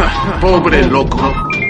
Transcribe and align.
Pobre 0.40 0.84
loco. 0.86 1.18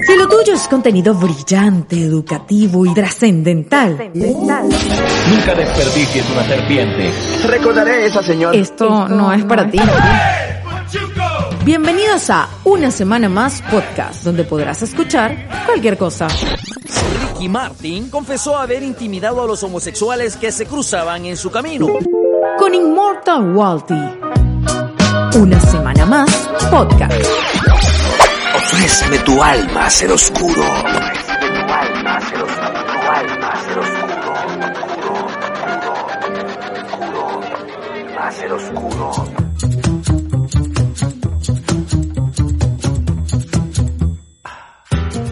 Si 0.06 0.17
lo 0.17 0.28
tuyo 0.28 0.54
es 0.54 0.67
contenido 0.69 1.15
brillante, 1.15 1.96
educativo 2.04 2.86
y 2.86 2.94
trascendental, 2.94 4.11
Nunca 4.14 5.54
desperdicies 5.54 6.30
una 6.30 6.45
serpiente. 6.45 7.12
Recordaré 7.46 7.93
a 7.93 8.06
esa 8.06 8.22
señora. 8.22 8.56
esto 8.56 9.08
no 9.08 9.32
es 9.32 9.45
para 9.45 9.71
ti. 9.71 9.79
Bienvenidos 11.64 12.30
a 12.30 12.48
Una 12.64 12.91
Semana 12.91 13.29
Más 13.29 13.62
Podcast, 13.62 14.25
donde 14.25 14.45
podrás 14.45 14.83
escuchar 14.83 15.49
cualquier 15.67 15.97
cosa. 15.97 16.27
Ricky 16.29 17.49
Martin 17.49 18.11
confesó 18.11 18.57
haber 18.57 18.83
intimidado 18.83 19.43
a 19.43 19.47
los 19.47 19.62
homosexuales 19.62 20.37
que 20.37 20.51
se 20.51 20.67
cruzaban 20.67 21.27
en 21.27 21.37
su 21.37 21.51
camino. 21.51 21.87
Con 22.59 22.75
Immortal 22.75 23.55
Walty. 23.55 23.95
Una 25.37 25.61
Semana 25.61 26.07
Más 26.07 26.51
Podcast. 26.71 27.15
Ofréceme 28.73 29.19
tu 29.24 29.42
alma, 29.42 29.91
ser 29.91 30.12
oscuro. 30.12 30.62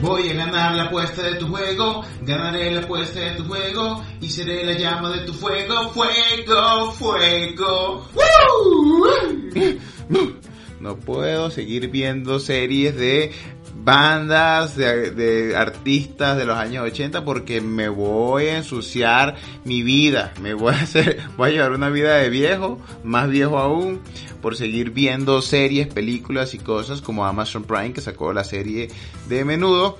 Voy 0.02 0.30
a 0.30 0.34
ganar 0.34 0.74
la 0.74 0.82
apuesta 0.86 1.22
de 1.22 1.34
tu 1.36 1.46
juego, 1.46 2.04
ganaré 2.22 2.72
la 2.72 2.80
apuesta 2.80 3.20
de 3.20 3.30
tu 3.36 3.44
juego 3.44 4.02
y 4.20 4.28
seré 4.30 4.64
la 4.64 4.72
llama 4.72 5.10
de 5.10 5.20
tu 5.20 5.32
fuego, 5.32 5.90
fuego, 5.90 6.90
fuego. 6.90 8.04
No 10.80 10.96
puedo 10.96 11.50
seguir 11.50 11.88
viendo 11.88 12.38
series 12.38 12.96
de 12.96 13.32
bandas, 13.74 14.76
de, 14.76 15.54
artistas 15.56 16.36
de 16.36 16.44
los 16.44 16.56
años 16.56 16.84
80 16.84 17.24
porque 17.24 17.60
me 17.60 17.88
voy 17.88 18.46
a 18.46 18.58
ensuciar 18.58 19.36
mi 19.64 19.82
vida. 19.82 20.32
Me 20.40 20.54
voy 20.54 20.74
a 20.74 20.82
hacer, 20.82 21.20
voy 21.36 21.50
a 21.50 21.52
llevar 21.52 21.72
una 21.72 21.88
vida 21.88 22.16
de 22.16 22.30
viejo, 22.30 22.78
más 23.02 23.28
viejo 23.28 23.58
aún, 23.58 24.00
por 24.40 24.56
seguir 24.56 24.90
viendo 24.90 25.42
series, 25.42 25.88
películas 25.88 26.54
y 26.54 26.58
cosas 26.58 27.00
como 27.00 27.26
Amazon 27.26 27.64
Prime 27.64 27.92
que 27.92 28.00
sacó 28.00 28.32
la 28.32 28.44
serie 28.44 28.88
de 29.28 29.44
menudo. 29.44 29.98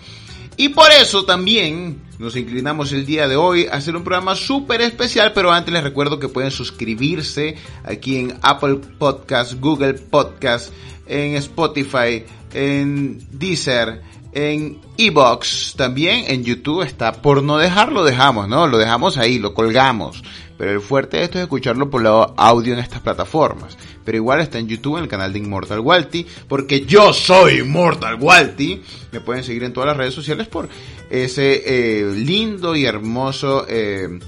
Y 0.60 0.70
por 0.70 0.90
eso 0.90 1.24
también 1.24 2.02
nos 2.18 2.34
inclinamos 2.34 2.90
el 2.92 3.06
día 3.06 3.28
de 3.28 3.36
hoy 3.36 3.66
a 3.66 3.76
hacer 3.76 3.94
un 3.94 4.02
programa 4.02 4.34
súper 4.34 4.80
especial, 4.80 5.32
pero 5.32 5.52
antes 5.52 5.72
les 5.72 5.84
recuerdo 5.84 6.18
que 6.18 6.28
pueden 6.28 6.50
suscribirse 6.50 7.54
aquí 7.84 8.16
en 8.16 8.36
Apple 8.42 8.80
Podcast, 8.98 9.54
Google 9.60 9.94
Podcast, 9.94 10.72
en 11.06 11.36
Spotify, 11.36 12.24
en 12.52 13.24
Deezer, 13.30 14.02
en 14.32 14.80
Evox, 14.96 15.74
también 15.76 16.24
en 16.26 16.42
YouTube 16.42 16.82
está. 16.82 17.12
Por 17.12 17.44
no 17.44 17.56
dejarlo, 17.56 18.02
dejamos, 18.02 18.48
¿no? 18.48 18.66
Lo 18.66 18.78
dejamos 18.78 19.16
ahí, 19.16 19.38
lo 19.38 19.54
colgamos. 19.54 20.24
Pero 20.58 20.72
el 20.72 20.80
fuerte 20.80 21.16
de 21.16 21.22
esto 21.22 21.38
es 21.38 21.44
escucharlo 21.44 21.88
por 21.88 22.02
lado 22.02 22.34
audio 22.36 22.74
en 22.74 22.80
estas 22.80 23.00
plataformas. 23.00 23.78
Pero 24.04 24.16
igual 24.16 24.40
está 24.40 24.58
en 24.58 24.66
YouTube, 24.66 24.96
en 24.96 25.04
el 25.04 25.08
canal 25.08 25.32
de 25.32 25.38
Immortal 25.38 25.80
Walty, 25.80 26.26
porque 26.48 26.84
yo 26.84 27.12
soy 27.12 27.60
Immortal 27.60 28.16
Walty. 28.20 28.82
Me 29.12 29.20
pueden 29.20 29.44
seguir 29.44 29.62
en 29.62 29.72
todas 29.72 29.86
las 29.86 29.96
redes 29.96 30.14
sociales 30.14 30.48
por 30.48 30.68
ese 31.08 31.62
eh, 31.64 32.12
lindo 32.12 32.74
y 32.74 32.84
hermoso 32.84 33.66
eh, 33.68 34.18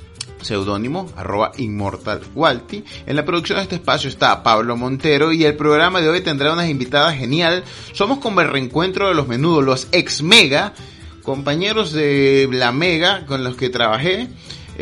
seudónimo, 0.43 1.11
arroba 1.17 1.53
Immortal 1.57 2.21
Walty. 2.35 2.85
En 3.07 3.17
la 3.17 3.25
producción 3.25 3.57
de 3.59 3.65
este 3.65 3.75
espacio 3.77 4.09
está 4.09 4.43
Pablo 4.43 4.77
Montero 4.77 5.33
y 5.33 5.45
el 5.45 5.57
programa 5.57 6.01
de 6.01 6.09
hoy 6.09 6.21
tendrá 6.21 6.53
unas 6.53 6.69
invitadas 6.69 7.17
genial. 7.17 7.65
Somos 7.93 8.19
como 8.19 8.41
el 8.41 8.49
reencuentro 8.49 9.09
de 9.09 9.15
los 9.15 9.29
menudos, 9.29 9.65
los 9.65 9.89
ex 9.93 10.23
Mega, 10.23 10.75
compañeros 11.23 11.93
de 11.93 12.49
la 12.53 12.73
Mega 12.73 13.27
con 13.27 13.45
los 13.45 13.57
que 13.57 13.69
trabajé. 13.69 14.29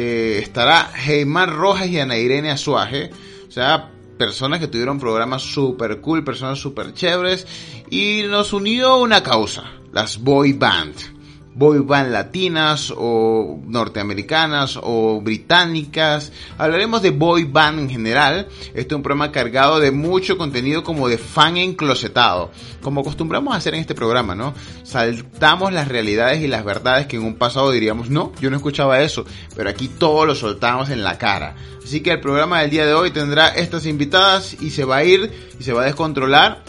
Eh, 0.01 0.39
estará 0.41 0.93
Geimar 0.95 1.53
Rojas 1.53 1.89
y 1.89 1.99
Ana 1.99 2.17
Irene 2.17 2.53
Azuaje. 2.53 3.11
O 3.49 3.51
sea, 3.51 3.91
personas 4.17 4.61
que 4.61 4.69
tuvieron 4.69 5.01
programas 5.01 5.43
super 5.43 6.01
cool, 6.01 6.23
personas 6.23 6.61
super 6.61 6.95
chéveres. 6.95 7.49
Y 7.91 8.23
nos 8.29 8.53
unió 8.53 8.99
una 8.99 9.25
causa, 9.25 9.65
las 9.93 10.19
boy 10.23 10.53
band 10.53 11.18
boy 11.59 11.81
band 11.81 12.13
latinas 12.13 12.95
o 12.97 13.59
norteamericanas 13.67 14.79
o 14.81 15.21
británicas. 15.21 16.33
Hablaremos 16.57 17.03
de 17.03 17.11
boy 17.11 17.45
band 17.45 17.81
en 17.81 17.91
general. 17.91 18.47
Este 18.75 18.81
es 18.81 18.93
un 18.93 19.03
programa 19.03 19.33
cargado 19.33 19.81
de 19.81 19.91
mucho 19.91 20.39
contenido 20.39 20.85
como 20.85 21.09
de 21.09 21.19
fan 21.19 21.57
enclosetado. 21.57 22.53
Como 22.81 23.01
acostumbramos 23.01 23.53
a 23.53 23.57
hacer 23.57 23.75
en 23.75 23.81
este 23.81 23.97
programa, 23.97 24.37
¿no? 24.37 24.55
Saltamos 24.85 25.73
las 25.73 25.89
realidades 25.89 26.41
y 26.43 26.47
las 26.47 26.65
verdades 26.65 27.09
que 27.09 27.17
en 27.17 27.25
un 27.25 27.35
pasado 27.35 27.73
diríamos, 27.73 28.09
no, 28.09 28.33
yo 28.41 28.51
no 28.51 28.57
escuchaba 28.57 29.03
eso. 29.03 29.25
Pero 29.57 29.69
aquí 29.69 29.89
todo 29.89 30.27
lo 30.27 30.37
soltamos 30.37 30.91
en 30.91 31.03
la 31.03 31.19
cara. 31.19 31.57
Así 31.85 32.03
que 32.03 32.13
el 32.13 32.21
programa 32.21 32.61
del 32.61 32.71
día 32.71 32.87
de 32.87 32.95
hoy 32.95 33.11
tendrá 33.11 33.49
estas 33.49 33.85
invitadas 33.85 34.57
y 34.61 34.71
se 34.71 34.85
va 34.85 34.99
a 34.99 35.05
ir 35.05 35.33
y 35.59 35.65
se 35.65 35.73
va 35.73 35.83
a 35.83 35.87
descontrolar 35.87 36.63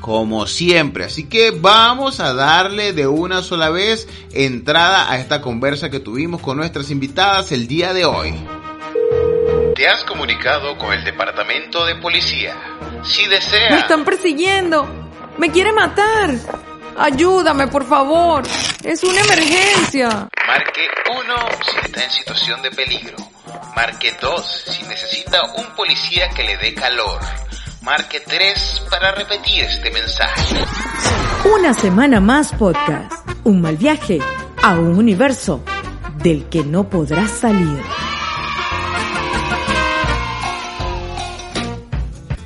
como 0.00 0.46
siempre. 0.46 1.04
Así 1.04 1.28
que 1.28 1.50
vamos 1.50 2.20
a 2.20 2.34
darle 2.34 2.92
de 2.92 3.06
una 3.06 3.42
sola 3.42 3.70
vez 3.70 4.08
entrada 4.32 5.10
a 5.10 5.18
esta 5.18 5.40
conversa 5.40 5.90
que 5.90 6.00
tuvimos 6.00 6.40
con 6.40 6.56
nuestras 6.56 6.90
invitadas 6.90 7.52
el 7.52 7.68
día 7.68 7.92
de 7.92 8.04
hoy. 8.04 8.34
Te 9.74 9.86
has 9.86 10.02
comunicado 10.04 10.76
con 10.76 10.92
el 10.92 11.04
departamento 11.04 11.86
de 11.86 11.94
policía. 11.96 12.56
Si 13.04 13.22
Me 13.22 13.28
desea... 13.28 13.78
están 13.78 14.04
persiguiendo. 14.04 14.88
Me 15.38 15.50
quiere 15.52 15.72
matar. 15.72 16.34
Ayúdame, 16.98 17.68
por 17.68 17.86
favor. 17.86 18.42
Es 18.82 19.04
una 19.04 19.20
emergencia. 19.20 20.28
Marque 20.48 20.88
1 21.10 21.34
si 21.62 21.86
está 21.86 22.04
en 22.04 22.10
situación 22.10 22.62
de 22.62 22.70
peligro. 22.72 23.16
Marque 23.76 24.16
2 24.20 24.64
si 24.66 24.82
necesita 24.84 25.44
un 25.56 25.66
policía 25.76 26.28
que 26.30 26.42
le 26.42 26.56
dé 26.56 26.74
calor. 26.74 27.20
Marque 27.88 28.20
3 28.20 28.82
para 28.90 29.12
repetir 29.12 29.64
este 29.64 29.90
mensaje. 29.90 30.56
Una 31.56 31.72
semana 31.72 32.20
más 32.20 32.52
podcast. 32.52 33.26
Un 33.44 33.62
mal 33.62 33.78
viaje 33.78 34.18
a 34.62 34.74
un 34.74 34.98
universo 34.98 35.64
del 36.22 36.44
que 36.50 36.62
no 36.64 36.90
podrás 36.90 37.30
salir. 37.30 37.80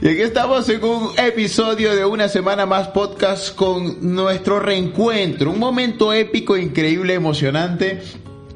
Y 0.01 0.09
aquí 0.11 0.21
estamos 0.21 0.69
en 0.69 0.85
un 0.85 1.11
episodio 1.19 1.97
de 1.97 2.05
una 2.05 2.29
semana 2.29 2.65
más 2.65 2.87
podcast 2.89 3.53
con 3.57 4.15
nuestro 4.15 4.61
reencuentro. 4.61 5.51
Un 5.51 5.59
momento 5.59 6.13
épico, 6.13 6.57
increíble, 6.57 7.15
emocionante. 7.15 8.01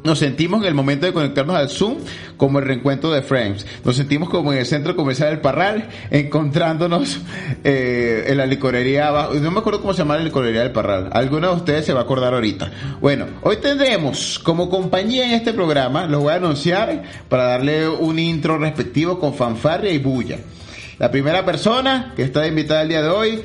Nos 0.07 0.21
sentimos 0.21 0.63
en 0.63 0.69
el 0.69 0.75
momento 0.75 1.05
de 1.05 1.13
conectarnos 1.13 1.57
al 1.57 1.69
Zoom 1.69 1.97
como 2.37 2.61
el 2.61 2.65
reencuentro 2.65 3.11
de 3.11 3.23
Frames. 3.23 3.67
Nos 3.85 3.97
sentimos 3.97 4.29
como 4.29 4.53
en 4.53 4.61
el 4.61 4.65
centro 4.65 4.95
comercial 4.95 5.31
del 5.31 5.41
Parral, 5.41 5.89
encontrándonos 6.13 7.19
eh, 7.65 8.27
en 8.29 8.37
la 8.37 8.47
licorería 8.47 9.09
abajo. 9.09 9.35
No 9.35 9.51
me 9.51 9.59
acuerdo 9.59 9.81
cómo 9.81 9.95
se 9.95 9.99
llama 9.99 10.17
la 10.17 10.23
licorería 10.23 10.61
del 10.61 10.71
Parral. 10.71 11.11
Alguno 11.13 11.49
de 11.49 11.57
ustedes 11.57 11.87
se 11.87 11.93
va 11.93 12.01
a 12.01 12.03
acordar 12.05 12.35
ahorita. 12.35 12.71
Bueno, 13.01 13.27
hoy 13.43 13.57
tendremos 13.57 14.39
como 14.39 14.71
compañía 14.71 15.27
en 15.27 15.33
este 15.33 15.53
programa, 15.53 16.07
los 16.07 16.23
voy 16.23 16.35
a 16.35 16.37
anunciar 16.37 17.03
para 17.29 17.47
darle 17.47 17.89
un 17.89 18.21
intro 18.21 18.59
respectivo 18.59 19.19
con 19.19 19.35
fanfarria 19.35 19.91
y 19.91 19.99
bulla. 19.99 20.39
La 21.01 21.11
primera 21.11 21.45
persona 21.45 22.13
que 22.15 22.23
está 22.23 22.47
invitada 22.47 22.83
el 22.83 22.91
día 22.91 23.03
de 23.03 23.09
hoy, 23.09 23.43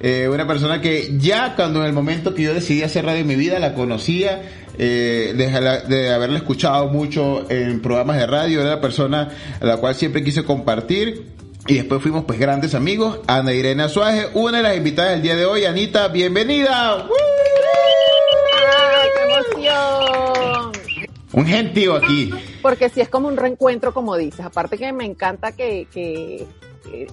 eh, 0.00 0.26
una 0.32 0.46
persona 0.46 0.80
que 0.80 1.18
ya 1.18 1.54
cuando 1.54 1.80
en 1.80 1.86
el 1.86 1.92
momento 1.92 2.34
que 2.34 2.44
yo 2.44 2.54
decidí 2.54 2.82
hacer 2.82 3.04
radio 3.04 3.20
en 3.20 3.26
mi 3.26 3.36
vida 3.36 3.58
la 3.58 3.74
conocía, 3.74 4.42
eh, 4.78 5.34
de, 5.36 5.94
de 5.96 6.10
haberla 6.12 6.38
escuchado 6.38 6.88
mucho 6.88 7.50
en 7.50 7.80
programas 7.82 8.16
de 8.18 8.26
radio, 8.26 8.60
era 8.60 8.70
la 8.70 8.80
persona 8.80 9.28
a 9.60 9.64
la 9.66 9.76
cual 9.76 9.94
siempre 9.94 10.22
quise 10.24 10.44
compartir. 10.44 11.36
Y 11.66 11.74
después 11.74 12.00
fuimos 12.00 12.24
pues 12.24 12.38
grandes 12.38 12.74
amigos, 12.74 13.20
Ana 13.26 13.52
Irene 13.52 13.82
Azuaje, 13.82 14.28
una 14.32 14.56
de 14.58 14.62
las 14.62 14.76
invitadas 14.76 15.10
del 15.12 15.22
día 15.22 15.36
de 15.36 15.44
hoy, 15.44 15.64
Anita, 15.66 16.08
bienvenida. 16.08 16.96
¡Woo! 17.04 17.14
¡Ay, 18.66 19.08
qué 19.14 19.22
emoción! 19.58 20.72
Un 21.32 21.46
gentío 21.46 21.94
aquí. 21.96 22.30
Porque 22.62 22.88
si 22.88 23.00
es 23.02 23.08
como 23.10 23.28
un 23.28 23.36
reencuentro, 23.36 23.92
como 23.92 24.16
dices. 24.16 24.40
Aparte 24.46 24.78
que 24.78 24.92
me 24.92 25.04
encanta 25.04 25.52
que, 25.52 25.86
que 25.92 26.46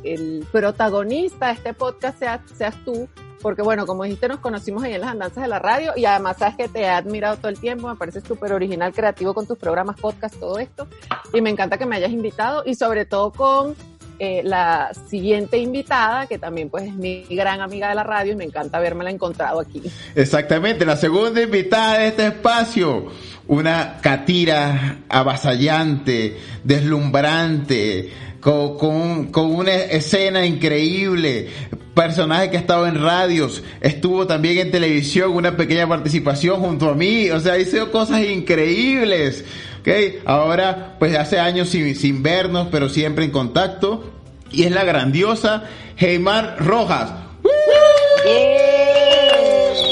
el 0.03 0.45
protagonista 0.51 1.47
de 1.47 1.53
este 1.53 1.73
podcast 1.73 2.17
sea- 2.19 2.41
seas 2.57 2.75
tú. 2.85 3.09
Porque 3.45 3.61
bueno, 3.61 3.85
como 3.85 4.05
dijiste, 4.05 4.27
nos 4.27 4.39
conocimos 4.39 4.83
ahí 4.83 4.95
en 4.95 5.01
las 5.01 5.11
andanzas 5.11 5.43
de 5.43 5.47
la 5.47 5.59
radio 5.59 5.93
y 5.95 6.05
además 6.05 6.37
sabes 6.39 6.55
que 6.55 6.67
te 6.67 6.79
he 6.79 6.89
admirado 6.89 7.37
todo 7.37 7.49
el 7.49 7.59
tiempo, 7.59 7.87
me 7.87 7.95
parece 7.95 8.19
súper 8.21 8.51
original, 8.53 8.91
creativo 8.91 9.35
con 9.35 9.45
tus 9.45 9.55
programas, 9.55 9.99
podcast, 9.99 10.39
todo 10.39 10.57
esto. 10.57 10.87
Y 11.31 11.41
me 11.41 11.51
encanta 11.51 11.77
que 11.77 11.85
me 11.85 11.95
hayas 11.95 12.09
invitado 12.09 12.63
y 12.65 12.73
sobre 12.73 13.05
todo 13.05 13.31
con 13.31 13.75
eh, 14.17 14.41
la 14.43 14.91
siguiente 15.11 15.59
invitada, 15.59 16.25
que 16.25 16.39
también 16.39 16.71
pues 16.71 16.85
es 16.85 16.95
mi 16.95 17.21
gran 17.29 17.61
amiga 17.61 17.89
de 17.89 17.93
la 17.93 18.03
radio 18.03 18.33
y 18.33 18.35
me 18.35 18.45
encanta 18.45 18.79
habermela 18.79 19.11
encontrado 19.11 19.59
aquí. 19.59 19.83
Exactamente, 20.15 20.83
la 20.83 20.97
segunda 20.97 21.39
invitada 21.39 21.99
de 21.99 22.07
este 22.07 22.25
espacio, 22.25 23.11
una 23.47 23.99
catira 24.01 25.01
avasallante, 25.07 26.35
deslumbrante, 26.63 28.11
con, 28.45 28.77
con, 28.77 29.25
con 29.31 29.55
una 29.55 29.73
escena 29.73 30.45
increíble, 30.45 31.47
personaje 31.95 32.51
que 32.51 32.57
ha 32.57 32.59
estado 32.59 32.85
en 32.85 33.01
radios, 33.01 33.63
estuvo 33.81 34.27
también 34.27 34.59
en 34.59 34.69
televisión, 34.69 35.31
una 35.31 35.57
pequeña 35.57 35.89
participación 35.89 36.59
junto 36.59 36.91
a 36.91 36.93
mí, 36.93 37.31
o 37.31 37.39
sea, 37.39 37.57
hizo 37.57 37.89
cosas 37.91 38.21
increíbles. 38.21 39.43
¿ok? 39.81 39.87
Ahora, 40.27 40.95
pues 40.99 41.15
hace 41.17 41.39
años 41.39 41.69
sin, 41.69 41.95
sin 41.95 42.21
vernos, 42.21 42.67
pero 42.71 42.87
siempre 42.87 43.25
en 43.25 43.31
contacto, 43.31 44.13
y 44.51 44.65
es 44.65 44.71
la 44.71 44.83
grandiosa 44.83 45.63
Heimar 45.97 46.57
Rojas. 46.59 47.13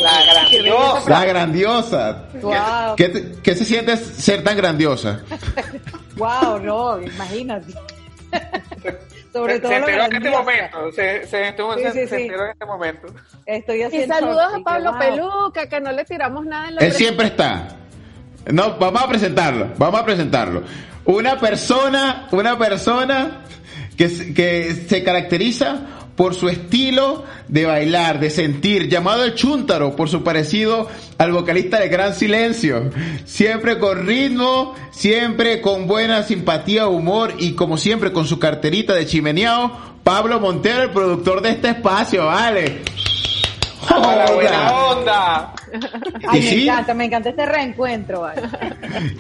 La 0.04 0.24
grandiosa. 0.32 1.10
La 1.10 1.26
grandiosa. 1.26 2.26
Wow. 2.40 2.96
¿Qué, 2.98 3.10
te- 3.10 3.32
qué 3.42 3.56
se 3.56 3.66
siente 3.66 3.98
ser 3.98 4.44
tan 4.44 4.56
grandiosa? 4.58 5.22
Wow, 6.16 6.60
no, 6.60 7.02
imagínate. 7.02 7.74
Sobre 9.34 9.56
Se, 9.56 9.60
todo 9.62 9.72
se 9.72 9.78
enteró 9.78 10.04
en 10.06 10.14
este 10.16 10.30
momento. 10.30 10.92
Se, 10.92 11.28
se, 11.28 11.48
estuvo- 11.50 11.74
Sí, 11.76 11.82
se- 11.84 11.92
sí, 11.92 12.00
se 12.08 12.16
sí. 12.18 12.22
enteró 12.24 12.46
en 12.46 12.52
este 12.52 12.66
momento. 12.66 13.08
Estoy 13.46 13.84
Y 13.84 14.06
saludos 14.06 14.54
a 14.54 14.60
Pablo 14.60 14.92
wow. 14.92 15.00
Peluca, 15.00 15.68
que 15.68 15.82
no 15.82 15.92
le 15.92 16.06
tiramos 16.06 16.46
nada 16.46 16.68
en 16.70 16.76
la 16.76 16.82
Él 16.82 16.92
siempre 16.94 17.28
está. 17.28 17.68
No, 18.52 18.78
vamos 18.78 19.02
a 19.02 19.08
presentarlo, 19.08 19.70
vamos 19.78 20.00
a 20.02 20.06
presentarlo. 20.06 20.64
Una 21.06 21.40
persona, 21.40 22.28
una 22.32 22.58
persona 22.58 23.42
que, 23.98 24.10
se- 24.10 24.34
que 24.34 24.72
se 24.88 25.04
caracteriza 25.04 25.80
por 26.16 26.36
su 26.36 26.50
estilo 26.50 27.24
de 27.48 27.66
bailar, 27.66 28.20
de 28.20 28.30
sentir, 28.30 28.88
llamado 28.88 29.24
el 29.24 29.34
chúntaro, 29.34 29.96
por 29.96 30.10
su 30.10 30.24
parecido 30.24 30.88
al 31.18 31.32
vocalista 31.32 31.80
de 31.80 31.90
Gran 31.90 32.14
Silencio. 32.14 32.92
Siempre 33.26 33.80
con 33.80 34.06
ritmo, 34.06 34.76
siempre 34.92 35.62
con 35.62 35.88
buena 35.88 36.24
simpatía, 36.24 36.88
humor 36.88 37.34
y 37.40 37.54
como 37.54 37.78
siempre 37.78 38.12
con 38.12 38.26
su 38.26 38.40
carterita 38.40 38.94
de 38.94 39.06
chimeneado, 39.06 39.72
Pablo 40.04 40.40
Montero, 40.40 40.84
el 40.84 40.92
productor 40.92 41.42
de 41.42 41.52
este 41.52 41.70
espacio, 41.70 42.26
vale. 42.26 42.82
¡A 43.90 44.16
la 44.16 44.32
buena 44.32 44.72
onda! 44.74 45.54
Ay, 46.28 46.40
¿Y 46.40 46.44
me 46.44 46.50
sí? 46.50 46.64
encanta, 46.64 46.94
me 46.94 47.06
encanta 47.06 47.30
este 47.30 47.46
reencuentro. 47.46 48.22
vale. 48.22 48.42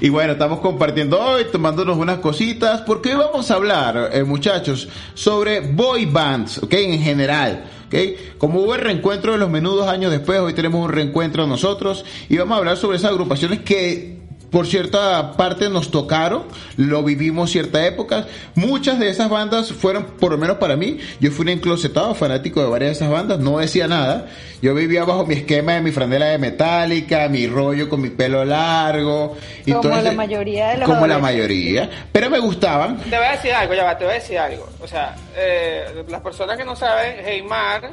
Y 0.01 0.09
bueno, 0.09 0.33
estamos 0.33 0.59
compartiendo 0.59 1.19
hoy, 1.19 1.45
tomándonos 1.51 1.97
unas 1.97 2.19
cositas, 2.19 2.81
porque 2.81 3.09
hoy 3.09 3.17
vamos 3.25 3.49
a 3.51 3.55
hablar, 3.55 4.09
eh, 4.13 4.23
muchachos, 4.23 4.87
sobre 5.13 5.61
boy 5.61 6.05
bands, 6.05 6.59
¿ok? 6.63 6.73
En 6.73 7.01
general, 7.01 7.63
¿ok? 7.87 8.37
Como 8.37 8.61
hubo 8.61 8.75
el 8.75 8.81
reencuentro 8.81 9.31
de 9.33 9.37
los 9.37 9.49
menudos 9.49 9.87
años 9.87 10.11
después, 10.11 10.39
hoy 10.39 10.53
tenemos 10.53 10.83
un 10.83 10.91
reencuentro 10.91 11.47
nosotros 11.47 12.05
y 12.29 12.37
vamos 12.37 12.55
a 12.55 12.59
hablar 12.59 12.77
sobre 12.77 12.97
esas 12.97 13.11
agrupaciones 13.11 13.59
que 13.61 14.22
por 14.53 14.67
cierta 14.67 15.33
parte 15.33 15.69
nos 15.69 15.91
tocaron, 15.91 16.43
lo 16.77 17.03
vivimos 17.03 17.51
cierta 17.51 17.85
época. 17.85 18.27
Muchas 18.55 18.99
de 18.99 19.09
esas 19.09 19.27
bandas 19.29 19.73
fueron, 19.73 20.05
por 20.05 20.31
lo 20.31 20.37
menos 20.37 20.57
para 20.57 20.77
mí, 20.77 20.99
yo 21.19 21.31
fui 21.31 21.43
un 21.43 21.49
enclosetado 21.49 22.13
fanático 22.15 22.61
de 22.61 22.69
varias 22.69 22.91
de 22.91 22.95
esas 22.97 23.09
bandas, 23.09 23.39
no 23.39 23.57
decía 23.57 23.87
nada. 23.87 24.27
Yo 24.61 24.73
vivía 24.73 25.03
bajo 25.03 25.25
mi 25.25 25.33
esquema 25.35 25.73
de 25.73 25.81
mi 25.81 25.91
franela 25.91 26.27
de 26.27 26.37
metálica, 26.37 27.27
mi 27.27 27.47
rollo 27.47 27.89
con 27.89 27.99
mi 27.99 28.11
pelo 28.11 28.45
largo. 28.45 29.35
Y 29.65 29.71
Como 29.71 29.81
todo 29.81 29.95
la 29.95 30.01
ese- 30.09 30.11
mayoría 30.15 30.69
de 30.69 30.77
los 30.77 30.87
Como 30.89 31.05
la 31.07 31.17
mayoría. 31.19 31.89
Pero 32.13 32.29
me 32.29 32.39
gustaban. 32.39 32.97
Te 32.99 33.17
voy 33.17 33.25
a 33.25 33.31
decir 33.31 33.51
algo, 33.53 33.73
ya 33.73 33.83
va, 33.83 33.97
te 33.97 34.05
voy 34.05 34.11
a 34.13 34.15
decir 34.19 34.37
algo. 34.37 34.69
O 34.81 34.87
sea, 34.87 35.15
eh, 35.35 36.05
las 36.07 36.21
personas 36.21 36.57
que 36.57 36.63
no 36.63 36.75
saben, 36.77 37.25
Heymar 37.27 37.91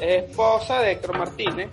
es 0.00 0.24
esposa 0.24 0.80
de 0.80 0.92
Héctor 0.92 1.18
Martínez. 1.18 1.68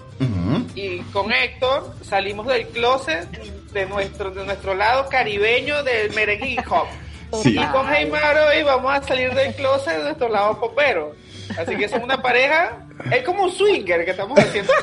Y 0.75 0.99
con 1.11 1.31
Héctor 1.31 1.95
salimos 2.03 2.47
del 2.47 2.67
closet 2.67 3.27
de 3.71 3.85
nuestro, 3.85 4.31
de 4.31 4.45
nuestro 4.45 4.75
lado 4.75 5.07
caribeño 5.09 5.83
del 5.83 6.13
merengue 6.13 6.49
y 6.49 6.57
hop. 6.59 6.87
Sí. 7.43 7.59
Y 7.59 7.65
con 7.73 7.93
Heymar 7.93 8.37
hoy 8.37 8.63
vamos 8.63 8.93
a 8.93 9.03
salir 9.03 9.33
del 9.33 9.53
closet 9.53 9.97
de 9.97 10.03
nuestro 10.03 10.29
lado 10.29 10.57
popero. 10.61 11.13
Así 11.57 11.75
que 11.75 11.89
somos 11.89 12.05
una 12.05 12.21
pareja, 12.21 12.87
es 13.11 13.21
como 13.23 13.43
un 13.43 13.51
swinger 13.51 14.05
que 14.05 14.11
estamos 14.11 14.37
haciendo. 14.39 14.71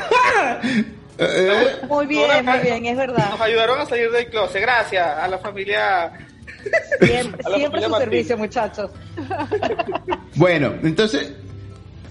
Eh, 1.17 1.77
Muy 1.87 2.07
bien, 2.07 2.45
muy 2.45 2.59
bien, 2.59 2.87
es 2.87 2.97
verdad. 2.97 3.31
Nos 3.31 3.41
ayudaron 3.41 3.81
a 3.81 3.87
salir 3.87 4.11
del 4.11 4.27
closet, 4.27 4.61
gracias 4.61 5.07
a 5.07 5.29
la 5.29 5.39
familia. 5.39 6.13
Siempre, 7.01 7.41
su 7.45 7.69
Martín. 7.71 7.99
servicio, 7.99 8.37
muchachos. 8.37 8.91
Bueno, 10.35 10.75
entonces, 10.83 11.33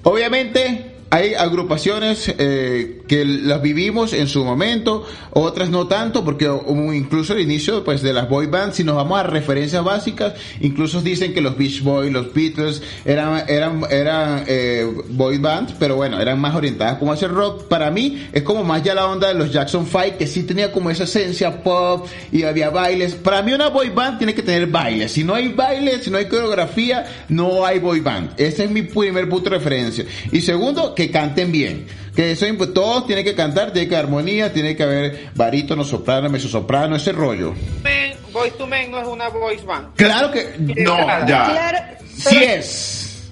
obviamente 0.03 0.92
hay 1.13 1.35
agrupaciones 1.35 2.33
eh, 2.39 3.03
que 3.07 3.23
las 3.23 3.61
vivimos 3.61 4.13
en 4.13 4.27
su 4.27 4.43
momento, 4.43 5.05
otras 5.29 5.69
no 5.69 5.85
tanto, 5.85 6.25
porque 6.25 6.49
incluso 6.91 7.33
el 7.33 7.41
inicio 7.41 7.83
pues, 7.83 8.01
de 8.01 8.13
las 8.13 8.27
boy 8.27 8.47
bands, 8.47 8.77
si 8.77 8.83
nos 8.83 8.95
vamos 8.95 9.19
a 9.19 9.21
referencias 9.21 9.83
básicas, 9.83 10.33
incluso 10.59 11.03
dicen 11.03 11.31
que 11.31 11.39
los 11.39 11.55
Beach 11.55 11.83
Boys, 11.83 12.11
los 12.11 12.33
Beatles 12.33 12.81
eran, 13.05 13.47
eran, 13.47 13.83
eran 13.91 14.43
eh, 14.47 14.91
boy 15.09 15.37
bands, 15.37 15.75
pero 15.77 15.97
bueno, 15.97 16.19
eran 16.19 16.41
más 16.41 16.55
orientadas 16.55 16.97
como 16.97 17.13
hacer 17.13 17.29
rock. 17.29 17.65
Para 17.65 17.91
mí 17.91 18.27
es 18.33 18.41
como 18.41 18.63
más 18.63 18.81
ya 18.81 18.95
la 18.95 19.05
onda 19.05 19.27
de 19.27 19.35
los 19.35 19.51
Jackson 19.51 19.85
Five, 19.85 20.15
que 20.17 20.25
sí 20.25 20.41
tenía 20.41 20.71
como 20.71 20.89
esa 20.89 21.03
esencia 21.03 21.61
pop 21.61 22.07
y 22.31 22.41
había 22.41 22.71
bailes. 22.71 23.13
Para 23.13 23.43
mí 23.43 23.53
una 23.53 23.69
boy 23.69 23.89
band 23.89 24.17
tiene 24.17 24.33
que 24.33 24.41
tener 24.41 24.65
bailes. 24.65 25.11
Si 25.11 25.23
no 25.23 25.35
hay 25.35 25.49
bailes, 25.49 26.05
si 26.05 26.09
no 26.09 26.17
hay 26.17 26.25
coreografía, 26.25 27.05
no 27.29 27.67
hay 27.67 27.77
boy 27.77 27.99
band. 27.99 28.31
Ese 28.37 28.63
es 28.63 28.71
mi 28.71 28.81
primer 28.81 29.29
punto 29.29 29.51
de 29.51 29.57
referencia. 29.57 30.05
Y 30.31 30.41
segundo, 30.41 30.95
que 30.95 31.02
canten 31.11 31.51
bien. 31.51 31.87
Que 32.15 32.31
eso, 32.31 32.45
todos 32.73 33.07
tienen 33.07 33.25
que 33.25 33.33
cantar, 33.33 33.71
tiene 33.71 33.87
que 33.87 33.95
haber 33.95 34.05
armonía, 34.05 34.53
tiene 34.53 34.75
que 34.75 34.83
haber 34.83 35.29
barítono, 35.33 35.83
soprano, 35.83 36.29
mezzosoprano, 36.29 36.95
ese 36.95 37.11
rollo. 37.11 37.53
Men, 37.83 38.13
Boys 38.31 38.55
to 38.57 38.67
Men 38.67 38.91
no 38.91 38.99
es 38.99 39.07
una 39.07 39.29
boys 39.29 39.65
band. 39.65 39.95
Claro 39.95 40.31
que 40.31 40.55
no, 40.57 40.97
ya. 41.27 41.45
Claro, 41.51 41.77
Sí 42.15 42.37
es. 42.43 43.31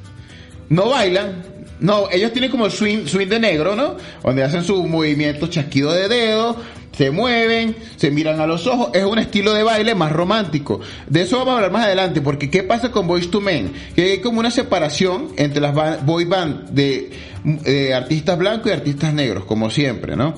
No 0.69 0.89
bailan. 0.89 1.43
No, 1.79 2.07
ellos 2.11 2.31
tienen 2.31 2.51
como 2.51 2.67
el 2.67 2.71
swing, 2.71 3.07
swing 3.07 3.27
de 3.27 3.39
negro, 3.39 3.75
¿no? 3.75 3.97
Donde 4.23 4.43
hacen 4.43 4.63
su 4.63 4.83
movimiento 4.85 5.47
chasquido 5.47 5.91
de 5.91 6.07
dedo, 6.07 6.55
se 6.95 7.09
mueven, 7.09 7.75
se 7.95 8.11
miran 8.11 8.39
a 8.39 8.45
los 8.45 8.67
ojos. 8.67 8.91
Es 8.93 9.03
un 9.03 9.17
estilo 9.17 9.53
de 9.53 9.63
baile 9.63 9.95
más 9.95 10.11
romántico. 10.11 10.81
De 11.07 11.23
eso 11.23 11.39
vamos 11.39 11.53
a 11.53 11.55
hablar 11.57 11.71
más 11.71 11.85
adelante, 11.85 12.21
porque 12.21 12.49
¿qué 12.51 12.61
pasa 12.61 12.91
con 12.91 13.07
Boys 13.07 13.31
to 13.31 13.41
Men? 13.41 13.73
Que 13.95 14.11
hay 14.11 14.21
como 14.21 14.39
una 14.39 14.51
separación 14.51 15.29
entre 15.37 15.61
las 15.61 16.05
boy 16.05 16.25
band 16.25 16.69
de, 16.69 17.11
de 17.43 17.93
artistas 17.93 18.37
blancos 18.37 18.67
y 18.67 18.73
artistas 18.73 19.13
negros, 19.13 19.45
como 19.45 19.69
siempre, 19.69 20.15
¿no? 20.15 20.33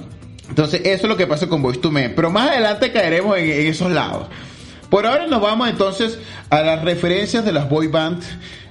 Entonces, 0.50 0.82
eso 0.84 1.04
es 1.04 1.10
lo 1.10 1.18
que 1.18 1.28
pasa 1.28 1.48
con 1.48 1.62
Boys 1.62 1.82
to 1.82 1.92
Men. 1.92 2.14
Pero 2.16 2.30
más 2.30 2.50
adelante 2.50 2.92
caeremos 2.92 3.38
en, 3.38 3.50
en 3.50 3.68
esos 3.68 3.92
lados. 3.92 4.28
Por 4.90 5.08
ahora 5.08 5.26
nos 5.26 5.42
vamos 5.42 5.70
entonces 5.70 6.20
a 6.52 6.62
las 6.62 6.84
referencias 6.84 7.44
de 7.44 7.52
las 7.52 7.68
boy 7.68 7.88
bands 7.88 8.28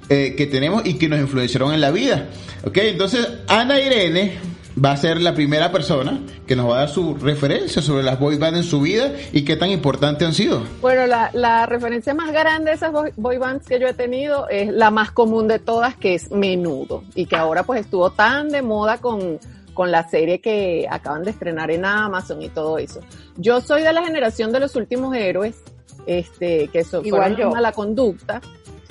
eh, 0.08 0.34
que 0.36 0.46
tenemos 0.46 0.86
y 0.86 0.94
que 0.94 1.08
nos 1.08 1.18
influenciaron 1.18 1.74
en 1.74 1.80
la 1.80 1.90
vida. 1.90 2.28
Ok, 2.64 2.76
entonces 2.76 3.26
Ana 3.48 3.80
Irene 3.80 4.34
va 4.82 4.92
a 4.92 4.96
ser 4.96 5.20
la 5.20 5.34
primera 5.34 5.70
persona 5.72 6.20
que 6.46 6.56
nos 6.56 6.70
va 6.70 6.76
a 6.76 6.78
dar 6.80 6.88
su 6.88 7.14
referencia 7.16 7.82
sobre 7.82 8.02
las 8.02 8.18
boy 8.18 8.38
bands 8.38 8.58
en 8.58 8.64
su 8.64 8.80
vida 8.80 9.12
y 9.32 9.44
qué 9.44 9.56
tan 9.56 9.70
importantes 9.70 10.26
han 10.26 10.34
sido. 10.34 10.62
Bueno, 10.80 11.06
la, 11.06 11.30
la 11.32 11.66
referencia 11.66 12.14
más 12.14 12.32
grande 12.32 12.70
de 12.70 12.76
esas 12.76 12.92
boy, 12.92 13.12
boy 13.16 13.38
bands 13.38 13.66
que 13.66 13.78
yo 13.78 13.86
he 13.88 13.94
tenido 13.94 14.48
es 14.48 14.68
la 14.72 14.90
más 14.90 15.10
común 15.10 15.48
de 15.48 15.58
todas, 15.58 15.96
que 15.96 16.14
es 16.14 16.30
Menudo, 16.30 17.04
y 17.14 17.26
que 17.26 17.36
ahora 17.36 17.62
pues 17.64 17.80
estuvo 17.80 18.10
tan 18.10 18.48
de 18.48 18.62
moda 18.62 18.98
con, 18.98 19.38
con 19.74 19.90
la 19.90 20.08
serie 20.08 20.40
que 20.40 20.86
acaban 20.90 21.24
de 21.24 21.30
estrenar 21.32 21.70
en 21.70 21.84
Amazon 21.84 22.40
y 22.42 22.48
todo 22.48 22.78
eso. 22.78 23.00
Yo 23.36 23.60
soy 23.60 23.82
de 23.82 23.92
la 23.92 24.02
generación 24.04 24.52
de 24.52 24.60
los 24.60 24.76
últimos 24.76 25.14
héroes, 25.14 25.62
este, 26.06 26.68
que 26.68 26.84
son 26.84 27.04
Igual 27.06 27.34
fueron 27.34 27.50
yo. 27.50 27.54
mala 27.54 27.72
conducta. 27.72 28.40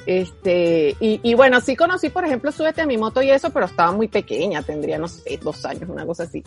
Este, 0.06 0.96
y, 1.00 1.20
y 1.22 1.34
bueno, 1.36 1.62
sí 1.62 1.76
conocí, 1.76 2.10
por 2.10 2.26
ejemplo, 2.26 2.52
Súbete 2.52 2.82
a 2.82 2.86
mi 2.86 2.98
moto 2.98 3.22
y 3.22 3.30
eso, 3.30 3.52
pero 3.52 3.68
estaba 3.68 3.92
muy 3.92 4.08
pequeña, 4.08 4.62
tendría, 4.64 4.98
no 4.98 5.08
sé, 5.08 5.40
dos 5.42 5.64
años, 5.66 5.90
una 5.90 6.06
cosa 6.06 6.24
así. 6.24 6.44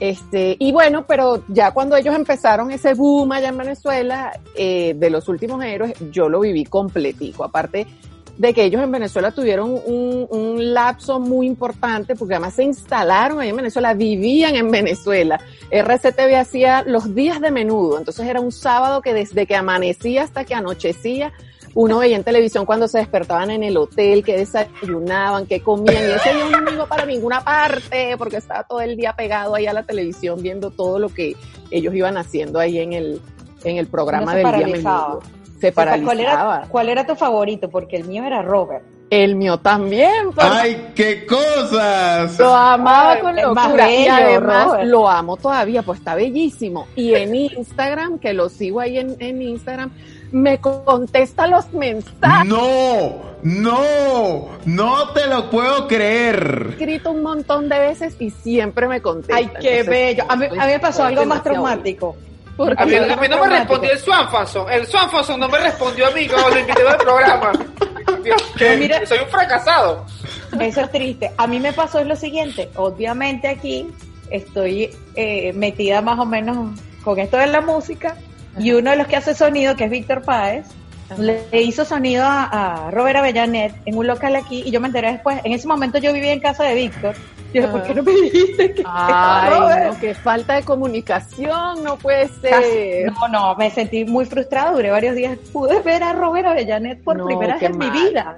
Este, 0.00 0.56
y 0.58 0.72
bueno, 0.72 1.06
pero 1.06 1.44
ya 1.48 1.70
cuando 1.70 1.96
ellos 1.96 2.14
empezaron 2.14 2.70
ese 2.70 2.94
boom 2.94 3.32
allá 3.32 3.48
en 3.48 3.58
Venezuela, 3.58 4.38
eh, 4.54 4.94
de 4.96 5.10
los 5.10 5.28
últimos 5.28 5.62
héroes, 5.64 5.94
yo 6.10 6.28
lo 6.28 6.40
viví 6.40 6.64
completico. 6.64 7.44
Aparte 7.44 7.86
de 8.36 8.52
que 8.52 8.64
ellos 8.64 8.82
en 8.82 8.92
Venezuela 8.92 9.30
tuvieron 9.30 9.70
un, 9.70 10.26
un 10.28 10.74
lapso 10.74 11.18
muy 11.18 11.46
importante, 11.46 12.14
porque 12.14 12.34
además 12.34 12.54
se 12.54 12.64
instalaron 12.64 13.40
ahí 13.40 13.48
en 13.48 13.56
Venezuela, 13.56 13.94
vivían 13.94 14.56
en 14.56 14.70
Venezuela. 14.70 15.40
RCTV 15.70 16.36
hacía 16.36 16.82
los 16.86 17.14
días 17.14 17.40
de 17.40 17.50
menudo, 17.50 17.98
entonces 17.98 18.26
era 18.26 18.40
un 18.40 18.52
sábado 18.52 19.00
que 19.00 19.14
desde 19.14 19.46
que 19.46 19.56
amanecía 19.56 20.22
hasta 20.22 20.44
que 20.44 20.54
anochecía, 20.54 21.32
uno 21.78 21.98
veía 21.98 22.16
en 22.16 22.24
televisión 22.24 22.64
cuando 22.64 22.88
se 22.88 22.96
despertaban 22.98 23.50
en 23.50 23.62
el 23.62 23.76
hotel, 23.76 24.24
que 24.24 24.38
desayunaban, 24.38 25.44
que 25.46 25.60
comían, 25.60 26.08
y 26.08 26.12
ese 26.12 26.32
día 26.34 26.46
uno 26.46 26.60
no 26.62 26.72
iba 26.72 26.86
para 26.86 27.04
ninguna 27.04 27.42
parte, 27.44 28.16
porque 28.16 28.38
estaba 28.38 28.62
todo 28.64 28.80
el 28.80 28.96
día 28.96 29.12
pegado 29.12 29.54
ahí 29.54 29.66
a 29.66 29.74
la 29.74 29.82
televisión 29.82 30.40
viendo 30.42 30.70
todo 30.70 30.98
lo 30.98 31.10
que 31.10 31.36
ellos 31.70 31.94
iban 31.94 32.16
haciendo 32.16 32.58
ahí 32.58 32.78
en 32.78 32.94
el, 32.94 33.20
en 33.62 33.76
el 33.76 33.88
programa 33.88 34.34
del 34.34 34.44
día 34.44 34.52
paralizaba. 34.52 35.08
menudo. 35.08 35.22
Se 35.60 35.72
¿Cuál 35.72 35.86
paralizaba. 35.88 36.56
era, 36.60 36.68
¿Cuál 36.68 36.88
era 36.88 37.06
tu 37.06 37.14
favorito? 37.14 37.68
Porque 37.68 37.96
el 37.96 38.04
mío 38.04 38.24
era 38.24 38.40
Robert. 38.40 38.84
El 39.10 39.36
mío 39.36 39.58
también, 39.58 40.26
porque 40.34 40.40
¡Ay, 40.50 40.86
qué 40.94 41.26
cosas! 41.26 42.38
lo 42.38 42.54
amaba 42.54 43.12
Ay, 43.12 43.20
con 43.20 43.36
locura 43.36 43.90
y 43.92 43.98
bello, 43.98 44.12
además 44.14 44.64
Robert. 44.66 44.84
lo 44.88 45.08
amo 45.08 45.36
todavía, 45.36 45.82
pues 45.82 45.98
está 46.00 46.14
bellísimo. 46.14 46.88
Y 46.96 47.14
en 47.14 47.34
Instagram, 47.34 48.18
que 48.18 48.32
lo 48.32 48.48
sigo 48.48 48.80
ahí 48.80 48.98
en, 48.98 49.14
en 49.20 49.42
Instagram, 49.42 49.92
me 50.32 50.58
contesta 50.60 51.46
los 51.46 51.72
mensajes. 51.72 52.48
No, 52.48 53.22
no, 53.42 54.48
no 54.64 55.12
te 55.12 55.26
lo 55.26 55.50
puedo 55.50 55.86
creer. 55.86 56.66
He 56.66 56.70
escrito 56.72 57.10
un 57.12 57.22
montón 57.22 57.68
de 57.68 57.78
veces 57.78 58.16
y 58.18 58.30
siempre 58.30 58.88
me 58.88 59.00
contesta. 59.00 59.36
Ay, 59.36 59.50
qué 59.60 59.80
Entonces, 59.80 59.86
bello. 59.86 60.24
A 60.28 60.36
mí, 60.36 60.46
a 60.46 60.50
mí 60.66 60.72
me 60.72 60.78
pasó 60.80 61.02
estoy 61.02 61.16
algo 61.18 61.26
más 61.26 61.42
traumático. 61.42 62.16
Porque 62.56 62.82
A 62.82 62.86
mí, 62.86 62.94
Algo 62.94 63.14
a 63.14 63.16
mí 63.16 63.28
no 63.28 63.40
me 63.44 63.48
respondió 63.48 63.92
el 63.92 63.98
Swanfason. 63.98 64.72
El 64.72 64.86
Swanfason 64.86 65.38
no 65.40 65.48
me 65.48 65.58
respondió 65.58 66.06
a 66.06 66.10
mí 66.10 66.26
cuando 66.26 66.50
lo 66.50 66.58
invité 66.60 66.82
al 66.88 66.96
programa. 66.96 67.52
Dios, 68.24 68.42
que 68.56 68.76
mira- 68.78 69.04
soy 69.06 69.18
un 69.18 69.28
fracasado. 69.28 70.06
Eso 70.58 70.80
es 70.80 70.90
triste. 70.90 71.30
A 71.36 71.46
mí 71.46 71.60
me 71.60 71.72
pasó 71.74 71.98
es 71.98 72.06
lo 72.06 72.16
siguiente. 72.16 72.70
Obviamente 72.76 73.48
aquí 73.48 73.86
estoy 74.30 74.90
eh, 75.14 75.52
metida 75.52 76.00
más 76.00 76.18
o 76.18 76.24
menos 76.24 76.80
con 77.04 77.18
esto 77.18 77.36
de 77.36 77.46
la 77.46 77.60
música 77.60 78.16
y 78.58 78.72
uno 78.72 78.90
de 78.90 78.96
los 78.96 79.06
que 79.06 79.16
hace 79.16 79.34
sonido, 79.34 79.76
que 79.76 79.84
es 79.84 79.90
Víctor 79.90 80.22
Páez, 80.22 80.66
le 81.18 81.62
hizo 81.62 81.84
sonido 81.84 82.24
a, 82.24 82.86
a 82.86 82.90
Robert 82.90 83.18
Avellanet 83.18 83.74
en 83.84 83.96
un 83.96 84.06
local 84.06 84.34
aquí 84.34 84.62
y 84.66 84.70
yo 84.70 84.80
me 84.80 84.88
enteré 84.88 85.12
después. 85.12 85.38
En 85.44 85.52
ese 85.52 85.68
momento 85.68 85.98
yo 85.98 86.12
vivía 86.12 86.32
en 86.32 86.40
casa 86.40 86.64
de 86.64 86.74
Víctor. 86.74 87.14
Y 87.52 87.60
yo, 87.60 87.70
¿por 87.70 87.82
qué 87.84 87.94
no 87.94 88.02
me 88.02 88.12
dijiste 88.12 88.74
que 88.74 88.82
Ay, 88.84 89.50
Robert? 89.50 89.92
no, 89.92 90.00
qué 90.00 90.14
falta 90.14 90.54
de 90.54 90.62
comunicación, 90.64 91.84
no 91.84 91.96
puede 91.96 92.28
ser. 92.28 93.12
No, 93.12 93.28
no, 93.28 93.54
me 93.54 93.70
sentí 93.70 94.04
muy 94.04 94.24
frustrada, 94.24 94.72
duré 94.72 94.90
varios 94.90 95.14
días. 95.14 95.38
Pude 95.52 95.80
ver 95.80 96.02
a 96.02 96.12
Robert 96.12 96.46
Avellanet 96.46 97.02
por 97.02 97.16
No, 97.16 97.26
primera 97.26 97.54
vez 97.54 97.62
en 97.62 97.78
mi 97.78 97.90
vida. 97.90 98.36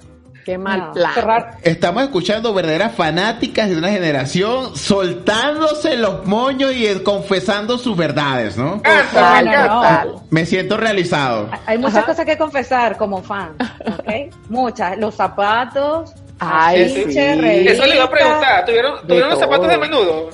Qué 0.49 0.57
mal 0.57 0.81
No, 0.81 0.93
plan. 0.95 1.11
qué 1.15 1.21
raro. 1.21 1.47
Estamos 1.63 2.03
escuchando 2.05 2.55
verdaderas 2.55 2.95
fanáticas 2.95 3.69
de 3.69 3.77
una 3.77 3.91
generación 3.91 4.75
soltándose 4.75 5.99
los 5.99 6.25
moños 6.25 6.73
y 6.75 6.89
confesando 7.01 7.77
sus 7.77 7.95
verdades, 7.95 8.57
¿no? 8.57 8.77
No. 8.77 8.81
encanta. 8.81 10.07
Me 10.31 10.47
siento 10.47 10.79
realizado. 10.79 11.51
Hay 11.67 11.77
muchas 11.77 11.99
Ajá. 11.99 12.07
cosas 12.07 12.25
que 12.25 12.39
confesar 12.39 12.97
como 12.97 13.23
fan, 13.23 13.57
¿ok? 13.87 14.35
Muchas. 14.49 14.97
Los 14.97 15.17
zapatos, 15.17 16.15
Ay, 16.39 16.89
sí. 16.89 17.05
revistas. 17.05 17.75
Eso 17.75 17.85
le 17.87 17.95
iba 17.97 18.05
a 18.05 18.11
preguntar. 18.11 18.65
¿Tuvieron, 18.65 19.07
¿tuvieron 19.07 19.29
los 19.29 19.39
zapatos 19.39 19.69
de 19.69 19.77
menudo? 19.77 20.31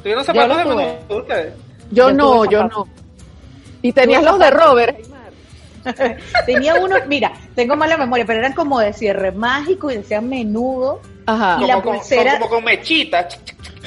¿Tuvieron 0.00 0.24
zapatos 0.24 0.48
Yo 0.48 0.56
de 0.58 0.64
menudo 0.64 0.98
ustedes? 1.08 1.54
Yo 1.90 2.10
Yo 2.10 2.12
no, 2.12 2.44
yo 2.44 2.62
no. 2.68 2.86
Y 3.82 3.92
tenías 3.92 4.22
los 4.22 4.38
de 4.38 4.48
Robert. 4.48 4.96
Tenía 6.46 6.74
uno, 6.76 6.96
mira, 7.06 7.32
tengo 7.54 7.76
mala 7.76 7.96
memoria, 7.96 8.24
pero 8.26 8.38
eran 8.40 8.52
como 8.52 8.78
de 8.80 8.92
cierre 8.92 9.32
mágico 9.32 9.90
y 9.90 9.96
decían 9.96 10.28
menudo. 10.28 11.00
Ajá. 11.26 11.58
Y 11.60 11.66
la 11.66 11.74
Como 11.74 11.84
con- 11.84 11.96
pulsera- 11.98 12.38
Como 12.38 12.48
con 12.50 12.64
ch, 12.82 12.90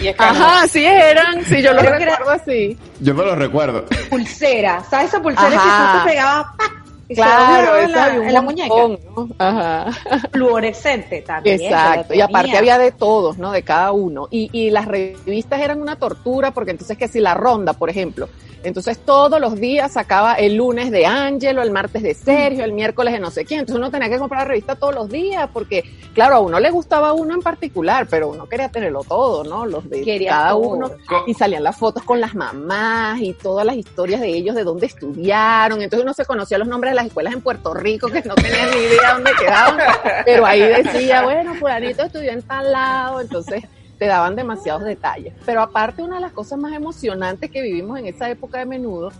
Y. 0.01 0.07
Ajá, 0.17 0.67
sí 0.67 0.85
eran. 0.85 1.43
Sí, 1.45 1.61
yo 1.61 1.73
lo 1.73 1.81
recuerdo 1.81 2.29
así. 2.31 2.77
Yo 3.01 3.13
no 3.13 3.23
lo 3.23 3.35
recuerdo. 3.35 3.85
Pulsera, 4.09 4.83
¿sabes 4.89 5.07
esa 5.09 5.21
pulsera 5.21 5.47
Ajá. 5.47 5.91
que 5.93 5.99
tú 5.99 6.03
te 6.05 6.09
pegabas 6.11 6.45
¡pac! 6.57 6.78
Claro, 7.15 7.77
en 7.77 7.89
esa 7.89 7.95
la, 7.95 8.05
había 8.05 8.19
un 8.21 8.27
en 8.27 8.33
la 8.33 8.41
muñeca? 8.41 8.75
montón, 8.75 8.99
¿no? 9.15 9.35
Ajá. 9.39 9.91
Fluorescente 10.31 11.21
también. 11.21 11.61
Exacto, 11.61 12.13
y 12.13 12.21
aparte 12.21 12.57
había 12.57 12.77
de 12.77 12.91
todos, 12.91 13.37
¿no? 13.37 13.51
De 13.51 13.63
cada 13.63 13.91
uno. 13.91 14.27
Y, 14.31 14.49
y 14.51 14.69
las 14.69 14.85
revistas 14.87 15.61
eran 15.61 15.81
una 15.81 15.95
tortura, 15.97 16.51
porque 16.51 16.71
entonces 16.71 16.97
que 16.97 17.07
si 17.07 17.19
la 17.19 17.33
ronda, 17.33 17.73
por 17.73 17.89
ejemplo, 17.89 18.29
entonces 18.61 18.97
todos 18.99 19.39
los 19.39 19.55
días 19.55 19.93
sacaba 19.93 20.33
el 20.33 20.55
lunes 20.55 20.91
de 20.91 21.05
Ángelo, 21.05 21.61
el 21.61 21.71
martes 21.71 22.03
de 22.03 22.13
Sergio, 22.13 22.65
el 22.65 22.73
miércoles 22.73 23.13
de 23.13 23.19
no 23.19 23.31
sé 23.31 23.45
quién. 23.45 23.61
Entonces 23.61 23.79
uno 23.79 23.89
tenía 23.89 24.09
que 24.09 24.17
comprar 24.19 24.41
la 24.41 24.49
revista 24.49 24.75
todos 24.75 24.93
los 24.93 25.09
días, 25.09 25.49
porque, 25.53 25.83
claro, 26.13 26.35
a 26.35 26.39
uno 26.39 26.59
le 26.59 26.69
gustaba 26.69 27.13
uno 27.13 27.33
en 27.33 27.41
particular, 27.41 28.07
pero 28.09 28.27
uno 28.27 28.47
quería 28.47 28.69
tenerlo 28.69 29.03
todo, 29.05 29.45
¿no? 29.45 29.65
Los 29.65 29.89
de 29.89 30.01
Quería 30.01 30.31
cada 30.31 30.49
todo. 30.51 30.59
uno. 30.59 30.91
Y 31.25 31.33
salían 31.35 31.63
las 31.63 31.77
fotos 31.77 32.03
con 32.03 32.19
las 32.19 32.35
mamás 32.35 33.21
y 33.21 33.33
todas 33.33 33.65
las 33.65 33.77
historias 33.77 34.19
de 34.19 34.27
ellos, 34.27 34.55
de 34.55 34.65
dónde 34.65 34.87
estudiaron. 34.87 35.81
Entonces 35.81 36.03
uno 36.03 36.13
se 36.13 36.25
conocía 36.25 36.57
los 36.57 36.67
nombres 36.67 36.91
de 36.91 36.95
las 36.99 37.07
escuelas 37.07 37.33
en 37.33 37.41
Puerto 37.41 37.73
Rico, 37.73 38.07
que 38.07 38.21
no 38.23 38.35
tenían 38.35 38.69
ni 38.71 38.77
idea 38.77 39.13
dónde 39.13 39.31
quedaban, 39.39 39.77
pero 40.25 40.45
ahí 40.45 40.61
decía, 40.61 41.23
bueno, 41.23 41.55
fulanito 41.55 42.03
estudió 42.03 42.31
en 42.31 42.41
tal 42.41 42.71
lado, 42.71 43.21
entonces 43.21 43.63
te 43.97 44.05
daban 44.05 44.35
demasiados 44.35 44.83
detalles. 44.83 45.33
Pero 45.45 45.61
aparte, 45.61 46.01
una 46.01 46.15
de 46.15 46.21
las 46.21 46.31
cosas 46.31 46.59
más 46.59 46.73
emocionantes 46.73 47.49
que 47.51 47.61
vivimos 47.61 47.99
en 47.99 48.07
esa 48.07 48.29
época 48.29 48.59
de 48.59 48.65
menudo 48.65 49.11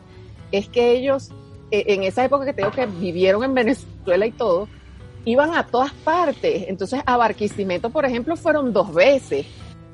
es 0.52 0.68
que 0.68 0.92
ellos, 0.92 1.30
eh, 1.72 1.86
en 1.88 2.04
esa 2.04 2.24
época 2.24 2.46
que 2.46 2.54
tengo 2.54 2.72
que 2.72 2.86
vivieron 2.86 3.44
en 3.44 3.54
Venezuela 3.54 4.26
y 4.26 4.32
todo, 4.32 4.68
iban 5.26 5.56
a 5.56 5.66
todas 5.66 5.92
partes. 5.92 6.66
Entonces, 6.68 7.02
a 7.06 7.18
Barquisimeto, 7.18 7.90
por 7.90 8.06
ejemplo, 8.06 8.36
fueron 8.36 8.74
dos 8.74 8.94
veces. 8.94 9.46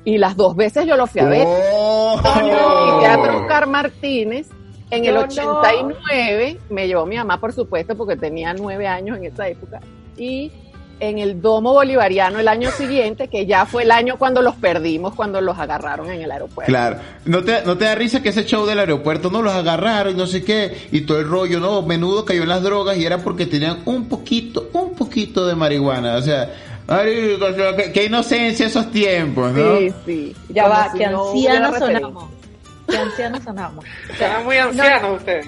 Y 0.04 0.18
las 0.18 0.36
dos 0.36 0.54
veces 0.54 0.86
yo 0.86 0.96
lo 0.96 1.06
fui 1.08 1.20
a 1.20 1.24
ver. 1.24 1.44
Oh. 1.46 2.20
Y 2.24 3.00
Teatro 3.00 3.40
Oscar 3.40 3.66
Martínez. 3.66 4.48
En 4.90 5.04
el 5.04 5.14
No, 5.14 5.20
no. 5.20 5.26
89 5.26 6.58
me 6.70 6.86
llevó 6.86 7.06
mi 7.06 7.16
mamá, 7.16 7.40
por 7.40 7.52
supuesto, 7.52 7.96
porque 7.96 8.16
tenía 8.16 8.54
nueve 8.54 8.86
años 8.86 9.18
en 9.18 9.24
esa 9.24 9.48
época. 9.48 9.80
Y 10.16 10.52
en 10.98 11.18
el 11.18 11.42
Domo 11.42 11.72
Bolivariano 11.74 12.38
el 12.38 12.48
año 12.48 12.70
siguiente, 12.70 13.28
que 13.28 13.46
ya 13.46 13.66
fue 13.66 13.82
el 13.82 13.90
año 13.90 14.16
cuando 14.16 14.40
los 14.40 14.54
perdimos, 14.54 15.14
cuando 15.14 15.40
los 15.40 15.58
agarraron 15.58 16.10
en 16.10 16.22
el 16.22 16.30
aeropuerto. 16.30 16.70
Claro, 16.70 16.98
¿No 17.24 17.42
te, 17.42 17.64
¿no 17.64 17.76
te 17.76 17.84
da 17.84 17.94
risa 17.94 18.22
que 18.22 18.30
ese 18.30 18.44
show 18.46 18.64
del 18.64 18.78
aeropuerto 18.78 19.30
no 19.30 19.42
los 19.42 19.52
agarraron 19.52 20.14
y 20.14 20.16
no 20.16 20.26
sé 20.26 20.42
qué? 20.42 20.88
Y 20.92 21.02
todo 21.02 21.18
el 21.18 21.28
rollo, 21.28 21.60
no, 21.60 21.82
menudo 21.82 22.24
cayó 22.24 22.42
en 22.42 22.48
las 22.48 22.62
drogas 22.62 22.96
y 22.96 23.04
era 23.04 23.18
porque 23.18 23.46
tenían 23.46 23.82
un 23.84 24.08
poquito, 24.08 24.70
un 24.72 24.94
poquito 24.94 25.46
de 25.46 25.54
marihuana. 25.54 26.16
O 26.16 26.22
sea, 26.22 26.50
sea, 26.86 27.76
qué, 27.76 27.92
qué 27.92 28.04
inocencia 28.04 28.66
esos 28.66 28.90
tiempos, 28.90 29.52
¿no? 29.52 29.78
Sí, 29.78 29.92
sí. 30.06 30.36
Ya 30.48 30.62
Como 30.62 30.74
va, 30.74 30.92
si 30.92 30.98
que 30.98 31.06
no 31.08 31.30
ancianos 31.30 31.78
sonamos. 31.78 32.35
Que 32.88 32.96
ancianos 32.96 33.42
sonamos. 33.42 33.84
Están 34.10 34.44
muy 34.44 34.56
ancianos 34.56 35.18
ustedes. 35.18 35.46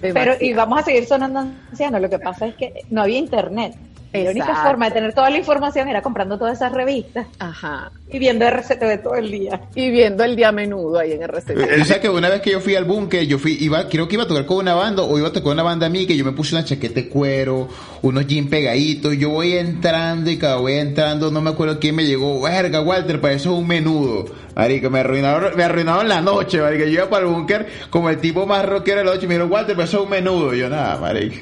Pero, 0.00 0.34
y 0.38 0.52
vamos 0.52 0.80
a 0.80 0.82
seguir 0.82 1.06
sonando 1.06 1.40
ancianos. 1.70 2.00
Lo 2.00 2.10
que 2.10 2.18
pasa 2.18 2.46
es 2.46 2.54
que 2.56 2.82
no 2.90 3.02
había 3.02 3.18
internet. 3.18 3.74
La 4.22 4.30
única 4.30 4.62
forma 4.62 4.86
de 4.86 4.92
tener 4.92 5.12
toda 5.12 5.28
la 5.28 5.38
información 5.38 5.88
era 5.88 6.00
comprando 6.00 6.38
todas 6.38 6.56
esas 6.56 6.72
revistas 6.72 7.26
Ajá. 7.40 7.90
y 8.08 8.20
viendo 8.20 8.46
RCTV 8.46 9.02
todo 9.02 9.16
el 9.16 9.28
día. 9.28 9.62
Y 9.74 9.90
viendo 9.90 10.22
el 10.22 10.36
día 10.36 10.52
menudo 10.52 11.00
ahí 11.00 11.12
en 11.12 11.22
RCT. 11.22 11.80
O 11.80 11.84
sea 11.84 12.00
que 12.00 12.08
una 12.08 12.28
vez 12.28 12.40
que 12.40 12.52
yo 12.52 12.60
fui 12.60 12.76
al 12.76 12.84
búnker, 12.84 13.26
yo 13.26 13.40
fui, 13.40 13.56
iba, 13.60 13.88
creo 13.88 14.06
que 14.06 14.14
iba 14.14 14.22
a 14.22 14.28
tocar 14.28 14.46
con 14.46 14.58
una 14.58 14.74
banda 14.74 15.02
o 15.02 15.18
iba 15.18 15.28
a 15.28 15.32
tocar 15.32 15.52
una 15.52 15.64
banda 15.64 15.86
a 15.86 15.88
mí, 15.88 16.06
que 16.06 16.16
yo 16.16 16.24
me 16.24 16.30
puse 16.30 16.54
una 16.54 16.64
chaqueta 16.64 16.94
de 16.94 17.08
cuero, 17.08 17.68
unos 18.02 18.26
jeans 18.26 18.48
pegaditos, 18.48 19.16
yo 19.16 19.30
voy 19.30 19.54
entrando 19.54 20.30
y 20.30 20.38
cada 20.38 20.56
voy 20.56 20.74
entrando, 20.74 21.32
no 21.32 21.40
me 21.40 21.50
acuerdo 21.50 21.80
quién 21.80 21.96
me 21.96 22.04
llegó, 22.04 22.40
verga 22.42 22.80
Walter, 22.80 23.20
para 23.20 23.34
eso 23.34 23.52
es 23.52 23.58
un 23.58 23.66
menudo. 23.66 24.26
Marica, 24.54 24.88
me 24.90 25.00
arruinaron, 25.00 25.56
me 25.56 25.64
arruinaron 25.64 26.08
la 26.08 26.20
noche, 26.20 26.60
marica, 26.60 26.84
yo 26.84 26.92
iba 26.92 27.10
para 27.10 27.26
el 27.26 27.32
búnker 27.32 27.66
como 27.90 28.10
el 28.10 28.18
tipo 28.18 28.46
más 28.46 28.64
rockero 28.64 28.98
de 28.98 29.04
la 29.04 29.10
noche 29.10 29.24
y 29.24 29.28
me 29.28 29.34
dijeron, 29.34 29.50
Walter, 29.50 29.74
para 29.74 29.88
eso 29.88 29.98
es 29.98 30.04
un 30.04 30.10
menudo. 30.10 30.54
Y 30.54 30.60
yo, 30.60 30.68
nada, 30.68 30.96
marica. 30.98 31.38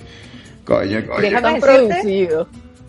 Coño, 0.64 1.06
coño. 1.06 1.20
Déjame 1.20 1.60
decirte-. 1.60 2.46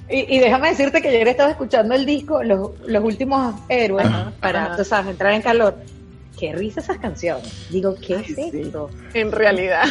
Y, 0.10 0.36
y 0.36 0.40
déjame 0.40 0.70
decirte 0.70 1.02
que 1.02 1.10
ayer 1.10 1.28
estaba 1.30 1.52
escuchando 1.52 1.96
el 1.96 2.06
disco 2.06 2.44
Los, 2.44 2.72
los 2.86 3.04
Últimos 3.04 3.56
Héroes 3.70 4.06
para, 4.40 4.66
ajá. 4.66 4.76
tú 4.78 4.84
sabes, 4.86 5.12
entrar 5.12 5.34
en 5.34 5.42
calor. 5.42 5.76
Qué 6.38 6.52
risa 6.52 6.82
esas 6.82 6.98
canciones. 6.98 7.68
Digo, 7.70 7.96
¿qué 7.96 8.16
es 8.16 8.26
sí. 8.36 8.52
esto? 8.54 8.90
En 9.14 9.32
realidad. 9.32 9.84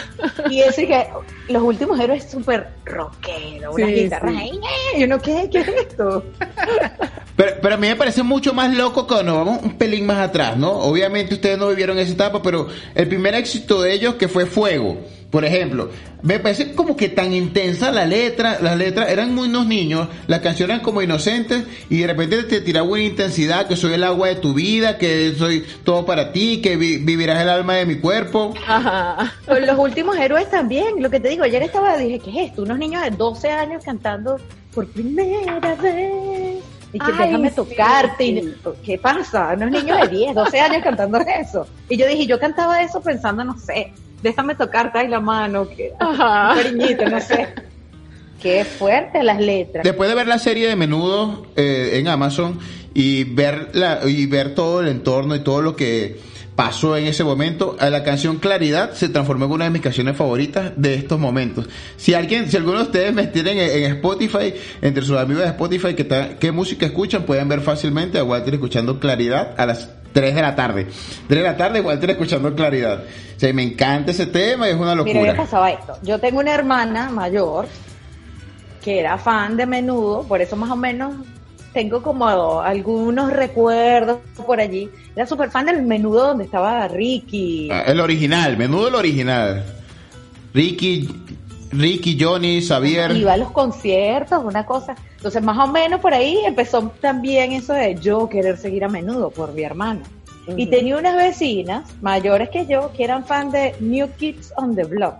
Y 0.50 0.60
eso 0.60 0.82
que 0.82 1.06
Los 1.48 1.62
Últimos 1.62 1.98
Héroes 1.98 2.24
es 2.24 2.30
súper 2.30 2.68
rockero, 2.84 3.72
unas 3.72 3.88
Sí, 3.88 3.94
guitarras 3.94 4.34
sí. 4.34 4.50
¡eh! 4.94 4.98
Y 4.98 5.04
uno, 5.04 5.20
¿qué, 5.20 5.48
¿qué 5.50 5.60
es 5.60 5.68
esto? 5.68 6.24
Pero, 7.36 7.52
pero 7.62 7.74
a 7.74 7.78
mí 7.78 7.88
me 7.88 7.96
parece 7.96 8.22
mucho 8.22 8.52
más 8.52 8.74
loco 8.76 9.06
cuando 9.06 9.32
nos 9.32 9.46
vamos 9.46 9.62
un 9.62 9.78
pelín 9.78 10.04
más 10.04 10.18
atrás, 10.18 10.56
¿no? 10.56 10.72
Obviamente 10.72 11.34
ustedes 11.34 11.56
no 11.58 11.68
vivieron 11.68 11.98
esa 11.98 12.12
etapa, 12.12 12.42
pero 12.42 12.66
el 12.94 13.08
primer 13.08 13.34
éxito 13.36 13.80
de 13.80 13.94
ellos 13.94 14.16
que 14.16 14.28
fue 14.28 14.44
Fuego, 14.44 14.98
por 15.32 15.44
ejemplo, 15.46 15.88
me 16.22 16.38
parece 16.38 16.74
como 16.74 16.94
que 16.94 17.08
tan 17.08 17.32
intensa 17.32 17.90
la 17.90 18.04
letra, 18.06 18.58
las 18.60 18.76
letras 18.76 19.10
eran 19.10 19.34
muy 19.34 19.48
unos 19.48 19.66
niños, 19.66 20.06
las 20.26 20.40
canciones 20.40 20.74
eran 20.74 20.84
como 20.84 21.00
inocentes 21.02 21.64
y 21.88 22.00
de 22.02 22.06
repente 22.06 22.42
te 22.44 22.60
tiraba 22.60 22.86
una 22.86 23.00
intensidad 23.02 23.66
que 23.66 23.74
soy 23.74 23.94
el 23.94 24.04
agua 24.04 24.28
de 24.28 24.36
tu 24.36 24.52
vida, 24.52 24.98
que 24.98 25.32
soy 25.36 25.64
todo 25.84 26.04
para 26.04 26.32
ti, 26.32 26.60
que 26.60 26.76
vi- 26.76 26.98
vivirás 26.98 27.40
el 27.40 27.48
alma 27.48 27.74
de 27.76 27.86
mi 27.86 27.96
cuerpo. 27.96 28.52
Ajá. 28.68 29.32
Los 29.46 29.78
últimos 29.78 30.16
héroes 30.18 30.50
también, 30.50 31.02
lo 31.02 31.08
que 31.08 31.18
te 31.18 31.30
digo, 31.30 31.44
ayer 31.44 31.62
estaba, 31.62 31.96
dije, 31.96 32.18
¿qué 32.18 32.30
es 32.30 32.50
esto? 32.50 32.62
Unos 32.62 32.78
niños 32.78 33.02
de 33.02 33.10
12 33.12 33.50
años 33.50 33.82
cantando 33.82 34.36
por 34.74 34.86
primera 34.88 35.58
vez. 35.76 36.62
Y 36.92 36.98
que 36.98 37.06
Ay, 37.10 37.26
déjame 37.30 37.48
sí, 37.48 37.56
tocarte. 37.56 38.24
y- 38.26 38.40
sí. 38.42 38.54
¿Qué 38.84 38.98
pasa? 38.98 39.54
Unos 39.56 39.70
niños 39.70 39.98
de 40.02 40.08
10, 40.08 40.34
12 40.34 40.60
años 40.60 40.82
cantando 40.84 41.18
eso. 41.40 41.66
Y 41.88 41.96
yo 41.96 42.06
dije, 42.06 42.26
yo 42.26 42.38
cantaba 42.38 42.82
eso 42.82 43.00
pensando, 43.00 43.42
no 43.44 43.58
sé, 43.58 43.94
déjame 44.22 44.54
tocarte 44.54 44.98
ahí 44.98 45.08
la 45.08 45.20
mano, 45.20 45.68
que, 45.68 45.92
Ajá. 46.00 46.54
cariñito, 46.54 47.08
no 47.08 47.20
sé. 47.20 47.48
Qué 48.40 48.64
fuerte 48.64 49.22
las 49.22 49.40
letras. 49.40 49.84
Después 49.84 50.08
de 50.08 50.16
ver 50.16 50.26
la 50.26 50.38
serie 50.38 50.68
de 50.68 50.74
menudo 50.76 51.46
eh, 51.56 51.92
en 51.94 52.08
Amazon 52.08 52.58
y 52.92 53.22
ver 53.24 53.68
la, 53.72 54.00
y 54.08 54.26
ver 54.26 54.54
todo 54.54 54.80
el 54.80 54.88
entorno 54.88 55.36
y 55.36 55.40
todo 55.40 55.62
lo 55.62 55.76
que 55.76 56.18
pasó 56.56 56.96
en 56.98 57.06
ese 57.06 57.24
momento, 57.24 57.76
a 57.80 57.88
la 57.88 58.02
canción 58.04 58.36
Claridad 58.36 58.92
se 58.92 59.08
transformó 59.08 59.46
en 59.46 59.52
una 59.52 59.64
de 59.64 59.70
mis 59.70 59.80
canciones 59.80 60.16
favoritas 60.16 60.72
de 60.76 60.94
estos 60.94 61.18
momentos. 61.18 61.66
Si 61.96 62.12
alguien, 62.14 62.50
si 62.50 62.56
alguno 62.58 62.78
de 62.78 62.84
ustedes 62.84 63.14
me 63.14 63.26
tienen 63.28 63.58
en, 63.58 63.84
en 63.84 63.92
Spotify, 63.94 64.52
entre 64.82 65.02
sus 65.04 65.16
amigos 65.16 65.44
de 65.44 65.48
Spotify, 65.50 65.94
que 65.94 66.04
ta- 66.04 66.30
música 66.52 66.84
escuchan, 66.84 67.22
pueden 67.22 67.48
ver 67.48 67.60
fácilmente 67.62 68.18
a 68.18 68.24
Walter 68.24 68.54
escuchando 68.54 68.98
Claridad 69.00 69.54
a 69.56 69.64
las 69.66 69.88
3 70.12 70.34
de 70.34 70.42
la 70.42 70.54
tarde. 70.54 70.86
3 71.28 71.42
de 71.42 71.48
la 71.48 71.56
tarde, 71.56 71.80
Walter 71.80 72.10
escuchando 72.10 72.54
claridad. 72.54 73.02
O 73.36 73.40
sea, 73.40 73.52
me 73.52 73.62
encanta 73.62 74.10
ese 74.10 74.26
tema 74.26 74.68
y 74.68 74.72
es 74.72 74.76
una 74.76 74.94
Mira, 74.94 75.04
me 75.04 75.14
locura. 75.26 75.36
pasaba 75.36 75.70
esto. 75.70 75.96
Yo 76.02 76.18
tengo 76.18 76.40
una 76.40 76.52
hermana 76.54 77.10
mayor 77.10 77.66
que 78.84 78.98
era 79.00 79.16
fan 79.18 79.56
de 79.56 79.66
menudo, 79.66 80.24
por 80.24 80.40
eso 80.40 80.56
más 80.56 80.70
o 80.70 80.76
menos 80.76 81.14
tengo 81.72 82.02
como 82.02 82.28
algunos 82.60 83.32
recuerdos 83.32 84.18
por 84.46 84.60
allí. 84.60 84.90
Era 85.16 85.26
súper 85.26 85.50
fan 85.50 85.66
del 85.66 85.82
menudo 85.82 86.28
donde 86.28 86.44
estaba 86.44 86.86
Ricky. 86.88 87.68
Ah, 87.72 87.84
El 87.86 88.00
original, 88.00 88.56
menudo 88.56 88.88
el 88.88 88.94
original. 88.96 89.64
Ricky, 90.52 91.08
Ricky, 91.72 92.16
Johnny, 92.20 92.60
Xavier. 92.62 93.12
Iba 93.16 93.32
a 93.32 93.36
los 93.36 93.50
conciertos, 93.50 94.42
una 94.44 94.64
cosa. 94.66 94.94
Entonces, 95.16 95.42
más 95.42 95.58
o 95.58 95.66
menos 95.70 96.00
por 96.00 96.12
ahí 96.14 96.38
empezó 96.44 96.92
también 97.00 97.52
eso 97.52 97.72
de 97.72 97.94
yo 97.94 98.28
querer 98.28 98.58
seguir 98.58 98.84
a 98.84 98.88
menudo 98.88 99.30
por 99.30 99.52
mi 99.54 99.62
hermana. 99.62 100.00
Y 100.56 100.66
tenía 100.66 100.96
unas 100.96 101.14
vecinas 101.16 101.84
mayores 102.02 102.48
que 102.50 102.66
yo 102.66 102.92
que 102.96 103.04
eran 103.04 103.24
fan 103.24 103.50
de 103.52 103.74
New 103.80 104.08
Kids 104.18 104.52
on 104.56 104.74
the 104.74 104.82
Block. 104.84 105.14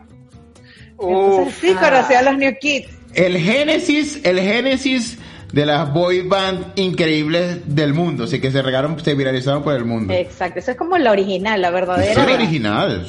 Entonces, 1.01 1.47
Uf, 1.49 1.61
sí, 1.61 1.75
conocía 1.75 2.19
a 2.19 2.23
los 2.23 2.37
New 2.39 2.53
Kids. 2.61 2.89
El 3.15 3.37
génesis, 3.39 4.21
el 4.25 4.41
génesis 4.41 5.19
de 5.53 5.67
las 5.67 5.93
boy 5.93 6.23
band 6.27 6.73
increíbles 6.77 7.59
del 7.75 7.93
mundo, 7.95 8.25
así 8.25 8.41
que 8.41 8.51
se 8.51 8.63
regaron, 8.63 8.99
se 8.99 9.15
viralizaron 9.15 9.63
por 9.63 9.75
el 9.75 9.85
mundo. 9.85 10.13
Exacto, 10.15 10.59
eso 10.61 10.71
es 10.73 10.77
como 10.77 10.97
la 10.99 11.11
original, 11.13 11.61
la 11.61 11.69
Es 11.69 11.75
verdadera. 11.75 12.21
el 12.23 12.27
de- 12.27 12.35
original. 12.35 13.07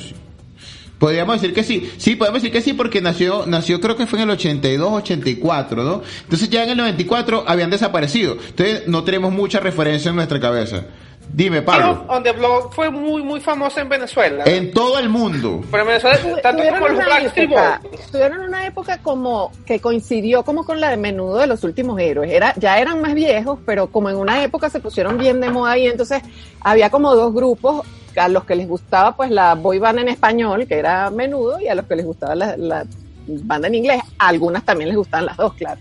Podríamos 1.03 1.35
decir 1.41 1.53
que 1.53 1.63
sí. 1.63 1.91
Sí, 1.97 2.15
podemos 2.15 2.41
decir 2.41 2.53
que 2.53 2.61
sí 2.61 2.71
porque 2.71 3.01
nació, 3.01 3.45
nació 3.45 3.81
creo 3.81 3.97
que 3.97 4.07
fue 4.07 4.19
en 4.19 4.23
el 4.23 4.29
82, 4.29 4.89
84, 4.93 5.83
¿no? 5.83 6.01
Entonces 6.23 6.49
ya 6.49 6.63
en 6.63 6.69
el 6.69 6.77
94 6.77 7.43
habían 7.45 7.69
desaparecido. 7.69 8.37
Entonces 8.47 8.87
no 8.87 9.03
tenemos 9.03 9.33
mucha 9.33 9.59
referencia 9.59 10.07
en 10.11 10.15
nuestra 10.15 10.39
cabeza. 10.39 10.85
Dime, 11.33 11.61
Pablo. 11.61 12.05
On 12.07 12.23
the 12.23 12.31
Block 12.31 12.73
fue 12.73 12.89
muy, 12.89 13.21
muy 13.21 13.41
famosa 13.41 13.81
en 13.81 13.89
Venezuela. 13.89 14.45
En 14.45 14.71
todo 14.71 14.97
el 14.97 15.09
mundo. 15.09 15.61
Pero 15.69 15.83
en 15.83 15.87
Venezuela, 15.89 16.17
tanto 16.41 16.63
como 16.69 16.87
los 16.87 16.97
una 16.97 17.09
Backstreet 17.09 17.49
época- 17.49 17.81
Boys. 17.83 18.01
Tuvieron 18.09 18.39
una 18.39 18.65
época 18.65 18.97
como 18.99 19.51
que 19.65 19.81
coincidió 19.81 20.43
como 20.43 20.63
con 20.65 20.79
la 20.79 20.89
de 20.89 20.95
menudo 20.95 21.39
de 21.39 21.47
los 21.47 21.65
últimos 21.65 21.99
héroes. 21.99 22.31
Era, 22.31 22.53
ya 22.55 22.79
eran 22.79 23.01
más 23.01 23.13
viejos, 23.13 23.59
pero 23.65 23.87
como 23.87 24.09
en 24.09 24.15
una 24.15 24.41
época 24.41 24.69
se 24.69 24.79
pusieron 24.79 25.17
bien 25.17 25.41
de 25.41 25.49
moda 25.49 25.77
y 25.77 25.87
entonces 25.87 26.21
había 26.61 26.89
como 26.89 27.13
dos 27.13 27.33
grupos 27.33 27.85
a 28.19 28.27
los 28.27 28.45
que 28.45 28.55
les 28.55 28.67
gustaba 28.67 29.15
pues 29.15 29.31
la 29.31 29.55
boy 29.55 29.79
band 29.79 29.99
en 29.99 30.09
español, 30.09 30.67
que 30.67 30.75
era 30.75 31.09
menudo, 31.09 31.59
y 31.59 31.67
a 31.67 31.75
los 31.75 31.85
que 31.85 31.95
les 31.95 32.05
gustaba 32.05 32.35
la, 32.35 32.85
banda 33.27 33.67
en 33.67 33.75
inglés. 33.75 34.01
A 34.17 34.27
algunas 34.27 34.63
también 34.63 34.89
les 34.89 34.97
gustaban 34.97 35.25
las 35.25 35.37
dos, 35.37 35.53
claro. 35.53 35.79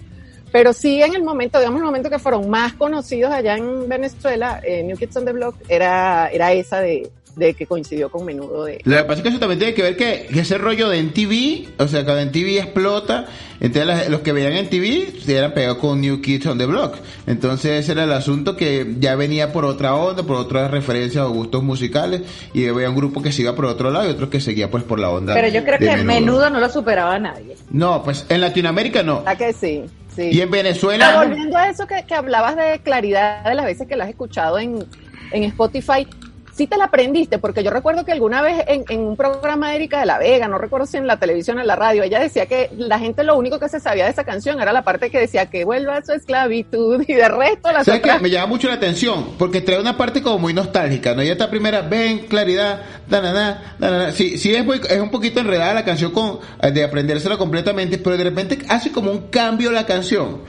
Pero 0.51 0.73
sí 0.73 1.03
en 1.03 1.15
el 1.15 1.23
momento, 1.23 1.59
digamos, 1.59 1.81
el 1.81 1.87
momento 1.87 2.11
que 2.11 2.19
fueron 2.19 2.49
más 2.51 2.75
conocidos 2.75 3.33
allá 3.33 3.57
en 3.57 3.89
Venezuela, 3.89 4.61
eh, 4.62 4.83
New 4.83 4.97
Kids 4.97 5.17
on 5.17 5.25
the 5.25 5.33
Block, 5.33 5.57
era, 5.69 6.29
era 6.29 6.53
esa 6.53 6.81
de, 6.81 7.11
de 7.37 7.55
que 7.55 7.67
coincidió 7.67 8.11
con 8.11 8.27
menudo 8.27 8.65
de, 8.65 8.81
Lo 8.85 8.97
que 8.99 9.05
pasa 9.05 9.15
es 9.19 9.23
que 9.23 9.29
eso 9.31 9.39
también 9.39 9.59
tiene 9.59 9.75
que 9.75 9.83
ver 9.83 9.97
que, 9.97 10.29
que 10.33 10.41
ese 10.41 10.59
rollo 10.59 10.89
de 10.91 10.99
NTV, 10.99 11.83
o 11.83 11.89
sea, 11.89 12.05
cuando 12.05 12.21
NTV 12.23 12.59
explota, 12.59 13.27
entonces 13.59 13.87
las- 13.87 14.09
los 14.11 14.21
que 14.21 14.33
veían 14.33 14.53
NTV 14.53 15.21
se 15.25 15.37
eran 15.39 15.53
pegados 15.55 15.79
con 15.79 16.01
New 16.01 16.21
Kids 16.21 16.45
on 16.47 16.59
the 16.59 16.67
Block. 16.67 16.97
Entonces 17.27 17.85
ese 17.85 17.93
era 17.93 18.05
el 18.05 18.12
asunto 18.12 18.57
que 18.57 18.97
ya 19.01 19.15
venía 19.17 19.53
por 19.53 19.65
otra 19.65 19.95
onda, 19.95 20.25
por 20.25 20.37
otras 20.37 20.71
referencias 20.71 21.25
o 21.25 21.31
gustos 21.31 21.62
musicales, 21.62 22.23
y 22.53 22.67
había 22.69 22.91
un 22.91 22.97
grupo 22.97 23.23
que 23.23 23.33
se 23.33 23.43
iba 23.43 23.55
por 23.55 23.65
otro 23.65 23.91
lado 23.91 24.07
y 24.07 24.11
otro 24.12 24.29
que 24.29 24.41
seguía 24.41 24.71
pues 24.71 24.85
por 24.85 24.99
la 24.99 25.09
onda. 25.11 25.33
Pero 25.33 25.49
yo 25.49 25.62
creo 25.65 25.79
de 25.79 25.87
que 25.89 26.05
menudo. 26.05 26.51
no 26.51 26.61
lo 26.61 26.69
superaba 26.69 27.15
a 27.15 27.19
nadie. 27.19 27.57
No, 27.71 28.03
pues 28.05 28.27
en 28.29 28.41
Latinoamérica 28.43 29.03
no. 29.03 29.23
¿A 29.25 29.37
que 29.37 29.53
sí? 29.55 29.83
Sí. 30.15 30.29
Y 30.33 30.41
en 30.43 30.51
Pero 30.51 30.65
Venezuela... 30.65 31.25
volviendo 31.25 31.57
a 31.57 31.71
eso 31.71 31.87
que, 31.87 32.05
que 32.07 32.15
hablabas 32.15 32.57
de 32.57 32.81
claridad 32.85 33.45
de 33.45 33.55
las 33.55 33.65
veces 33.65 33.89
que 33.89 33.97
lo 33.97 34.03
has 34.03 34.11
escuchado 34.11 34.59
en, 34.59 34.85
en 35.31 35.45
Spotify, 35.45 36.07
sí 36.53 36.67
te 36.67 36.77
la 36.77 36.85
aprendiste, 36.85 37.39
porque 37.39 37.63
yo 37.63 37.71
recuerdo 37.71 38.05
que 38.05 38.13
alguna 38.13 38.43
vez 38.43 38.65
en, 38.67 38.85
en 38.89 39.01
un 39.01 39.17
programa 39.17 39.71
de 39.71 39.77
Erika 39.77 40.01
de 40.01 40.07
la 40.07 40.19
Vega, 40.19 40.49
no 40.49 40.59
recuerdo 40.59 40.87
si 40.87 40.97
en 40.97 41.07
la 41.07 41.19
televisión 41.19 41.59
o 41.59 41.61
en 41.61 41.67
la 41.67 41.77
radio, 41.77 42.03
ella 42.03 42.21
decía 42.21 42.47
que 42.47 42.71
la 42.77 42.99
gente 42.99 43.25
lo 43.25 43.37
único 43.37 43.59
que 43.59 43.69
se 43.69 43.81
sabía 43.81 44.05
de 44.05 44.11
esa 44.11 44.25
canción 44.25 44.61
era 44.61 44.73
la 44.73 44.83
parte 44.83 45.11
que 45.11 45.19
decía 45.19 45.47
que 45.47 45.65
vuelva 45.65 45.97
a 45.97 46.05
su 46.05 46.13
esclavitud 46.13 47.05
y 47.07 47.15
de 47.15 47.29
resto 47.29 47.73
las 47.73 47.87
¿Sabes 47.87 48.01
otras... 48.01 48.23
Me 48.23 48.31
llama 48.31 48.47
mucho 48.47 48.69
la 48.69 48.75
atención 48.75 49.31
porque 49.39 49.61
trae 49.61 49.81
una 49.81 49.97
parte 49.97 50.23
como 50.23 50.39
muy 50.39 50.55
nostálgica, 50.55 51.15
¿no? 51.15 51.23
Y 51.23 51.29
esta 51.29 51.51
primera, 51.51 51.83
ven, 51.83 52.27
claridad, 52.27 52.83
danana, 53.09 53.77
danana. 53.79 54.13
Sí, 54.13 54.39
sí 54.39 54.55
es, 54.55 54.65
muy, 54.65 54.81
es 54.89 55.01
un 55.01 55.11
poquito 55.11 55.41
enredada 55.41 55.75
la 55.75 55.85
canción 55.85 56.12
con, 56.12 56.41
eh, 56.61 56.71
de 56.71 56.85
aprendérsela 56.85 57.37
completamente, 57.37 57.99
pero 57.99 58.17
de 58.17 58.25
repente 58.25 58.59
hace 58.69 58.93
como 58.93 59.11
un 59.11 59.29
cambio 59.29 59.71
la 59.71 59.87
canción. 59.87 60.43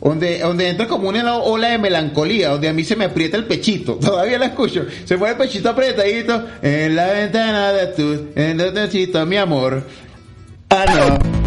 Donde, 0.00 0.38
donde 0.38 0.68
entra 0.68 0.86
como 0.86 1.08
una 1.08 1.36
ola 1.36 1.68
de 1.68 1.78
melancolía, 1.78 2.50
donde 2.50 2.68
a 2.68 2.72
mí 2.72 2.84
se 2.84 2.96
me 2.96 3.06
aprieta 3.06 3.36
el 3.36 3.44
pechito. 3.44 3.94
Todavía 4.00 4.38
la 4.38 4.46
escucho. 4.46 4.86
Se 5.04 5.18
pone 5.18 5.32
el 5.32 5.38
pechito 5.38 5.70
apretadito. 5.70 6.44
En 6.62 6.94
la 6.94 7.06
ventana 7.08 7.72
de 7.72 7.86
tu, 7.88 8.28
en 8.34 8.60
el 8.60 8.72
pechito, 8.72 9.24
mi 9.26 9.36
amor. 9.36 9.84
Ah, 10.70 10.84
no. 10.86 11.38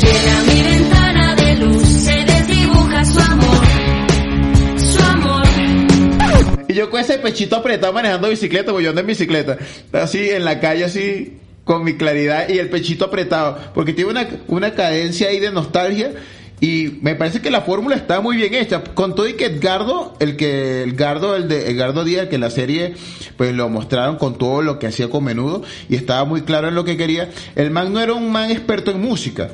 Llena 0.00 0.42
mi 0.44 0.62
ventana 0.62 1.34
de 1.34 1.56
luz, 1.56 1.82
se 1.82 2.24
desdibuja 2.24 3.04
su 3.04 3.20
amor, 3.20 3.66
su 4.78 5.02
amor. 5.02 5.46
Y 6.68 6.74
yo 6.74 6.90
con 6.90 7.00
ese 7.00 7.18
pechito 7.18 7.56
apretado 7.56 7.92
manejando 7.92 8.28
bicicleta, 8.28 8.70
porque 8.70 8.84
yo 8.84 8.90
ando 8.90 9.00
en 9.00 9.06
bicicleta, 9.06 9.58
así 9.92 10.30
en 10.30 10.44
la 10.44 10.60
calle, 10.60 10.84
así, 10.84 11.38
con 11.64 11.84
mi 11.84 11.96
claridad 11.96 12.48
y 12.48 12.58
el 12.58 12.68
pechito 12.68 13.06
apretado, 13.06 13.58
porque 13.74 13.92
tiene 13.92 14.10
una, 14.10 14.28
una 14.48 14.74
cadencia 14.74 15.28
ahí 15.28 15.40
de 15.40 15.50
nostalgia. 15.52 16.12
Y 16.60 16.98
me 17.00 17.14
parece 17.14 17.40
que 17.40 17.50
la 17.50 17.62
fórmula 17.62 17.96
está 17.96 18.20
muy 18.20 18.36
bien 18.36 18.54
hecha. 18.54 18.84
Con 18.84 19.14
todo 19.14 19.26
y 19.26 19.32
que 19.32 19.46
Edgardo, 19.46 20.14
el 20.20 20.36
que, 20.36 20.82
Edgardo, 20.82 21.34
el 21.34 21.48
de 21.48 21.70
Edgardo 21.70 22.04
Díaz, 22.04 22.28
que 22.28 22.34
en 22.34 22.42
la 22.42 22.50
serie, 22.50 22.94
pues 23.36 23.54
lo 23.54 23.68
mostraron 23.70 24.16
con 24.16 24.36
todo 24.36 24.60
lo 24.60 24.78
que 24.78 24.86
hacía 24.86 25.08
con 25.08 25.24
menudo, 25.24 25.62
y 25.88 25.96
estaba 25.96 26.24
muy 26.24 26.42
claro 26.42 26.68
en 26.68 26.74
lo 26.74 26.84
que 26.84 26.98
quería. 26.98 27.30
El 27.56 27.70
man 27.70 27.92
no 27.92 28.00
era 28.00 28.12
un 28.12 28.30
man 28.30 28.50
experto 28.50 28.90
en 28.90 29.00
música. 29.00 29.50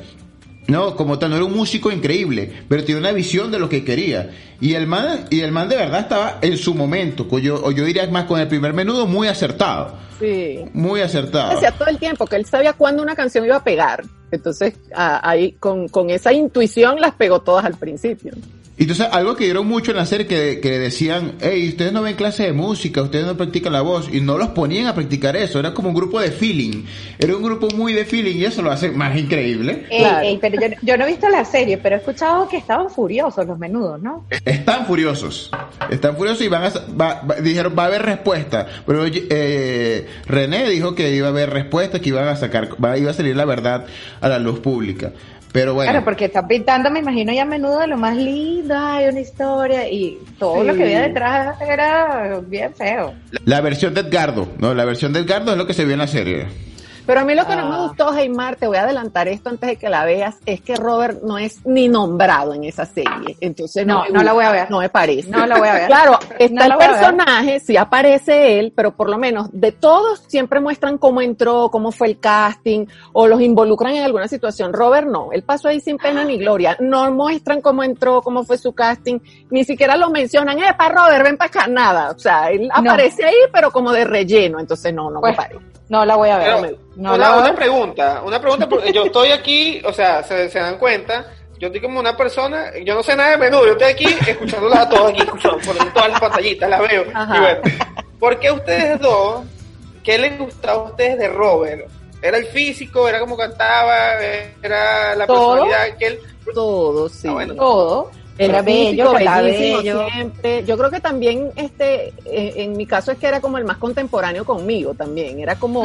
No, 0.67 0.97
como 0.97 1.17
tal, 1.17 1.29
no 1.29 1.37
era 1.37 1.45
un 1.45 1.55
músico 1.55 1.91
increíble, 1.91 2.51
pero 2.67 2.83
tenía 2.83 2.99
una 2.99 3.13
visión 3.13 3.51
de 3.51 3.59
lo 3.59 3.69
que 3.69 3.85
quería. 3.85 4.31
Y 4.59 4.73
el 4.73 4.85
man, 4.85 5.27
y 5.29 5.39
el 5.39 5.53
man 5.53 5.69
de 5.69 5.77
verdad 5.77 6.01
estaba 6.01 6.39
en 6.41 6.57
su 6.57 6.73
momento, 6.75 7.25
o 7.29 7.39
yo, 7.39 7.55
o 7.63 7.71
yo 7.71 7.85
diría 7.85 8.05
más 8.07 8.25
con 8.25 8.37
el 8.41 8.49
primer 8.49 8.73
menudo, 8.73 9.07
muy 9.07 9.29
acertado. 9.29 9.95
Sí. 10.19 10.65
Muy 10.73 10.99
acertado. 10.99 11.53
Decía 11.53 11.71
todo 11.71 11.87
el 11.87 11.99
tiempo 11.99 12.25
que 12.25 12.35
él 12.35 12.45
sabía 12.45 12.73
cuándo 12.73 13.01
una 13.01 13.15
canción 13.15 13.45
iba 13.45 13.55
a 13.55 13.63
pegar. 13.63 14.03
Entonces, 14.31 14.75
ahí 14.93 15.53
con, 15.53 15.87
con 15.87 16.09
esa 16.09 16.33
intuición 16.33 16.99
las 16.99 17.15
pegó 17.15 17.41
todas 17.41 17.65
al 17.65 17.75
principio. 17.75 18.33
Y 18.79 18.83
entonces, 18.83 19.07
algo 19.11 19.35
que 19.35 19.45
dieron 19.45 19.65
mucho 19.65 19.89
en 19.89 19.97
la 19.97 20.05
serie 20.05 20.27
que, 20.27 20.59
que 20.61 20.77
decían, 20.77 21.33
hey, 21.41 21.67
ustedes 21.69 21.91
no 21.93 22.03
ven 22.03 22.15
clase 22.15 22.43
de 22.43 22.53
música, 22.53 23.01
ustedes 23.01 23.25
no 23.25 23.35
practican 23.35 23.73
la 23.73 23.81
voz, 23.81 24.07
y 24.13 24.21
no 24.21 24.37
los 24.37 24.49
ponían 24.49 24.85
a 24.85 24.93
practicar 24.93 25.35
eso, 25.35 25.59
era 25.59 25.73
como 25.73 25.89
un 25.89 25.95
grupo 25.95 26.19
de 26.21 26.29
feeling, 26.31 26.83
era 27.17 27.35
un 27.35 27.41
grupo 27.41 27.69
muy 27.75 27.93
de 27.93 28.05
feeling, 28.05 28.35
y 28.37 28.45
eso 28.45 28.61
lo 28.61 28.69
hace 28.71 28.91
más 28.91 29.17
increíble. 29.17 29.85
Ey, 29.89 30.27
ey, 30.27 30.37
pero 30.39 30.61
yo, 30.61 30.67
yo 30.83 30.95
no 30.95 31.05
he 31.05 31.07
visto 31.07 31.27
la 31.27 31.43
serie, 31.43 31.79
pero 31.79 31.95
he 31.95 31.97
escuchado 31.99 32.47
que 32.47 32.57
estaban 32.57 32.89
furiosos 32.91 33.47
los 33.47 33.57
menudos, 33.57 33.99
¿no? 33.99 34.25
Están 34.45 34.85
furiosos, 34.85 35.49
están 35.89 36.15
furiosos 36.15 36.43
y 36.43 36.47
van 36.47 36.65
a, 36.65 36.69
va- 36.69 37.21
va- 37.23 37.35
dijeron, 37.41 37.73
va 37.77 37.83
a 37.83 37.87
haber 37.87 38.03
respuesta, 38.03 38.67
pero 38.85 39.05
eh, 39.07 40.05
René 40.27 40.69
dijo 40.69 40.93
que 40.93 41.15
iba 41.15 41.25
a 41.25 41.31
haber 41.31 41.49
respuesta, 41.49 41.99
que 41.99 42.09
iban 42.09 42.27
a 42.27 42.35
sacar, 42.35 42.69
va, 42.83 42.95
iba 42.97 43.09
a 43.09 43.13
salir 43.15 43.35
la 43.35 43.45
verdad 43.45 43.85
a 44.21 44.29
la 44.29 44.37
luz 44.37 44.59
pública. 44.59 45.13
Pero 45.57 45.73
bueno. 45.73 45.89
Claro, 45.91 46.05
porque 46.05 46.25
están 46.25 46.47
pintando, 46.47 46.91
me 46.91 46.99
imagino, 46.99 47.33
ya 47.33 47.41
a 47.41 47.45
menudo 47.45 47.79
de 47.79 47.87
lo 47.87 47.97
más 47.97 48.15
lindo, 48.15 48.75
hay 48.77 49.07
una 49.07 49.19
historia 49.21 49.89
y 49.89 50.19
todo 50.37 50.61
Sí. 50.61 50.67
lo 50.67 50.75
que 50.75 50.83
había 50.83 51.01
detrás 51.01 51.59
era 51.59 52.39
bien 52.45 52.75
feo. 52.75 53.15
La 53.45 53.59
versión 53.61 53.95
de 53.95 54.01
Edgardo, 54.01 54.47
¿no? 54.59 54.75
La 54.75 54.85
versión 54.85 55.13
de 55.13 55.21
Edgardo 55.21 55.53
es 55.53 55.57
lo 55.57 55.65
que 55.65 55.73
se 55.73 55.83
vio 55.83 55.93
en 55.93 55.99
la 55.99 56.05
serie. 56.07 56.45
Pero 57.07 57.21
a 57.21 57.23
mí 57.23 57.33
lo 57.33 57.47
que 57.47 57.55
no 57.55 57.65
me 57.69 57.75
Ah. 57.75 57.87
gustó, 57.87 58.13
Heymar, 58.15 58.57
te 58.57 58.67
voy 58.67 58.75
a 58.77 58.83
adelantar 58.83 59.27
esto 59.29 59.49
antes 59.49 59.69
de 59.69 59.75
que 59.77 59.89
la 59.89 60.03
veas, 60.03 60.35
es 60.45 60.59
que 60.61 60.75
Robert 60.75 61.23
no 61.23 61.37
es 61.37 61.65
ni 61.65 61.87
nombrado 61.87 62.53
en 62.53 62.65
esa 62.65 62.85
serie. 62.85 63.37
Entonces 63.39 63.85
No, 63.87 64.03
no 64.11 64.21
la 64.23 64.33
voy 64.33 64.43
a 64.43 64.51
ver. 64.51 64.69
No 64.69 64.79
me 64.79 64.89
parece. 64.89 65.29
No 65.29 65.47
la 65.47 65.57
voy 65.57 65.69
a 65.69 65.73
ver. 65.73 65.87
Claro, 65.87 66.19
está 66.37 66.67
No 66.67 66.73
el 66.73 66.77
personaje, 66.77 67.59
sí 67.61 67.77
aparece 67.77 68.59
él, 68.59 68.73
pero 68.75 68.91
por 68.95 69.09
lo 69.09 69.17
menos 69.17 69.47
de 69.53 69.71
todos 69.71 70.21
siempre 70.27 70.59
muestran 70.59 70.97
cómo 70.97 71.21
entró, 71.21 71.69
cómo 71.71 71.91
fue 71.93 72.07
el 72.07 72.19
casting, 72.19 72.85
o 73.13 73.25
los 73.25 73.39
involucran 73.41 73.95
en 73.95 74.03
alguna 74.03 74.27
situación. 74.27 74.73
Robert 74.73 75.07
no, 75.07 75.31
él 75.31 75.43
pasó 75.43 75.69
ahí 75.69 75.79
sin 75.79 75.97
pena 75.97 76.25
ni 76.25 76.37
gloria. 76.37 76.75
No 76.81 77.09
muestran 77.11 77.61
cómo 77.61 77.83
entró, 77.83 78.21
cómo 78.21 78.43
fue 78.43 78.57
su 78.57 78.73
casting, 78.73 79.19
ni 79.49 79.63
siquiera 79.63 79.95
lo 79.95 80.09
mencionan, 80.09 80.59
eh, 80.59 80.73
para 80.77 80.93
Robert, 80.93 81.23
ven 81.23 81.37
para 81.37 81.47
acá, 81.47 81.67
nada. 81.67 82.11
O 82.11 82.19
sea, 82.19 82.49
él 82.51 82.69
aparece 82.73 83.23
ahí, 83.25 83.35
pero 83.53 83.71
como 83.71 83.93
de 83.93 84.03
relleno, 84.03 84.59
entonces 84.59 84.93
no, 84.93 85.09
no 85.09 85.21
Pues, 85.21 85.31
me 85.31 85.37
parece. 85.37 85.76
No 85.89 86.05
la 86.05 86.15
voy 86.15 86.29
a 86.29 86.37
ver. 86.37 86.55
Pero, 86.61 86.77
no 86.95 87.13
una, 87.13 87.17
la 87.17 87.29
voy 87.29 87.37
a 87.37 87.39
una 87.39 87.47
ver. 87.51 87.55
pregunta, 87.55 88.21
una 88.25 88.39
pregunta, 88.41 88.67
porque 88.69 88.91
yo 88.91 89.05
estoy 89.05 89.29
aquí, 89.31 89.81
o 89.85 89.93
sea, 89.93 90.21
se, 90.23 90.49
se 90.49 90.59
dan 90.59 90.77
cuenta, 90.77 91.27
yo 91.59 91.67
estoy 91.67 91.81
como 91.81 91.99
una 91.99 92.15
persona, 92.17 92.71
yo 92.83 92.93
no 92.93 93.03
sé 93.03 93.15
nada 93.15 93.31
de 93.31 93.37
menudo, 93.37 93.65
yo 93.65 93.71
estoy 93.73 93.87
aquí 93.91 94.05
escuchándolas 94.27 94.79
a 94.79 94.89
todos 94.89 95.11
aquí, 95.11 95.21
escuchando, 95.23 95.57
poniendo 95.65 95.91
todas 95.93 96.09
las 96.09 96.19
pantallitas, 96.19 96.69
las 96.69 96.79
veo. 96.81 97.03
Y 97.03 97.39
bueno, 97.39 97.61
¿por 98.19 98.39
qué 98.39 98.51
ustedes 98.51 98.99
dos, 98.99 99.45
qué 100.03 100.17
les 100.17 100.37
gustaba 100.37 100.81
a 100.83 100.89
ustedes 100.91 101.17
de 101.17 101.29
Robert? 101.29 101.87
¿Era 102.21 102.37
el 102.37 102.45
físico? 102.47 103.07
¿Era 103.07 103.19
como 103.19 103.37
cantaba? 103.37 104.15
¿Era 104.61 105.15
la 105.15 105.25
Todo. 105.27 105.53
personalidad 105.53 105.97
que 105.97 106.07
él? 106.07 106.19
Todo, 106.53 107.07
sí. 107.09 107.27
Ah, 107.27 107.33
bueno. 107.33 107.53
Todo. 107.55 108.11
Era 108.37 108.61
bello, 108.61 109.13
bellísimo 109.13 109.77
bello. 109.77 110.07
siempre. 110.09 110.63
Yo 110.65 110.77
creo 110.77 110.91
que 110.91 110.99
también, 110.99 111.51
este, 111.55 112.13
eh, 112.25 112.53
en 112.57 112.77
mi 112.77 112.85
caso 112.85 113.11
es 113.11 113.17
que 113.17 113.27
era 113.27 113.41
como 113.41 113.57
el 113.57 113.65
más 113.65 113.77
contemporáneo 113.77 114.45
conmigo 114.45 114.93
también. 114.93 115.39
Era 115.39 115.55
como 115.55 115.83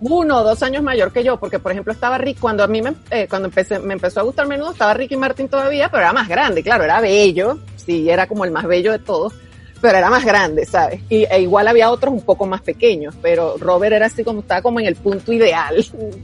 uno 0.00 0.38
o 0.38 0.44
dos 0.44 0.62
años 0.62 0.82
mayor 0.82 1.12
que 1.12 1.22
yo, 1.22 1.38
porque 1.38 1.58
por 1.58 1.72
ejemplo 1.72 1.92
estaba 1.92 2.18
Rick, 2.18 2.38
cuando 2.40 2.62
a 2.62 2.66
mí 2.66 2.80
me, 2.82 2.94
eh, 3.10 3.26
cuando 3.28 3.48
empecé, 3.48 3.78
me 3.78 3.94
empezó 3.94 4.20
a 4.20 4.22
gustar 4.22 4.46
menudo, 4.46 4.72
estaba 4.72 4.94
Ricky 4.94 5.16
Martin 5.16 5.48
todavía, 5.48 5.90
pero 5.90 6.02
era 6.02 6.12
más 6.12 6.28
grande, 6.28 6.62
claro, 6.62 6.84
era 6.84 7.00
bello, 7.00 7.58
sí, 7.76 8.08
era 8.08 8.26
como 8.26 8.44
el 8.44 8.50
más 8.50 8.66
bello 8.66 8.92
de 8.92 8.98
todos. 8.98 9.34
Pero 9.80 9.96
era 9.96 10.10
más 10.10 10.24
grande, 10.24 10.66
¿sabes? 10.66 11.00
Y 11.08 11.24
e 11.24 11.40
igual 11.40 11.66
había 11.66 11.90
otros 11.90 12.12
un 12.12 12.20
poco 12.22 12.46
más 12.46 12.60
pequeños, 12.60 13.14
pero 13.22 13.56
Robert 13.58 13.94
era 13.94 14.06
así 14.06 14.22
como, 14.22 14.40
estaba 14.40 14.60
como 14.60 14.78
en 14.80 14.86
el 14.86 14.96
punto 14.96 15.32
ideal 15.32 15.74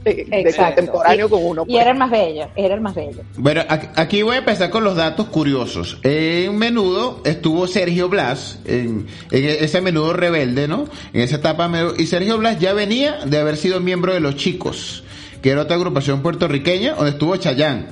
de, 0.03 0.53
contemporáneo 0.55 1.25
Y- 1.25 1.29
con 1.29 1.43
uno. 1.43 1.63
Y 1.67 1.71
pues. 1.71 1.81
era 1.81 1.91
el 1.91 1.97
más 1.97 2.11
bello, 2.11 2.47
era 2.55 2.75
el 2.75 2.81
más 2.81 2.93
bello. 2.95 3.21
Bueno, 3.37 3.61
aquí- 3.67 4.21
voy 4.21 4.35
a 4.35 4.39
empezar 4.39 4.69
con 4.69 4.83
los 4.83 4.95
datos 4.95 5.27
curiosos. 5.27 5.99
En 6.03 6.55
menudo 6.57 7.21
estuvo 7.25 7.65
Sergio 7.67 8.09
Blas, 8.09 8.59
en, 8.65 9.07
en 9.31 9.45
ese 9.63 9.81
menudo 9.81 10.13
rebelde, 10.13 10.67
¿no? 10.67 10.85
En 11.13 11.21
esa 11.21 11.37
etapa, 11.37 11.67
menudo- 11.67 11.95
y 11.97 12.05
Sergio 12.05 12.37
Blas 12.37 12.59
ya 12.59 12.73
venía 12.73 13.19
de 13.25 13.39
haber 13.39 13.57
sido 13.57 13.79
miembro 13.79 14.13
de 14.13 14.19
Los 14.19 14.35
Chicos, 14.35 15.03
que 15.41 15.49
era 15.51 15.61
otra 15.61 15.75
agrupación 15.77 16.21
puertorriqueña, 16.21 16.93
donde 16.93 17.11
estuvo 17.11 17.35
Chayán. 17.37 17.87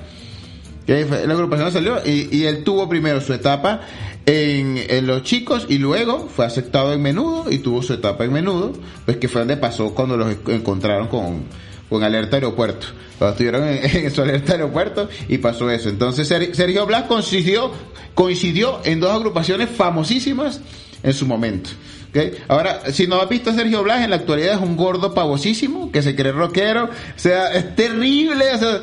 Que 0.86 1.06
la 1.06 1.34
agrupación 1.34 1.72
salió 1.72 1.98
y, 2.06 2.30
y 2.32 2.46
él 2.46 2.64
tuvo 2.64 2.88
primero 2.88 3.20
su 3.22 3.34
etapa 3.34 3.82
en, 4.26 4.78
en 4.88 5.08
Los 5.08 5.24
Chicos 5.24 5.66
y 5.70 5.78
luego 5.80 6.30
fue 6.34 6.46
aceptado 6.46 6.94
en 6.94 7.02
Menudo 7.02 7.46
y 7.52 7.60
tuvo 7.60 7.82
su 7.82 7.94
etapa 7.94 8.24
en 8.26 8.34
Menudo, 8.34 8.74
pues 9.06 9.18
que 9.18 9.28
fue 9.28 9.42
donde 9.42 9.58
pasó 9.58 9.94
cuando 9.96 10.16
los 10.18 10.36
encontraron 10.48 11.08
con, 11.08 11.44
con 11.90 12.04
Alerta 12.04 12.38
Aeropuerto. 12.38 12.88
Cuando 13.18 13.32
estuvieron 13.34 13.68
en, 13.68 14.12
su 14.12 14.22
Alerta 14.22 14.54
Aeropuerto 14.54 15.10
y 15.28 15.38
pasó 15.40 15.70
eso. 15.72 15.90
Entonces 15.90 16.28
Ser- 16.28 16.56
Sergio 16.56 16.86
Blas 16.86 17.04
coincidió, 17.04 17.72
coincidió 18.14 18.80
en 18.84 19.00
dos 19.00 19.12
agrupaciones 19.12 19.70
famosísimas 19.70 20.62
en 21.02 21.14
su 21.14 21.26
momento. 21.26 21.70
¿ok? 22.10 22.18
Ahora, 22.48 22.82
si 22.92 23.08
no 23.08 23.20
has 23.22 23.28
visto 23.30 23.50
a 23.50 23.54
Sergio 23.54 23.84
Blas, 23.84 24.04
en 24.04 24.10
la 24.10 24.16
actualidad 24.18 24.56
es 24.56 24.62
un 24.62 24.76
gordo 24.78 25.14
pavosísimo 25.14 25.92
que 25.92 26.02
se 26.02 26.16
cree 26.16 26.32
rockero. 26.32 26.86
O 26.86 26.90
sea, 27.20 27.54
es 27.54 27.76
terrible. 27.76 28.46
o 28.54 28.58
sea, 28.58 28.82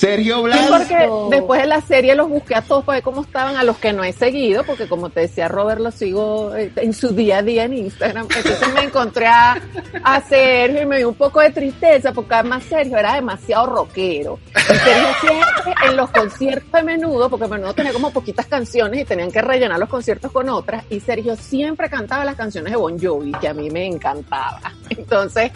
Sergio 0.00 0.36
Sí, 0.38 0.42
Blas. 0.44 0.66
porque 0.70 1.08
después 1.36 1.60
de 1.60 1.66
la 1.66 1.80
serie 1.82 2.14
los 2.14 2.28
busqué 2.28 2.54
a 2.54 2.62
todos 2.62 2.84
para 2.84 2.96
ver 2.96 3.02
cómo 3.02 3.20
estaban, 3.20 3.56
a 3.56 3.64
los 3.64 3.76
que 3.76 3.92
no 3.92 4.02
he 4.02 4.12
seguido, 4.14 4.64
porque 4.64 4.88
como 4.88 5.10
te 5.10 5.20
decía 5.20 5.46
Robert, 5.46 5.80
lo 5.80 5.90
sigo 5.90 6.54
eh, 6.56 6.72
en 6.76 6.94
su 6.94 7.10
día 7.14 7.38
a 7.38 7.42
día 7.42 7.64
en 7.64 7.74
Instagram. 7.74 8.26
Entonces 8.34 8.72
me 8.72 8.84
encontré 8.84 9.26
a, 9.26 9.60
a 10.02 10.20
Sergio 10.22 10.82
y 10.82 10.86
me 10.86 10.96
dio 10.98 11.08
un 11.10 11.14
poco 11.16 11.40
de 11.40 11.50
tristeza, 11.50 12.12
porque 12.12 12.34
además 12.34 12.62
Sergio 12.64 12.96
era 12.96 13.14
demasiado 13.14 13.66
rockero. 13.66 14.38
Y 14.56 14.60
Sergio 14.78 15.08
siempre 15.20 15.74
en 15.88 15.96
los 15.96 16.10
conciertos 16.10 16.72
de 16.72 16.82
menudo, 16.82 17.28
porque 17.28 17.46
menudo 17.46 17.74
tenía 17.74 17.92
como 17.92 18.10
poquitas 18.10 18.46
canciones 18.46 19.02
y 19.02 19.04
tenían 19.04 19.30
que 19.30 19.42
rellenar 19.42 19.78
los 19.78 19.88
conciertos 19.90 20.32
con 20.32 20.48
otras, 20.48 20.82
y 20.88 21.00
Sergio 21.00 21.36
siempre 21.36 21.90
cantaba 21.90 22.24
las 22.24 22.36
canciones 22.36 22.72
de 22.72 22.78
Bon 22.78 22.98
Jovi, 22.98 23.32
que 23.32 23.48
a 23.48 23.54
mí 23.54 23.68
me 23.70 23.84
encantaba. 23.86 24.60
Entonces, 24.88 25.52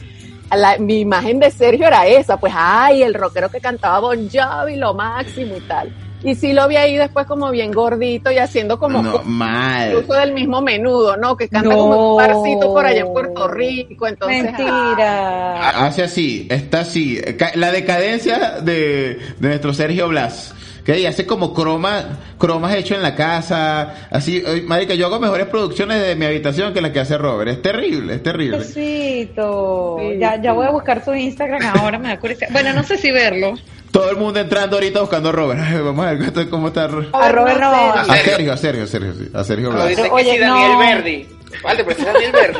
la- 0.50 0.78
mi 0.78 1.00
imagen 1.00 1.38
de 1.40 1.50
Sergio 1.50 1.86
era 1.86 2.06
esa, 2.06 2.36
pues 2.36 2.52
ay, 2.56 3.02
el 3.02 3.14
rockero 3.14 3.48
que 3.50 3.60
cantaba 3.60 4.00
Bon 4.00 4.28
Jovi, 4.30 4.76
lo 4.76 4.94
máximo 4.94 5.56
y 5.56 5.60
tal. 5.62 5.92
Y 6.22 6.34
sí 6.36 6.54
lo 6.54 6.66
vi 6.68 6.76
ahí 6.76 6.96
después 6.96 7.26
como 7.26 7.50
bien 7.50 7.70
gordito 7.70 8.30
y 8.32 8.38
haciendo 8.38 8.78
como 8.78 9.02
No, 9.02 9.22
mal. 9.24 9.88
incluso 9.90 10.14
del 10.14 10.32
mismo 10.32 10.62
menudo, 10.62 11.18
¿no? 11.18 11.36
Que 11.36 11.50
canta 11.50 11.68
No. 11.68 11.76
como 11.76 12.14
un 12.16 12.18
parcito 12.18 12.72
por 12.72 12.86
allá 12.86 13.00
en 13.00 13.12
Puerto 13.12 13.46
Rico, 13.46 14.06
entonces 14.06 14.38
ah, 14.38 14.42
Mentira. 14.56 15.68
Hace 15.86 16.02
así, 16.04 16.48
está 16.50 16.80
así. 16.80 17.20
La 17.56 17.70
decadencia 17.70 18.60
de, 18.62 19.18
de 19.38 19.48
nuestro 19.48 19.74
Sergio 19.74 20.08
Blas. 20.08 20.54
Que 20.84 21.00
y 21.00 21.06
hace 21.06 21.24
como 21.24 21.54
croma, 21.54 22.18
cromas 22.38 22.74
hecho 22.74 22.94
en 22.94 23.00
la 23.02 23.14
casa, 23.14 24.06
así, 24.10 24.42
marica, 24.66 24.94
yo 24.94 25.06
hago 25.06 25.18
mejores 25.18 25.46
producciones 25.46 26.00
de 26.06 26.14
mi 26.14 26.26
habitación 26.26 26.74
que 26.74 26.82
las 26.82 26.90
que 26.90 27.00
hace 27.00 27.16
Robert, 27.16 27.50
es 27.50 27.62
terrible, 27.62 28.16
es 28.16 28.22
terrible. 28.22 28.58
Besito. 28.58 29.96
Sí, 29.98 30.18
ya, 30.18 30.52
voy 30.52 30.66
a 30.66 30.70
buscar 30.70 31.02
su 31.04 31.14
Instagram 31.14 31.62
ahora, 31.78 31.98
me 31.98 32.08
da 32.08 32.18
curiosidad. 32.20 32.48
Bueno, 32.52 32.72
no 32.74 32.82
sé 32.82 32.98
si 32.98 33.10
verlo. 33.10 33.54
Todo 33.90 34.10
el 34.10 34.16
mundo 34.16 34.40
entrando 34.40 34.76
ahorita 34.76 35.00
buscando 35.00 35.28
a 35.28 35.32
Robert, 35.32 35.60
Ay, 35.64 35.78
vamos 35.80 36.04
a 36.04 36.12
ver 36.14 36.50
cómo 36.50 36.68
está- 36.68 36.84
A 36.84 37.28
Robert 37.32 37.60
no. 37.60 37.92
A. 37.92 38.04
Sergio, 38.16 38.52
a 38.52 38.56
Sergio, 38.56 38.84
a 38.84 38.86
Sergio, 38.86 39.14
sí, 39.14 39.28
a 39.32 39.44
Sergio 39.44 39.70
Blas. 39.70 39.98
Oye, 40.10 40.32
sí, 40.32 40.38
Daniel 40.38 40.72
no. 40.72 40.78
Verdi. 40.78 41.28
Vale, 41.62 41.84
pero 41.84 41.90
ese 41.98 42.00
es 42.08 42.12
Daniel 42.12 42.32
Verdi. 42.32 42.58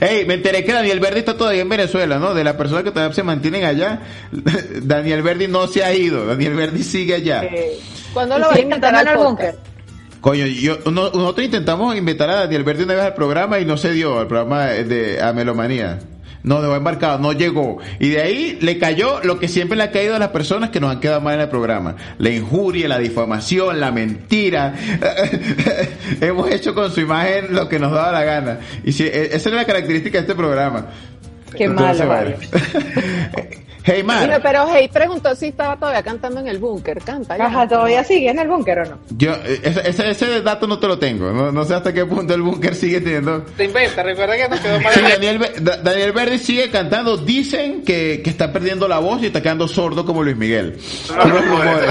Ey, 0.00 0.24
me 0.26 0.34
enteré 0.34 0.64
que 0.64 0.72
Daniel 0.72 1.00
Verdi 1.00 1.18
está 1.20 1.36
todavía 1.36 1.62
en 1.62 1.68
Venezuela, 1.68 2.18
¿no? 2.18 2.34
De 2.34 2.44
las 2.44 2.54
personas 2.54 2.84
que 2.84 2.90
todavía 2.90 3.14
se 3.14 3.22
mantienen 3.22 3.64
allá, 3.64 4.00
Daniel 4.82 5.22
Verdi 5.22 5.48
no 5.48 5.66
se 5.66 5.82
ha 5.84 5.92
ido, 5.92 6.26
Daniel 6.26 6.54
Verdi 6.54 6.82
sigue 6.82 7.14
allá. 7.14 7.44
eh, 7.44 7.78
¿Cuándo 8.12 8.38
lo 8.38 8.48
vas 8.48 8.56
a 8.56 8.60
invitar 8.60 8.94
al 8.94 9.16
búnker. 9.16 9.56
Coño, 10.20 10.46
yo, 10.46 10.78
uno- 10.86 11.10
nosotros 11.12 11.44
intentamos 11.44 11.96
invitar 11.96 12.30
a 12.30 12.34
Daniel 12.40 12.62
Verdi 12.64 12.84
una 12.84 12.94
vez 12.94 13.04
al 13.04 13.14
programa 13.14 13.58
y 13.58 13.64
no 13.66 13.76
se 13.76 13.92
dio, 13.92 14.18
al 14.18 14.26
programa 14.26 14.66
de, 14.66 14.84
de 14.84 15.22
a 15.22 15.32
Melomanía. 15.32 15.98
No, 16.44 16.60
dejó 16.60 16.76
embarcado, 16.76 17.18
no 17.18 17.32
llegó. 17.32 17.78
Y 17.98 18.10
de 18.10 18.20
ahí 18.20 18.58
le 18.60 18.78
cayó 18.78 19.20
lo 19.22 19.38
que 19.38 19.48
siempre 19.48 19.78
le 19.78 19.84
ha 19.84 19.90
caído 19.90 20.14
a 20.14 20.18
las 20.18 20.28
personas 20.28 20.68
que 20.68 20.78
nos 20.78 20.90
han 20.90 21.00
quedado 21.00 21.22
mal 21.22 21.34
en 21.34 21.40
el 21.40 21.48
programa. 21.48 21.96
La 22.18 22.28
injuria, 22.28 22.86
la 22.86 22.98
difamación, 22.98 23.80
la 23.80 23.90
mentira. 23.90 24.74
Hemos 26.20 26.50
hecho 26.50 26.74
con 26.74 26.92
su 26.92 27.00
imagen 27.00 27.46
lo 27.54 27.66
que 27.66 27.78
nos 27.78 27.92
daba 27.92 28.12
la 28.12 28.24
gana. 28.24 28.58
Y 28.84 28.92
si, 28.92 29.04
e- 29.04 29.34
esa 29.34 29.48
es 29.48 29.54
la 29.54 29.64
característica 29.64 30.18
de 30.18 30.22
este 30.22 30.34
programa. 30.34 30.86
Qué 31.56 31.64
Entonces, 31.64 32.06
malo, 32.06 32.36
vale. 32.36 32.36
hey, 33.84 34.02
Mira, 34.02 34.26
Mar, 34.26 34.40
pero 34.42 34.66
Hey 34.72 34.88
preguntó 34.92 35.34
si 35.34 35.46
estaba 35.46 35.76
todavía 35.76 36.02
cantando 36.02 36.40
en 36.40 36.48
el 36.48 36.58
búnker. 36.58 37.00
Canta 37.02 37.36
ya. 37.36 37.46
Ajá, 37.46 37.68
¿todavía 37.68 38.02
sigue 38.04 38.30
en 38.30 38.38
el 38.38 38.48
búnker 38.48 38.78
o 38.80 38.84
no? 38.86 38.98
yo, 39.10 39.32
eh, 39.32 39.60
ese, 39.62 39.88
ese, 39.88 40.10
ese 40.10 40.42
dato 40.42 40.66
no 40.66 40.78
te 40.78 40.86
lo 40.86 40.98
tengo. 40.98 41.32
No, 41.32 41.52
no 41.52 41.64
sé 41.64 41.74
hasta 41.74 41.92
qué 41.92 42.04
punto 42.04 42.34
el 42.34 42.42
búnker 42.42 42.74
sigue 42.74 43.00
teniendo 43.00 43.42
Te 43.56 43.64
inventa, 43.64 44.02
recuerda 44.02 44.36
que 44.36 44.48
nos 44.48 44.60
quedó 44.60 44.80
mal. 44.80 44.92
Sí, 44.92 45.00
Daniel, 45.00 45.50
Daniel 45.82 46.12
Verdi 46.12 46.38
sigue 46.38 46.70
cantando. 46.70 47.16
Dicen 47.16 47.82
que, 47.82 48.20
que 48.22 48.30
está 48.30 48.52
perdiendo 48.52 48.88
la 48.88 48.98
voz 48.98 49.22
y 49.22 49.26
está 49.26 49.42
quedando 49.42 49.68
sordo 49.68 50.04
como 50.04 50.22
Luis 50.22 50.36
Miguel. 50.36 50.78
Rumores. 51.08 51.90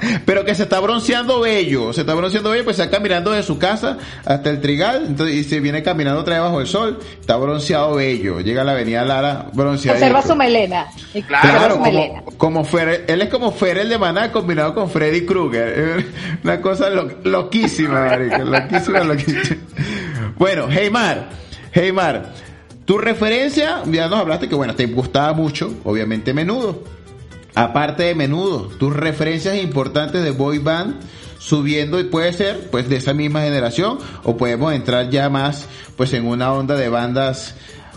Pero 0.24 0.44
que 0.44 0.54
se 0.54 0.64
está 0.64 0.80
bronceando 0.80 1.40
bello. 1.40 1.92
Se 1.92 2.02
está 2.02 2.14
bronceando 2.14 2.50
bello, 2.50 2.64
pues 2.64 2.78
está 2.78 2.90
caminando 2.90 3.30
de 3.30 3.42
su 3.42 3.58
casa 3.58 3.98
hasta 4.24 4.50
el 4.50 4.60
trigal. 4.60 5.06
Entonces, 5.06 5.36
y 5.36 5.44
se 5.44 5.60
viene 5.60 5.82
caminando 5.82 6.20
otra 6.20 6.34
vez 6.34 6.42
bajo 6.42 6.60
el 6.60 6.66
sol. 6.66 6.98
Está 7.20 7.36
bronceado 7.36 7.94
bello. 7.94 8.40
Llega 8.40 8.62
a 8.62 8.64
la 8.64 8.72
avenida 8.72 9.04
Lara 9.04 9.46
bronceado. 9.52 9.98
Observa 9.98 10.22
su 10.22 10.34
melena. 10.68 10.86
Claro, 11.26 11.78
como, 11.78 12.24
como 12.36 12.64
Fer- 12.64 13.04
él 13.08 13.22
es 13.22 13.28
como 13.28 13.52
Fer 13.52 13.78
el 13.78 13.88
de 13.88 13.98
Maná 13.98 14.30
combinado 14.32 14.74
con 14.74 14.90
Freddy 14.90 15.24
Krueger. 15.26 16.04
Una 16.44 16.60
cosa 16.60 16.90
lo- 16.90 17.10
loquísima, 17.24 18.06
marica, 18.06 18.38
loquísima, 18.38 19.00
loquísima. 19.04 19.56
Bueno, 20.38 20.68
Heymar, 20.70 21.28
Heymar, 21.72 22.32
tu 22.84 22.98
referencia, 22.98 23.82
ya 23.86 24.08
nos 24.08 24.20
hablaste 24.20 24.48
que 24.48 24.54
bueno, 24.54 24.74
te 24.74 24.86
gustaba 24.86 25.32
mucho, 25.32 25.74
obviamente 25.84 26.32
menudo. 26.34 26.82
Aparte 27.54 28.02
de 28.02 28.14
menudo, 28.14 28.68
tus 28.78 28.94
referencias 28.94 29.56
importantes 29.56 30.22
de 30.22 30.30
boy 30.30 30.58
band 30.58 30.96
subiendo 31.38 31.98
y 32.00 32.04
puede 32.04 32.32
ser 32.32 32.68
pues 32.70 32.88
de 32.88 32.96
esa 32.96 33.14
misma 33.14 33.40
generación 33.42 33.98
o 34.24 34.36
podemos 34.36 34.74
entrar 34.74 35.08
ya 35.10 35.30
más 35.30 35.66
pues 35.96 36.12
en 36.12 36.26
una 36.26 36.52
onda 36.52 36.74
de 36.74 36.88
bandas 36.88 37.54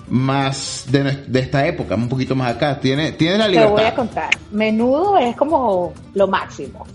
más 0.10 0.86
de, 0.90 1.04
de 1.28 1.40
esta 1.40 1.66
época, 1.66 1.96
un 1.96 2.10
poquito 2.10 2.36
más 2.36 2.56
acá. 2.56 2.80
Tiene, 2.80 3.12
tiene 3.14 3.38
la 3.38 3.46
Te 3.46 3.52
libertad. 3.52 3.72
voy 3.74 3.84
a 3.86 3.96
contar. 3.96 4.30
Menudo 4.52 5.18
es 5.18 5.36
como 5.36 5.94
lo 6.14 6.28
máximo. 6.28 6.86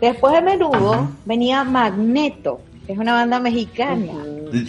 Después 0.00 0.34
de 0.34 0.42
Menudo 0.42 1.08
venía 1.24 1.64
Magneto, 1.64 2.60
que 2.86 2.92
es 2.92 2.98
una 2.98 3.14
banda 3.14 3.38
mexicana. 3.40 4.12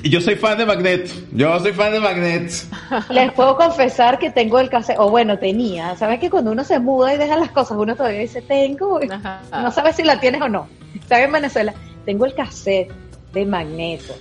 Yo 0.04 0.21
soy 0.21 0.36
fan 0.36 0.58
de 0.58 0.65
Magnet. 0.65 1.12
Yo 1.34 1.60
soy 1.60 1.71
fan 1.73 1.91
de 1.91 2.00
Magnet. 2.00 2.52
Les 3.10 3.32
puedo 3.34 3.56
confesar 3.58 4.17
que 4.19 4.32
tengo 4.32 4.60
el 4.60 4.69
cassette, 4.69 4.97
o 5.00 5.10
bueno, 5.10 5.38
tenía. 5.38 5.95
¿Sabes 5.97 6.19
que 6.19 6.30
cuando 6.30 6.52
uno 6.52 6.63
se 6.63 6.80
muda 6.80 7.13
y 7.13 7.17
deja 7.17 7.36
las 7.36 7.52
cosas, 7.52 7.78
uno 7.78 7.95
todavía 7.95 8.21
dice, 8.21 8.41
tengo, 8.41 9.00
Ajá. 9.10 9.41
no 9.62 9.71
sabes 9.71 9.97
si 9.97 10.04
la 10.04 10.19
tienes 10.19 10.41
o 10.41 10.50
no. 10.50 10.67
Estaba 10.95 11.21
en 11.21 11.32
Venezuela, 11.32 11.73
tengo 12.06 12.26
el 12.26 12.34
cassette 12.34 12.91
de 13.34 13.45
Magneto, 13.45 14.15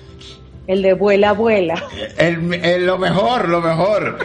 el 0.66 0.82
de 0.82 0.92
Vuela, 0.94 1.32
Vuela. 1.32 1.82
El, 2.18 2.52
el- 2.54 2.86
lo 2.86 2.98
mejor, 2.98 3.48
lo 3.48 3.60
mejor. 3.60 4.18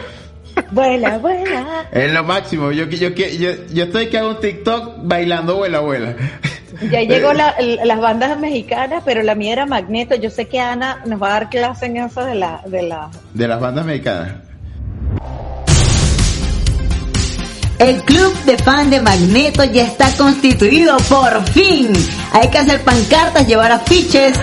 Vuela, 0.70 1.16
vuela. 1.18 1.86
Es 1.92 2.12
lo 2.12 2.24
máximo. 2.24 2.72
Yo, 2.72 2.84
yo, 2.86 3.08
yo, 3.08 3.26
yo, 3.26 3.50
yo 3.72 3.84
estoy 3.84 4.08
que 4.08 4.18
hago 4.18 4.30
un 4.30 4.40
TikTok 4.40 4.96
bailando 4.98 5.52
abuela 5.54 5.78
abuela. 5.78 6.14
Ya 6.90 7.00
llegó 7.02 7.32
la- 7.32 7.54
las 7.84 8.00
bandas 8.00 8.38
mexicanas, 8.38 9.02
pero 9.04 9.22
la 9.22 9.34
mía 9.34 9.52
era 9.54 9.66
Magneto. 9.66 10.14
Yo 10.16 10.28
sé 10.30 10.48
que 10.48 10.60
Ana 10.60 11.02
nos 11.06 11.22
va 11.22 11.28
a 11.28 11.30
dar 11.30 11.48
clase 11.50 11.86
en 11.86 11.96
eso 11.98 12.24
de 12.24 12.34
la, 12.34 12.60
de 12.66 12.82
la 12.82 13.08
De 13.32 13.48
las 13.48 13.60
bandas 13.60 13.86
mexicanas. 13.86 14.32
El 17.78 18.02
club 18.02 18.32
de 18.44 18.56
fan 18.58 18.90
de 18.90 19.00
Magneto 19.00 19.64
ya 19.64 19.82
está 19.84 20.08
constituido 20.16 20.96
por 21.08 21.42
fin. 21.48 21.92
Hay 22.32 22.48
que 22.48 22.58
hacer 22.58 22.80
pancartas, 22.82 23.46
llevar 23.46 23.72
afiches. 23.72 24.38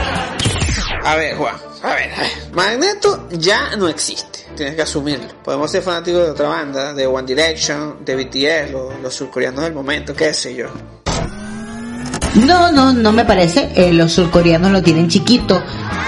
A 1.05 1.15
ver, 1.15 1.35
Juan, 1.37 1.55
a 1.83 1.95
ver, 1.95 2.13
a 2.13 2.21
ver. 2.21 2.31
Magneto 2.53 3.27
ya 3.31 3.75
no 3.75 3.87
existe. 3.87 4.47
Tienes 4.55 4.75
que 4.75 4.81
asumirlo. 4.81 5.27
Podemos 5.43 5.71
ser 5.71 5.81
fanáticos 5.81 6.23
de 6.23 6.31
otra 6.31 6.49
banda, 6.49 6.93
de 6.93 7.07
One 7.07 7.25
Direction, 7.25 8.03
de 8.03 8.15
BTS, 8.15 8.71
los, 8.71 8.99
los 9.01 9.13
surcoreanos 9.13 9.63
del 9.63 9.73
momento, 9.73 10.13
qué 10.13 10.33
sé 10.33 10.53
yo. 10.55 10.67
No, 12.35 12.71
no, 12.71 12.93
no 12.93 13.11
me 13.11 13.25
parece. 13.25 13.71
Eh, 13.75 13.93
los 13.93 14.11
surcoreanos 14.11 14.71
lo 14.71 14.81
tienen 14.83 15.07
chiquito. 15.07 15.61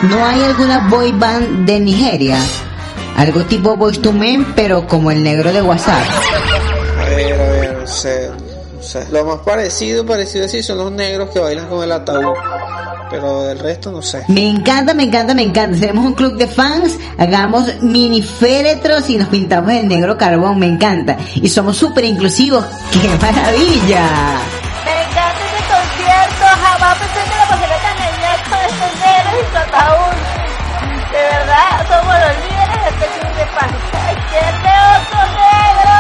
¿No 0.04 0.26
hay 0.26 0.42
alguna 0.44 0.88
boy 0.90 1.12
band 1.12 1.66
de 1.66 1.80
Nigeria? 1.80 2.38
Algo 3.18 3.42
tipo 3.46 3.76
Boys 3.76 4.02
to 4.02 4.12
Men, 4.12 4.54
pero 4.56 4.88
como 4.88 5.12
el 5.12 5.24
negro 5.24 5.52
de 5.52 5.62
WhatsApp. 5.62 6.04
A 7.00 7.06
ver, 7.10 7.40
a 7.40 7.52
ver, 7.52 7.78
no 7.80 7.88
sé, 7.88 8.30
no 8.76 8.82
sé. 8.82 9.08
Lo 9.12 9.26
más 9.26 9.40
parecido, 9.40 10.06
parecido 10.06 10.46
así, 10.46 10.64
son 10.64 10.78
los 10.78 10.92
negros 10.92 11.30
que 11.32 11.40
bailan 11.40 11.68
con 11.68 11.84
el 11.84 11.92
ataúd. 11.92 12.34
Pero 13.12 13.44
del 13.44 13.60
resto 13.60 13.92
no 13.92 14.02
sé. 14.02 14.24
Me 14.30 14.50
encanta, 14.50 14.94
me 14.94 15.04
encanta, 15.04 15.34
me 15.34 15.44
encanta. 15.44 15.78
Tenemos 15.78 16.06
un 16.06 16.14
club 16.14 16.38
de 16.38 16.48
fans, 16.48 16.98
hagamos 17.18 17.82
mini 17.82 18.22
féretros 18.22 19.10
y 19.10 19.18
nos 19.18 19.28
pintamos 19.28 19.70
el 19.74 19.90
negro 19.90 20.18
carbón, 20.18 20.58
me 20.60 20.68
encanta. 20.68 21.18
Y 21.36 21.50
somos 21.50 21.76
súper 21.76 22.06
inclusivos, 22.06 22.64
¡qué 22.92 23.10
maravilla! 23.20 24.08
Me 24.86 25.04
encanta 25.04 25.42
este 25.46 25.62
concierto, 25.74 26.46
jamás 26.64 26.98
pensé 27.00 27.20
que 27.30 27.36
la 27.36 27.46
pasaría 27.50 27.82
tan 27.82 27.98
genial 27.98 28.40
con 28.50 28.60
estos 28.72 28.92
negros 29.04 29.34
y 29.36 29.44
su 29.52 29.58
ataúd. 29.58 30.16
De 31.12 31.20
verdad, 31.20 31.74
somos 31.92 32.16
los 32.16 32.36
líderes 32.48 32.80
de 32.82 32.90
este 32.96 33.08
club 33.20 33.34
de 33.36 33.46
fans. 33.52 33.82
¡Ay, 34.08 34.16
¡Qué 34.32 34.44
oso 34.96 35.20
negro! 35.36 35.92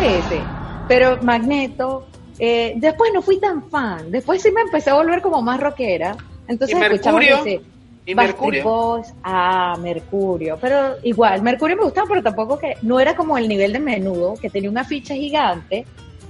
Ese. 0.00 0.40
Pero 0.88 1.18
Magneto, 1.22 2.06
eh, 2.40 2.72
después 2.76 3.12
no 3.12 3.20
fui 3.20 3.38
tan 3.38 3.68
fan. 3.70 4.10
Después 4.10 4.42
sí 4.42 4.50
me 4.50 4.62
empecé 4.62 4.90
a 4.90 4.94
volver 4.94 5.20
como 5.20 5.42
más 5.42 5.60
rockera. 5.60 6.16
Entonces 6.48 6.76
¿Y 6.76 6.82
escuchaba 6.82 7.18
Mercurio? 7.18 7.44
ese 7.44 7.60
¿Y 8.06 8.14
Mercurio? 8.14 8.64
Boys. 8.64 9.12
Ah, 9.22 9.76
Mercurio. 9.80 10.58
Pero 10.60 10.96
igual, 11.02 11.42
Mercurio 11.42 11.76
me 11.76 11.84
gustaba, 11.84 12.08
pero 12.08 12.22
tampoco 12.22 12.58
que 12.58 12.76
no 12.82 12.98
era 12.98 13.14
como 13.14 13.36
el 13.36 13.46
nivel 13.46 13.72
de 13.72 13.78
menudo, 13.78 14.34
que 14.40 14.50
tenía 14.50 14.70
una 14.70 14.84
ficha 14.84 15.14
gigante 15.14 15.84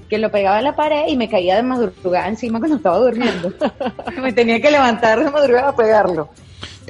que 0.08 0.18
lo 0.18 0.30
pegaba 0.30 0.58
en 0.58 0.64
la 0.64 0.74
pared 0.74 1.04
y 1.06 1.16
me 1.16 1.28
caía 1.28 1.54
de 1.54 1.62
madrugada 1.62 2.26
encima 2.26 2.58
cuando 2.58 2.76
estaba 2.76 2.98
durmiendo. 2.98 3.54
me 4.20 4.32
tenía 4.32 4.60
que 4.60 4.70
levantar 4.70 5.24
de 5.24 5.30
madrugada 5.30 5.68
a 5.68 5.76
pegarlo. 5.76 6.28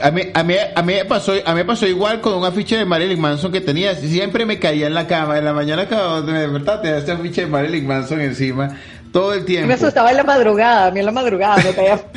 A 0.03 0.11
mí, 0.11 0.23
a, 0.33 0.43
mí, 0.43 0.55
a, 0.75 0.83
mí 0.83 0.95
me 0.95 1.05
pasó, 1.05 1.33
a 1.45 1.51
mí 1.51 1.57
me 1.57 1.65
pasó 1.67 1.87
igual 1.87 2.23
con 2.23 2.33
un 2.33 2.45
afiche 2.47 2.79
de 2.79 2.87
Marilyn 2.87 3.21
Manson 3.21 3.53
que 3.53 3.61
tenía. 3.61 3.95
Siempre 3.95 4.47
me 4.47 4.59
caía 4.59 4.87
en 4.87 4.95
la 4.95 5.07
cama. 5.07 5.37
En 5.37 5.45
la 5.45 5.53
mañana 5.53 5.83
acababa 5.83 6.23
de 6.23 6.33
despertar, 6.33 6.81
tenía 6.81 6.99
ese 6.99 7.13
afiche 7.13 7.43
de 7.43 7.49
Marilyn 7.49 7.87
Manson 7.87 8.21
encima. 8.23 8.79
Todo 9.13 9.35
el 9.35 9.45
tiempo. 9.45 9.69
me 9.69 9.75
asustaba 9.75 10.11
en 10.11 10.17
la 10.19 10.25
madrugada, 10.25 10.87
a 10.87 10.91
mí 10.91 11.01
en 11.01 11.07
la 11.07 11.13
madrugada 11.13 11.57
me 11.57 11.75
caía. 11.75 12.01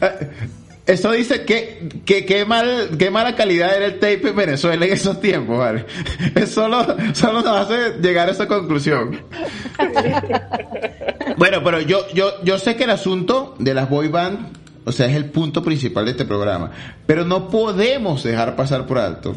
Eso 0.86 1.10
dice 1.10 1.44
que, 1.44 1.88
que, 2.04 2.24
qué 2.24 2.44
mal, 2.44 2.90
qué 2.96 3.10
mala 3.10 3.34
calidad 3.34 3.74
era 3.76 3.86
el 3.86 3.94
tape 3.94 4.28
en 4.28 4.36
Venezuela 4.36 4.86
en 4.86 4.92
esos 4.92 5.20
tiempos, 5.20 5.58
¿vale? 5.58 5.84
Es 6.36 6.50
solo, 6.50 6.86
solo 7.12 7.42
nos 7.42 7.60
hace 7.60 7.98
llegar 8.00 8.28
a 8.28 8.32
esa 8.32 8.46
conclusión. 8.46 9.20
Bueno, 11.36 11.62
pero 11.64 11.80
yo, 11.80 12.06
yo, 12.14 12.40
yo 12.44 12.58
sé 12.60 12.76
que 12.76 12.84
el 12.84 12.90
asunto 12.90 13.56
de 13.58 13.74
las 13.74 13.90
boy 13.90 14.06
band, 14.06 14.46
o 14.84 14.92
sea, 14.92 15.06
es 15.06 15.16
el 15.16 15.24
punto 15.24 15.60
principal 15.60 16.04
de 16.04 16.12
este 16.12 16.24
programa. 16.24 16.70
Pero 17.04 17.24
no 17.24 17.48
podemos 17.48 18.22
dejar 18.22 18.54
pasar 18.54 18.86
por 18.86 18.98
alto 18.98 19.34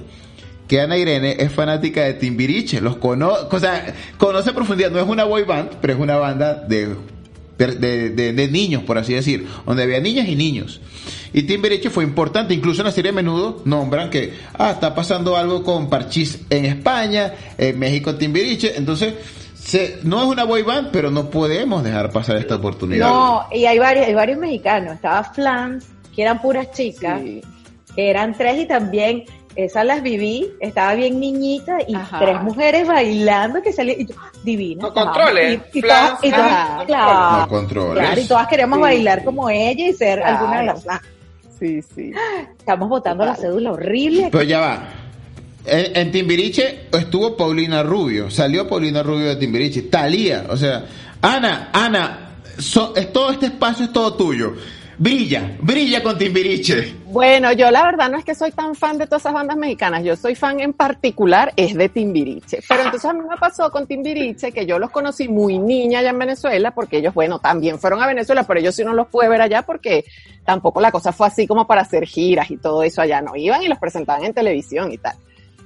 que 0.69 0.79
Ana 0.79 0.95
Irene 0.97 1.35
es 1.39 1.51
fanática 1.51 2.03
de 2.05 2.13
Timbiriche. 2.13 2.79
Los 2.79 2.95
conoce, 2.95 3.47
o 3.51 3.59
sea, 3.59 3.93
conoce 4.17 4.51
a 4.51 4.53
profundidad. 4.53 4.91
No 4.91 4.99
es 4.99 5.07
una 5.07 5.25
boy 5.25 5.43
band, 5.43 5.71
pero 5.81 5.93
es 5.93 5.99
una 5.99 6.15
banda 6.15 6.53
de, 6.53 6.95
de, 7.57 8.09
de- 8.11 8.33
de 8.33 8.47
niños, 8.47 8.83
por 8.83 8.97
así 8.97 9.13
decir, 9.13 9.45
donde 9.65 9.83
había 9.83 9.99
niñas 9.99 10.27
y 10.29 10.35
niños. 10.37 10.79
Y 11.33 11.43
Timbiriche 11.43 11.89
fue 11.89 12.03
importante, 12.03 12.53
incluso 12.53 12.81
en 12.81 12.85
la 12.85 12.91
serie 12.91 13.11
menudo 13.11 13.61
nombran 13.65 14.09
que 14.09 14.33
ah, 14.57 14.71
está 14.71 14.95
pasando 14.95 15.35
algo 15.35 15.63
con 15.63 15.89
Parchís 15.89 16.41
en 16.49 16.65
España, 16.65 17.33
en 17.57 17.77
México 17.77 18.15
Timbiriche, 18.15 18.77
entonces 18.77 19.13
se, 19.55 19.99
no 20.03 20.21
es 20.21 20.27
una 20.27 20.43
boy 20.45 20.63
band, 20.63 20.89
pero 20.91 21.11
no 21.11 21.29
podemos 21.29 21.83
dejar 21.83 22.11
pasar 22.11 22.37
esta 22.37 22.55
oportunidad. 22.55 23.09
No, 23.09 23.43
y 23.51 23.65
hay 23.65 23.77
varios, 23.77 24.07
hay 24.07 24.13
varios 24.13 24.39
mexicanos. 24.39 24.95
Estaba 24.95 25.23
Flans, 25.23 25.85
que 26.15 26.21
eran 26.23 26.41
puras 26.41 26.71
chicas, 26.71 27.21
que 27.21 28.09
eran 28.09 28.35
tres 28.37 28.59
y 28.61 28.65
también 28.65 29.25
esas 29.55 29.85
las 29.85 30.01
viví, 30.03 30.47
estaba 30.59 30.93
bien 30.95 31.19
niñita 31.19 31.77
y 31.87 31.95
Ajá. 31.95 32.19
tres 32.19 32.41
mujeres 32.41 32.87
bailando 32.87 33.61
que 33.61 33.73
salían, 33.73 34.01
y 34.01 34.05
yo, 34.05 34.15
divina. 34.43 34.83
No 34.83 34.93
controles, 34.93 35.59
Y, 35.73 35.81
todas, 35.81 36.13
y 36.23 36.29
todas- 36.29 36.51
ah, 36.51 36.83
claro, 36.85 37.41
No 37.41 37.47
controles. 37.49 38.03
claro, 38.03 38.21
y 38.21 38.25
todas 38.25 38.47
queríamos 38.47 38.77
Sí. 38.77 38.81
bailar 38.81 39.23
como 39.23 39.49
ella 39.49 39.87
y 39.89 39.93
ser 39.93 40.19
Claro. 40.19 40.37
alguna 40.37 40.59
de 40.59 40.65
las 40.65 40.83
Flans. 40.83 41.01
Sí, 41.59 41.81
sí. 41.93 42.11
Estamos 42.57 42.87
votando 42.87 43.25
la 43.25 43.35
cédula 43.35 43.71
horrible. 43.73 44.29
Pero 44.31 44.43
ya 44.43 44.59
va. 44.59 44.83
En, 45.65 45.97
en 45.97 46.11
Timbiriche 46.11 46.87
estuvo 46.93 47.35
Paulina 47.35 47.83
Rubio, 47.83 48.31
salió 48.31 48.67
Paulina 48.67 49.03
Rubio 49.03 49.25
de 49.27 49.35
Timbiriche, 49.35 49.81
Talía, 49.83 50.45
o 50.49 50.55
sea, 50.55 50.85
Ana, 51.21 51.69
Ana, 51.73 52.37
so- 52.57 52.93
es, 52.95 53.11
todo 53.11 53.31
este 53.31 53.47
espacio 53.47 53.85
es 53.85 53.91
todo 53.93 54.13
tuyo. 54.13 54.53
Brilla, 55.01 55.55
brilla 55.61 56.03
con 56.03 56.17
Timbiriche. 56.17 56.93
Bueno, 57.05 57.53
yo 57.53 57.71
la 57.71 57.83
verdad 57.85 58.11
no 58.11 58.17
es 58.17 58.25
que 58.25 58.35
soy 58.35 58.51
tan 58.51 58.75
fan 58.75 58.97
de 58.97 59.05
todas 59.05 59.21
esas 59.21 59.33
bandas 59.33 59.55
mexicanas, 59.55 60.03
yo 60.03 60.13
soy 60.17 60.35
fan 60.35 60.59
en 60.59 60.73
particular 60.73 61.53
es 61.55 61.73
de 61.73 61.87
Timbiriche. 61.87 62.59
Pero 62.67 62.81
entonces 62.83 63.09
a 63.09 63.13
mí 63.13 63.21
me 63.21 63.37
pasó 63.37 63.71
con 63.71 63.87
Timbiriche 63.87 64.51
que 64.51 64.65
yo 64.65 64.77
los 64.77 64.89
conocí 64.91 65.29
muy 65.29 65.57
niña 65.57 65.99
allá 65.99 66.09
en 66.09 66.19
Venezuela, 66.19 66.71
porque 66.71 66.97
ellos, 66.97 67.13
bueno, 67.13 67.39
también 67.39 67.79
fueron 67.79 68.03
a 68.03 68.07
Venezuela, 68.07 68.43
pero 68.43 68.59
ellos 68.59 68.75
sí 68.75 68.83
no 68.83 68.91
los 68.93 69.07
pude 69.07 69.29
ver 69.29 69.41
allá 69.41 69.61
porque 69.61 70.03
tampoco 70.43 70.81
la 70.81 70.91
cosa 70.91 71.13
fue 71.13 71.27
así 71.27 71.47
como 71.47 71.65
para 71.65 71.81
hacer 71.81 72.05
giras 72.05 72.51
y 72.51 72.57
todo 72.57 72.83
eso 72.83 73.01
allá, 73.01 73.21
no 73.21 73.37
iban 73.37 73.63
y 73.63 73.69
los 73.69 73.79
presentaban 73.79 74.25
en 74.25 74.33
televisión 74.33 74.91
y 74.91 74.97
tal. 74.97 75.15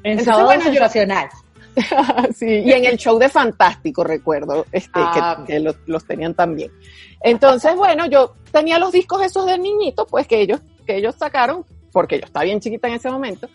En 0.04 0.12
Entonces, 0.12 0.26
sábado 0.26 0.46
bueno, 0.46 0.64
yo- 0.66 0.74
sensacional. 0.74 1.30
sí, 2.36 2.46
y 2.46 2.72
en 2.72 2.86
el 2.86 2.98
show 2.98 3.18
de 3.18 3.30
Fantástico, 3.30 4.04
recuerdo, 4.04 4.66
este, 4.72 4.92
Ah. 4.96 5.44
que, 5.46 5.54
que 5.54 5.60
los, 5.60 5.76
los 5.86 6.06
tenían 6.06 6.34
también. 6.34 6.72
Entonces, 7.22 7.76
bueno, 7.76 8.06
yo 8.06 8.34
tenía 8.52 8.78
los 8.80 8.92
discos 8.92 9.24
esos 9.24 9.46
de 9.46 9.58
niñito, 9.58 10.06
pues 10.06 10.28
que 10.28 10.42
ellos, 10.42 10.60
que 10.86 10.98
ellos 10.98 11.16
sacaron, 11.18 11.66
porque 11.92 12.20
yo 12.20 12.26
estaba 12.26 12.44
bien 12.44 12.60
chiquita 12.60 12.88
en 12.88 12.96
ese 12.96 13.10
momento, 13.10 13.48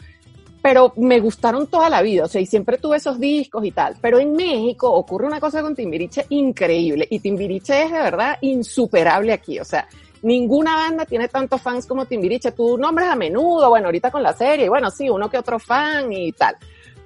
pero 0.63 0.93
me 0.97 1.21
gustaron 1.21 1.67
toda 1.69 1.89
la 1.89 2.03
vida, 2.03 2.25
o 2.25 2.29
sea, 2.29 2.41
y 2.41 2.47
siempre 2.47 2.79
tuve 2.79 2.97
esos 2.97 3.21
discos 3.21 3.65
y 3.65 3.71
tal. 3.71 3.97
Pero 4.01 4.19
en 4.19 4.33
México 4.33 4.91
ocurre 4.91 5.27
una 5.27 5.39
cosa 5.41 5.63
con 5.63 5.75
Timbiriche 5.75 6.27
increíble, 6.31 7.07
y 7.11 7.21
Timbiriche 7.21 7.85
es 7.85 7.93
de 7.93 7.99
verdad 7.99 8.39
insuperable 8.41 9.33
aquí, 9.33 9.61
o 9.61 9.65
sea, 9.65 9.87
ninguna 10.23 10.75
banda 10.75 11.05
tiene 11.05 11.29
tantos 11.29 11.63
fans 11.63 11.87
como 11.87 12.07
Timbiriche. 12.07 12.51
Tú 12.51 12.77
nombres 12.77 13.09
a 13.09 13.15
menudo, 13.15 13.69
bueno, 13.69 13.87
ahorita 13.87 14.11
con 14.11 14.23
la 14.23 14.33
serie, 14.33 14.69
bueno, 14.69 14.91
sí, 14.91 15.09
uno 15.09 15.31
que 15.31 15.39
otro 15.39 15.61
fan 15.61 16.13
y 16.13 16.33
tal 16.33 16.57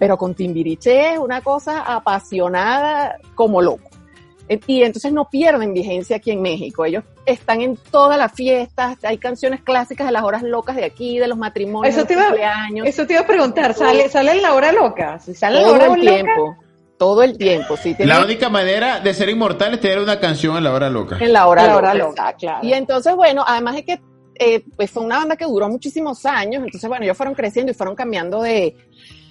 pero 0.02 0.18
con 0.18 0.34
Timbiriche 0.34 1.12
es 1.12 1.18
una 1.20 1.42
cosa 1.42 1.82
apasionada 1.82 3.18
como 3.36 3.62
loco. 3.62 3.88
Y 4.66 4.82
entonces 4.82 5.12
no 5.12 5.30
pierden 5.30 5.72
vigencia 5.72 6.16
aquí 6.16 6.32
en 6.32 6.42
México. 6.42 6.84
Ellos 6.84 7.04
están 7.24 7.60
en 7.60 7.76
todas 7.76 8.18
las 8.18 8.32
fiestas, 8.32 8.98
hay 9.04 9.16
canciones 9.18 9.60
clásicas 9.62 10.04
de 10.08 10.12
las 10.12 10.24
horas 10.24 10.42
locas 10.42 10.74
de 10.74 10.84
aquí, 10.84 11.20
de 11.20 11.28
los 11.28 11.38
matrimonios, 11.38 11.94
Eso 11.94 12.02
de 12.02 12.08
te 12.08 12.14
iba- 12.14 12.24
cumpleaños. 12.24 12.86
Eso 12.88 13.06
te 13.06 13.12
iba 13.12 13.22
a 13.22 13.26
preguntar, 13.28 13.74
¿sale, 13.74 14.08
sale 14.08 14.32
en 14.32 14.42
la 14.42 14.54
hora 14.54 14.72
loca? 14.72 15.20
Si 15.20 15.34
sale 15.34 15.58
en 15.58 15.62
la 15.62 15.68
todo 15.68 15.74
hora 15.76 15.84
el 15.94 16.00
loca, 16.04 16.10
tiempo, 16.16 16.56
todo 16.98 17.22
el 17.22 17.38
tiempo. 17.38 17.76
Tiene- 17.80 18.06
La 18.06 18.24
única 18.24 18.48
manera 18.48 18.98
de 18.98 19.14
ser 19.14 19.28
inmortal 19.28 19.74
es 19.74 19.80
tener 19.80 20.00
una 20.00 20.18
canción 20.18 20.56
en 20.56 20.64
la 20.64 20.72
hora 20.74 20.90
loca. 20.90 21.16
en 21.20 21.32
la 21.32 21.46
hora 21.46 21.62
En 21.62 21.68
la 21.68 21.74
loca. 21.76 21.88
hora 21.90 21.94
loca, 21.94 22.32
claro. 22.36 22.66
Y 22.66 22.72
entonces, 22.72 23.14
bueno, 23.14 23.44
además 23.46 23.76
de 23.76 23.84
que 23.84 24.00
eh, 24.34 24.64
pues 24.74 24.90
fue 24.90 25.04
una 25.04 25.18
banda 25.18 25.36
que 25.36 25.44
duró 25.44 25.68
muchísimos 25.68 26.26
años, 26.26 26.64
entonces, 26.64 26.88
bueno, 26.88 27.04
ellos 27.04 27.16
fueron 27.16 27.34
creciendo 27.34 27.70
y 27.70 27.74
fueron 27.76 27.94
cambiando 27.94 28.42
de, 28.42 28.74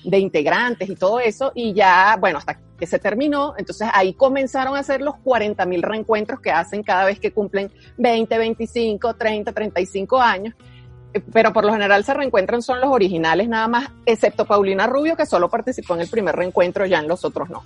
de 0.03 0.19
integrantes 0.19 0.89
y 0.89 0.95
todo 0.95 1.19
eso, 1.19 1.51
y 1.55 1.73
ya, 1.73 2.17
bueno, 2.19 2.37
hasta 2.37 2.59
que 2.77 2.87
se 2.87 2.99
terminó, 2.99 3.53
entonces 3.57 3.87
ahí 3.93 4.13
comenzaron 4.13 4.75
a 4.75 4.79
hacer 4.79 5.01
los 5.01 5.15
40 5.17 5.65
mil 5.65 5.83
reencuentros 5.83 6.39
que 6.39 6.51
hacen 6.51 6.83
cada 6.83 7.05
vez 7.05 7.19
que 7.19 7.31
cumplen 7.31 7.71
20, 7.97 8.37
25, 8.37 9.13
30, 9.15 9.51
35 9.51 10.21
años. 10.21 10.55
Pero 11.33 11.51
por 11.51 11.65
lo 11.65 11.73
general 11.73 12.05
se 12.05 12.13
reencuentran 12.13 12.61
son 12.61 12.79
los 12.79 12.89
originales 12.89 13.49
nada 13.49 13.67
más, 13.67 13.89
excepto 14.05 14.45
Paulina 14.45 14.87
Rubio, 14.87 15.17
que 15.17 15.25
solo 15.25 15.49
participó 15.49 15.93
en 15.95 16.01
el 16.01 16.09
primer 16.09 16.35
reencuentro, 16.35 16.85
ya 16.85 16.99
en 16.99 17.07
los 17.07 17.25
otros 17.25 17.49
no 17.49 17.63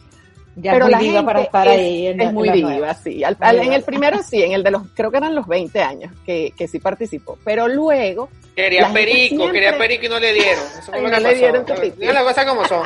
ya 0.55 0.71
pero 0.73 0.85
es 0.85 0.91
la 0.91 0.99
gente 0.99 1.23
para 1.23 1.41
estar 1.41 1.67
es, 1.67 1.73
ahí. 1.79 2.07
En, 2.07 2.21
es 2.21 2.33
muy 2.33 2.49
diva, 2.49 2.69
nueva. 2.69 2.93
sí. 2.93 3.23
Al- 3.23 3.37
Muy 3.39 3.47
al- 3.49 3.59
en 3.59 3.73
el 3.73 3.83
primero 3.83 4.19
sí, 4.23 4.41
en 4.43 4.51
el 4.53 4.63
de 4.63 4.71
los, 4.71 4.83
creo 4.93 5.11
que 5.11 5.17
eran 5.17 5.35
los 5.35 5.47
20 5.47 5.81
años 5.81 6.11
que, 6.25 6.53
que 6.57 6.67
sí 6.67 6.79
participó. 6.79 7.37
Pero 7.43 7.67
luego, 7.67 8.29
Quería 8.55 8.91
perico, 8.93 9.35
siempre- 9.35 9.51
quería 9.51 9.77
perico 9.77 10.05
y 10.05 10.09
no 10.09 10.19
le 10.19 10.33
dieron. 10.33 10.63
Eso 10.79 10.91
fue 10.91 11.01
no 11.01 11.07
le 11.09 11.21
pasó. 11.23 11.35
dieron 11.35 12.15
las 12.15 12.23
cosas 12.23 12.45
como 12.45 12.65
son. 12.65 12.83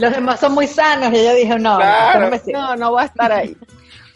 Los 0.00 0.12
demás 0.12 0.40
son 0.40 0.52
muy 0.52 0.66
sanos 0.66 1.12
y 1.12 1.16
ella 1.18 1.34
dijo, 1.34 1.58
no, 1.58 1.76
Claro. 1.76 2.30
no 2.30 2.52
no, 2.52 2.76
no 2.76 2.92
va 2.92 3.02
a 3.02 3.04
estar 3.06 3.32
ahí. 3.32 3.56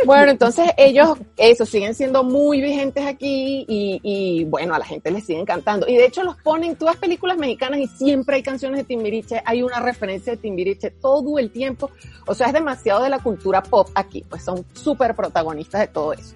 Bueno, 0.05 0.31
entonces 0.31 0.71
ellos, 0.77 1.19
eso, 1.37 1.67
siguen 1.67 1.95
siendo 1.95 2.25
muy 2.25 2.61
vigentes 2.61 3.07
aquí 3.07 3.65
y, 3.69 4.01
y, 4.03 4.45
bueno, 4.45 4.75
a 4.75 4.79
la 4.79 4.85
gente 4.85 5.11
les 5.11 5.25
sigue 5.25 5.41
encantando. 5.41 5.87
Y 5.89 5.97
de 5.97 6.07
hecho 6.07 6.23
los 6.23 6.37
ponen, 6.37 6.77
ves 6.81 6.97
películas 6.97 7.37
mexicanas 7.37 7.81
y 7.81 7.87
siempre 7.87 8.37
hay 8.37 8.43
canciones 8.43 8.79
de 8.79 8.85
Timbiriche, 8.85 9.43
hay 9.45 9.63
una 9.63 9.81
referencia 9.81 10.33
de 10.33 10.39
Timbiriche 10.39 10.91
todo 10.91 11.39
el 11.39 11.51
tiempo. 11.51 11.91
O 12.27 12.35
sea, 12.35 12.49
es 12.49 12.53
demasiado 12.53 13.03
de 13.03 13.11
la 13.11 13.19
cultura 13.19 13.63
pop 13.63 13.89
aquí, 13.95 14.25
pues 14.29 14.43
son 14.43 14.65
súper 14.73 15.15
protagonistas 15.15 15.83
de 15.83 15.87
todo 15.89 16.13
eso. 16.13 16.35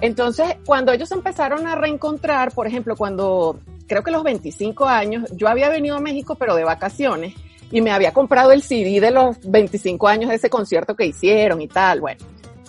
Entonces, 0.00 0.56
cuando 0.64 0.92
ellos 0.92 1.10
empezaron 1.12 1.66
a 1.66 1.74
reencontrar, 1.74 2.52
por 2.52 2.66
ejemplo, 2.66 2.96
cuando 2.96 3.58
creo 3.86 4.02
que 4.02 4.10
los 4.10 4.22
25 4.22 4.86
años, 4.86 5.28
yo 5.34 5.48
había 5.48 5.68
venido 5.68 5.96
a 5.96 6.00
México, 6.00 6.36
pero 6.36 6.54
de 6.54 6.64
vacaciones, 6.64 7.34
y 7.70 7.80
me 7.80 7.90
había 7.90 8.12
comprado 8.12 8.52
el 8.52 8.62
CD 8.62 9.00
de 9.00 9.10
los 9.10 9.36
25 9.42 10.08
años 10.08 10.30
de 10.30 10.36
ese 10.36 10.50
concierto 10.50 10.96
que 10.96 11.06
hicieron 11.06 11.60
y 11.60 11.68
tal. 11.68 12.00
Bueno, 12.00 12.20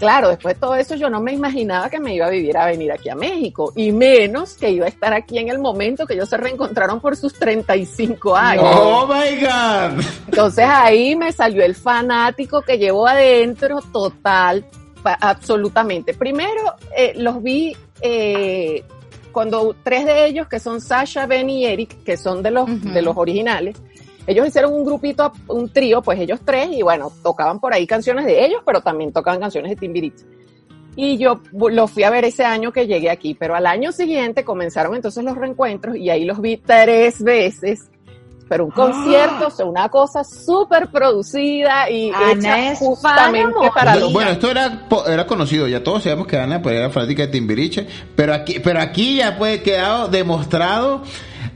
claro, 0.02 0.30
después 0.30 0.56
de 0.56 0.60
todo 0.60 0.76
eso 0.76 0.96
yo 0.96 1.10
no 1.10 1.22
me 1.22 1.32
imaginaba 1.32 1.90
que 1.90 2.00
me 2.00 2.14
iba 2.16 2.26
a 2.26 2.30
vivir 2.30 2.58
a 2.58 2.66
venir 2.66 2.92
aquí 2.92 3.08
a 3.10 3.16
México 3.16 3.72
y 3.76 3.92
menos 3.92 4.56
que 4.56 4.72
iba 4.72 4.86
a 4.86 4.90
estar 4.90 5.14
aquí 5.14 5.38
en 5.38 5.48
el 5.50 5.60
momento 5.60 6.06
que 6.08 6.16
ellos 6.16 6.28
se 6.28 6.38
reencontraron 6.38 7.00
por 7.00 7.16
sus 7.16 7.34
35 7.36 8.36
años. 8.36 8.66
Oh 8.68 9.06
my 9.08 9.40
God. 9.40 10.04
Entonces 10.28 10.66
ahí 10.68 11.16
me 11.16 11.32
salió 11.32 11.64
el 11.64 11.76
fanático 11.76 12.64
que 12.64 12.78
llevo 12.80 13.08
adentro 13.08 13.80
total, 13.94 14.66
pa- 15.04 15.18
absolutamente. 15.22 16.14
Primero 16.16 16.62
eh, 16.98 17.14
los 17.18 17.42
vi 17.44 17.78
eh, 18.02 18.84
cuando 19.32 19.76
tres 19.84 20.06
de 20.06 20.26
ellos, 20.26 20.48
que 20.48 20.60
son 20.60 20.82
Sasha, 20.82 21.26
Ben 21.26 21.50
y 21.50 21.66
Eric, 21.66 22.04
que 22.04 22.18
son 22.18 22.42
de 22.44 22.52
los, 22.52 22.66
de 22.94 23.02
los 23.02 23.16
originales, 23.16 23.78
ellos 24.28 24.48
hicieron 24.48 24.74
un 24.74 24.84
grupito, 24.86 25.32
un 25.48 25.70
trío, 25.70 26.02
pues 26.02 26.20
ellos 26.20 26.40
tres, 26.46 26.70
y 26.72 26.82
bueno, 26.82 27.12
tocaban 27.24 27.60
por 27.60 27.74
ahí 27.74 27.88
canciones 27.88 28.26
de 28.26 28.46
ellos, 28.46 28.62
pero 28.66 28.82
también 28.82 29.12
tocaban 29.12 29.40
canciones 29.40 29.72
de 29.72 29.76
Timbiriche. 29.76 30.26
Y 30.96 31.18
yo 31.18 31.40
los 31.54 31.90
fui 31.90 32.04
a 32.04 32.10
ver 32.10 32.26
ese 32.26 32.44
año 32.44 32.72
que 32.74 32.86
llegué 32.86 33.10
aquí, 33.10 33.34
pero 33.34 33.56
al 33.56 33.66
año 33.66 33.92
siguiente 33.94 34.44
comenzaron 34.44 34.94
entonces 34.96 35.24
los 35.24 35.38
reencuentros 35.38 35.96
y 35.96 36.10
ahí 36.10 36.26
los 36.26 36.42
vi 36.42 36.58
tres 36.58 37.24
veces. 37.24 37.90
Pero 38.50 38.66
un 38.66 38.72
concierto, 38.72 39.48
o 39.48 39.50
sea, 39.50 39.66
una 39.66 39.88
cosa 39.88 40.26
súper 40.26 40.90
producida 40.90 41.90
y 41.90 42.12
Ana 42.14 42.72
hecha 42.72 42.76
justamente 42.76 43.72
para 43.74 43.92
Bueno, 43.94 44.00
los 44.08 44.14
bueno, 44.14 44.32
esto 44.32 44.52
era, 44.52 44.90
po- 44.90 45.06
era 45.06 45.26
conocido, 45.26 45.70
ya 45.70 45.82
todos 45.82 46.04
sabemos 46.04 46.28
que 46.28 46.38
Ana 46.38 46.62
pues, 46.62 46.76
era 46.76 46.90
fanática 46.90 47.22
de 47.22 47.30
Timbiriche, 47.30 47.88
pero 48.14 48.34
aquí, 48.34 48.60
pero 48.60 48.82
aquí 48.82 49.16
ya 49.16 49.32
fue 49.38 49.62
quedado 49.62 50.10
demostrado. 50.10 51.02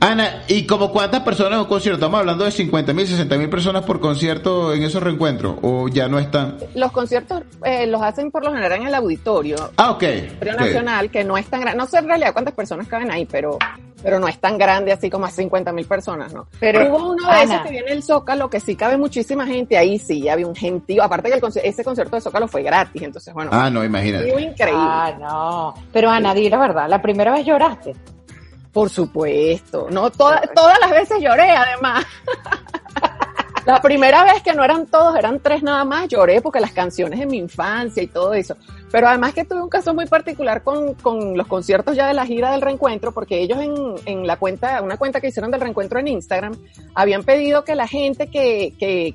Ana, 0.00 0.42
¿y 0.48 0.66
como 0.66 0.92
cuántas 0.92 1.22
personas 1.22 1.54
en 1.54 1.58
un 1.60 1.64
concierto? 1.66 1.96
Estamos 1.98 2.20
hablando 2.20 2.44
de 2.44 2.50
50 2.50 2.92
mil, 2.92 3.06
60 3.06 3.36
mil 3.38 3.48
personas 3.48 3.82
por 3.84 3.98
concierto 3.98 4.74
en 4.74 4.82
esos 4.82 5.02
reencuentros, 5.02 5.56
o 5.62 5.88
ya 5.88 6.06
no 6.06 6.18
están. 6.18 6.56
los 6.74 6.92
conciertos 6.92 7.42
eh, 7.64 7.86
los 7.86 8.02
hacen 8.02 8.30
por 8.30 8.44
lo 8.44 8.52
general 8.52 8.80
en 8.80 8.86
el 8.88 8.94
auditorio, 8.94 9.56
Ah, 9.76 9.90
ok. 9.92 10.02
Auditorio 10.02 10.52
ok. 10.54 10.60
Nacional, 10.60 11.10
que 11.10 11.24
no 11.24 11.38
es 11.38 11.46
tan 11.46 11.60
grande, 11.62 11.78
no 11.78 11.86
sé 11.86 11.98
en 11.98 12.08
realidad 12.08 12.32
cuántas 12.34 12.54
personas 12.54 12.86
caben 12.88 13.10
ahí, 13.10 13.24
pero, 13.24 13.58
pero 14.02 14.20
no 14.20 14.28
es 14.28 14.38
tan 14.38 14.58
grande 14.58 14.92
así 14.92 15.08
como 15.08 15.24
a 15.24 15.30
50 15.30 15.72
mil 15.72 15.86
personas, 15.86 16.32
¿no? 16.32 16.46
Pero, 16.60 16.86
hubo 16.88 17.12
uno 17.12 17.26
de 17.28 17.34
Ana. 17.34 17.42
esos 17.54 17.60
que 17.66 17.70
viene 17.70 17.92
el 17.92 18.02
Zócalo, 18.02 18.50
que 18.50 18.60
sí 18.60 18.76
cabe 18.76 18.98
muchísima 18.98 19.46
gente, 19.46 19.78
ahí 19.78 19.98
sí, 19.98 20.28
había 20.28 20.46
un 20.46 20.54
gentío, 20.54 21.02
aparte 21.02 21.30
que 21.30 21.36
el 21.36 21.40
conci- 21.40 21.62
ese 21.64 21.82
concierto 21.82 22.16
de 22.16 22.20
Zócalo 22.20 22.46
fue 22.46 22.62
gratis, 22.62 23.00
entonces 23.02 23.32
bueno, 23.32 23.50
Ah, 23.54 23.70
no, 23.70 23.82
imagínate. 23.82 24.30
fue 24.30 24.42
increíble. 24.42 24.78
Ah, 24.78 25.14
no. 25.18 25.74
Pero 25.90 26.10
Ana, 26.10 26.34
di 26.34 26.50
la 26.50 26.58
verdad, 26.58 26.86
la 26.88 27.00
primera 27.00 27.32
vez 27.32 27.46
lloraste. 27.46 27.94
Por 28.76 28.90
supuesto, 28.90 29.88
no 29.90 30.10
todas 30.10 30.42
todas 30.54 30.78
las 30.78 30.90
veces 30.90 31.22
lloré 31.22 31.48
además. 31.48 32.04
La 33.64 33.80
primera 33.80 34.22
vez 34.22 34.42
que 34.42 34.52
no 34.52 34.62
eran 34.62 34.86
todos, 34.86 35.16
eran 35.16 35.40
tres 35.40 35.62
nada 35.62 35.82
más, 35.86 36.08
lloré 36.08 36.42
porque 36.42 36.60
las 36.60 36.72
canciones 36.72 37.18
de 37.18 37.24
mi 37.24 37.38
infancia 37.38 38.02
y 38.02 38.06
todo 38.06 38.34
eso. 38.34 38.54
Pero 38.92 39.08
además 39.08 39.32
que 39.32 39.44
tuve 39.44 39.62
un 39.62 39.70
caso 39.70 39.94
muy 39.94 40.04
particular 40.04 40.62
con, 40.62 40.92
con 40.92 41.38
los 41.38 41.46
conciertos 41.46 41.96
ya 41.96 42.06
de 42.06 42.12
la 42.12 42.26
gira 42.26 42.52
del 42.52 42.60
reencuentro, 42.60 43.12
porque 43.12 43.40
ellos 43.40 43.58
en, 43.60 43.94
en 44.04 44.26
la 44.26 44.36
cuenta, 44.36 44.82
una 44.82 44.98
cuenta 44.98 45.22
que 45.22 45.28
hicieron 45.28 45.50
del 45.50 45.62
reencuentro 45.62 45.98
en 45.98 46.08
Instagram, 46.08 46.54
habían 46.94 47.24
pedido 47.24 47.64
que 47.64 47.74
la 47.74 47.88
gente 47.88 48.28
que, 48.28 48.74
que, 48.78 49.14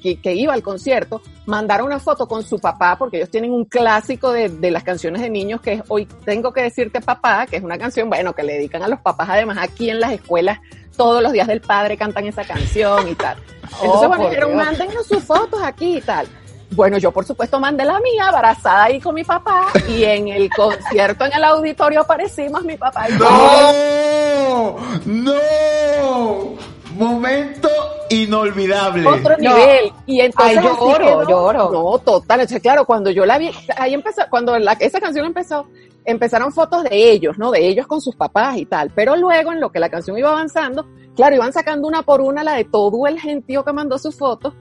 que, 0.00 0.20
que 0.20 0.34
iba 0.34 0.54
al 0.54 0.62
concierto 0.62 1.22
mandara 1.46 1.84
una 1.84 1.98
foto 1.98 2.26
con 2.26 2.42
su 2.42 2.58
papá, 2.58 2.96
porque 2.98 3.18
ellos 3.18 3.30
tienen 3.30 3.52
un 3.52 3.64
clásico 3.64 4.32
de, 4.32 4.48
de 4.48 4.70
las 4.70 4.82
canciones 4.82 5.22
de 5.22 5.30
niños 5.30 5.60
que 5.60 5.74
es 5.74 5.82
Hoy 5.88 6.06
tengo 6.24 6.52
que 6.52 6.62
decirte 6.62 7.00
papá, 7.00 7.46
que 7.46 7.56
es 7.56 7.62
una 7.62 7.78
canción, 7.78 8.08
bueno, 8.08 8.32
que 8.34 8.42
le 8.42 8.54
dedican 8.54 8.82
a 8.82 8.88
los 8.88 9.00
papás, 9.00 9.28
además 9.28 9.58
aquí 9.60 9.90
en 9.90 10.00
las 10.00 10.12
escuelas 10.12 10.58
todos 10.96 11.22
los 11.22 11.32
días 11.32 11.46
del 11.46 11.60
padre 11.60 11.96
cantan 11.96 12.26
esa 12.26 12.44
canción 12.44 13.08
y 13.08 13.14
tal. 13.14 13.38
Entonces, 13.82 14.04
Oh, 14.04 14.08
bueno, 14.08 14.28
dijeron, 14.28 14.56
mándennos 14.56 15.06
sus 15.06 15.24
fotos 15.24 15.60
aquí 15.62 15.96
y 15.96 16.00
tal. 16.00 16.26
Bueno, 16.72 16.98
yo 16.98 17.10
por 17.10 17.24
supuesto 17.24 17.58
mandé 17.58 17.84
la 17.84 17.98
mía, 18.00 18.28
abrazada 18.28 18.84
ahí 18.84 19.00
con 19.00 19.14
mi 19.14 19.24
papá, 19.24 19.68
y 19.88 20.04
en 20.04 20.28
el 20.28 20.48
concierto 20.50 21.24
en 21.24 21.32
el 21.32 21.42
auditorio 21.42 22.02
aparecimos 22.02 22.62
mi 22.64 22.76
papá 22.76 23.08
y. 23.08 23.12
¡No! 23.14 24.76
¡No! 25.04 26.54
Momento 26.94 27.68
inolvidable. 28.10 29.06
otro 29.06 29.36
No. 29.38 29.56
nivel. 29.56 29.92
Y 30.06 30.20
entonces 30.20 30.58
Ay, 30.58 30.62
quedó. 30.64 31.28
lloro. 31.28 31.70
No, 31.72 31.98
total. 31.98 32.40
O 32.40 32.46
sea, 32.48 32.60
claro, 32.60 32.84
cuando 32.84 33.10
yo 33.10 33.24
la 33.24 33.38
vi, 33.38 33.50
ahí 33.76 33.94
empezó, 33.94 34.22
cuando 34.28 34.58
la, 34.58 34.72
esa 34.74 35.00
canción 35.00 35.24
empezó, 35.26 35.66
empezaron 36.04 36.52
fotos 36.52 36.84
de 36.84 37.10
ellos, 37.12 37.38
¿no? 37.38 37.50
De 37.50 37.66
ellos 37.66 37.86
con 37.86 38.00
sus 38.00 38.14
papás 38.16 38.56
y 38.58 38.66
tal. 38.66 38.90
Pero 38.94 39.16
luego, 39.16 39.52
en 39.52 39.60
lo 39.60 39.70
que 39.70 39.78
la 39.80 39.88
canción 39.88 40.18
iba 40.18 40.30
avanzando, 40.30 40.86
claro, 41.16 41.36
iban 41.36 41.52
sacando 41.52 41.88
una 41.88 42.02
por 42.02 42.20
una 42.20 42.44
la 42.44 42.54
de 42.54 42.64
todo 42.64 43.06
el 43.06 43.18
gentío 43.18 43.64
que 43.64 43.72
mandó 43.72 43.98
sus 43.98 44.16
fotos. 44.18 44.54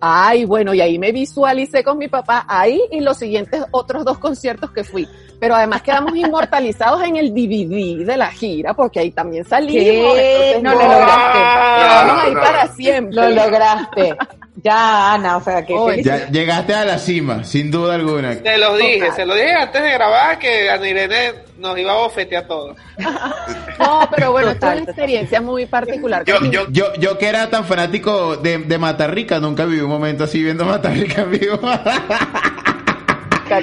Ay, 0.00 0.44
bueno, 0.44 0.72
y 0.74 0.80
ahí 0.80 0.98
me 0.98 1.10
visualicé 1.12 1.82
con 1.82 1.98
mi 1.98 2.06
papá, 2.08 2.44
ahí 2.48 2.80
y 2.92 3.00
los 3.00 3.16
siguientes 3.18 3.64
otros 3.72 4.04
dos 4.04 4.18
conciertos 4.18 4.70
que 4.70 4.84
fui. 4.84 5.08
Pero 5.40 5.54
además 5.54 5.82
quedamos 5.82 6.16
inmortalizados 6.16 7.02
en 7.04 7.16
el 7.16 7.32
DVD 7.32 8.04
de 8.04 8.16
la 8.16 8.28
gira, 8.30 8.74
porque 8.74 9.00
ahí 9.00 9.10
también 9.12 9.44
salimos. 9.44 10.14
¿Qué? 10.14 10.52
entonces, 10.54 10.62
No 10.62 10.72
lo 10.72 10.78
no, 10.78 10.88
lograste. 10.88 11.38
quedamos 11.78 12.24
ahí 12.24 12.34
para 12.34 12.68
siempre. 12.74 13.14
Lo 13.16 13.28
lograste. 13.30 14.16
Ya, 14.64 15.12
Ana, 15.14 15.36
o 15.36 15.40
sea, 15.40 15.64
que. 15.64 16.02
Ya 16.02 16.28
llegaste 16.30 16.74
a 16.74 16.84
la 16.84 16.98
cima, 16.98 17.44
sin 17.44 17.70
duda 17.70 17.94
alguna. 17.94 18.34
Se 18.34 18.58
los 18.58 18.76
dije, 18.78 18.98
Total. 18.98 19.14
se 19.16 19.26
lo 19.26 19.34
dije 19.36 19.52
antes 19.54 19.82
de 19.82 19.90
grabar 19.92 20.38
que 20.40 20.70
Ana 20.70 20.88
Irene 20.88 21.32
nos 21.58 21.78
iba 21.78 21.92
a 21.92 21.96
bofetear 21.96 22.44
a 22.44 22.46
todos. 22.46 22.76
No, 23.78 24.08
pero 24.14 24.32
bueno, 24.32 24.52
Total, 24.54 24.70
fue 24.74 24.82
una 24.82 24.90
experiencia 24.90 25.40
muy 25.40 25.64
particular. 25.66 26.24
Yo, 26.24 26.40
yo, 26.50 26.66
Yo, 26.70 26.92
yo 26.94 27.16
que 27.16 27.28
era 27.28 27.48
tan 27.48 27.64
fanático 27.64 28.36
de, 28.36 28.58
de 28.58 28.76
Matarrica, 28.78 29.38
nunca 29.38 29.64
viví 29.64 29.80
un 29.80 29.88
momento 29.90 30.24
así 30.24 30.42
viendo 30.42 30.64
Matarrica 30.64 31.22
en 31.22 31.30
vivo. 31.30 31.58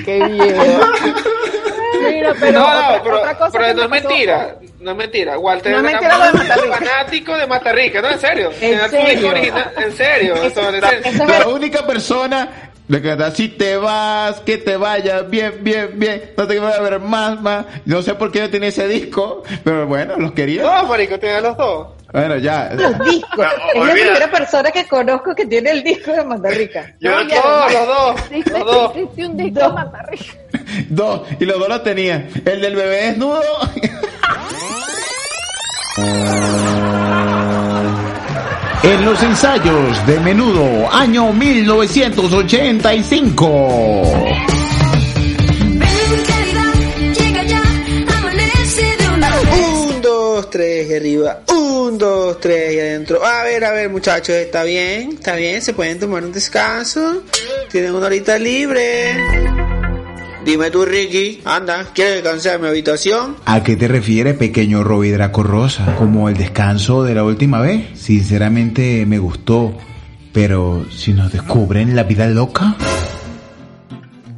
qué 0.06 0.24
bien. 0.26 0.56
Mira, 2.10 2.34
pero, 2.40 2.60
no, 2.60 2.66
otra, 2.66 2.98
no, 2.98 3.04
pero, 3.04 3.18
otra 3.20 3.38
cosa 3.38 3.52
pero 3.54 3.66
que 3.66 3.74
no 3.74 3.82
es 3.84 3.90
pasó- 3.90 4.08
mentira. 4.10 4.56
No 4.80 4.92
es 4.92 4.98
mentira. 4.98 5.38
Walter 5.40 5.72
No 5.72 5.78
es 5.80 5.84
era 5.84 5.92
mentira 6.00 6.18
lo 6.18 6.26
de 6.26 6.32
Matarrica. 6.48 6.76
fanático 6.78 7.38
de 7.38 7.48
Matarrica. 7.48 8.02
No, 8.02 8.10
en 8.12 8.20
serio. 8.20 8.52
¿En 8.62 8.90
serio? 8.90 9.36
En 9.78 9.92
serio. 9.94 10.36
es 10.44 10.56
La 11.28 11.48
única 11.48 11.86
persona 11.86 12.72
le 12.88 13.02
canta, 13.02 13.32
si 13.32 13.50
te 13.50 13.78
vas, 13.78 14.40
que 14.42 14.58
te 14.58 14.78
vaya 14.78 15.22
bien, 15.22 15.56
bien, 15.62 15.92
bien, 15.96 16.32
no 16.38 16.46
te 16.48 16.60
voy 16.60 16.72
a 16.72 16.80
ver 16.82 17.00
más, 17.00 17.42
más. 17.42 17.66
No 17.86 18.02
sé 18.02 18.14
por 18.16 18.32
qué 18.32 18.40
yo 18.40 18.50
tenía 18.50 18.70
ese 18.70 18.88
disco, 18.88 19.44
pero 19.64 19.88
bueno, 19.88 20.18
los 20.18 20.34
quería. 20.34 20.64
No, 20.64 20.84
marico, 20.88 21.18
tiene 21.20 21.42
los 21.42 21.58
dos. 21.58 21.88
Bueno, 22.14 22.38
ya. 22.38 22.70
los 22.74 22.98
discos. 23.00 23.38
No, 23.38 23.44
es 23.82 23.88
la 23.88 23.94
primera 23.94 24.32
persona 24.32 24.72
que 24.72 24.88
conozco 24.88 25.36
que 25.36 25.46
tiene 25.48 25.72
el 25.72 25.84
disco 25.84 26.12
de 26.12 26.24
Mandarrica. 26.24 26.94
yo 27.00 27.12
No, 27.12 27.24
no 27.24 27.30
ya, 27.30 27.42
Todos, 27.42 27.74
los 27.74 27.88
dos. 27.88 28.16
Los 28.52 28.66
dos. 28.66 28.96
un 29.18 29.38
disco 29.38 29.60
Dos. 29.60 29.74
Matarrica. 29.74 30.34
Dos, 30.90 31.22
y 31.40 31.46
los 31.46 31.60
dos 31.60 31.70
los 31.70 31.84
tenía. 31.84 32.28
El 32.46 32.62
del 32.62 32.76
bebé 32.76 32.96
desnudo. 33.08 33.42
En 38.86 39.04
los 39.04 39.22
ensayos 39.24 40.06
de 40.06 40.20
menudo, 40.20 40.88
año 40.94 41.34
1985. 41.34 44.04
Ven 45.64 46.24
claridad, 46.24 46.74
llega 47.18 47.44
ya, 47.46 47.64
amanece 48.16 48.96
de 49.00 49.10
una 49.10 49.36
vez. 49.38 49.48
Un, 49.90 50.02
dos, 50.04 50.52
tres 50.52 50.88
y 50.88 50.94
arriba. 50.94 51.40
Un, 51.52 51.98
dos, 51.98 52.40
tres 52.40 52.76
y 52.76 52.80
adentro. 52.80 53.26
A 53.26 53.42
ver, 53.44 53.66
a 53.66 53.72
ver, 53.72 53.90
muchachos, 53.90 54.36
¿está 54.36 54.62
bien? 54.64 55.14
¿Está 55.14 55.36
bien? 55.36 55.64
¿Se 55.64 55.74
pueden 55.74 56.00
tomar 56.00 56.24
un 56.24 56.32
descanso? 56.32 57.24
¿Tienen 57.72 57.96
una 57.96 58.06
horita 58.06 58.38
libre? 58.38 59.16
Dime 60.46 60.70
tú, 60.70 60.86
Ricky. 60.86 61.42
Anda, 61.44 61.88
¿quieres 61.92 62.22
descansar 62.24 62.56
en 62.56 62.62
mi 62.62 62.68
habitación? 62.68 63.36
¿A 63.46 63.64
qué 63.64 63.76
te 63.76 63.88
refieres, 63.88 64.36
pequeño 64.36 64.84
Roby 64.84 65.10
Draco 65.10 65.42
Rosa? 65.42 65.96
¿Como 65.98 66.30
el 66.30 66.38
descanso 66.38 67.04
de 67.04 67.16
la 67.16 67.24
última 67.24 67.62
vez? 67.62 68.00
Sinceramente 68.00 69.08
me 69.08 69.18
gustó. 69.18 69.76
Pero 70.32 70.86
si 70.96 71.14
nos 71.14 71.32
descubren 71.32 71.96
la 71.96 72.04
vida 72.04 72.28
loca. 72.28 72.76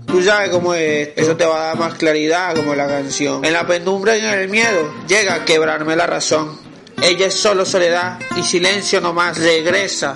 Tú 0.06 0.24
sabes 0.24 0.50
cómo 0.50 0.74
es. 0.74 1.10
Eso 1.18 1.36
te 1.36 1.46
va 1.46 1.58
a 1.58 1.68
dar 1.68 1.78
más 1.78 1.96
claridad, 1.96 2.56
como 2.56 2.74
la 2.74 2.88
canción. 2.88 3.44
En 3.44 3.52
la 3.52 3.68
penumbra 3.68 4.16
y 4.16 4.22
en 4.22 4.34
el 4.34 4.48
miedo, 4.48 4.94
llega 5.10 5.36
a 5.36 5.44
quebrarme 5.46 5.98
la 5.98 6.08
razón. 6.08 6.58
Ella 7.04 7.28
es 7.28 7.34
solo 7.34 7.66
soledad 7.66 8.18
y 8.38 8.44
silencio 8.44 9.02
nomás. 9.02 9.38
Regresa. 9.40 10.16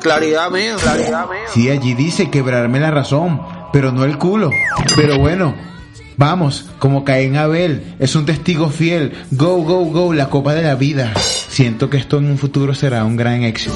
Claridad 0.00 0.50
mío, 0.50 0.76
claridad 0.80 1.28
mío. 1.28 1.40
Sí, 1.52 1.68
allí 1.68 1.92
dice 1.92 2.30
quebrarme 2.30 2.80
la 2.80 2.90
razón, 2.90 3.42
pero 3.72 3.92
no 3.92 4.04
el 4.04 4.18
culo. 4.18 4.50
Pero 4.96 5.18
bueno, 5.18 5.54
vamos, 6.16 6.66
como 6.78 7.04
Caín 7.04 7.36
Abel, 7.36 7.94
es 7.98 8.14
un 8.16 8.26
testigo 8.26 8.68
fiel. 8.68 9.12
Go, 9.30 9.56
go, 9.58 9.84
go, 9.86 10.12
la 10.12 10.28
copa 10.28 10.54
de 10.54 10.62
la 10.62 10.74
vida. 10.74 11.12
Siento 11.16 11.88
que 11.90 11.96
esto 11.98 12.18
en 12.18 12.26
un 12.26 12.38
futuro 12.38 12.74
será 12.74 13.04
un 13.04 13.16
gran 13.16 13.42
éxito. 13.42 13.74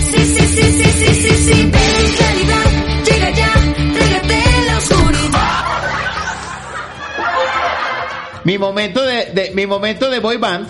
Sí, 0.00 0.24
sí, 0.24 0.24
sí, 0.24 0.46
sí, 0.46 0.72
sí, 0.72 1.14
sí, 1.14 1.34
sí. 1.34 1.62
Ven 1.62 1.70
claridad, 2.16 2.70
llega 3.10 3.30
ya, 3.30 3.52
trágate 3.98 4.42
la 4.66 4.78
oscuridad. 4.78 5.64
Mi 8.44 8.58
momento 8.58 9.02
de, 9.02 9.26
de- 9.32 9.52
mi 9.54 9.66
momento 9.66 10.10
de 10.10 10.20
boy 10.20 10.36
band 10.36 10.68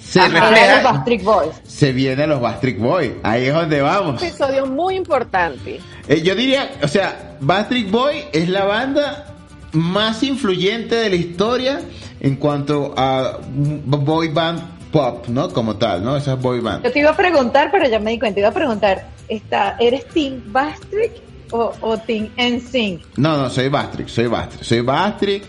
se 0.00 0.20
los 0.28 0.32
refleja, 0.32 0.82
Backstreet 0.82 1.22
Boys. 1.24 1.50
se 1.66 1.92
vienen 1.92 2.28
los 2.28 2.40
Backstreet 2.40 2.78
Boys. 2.78 3.12
Ahí 3.22 3.46
es 3.46 3.54
donde 3.54 3.80
vamos. 3.80 4.20
Un 4.20 4.28
episodio 4.28 4.66
muy 4.66 4.96
importante. 4.96 5.80
Eh, 6.08 6.22
yo 6.22 6.34
diría, 6.34 6.72
o 6.82 6.88
sea, 6.88 7.36
Backstreet 7.40 7.90
Boy 7.90 8.24
es 8.32 8.48
la 8.48 8.64
banda 8.64 9.26
más 9.72 10.22
influyente 10.22 10.94
de 10.94 11.10
la 11.10 11.16
historia 11.16 11.80
en 12.20 12.36
cuanto 12.36 12.94
a 12.96 13.38
boy 13.42 14.28
band 14.28 14.60
pop, 14.90 15.26
¿no? 15.28 15.50
Como 15.50 15.76
tal, 15.76 16.04
¿no? 16.04 16.16
Esas 16.16 16.40
boy 16.40 16.60
band. 16.60 16.84
Yo 16.84 16.92
te 16.92 17.00
iba 17.00 17.10
a 17.10 17.16
preguntar, 17.16 17.70
pero 17.72 17.88
ya 17.88 17.98
me 17.98 18.12
di 18.12 18.18
cuenta. 18.18 18.34
Te 18.34 18.40
iba 18.40 18.50
a 18.50 18.54
preguntar, 18.54 19.08
está, 19.28 19.76
¿eres 19.80 20.06
Team 20.08 20.42
Backstreet 20.46 21.12
o, 21.50 21.72
o 21.80 21.98
Team 21.98 22.30
NSYNC? 22.36 23.02
No, 23.16 23.36
no, 23.36 23.50
soy 23.50 23.68
Backstreet, 23.68 24.08
soy 24.08 24.26
Backstreet, 24.26 24.64
soy 24.64 24.80
Backstreet. 24.80 25.44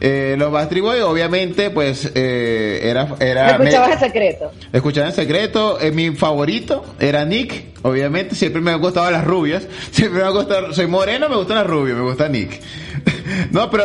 Eh, 0.00 0.36
los 0.38 0.52
Backstreet 0.52 0.84
Boys, 0.84 1.02
obviamente, 1.02 1.70
pues, 1.70 2.10
eh, 2.14 2.80
era, 2.84 3.16
era... 3.18 3.58
¿Lo 3.58 3.64
escuchabas 3.64 3.92
en 3.92 3.98
secreto? 3.98 4.52
Escuchaba 4.72 5.06
en 5.08 5.12
secreto, 5.12 5.80
eh, 5.80 5.90
mi 5.90 6.10
favorito 6.10 6.84
era 7.00 7.24
Nick, 7.24 7.76
obviamente, 7.82 8.36
siempre 8.36 8.60
me 8.60 8.70
han 8.70 8.80
gustado 8.80 9.10
las 9.10 9.24
rubias, 9.24 9.66
siempre 9.90 10.20
me 10.20 10.26
ha 10.26 10.30
gustado, 10.30 10.72
soy 10.72 10.86
moreno, 10.86 11.28
me 11.28 11.36
gustan 11.36 11.56
las 11.56 11.66
rubias, 11.66 11.96
me 11.96 12.04
gusta 12.04 12.28
Nick. 12.28 12.60
no, 13.50 13.68
pero, 13.70 13.84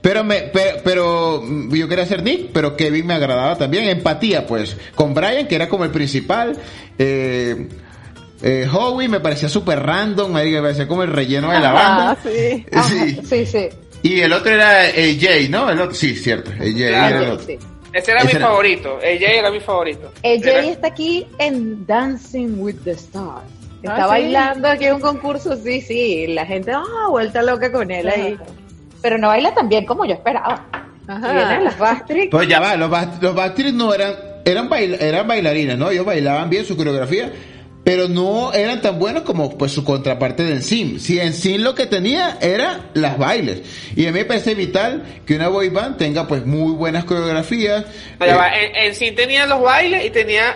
pero 0.00 0.24
me, 0.24 0.50
pero, 0.52 0.78
pero, 0.82 1.42
mm, 1.44 1.74
yo 1.74 1.88
quería 1.88 2.06
ser 2.06 2.22
Nick, 2.22 2.50
pero 2.52 2.74
Kevin 2.76 3.06
me 3.06 3.14
agradaba 3.14 3.58
también, 3.58 3.86
empatía, 3.88 4.46
pues, 4.46 4.76
con 4.94 5.12
Brian, 5.12 5.46
que 5.46 5.56
era 5.56 5.68
como 5.68 5.84
el 5.84 5.90
principal, 5.90 6.56
eh, 6.98 7.68
eh, 8.42 8.66
Howie 8.72 9.08
me 9.08 9.20
parecía 9.20 9.50
súper 9.50 9.82
random, 9.82 10.32
me 10.32 10.60
parecía 10.62 10.88
como 10.88 11.02
el 11.02 11.12
relleno 11.12 11.50
de 11.50 11.60
la 11.60 11.72
banda. 11.72 12.10
Ah, 12.12 12.16
sí. 12.22 12.64
Sí. 12.88 13.20
sí, 13.28 13.46
sí. 13.46 13.68
Y 14.02 14.20
el 14.20 14.32
otro 14.32 14.50
era 14.52 14.82
AJ, 14.82 15.48
¿no? 15.50 15.68
El 15.70 15.80
otro, 15.80 15.94
sí, 15.94 16.14
cierto, 16.14 16.50
AJ 16.52 16.74
Claro, 16.88 17.06
era 17.16 17.18
el 17.24 17.30
otro. 17.32 17.46
sí. 17.46 17.58
Ese 17.92 18.10
era 18.12 18.20
Ese 18.20 18.28
mi 18.28 18.36
era- 18.36 18.46
favorito. 18.48 18.98
Ella 19.02 19.30
era 19.32 19.50
mi 19.50 19.60
favorito. 19.60 20.12
AJ 20.24 20.46
Era- 20.46 20.64
está 20.66 20.86
aquí 20.88 21.26
en 21.38 21.84
Dancing 21.86 22.58
with 22.60 22.76
the 22.84 22.92
Stars. 22.92 23.42
Está 23.82 23.94
Ah, 23.96 24.02
¿sí? 24.02 24.08
bailando 24.08 24.68
aquí 24.68 24.84
en 24.84 24.94
un 24.94 25.00
concurso, 25.00 25.56
sí, 25.56 25.80
sí. 25.80 26.26
La 26.28 26.46
gente, 26.46 26.70
ah, 26.72 26.84
vuelta 27.08 27.42
loca 27.42 27.72
con 27.72 27.90
él 27.90 28.08
ahí. 28.08 28.38
Pero 29.02 29.18
no 29.18 29.28
baila 29.28 29.52
tan 29.54 29.68
bien 29.68 29.86
como 29.86 30.04
yo 30.04 30.12
esperaba. 30.14 30.66
Ajá. 31.08 31.30
Y 31.32 31.34
vienen 31.34 31.64
las 31.64 31.78
Backstreet. 31.78 32.30
Pues 32.30 32.46
ya 32.46 32.60
va, 32.60 32.76
los, 32.76 32.88
Back- 32.90 33.20
los 33.20 33.34
Backstreet 33.34 33.74
no 33.74 33.92
eran, 33.92 34.14
eran, 34.44 34.68
bail- 34.70 34.96
eran 35.00 35.26
bailarines, 35.26 35.76
¿no? 35.76 35.90
Ellos 35.90 36.04
bailaban 36.06 36.48
bien 36.48 36.64
su 36.64 36.76
coreografía, 36.76 37.32
pero 37.90 38.06
no 38.06 38.52
eran 38.52 38.80
tan 38.80 39.00
buenos 39.00 39.24
como 39.24 39.58
pues 39.58 39.72
su 39.72 39.82
contraparte 39.82 40.44
de 40.44 40.52
Ensign. 40.52 41.00
Si 41.00 41.18
Ensign 41.18 41.64
lo 41.64 41.74
que 41.74 41.86
tenía 41.86 42.38
era 42.40 42.82
las 42.94 43.18
bailes. 43.18 43.62
Y 43.96 44.06
a 44.06 44.12
mí 44.12 44.18
me 44.20 44.24
parece 44.24 44.54
vital 44.54 45.02
que 45.26 45.34
una 45.34 45.48
boy 45.48 45.70
band 45.70 45.96
tenga 45.96 46.28
pues 46.28 46.46
muy 46.46 46.70
buenas 46.72 47.02
coreografías. 47.04 47.84
No, 48.20 48.26
ya 48.26 48.52
Eh, 48.54 49.12
tenía 49.16 49.44
los 49.46 49.60
bailes 49.60 50.04
y 50.04 50.10
tenía, 50.10 50.54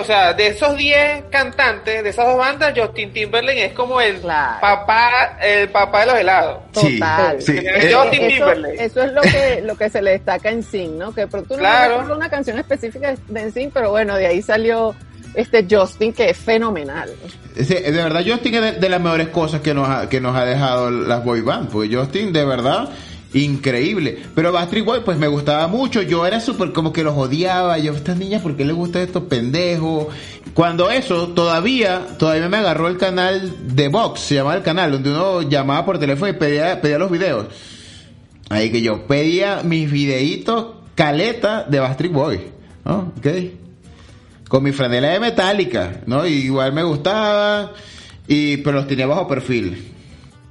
o 0.00 0.02
sea, 0.02 0.32
de 0.32 0.48
esos 0.48 0.76
10 0.76 1.26
cantantes 1.30 2.02
de 2.02 2.10
esas 2.10 2.26
dos 2.26 2.36
bandas, 2.36 2.72
Justin 2.76 3.12
Timberlake 3.12 3.66
es 3.66 3.72
como 3.74 4.00
el 4.00 4.16
Claro. 4.16 4.56
papá, 4.60 5.38
el 5.40 5.68
papá 5.68 6.00
de 6.00 6.06
los 6.06 6.14
helados. 6.16 6.58
Total. 6.72 7.40
sí. 7.40 7.58
Eh, 7.58 7.62
Eh, 7.76 7.92
Justin 7.94 8.22
eso, 8.22 8.28
Timberlake. 8.34 8.84
eso 8.84 9.02
es 9.04 9.12
lo 9.12 9.20
que, 9.22 9.62
lo 9.64 9.76
que 9.76 9.88
se 9.88 10.02
le 10.02 10.10
destaca 10.10 10.50
en 10.50 10.64
Sing, 10.64 10.98
¿no? 10.98 11.14
Que 11.14 11.28
pero 11.28 11.44
tú 11.44 11.54
no 11.54 11.60
Claro. 11.60 11.90
recuerdas 11.98 12.16
una 12.16 12.28
canción 12.28 12.58
específica 12.58 13.14
de 13.28 13.52
Sing, 13.52 13.70
pero 13.72 13.90
bueno, 13.92 14.16
de 14.16 14.26
ahí 14.26 14.42
salió 14.42 14.96
este 15.34 15.66
Justin 15.70 16.12
que 16.12 16.30
es 16.30 16.36
fenomenal. 16.36 17.10
De 17.54 17.90
verdad 17.90 18.24
Justin 18.26 18.54
es 18.54 18.80
de, 18.80 18.88
las 18.88 19.00
mejores 19.00 19.28
cosas 19.28 19.60
que 19.60 19.74
nos 19.74 19.88
ha, 19.88 20.08
que 20.08 20.20
nos 20.20 20.34
ha 20.36 20.44
dejado 20.44 20.90
las 20.90 21.24
boy 21.24 21.42
band, 21.42 21.70
porque 21.70 21.94
Justin 21.94 22.32
de 22.32 22.44
verdad 22.44 22.88
increíble, 23.34 24.18
pero 24.34 24.52
Backstreet 24.52 24.84
Boy 24.84 25.00
pues 25.04 25.16
me 25.16 25.26
gustaba 25.26 25.66
mucho, 25.66 26.02
yo 26.02 26.26
era 26.26 26.38
súper 26.38 26.72
como 26.72 26.92
que 26.92 27.02
los 27.02 27.16
odiaba, 27.16 27.78
yo 27.78 27.94
estas 27.94 28.18
niñas 28.18 28.42
¿por 28.42 28.56
qué 28.56 28.64
les 28.64 28.76
gusta 28.76 29.02
estos 29.02 29.24
pendejos? 29.24 30.08
Cuando 30.52 30.90
eso 30.90 31.28
todavía 31.28 32.06
todavía 32.18 32.48
me 32.48 32.58
agarró 32.58 32.88
el 32.88 32.98
canal 32.98 33.74
de 33.74 33.88
Vox, 33.88 34.20
se 34.20 34.34
llamaba 34.34 34.56
el 34.56 34.62
canal 34.62 34.92
donde 34.92 35.10
uno 35.10 35.42
llamaba 35.42 35.86
por 35.86 35.98
teléfono 35.98 36.30
y 36.30 36.34
pedía 36.34 36.80
pedía 36.80 36.98
los 36.98 37.10
videos. 37.10 37.46
Ahí 38.50 38.70
que 38.70 38.82
yo 38.82 39.06
pedía 39.06 39.62
mis 39.62 39.90
videitos 39.90 40.66
caleta 40.94 41.64
de 41.64 41.80
Backstreet 41.80 42.12
Boy, 42.12 42.40
¿no? 42.84 43.12
¿Ok? 43.16 43.61
Con 44.52 44.62
mi 44.62 44.70
franela 44.72 45.08
de 45.08 45.18
metálica, 45.18 45.92
¿no? 46.04 46.26
Y 46.26 46.32
igual 46.44 46.74
me 46.74 46.82
gustaba, 46.82 47.72
y, 48.28 48.58
pero 48.58 48.76
los 48.76 48.86
tenía 48.86 49.06
bajo 49.06 49.26
perfil. 49.26 49.90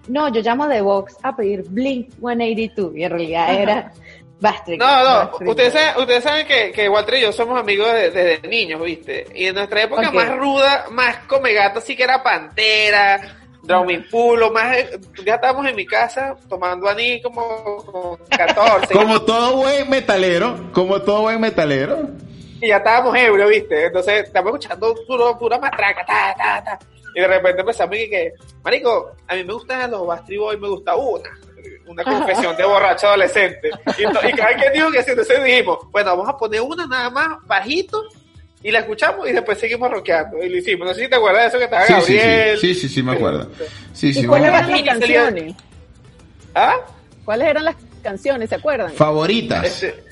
No, 0.07 0.27
yo 0.33 0.41
llamo 0.41 0.67
de 0.67 0.81
Vox 0.81 1.17
a 1.21 1.35
pedir 1.35 1.63
Blink 1.69 2.09
182 2.19 2.93
y 2.95 3.03
en 3.03 3.11
realidad 3.11 3.53
era 3.61 3.91
Backstreet. 4.39 4.79
No, 4.79 5.03
no, 5.03 5.31
ustedes 5.51 5.73
saben, 5.73 6.01
ustedes 6.01 6.23
saben 6.23 6.47
que, 6.47 6.71
que 6.71 6.89
Walter 6.89 7.13
y 7.19 7.21
yo 7.21 7.31
somos 7.31 7.59
amigos 7.59 7.93
de- 7.93 8.09
desde 8.09 8.47
niños, 8.47 8.81
¿viste? 8.83 9.27
Y 9.35 9.45
en 9.45 9.53
nuestra 9.53 9.83
época 9.83 10.09
Ok. 10.09 10.15
más 10.15 10.35
ruda, 10.35 10.85
más 10.89 11.17
come 11.27 11.53
gato, 11.53 11.79
sí 11.79 11.95
que 11.95 12.01
era 12.01 12.23
Pantera, 12.23 13.37
Drumming 13.61 14.07
Pulo, 14.09 14.49
más, 14.51 14.75
ya 15.23 15.35
estábamos 15.35 15.67
en 15.67 15.75
mi 15.75 15.85
casa 15.85 16.35
tomando 16.49 16.89
anís 16.89 17.21
como, 17.21 17.43
como 17.85 18.17
14. 18.35 18.91
Como 18.95 19.21
todo 19.21 19.57
buen 19.57 19.87
metalero, 19.91 20.71
como 20.73 20.99
todo 21.03 21.21
buen 21.21 21.39
metalero. 21.39 22.09
Y 22.61 22.67
ya 22.67 22.77
estábamos 22.77 23.15
ebrios, 23.17 23.49
¿viste? 23.49 23.85
Entonces 23.87 24.25
estamos 24.25 24.53
escuchando 24.53 24.95
puro, 25.07 25.37
pura 25.37 25.57
matraca, 25.57 26.05
ta, 26.05 26.35
ta, 26.37 26.63
ta. 26.63 26.79
Y 27.15 27.19
de 27.19 27.27
repente 27.27 27.61
empezamos 27.61 27.97
y 27.97 28.09
que, 28.09 28.33
marico, 28.63 29.11
a 29.27 29.35
mí 29.35 29.43
me 29.43 29.53
gustan 29.53 29.91
los 29.91 30.05
Bastry 30.05 30.37
Boys, 30.37 30.59
me 30.59 30.69
gusta 30.69 30.95
una. 30.95 31.29
Una 31.87 32.03
confesión 32.03 32.55
de 32.55 32.63
borracho 32.63 33.07
adolescente. 33.07 33.69
Y, 33.97 34.03
cada 34.35 34.55
quien 34.55 34.73
dijo 34.73 34.91
que 34.91 35.03
sí, 35.03 35.09
entonces 35.09 35.43
dijimos, 35.43 35.79
bueno, 35.91 36.11
vamos 36.11 36.29
a 36.29 36.37
poner 36.37 36.61
una 36.61 36.87
nada 36.87 37.09
más 37.09 37.45
bajito 37.45 38.03
y 38.63 38.71
la 38.71 38.79
escuchamos 38.79 39.27
y 39.27 39.33
después 39.33 39.57
seguimos 39.59 39.91
rockeando. 39.91 40.41
Y 40.41 40.49
lo 40.49 40.57
hicimos. 40.57 40.87
No 40.87 40.93
sé 40.93 41.01
si 41.03 41.09
te 41.09 41.15
acuerdas 41.15 41.41
de 41.41 41.47
eso 41.49 41.57
que 41.57 41.63
estaba 41.65 41.85
Sí, 41.85 41.93
sí, 41.93 42.01
sí, 42.05 42.17
Gabriel. 42.17 42.59
sí, 42.59 42.75
sí, 42.75 42.89
sí, 42.89 43.03
me 43.03 43.11
acuerdo. 43.13 43.49
Sí, 43.93 44.13
sí, 44.13 44.19
¿Y 44.19 44.21
me 44.21 44.27
cuáles 44.29 44.47
eran 44.47 44.71
las 44.71 44.81
canciones? 44.83 45.55
¿Ah? 46.55 46.75
¿Cuáles 47.25 47.47
eran 47.47 47.65
las 47.65 47.75
canciones? 48.03 48.49
¿Se 48.49 48.55
acuerdan? 48.55 48.93
Favoritas. 48.93 49.65
Este, 49.65 50.03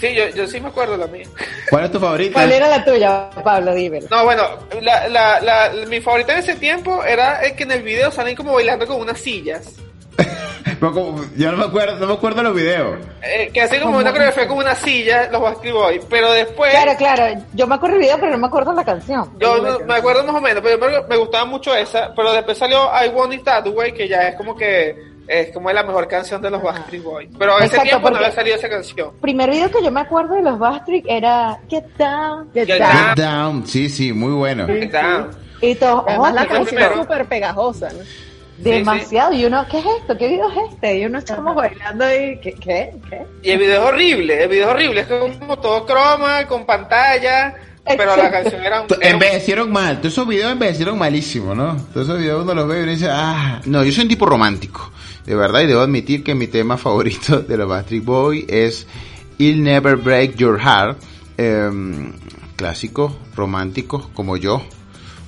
sí, 0.00 0.14
yo, 0.14 0.28
yo 0.28 0.46
sí 0.46 0.60
me 0.60 0.68
acuerdo 0.68 0.96
la 0.96 1.06
mía. 1.06 1.26
¿Cuál 1.68 1.84
es 1.84 1.92
tu 1.92 2.00
favorita? 2.00 2.32
¿Cuál 2.34 2.52
era 2.52 2.68
la 2.68 2.84
tuya, 2.84 3.30
Pablo? 3.44 3.74
Dímelo. 3.74 4.06
No, 4.10 4.24
bueno, 4.24 4.42
la, 4.80 5.08
la, 5.08 5.40
la, 5.40 5.70
mi 5.86 6.00
favorita 6.00 6.32
en 6.32 6.38
ese 6.40 6.56
tiempo 6.56 7.04
era 7.04 7.40
el 7.42 7.54
que 7.54 7.62
en 7.64 7.72
el 7.72 7.82
video 7.82 8.10
salen 8.10 8.34
como 8.36 8.54
bailando 8.54 8.86
con 8.86 9.00
unas 9.00 9.18
sillas. 9.20 9.74
Yo 11.36 11.50
no 11.52 11.56
me 11.58 11.64
acuerdo, 11.64 11.96
no 11.98 12.06
me 12.06 12.12
acuerdo 12.14 12.42
los 12.42 12.54
videos. 12.54 12.98
Eh, 13.22 13.50
que 13.52 13.60
hacen 13.62 13.80
como 13.82 13.98
una 13.98 14.10
coreografía 14.12 14.48
con 14.48 14.58
una 14.58 14.74
silla, 14.74 15.28
los 15.30 15.40
Backstreet 15.40 15.74
Boys. 15.74 16.04
Pero 16.08 16.32
después, 16.32 16.70
Claro, 16.70 16.92
claro. 16.96 17.40
Yo 17.52 17.66
me 17.66 17.74
acuerdo 17.74 17.96
el 17.96 18.02
video, 18.02 18.16
pero 18.18 18.32
no 18.32 18.38
me 18.38 18.46
acuerdo 18.46 18.72
la 18.72 18.84
canción. 18.84 19.30
yo 19.38 19.58
no- 19.58 19.78
me 19.80 19.94
acuerdo 19.94 20.24
más 20.24 20.36
o 20.36 20.40
menos, 20.40 20.62
pero 20.62 20.78
me, 20.78 21.06
me 21.08 21.16
gustaba 21.16 21.44
mucho 21.44 21.74
esa. 21.74 22.14
Pero 22.14 22.32
después 22.32 22.56
salió 22.58 22.88
I 23.04 23.08
Want 23.08 23.34
It 23.34 23.44
That 23.44 23.66
Way, 23.68 23.92
que 23.92 24.08
ya 24.08 24.28
es 24.28 24.36
como 24.36 24.56
que 24.56 25.09
es 25.30 25.52
como 25.52 25.70
la 25.70 25.82
mejor 25.84 26.08
canción 26.08 26.42
de 26.42 26.50
los 26.50 26.60
Backstreet 26.62 27.02
Boys. 27.04 27.28
Pero 27.38 27.56
ese 27.58 27.66
Exacto, 27.66 27.88
tiempo 27.88 28.10
no 28.10 28.16
había 28.16 28.32
salido 28.32 28.56
esa 28.56 28.68
canción. 28.68 29.10
primer 29.20 29.48
video 29.50 29.70
que 29.70 29.82
yo 29.84 29.90
me 29.90 30.00
acuerdo 30.00 30.34
de 30.34 30.42
los 30.42 30.58
Backstreet 30.58 31.04
era 31.08 31.58
Get 31.68 31.84
Down. 31.96 32.50
Get 32.52 32.66
Get 32.66 32.78
Down. 32.78 32.92
Down. 32.92 33.06
Get 33.14 33.24
Down, 33.24 33.66
sí, 33.66 33.88
sí, 33.88 34.12
muy 34.12 34.32
bueno. 34.32 34.66
Está. 34.68 35.28
Y 35.62 35.74
todos, 35.74 36.04
Además, 36.08 36.32
oh, 36.32 36.34
la 36.34 36.46
canción 36.46 36.82
es 36.82 36.92
súper 36.96 37.26
pegajosa, 37.26 37.88
¿no? 37.92 37.98
demasiado. 38.58 39.32
Y 39.32 39.44
uno, 39.46 39.64
¿qué 39.70 39.78
es 39.78 39.84
esto? 40.00 40.16
¿Qué 40.18 40.28
video 40.28 40.50
es 40.50 40.72
este? 40.72 40.98
Y 40.98 41.06
uno 41.06 41.18
está 41.18 41.36
como 41.36 41.54
bailando 41.54 42.04
y, 42.14 42.38
¿qué? 42.40 42.52
¿Qué? 42.54 42.92
¿Qué? 43.08 43.26
Y 43.42 43.50
el 43.52 43.58
video 43.58 43.82
es 43.82 43.88
horrible, 43.88 44.42
el 44.42 44.48
video 44.50 44.68
es 44.68 44.74
horrible, 44.74 45.00
es 45.00 45.06
como 45.38 45.58
todo 45.58 45.86
croma, 45.86 46.46
con 46.46 46.66
pantalla, 46.66 47.54
pero 47.96 48.16
la 48.16 48.30
canción 48.30 48.62
era 48.62 48.82
un... 48.82 48.86
To- 48.86 48.96
era 49.00 49.06
un- 49.08 49.12
Envejecieron 49.14 49.72
mal, 49.72 49.98
todos 49.98 50.12
esos 50.12 50.28
videos 50.28 50.52
envejecieron 50.52 50.98
malísimo, 50.98 51.54
¿no? 51.54 51.74
Todos 51.92 52.06
esos 52.08 52.18
videos 52.18 52.42
uno 52.42 52.52
los 52.54 52.68
ve 52.68 52.80
y 52.80 52.82
uno 52.82 52.92
dice, 52.92 53.08
ah, 53.10 53.60
no, 53.64 53.82
yo 53.82 53.92
soy 53.92 54.02
un 54.02 54.08
tipo 54.08 54.26
romántico, 54.26 54.92
de 55.26 55.34
verdad, 55.34 55.60
y 55.60 55.66
debo 55.66 55.80
admitir 55.80 56.22
que 56.24 56.34
mi 56.34 56.46
tema 56.46 56.76
favorito 56.76 57.40
de 57.40 57.56
los 57.56 57.68
Backstreet 57.68 58.04
Boys 58.04 58.44
es 58.48 58.86
I'll 59.38 59.62
Never 59.62 59.96
Break 59.96 60.36
Your 60.36 60.58
Heart, 60.60 60.98
em, 61.36 62.12
clásico, 62.56 63.16
romántico, 63.36 64.10
como 64.14 64.36
yo, 64.36 64.62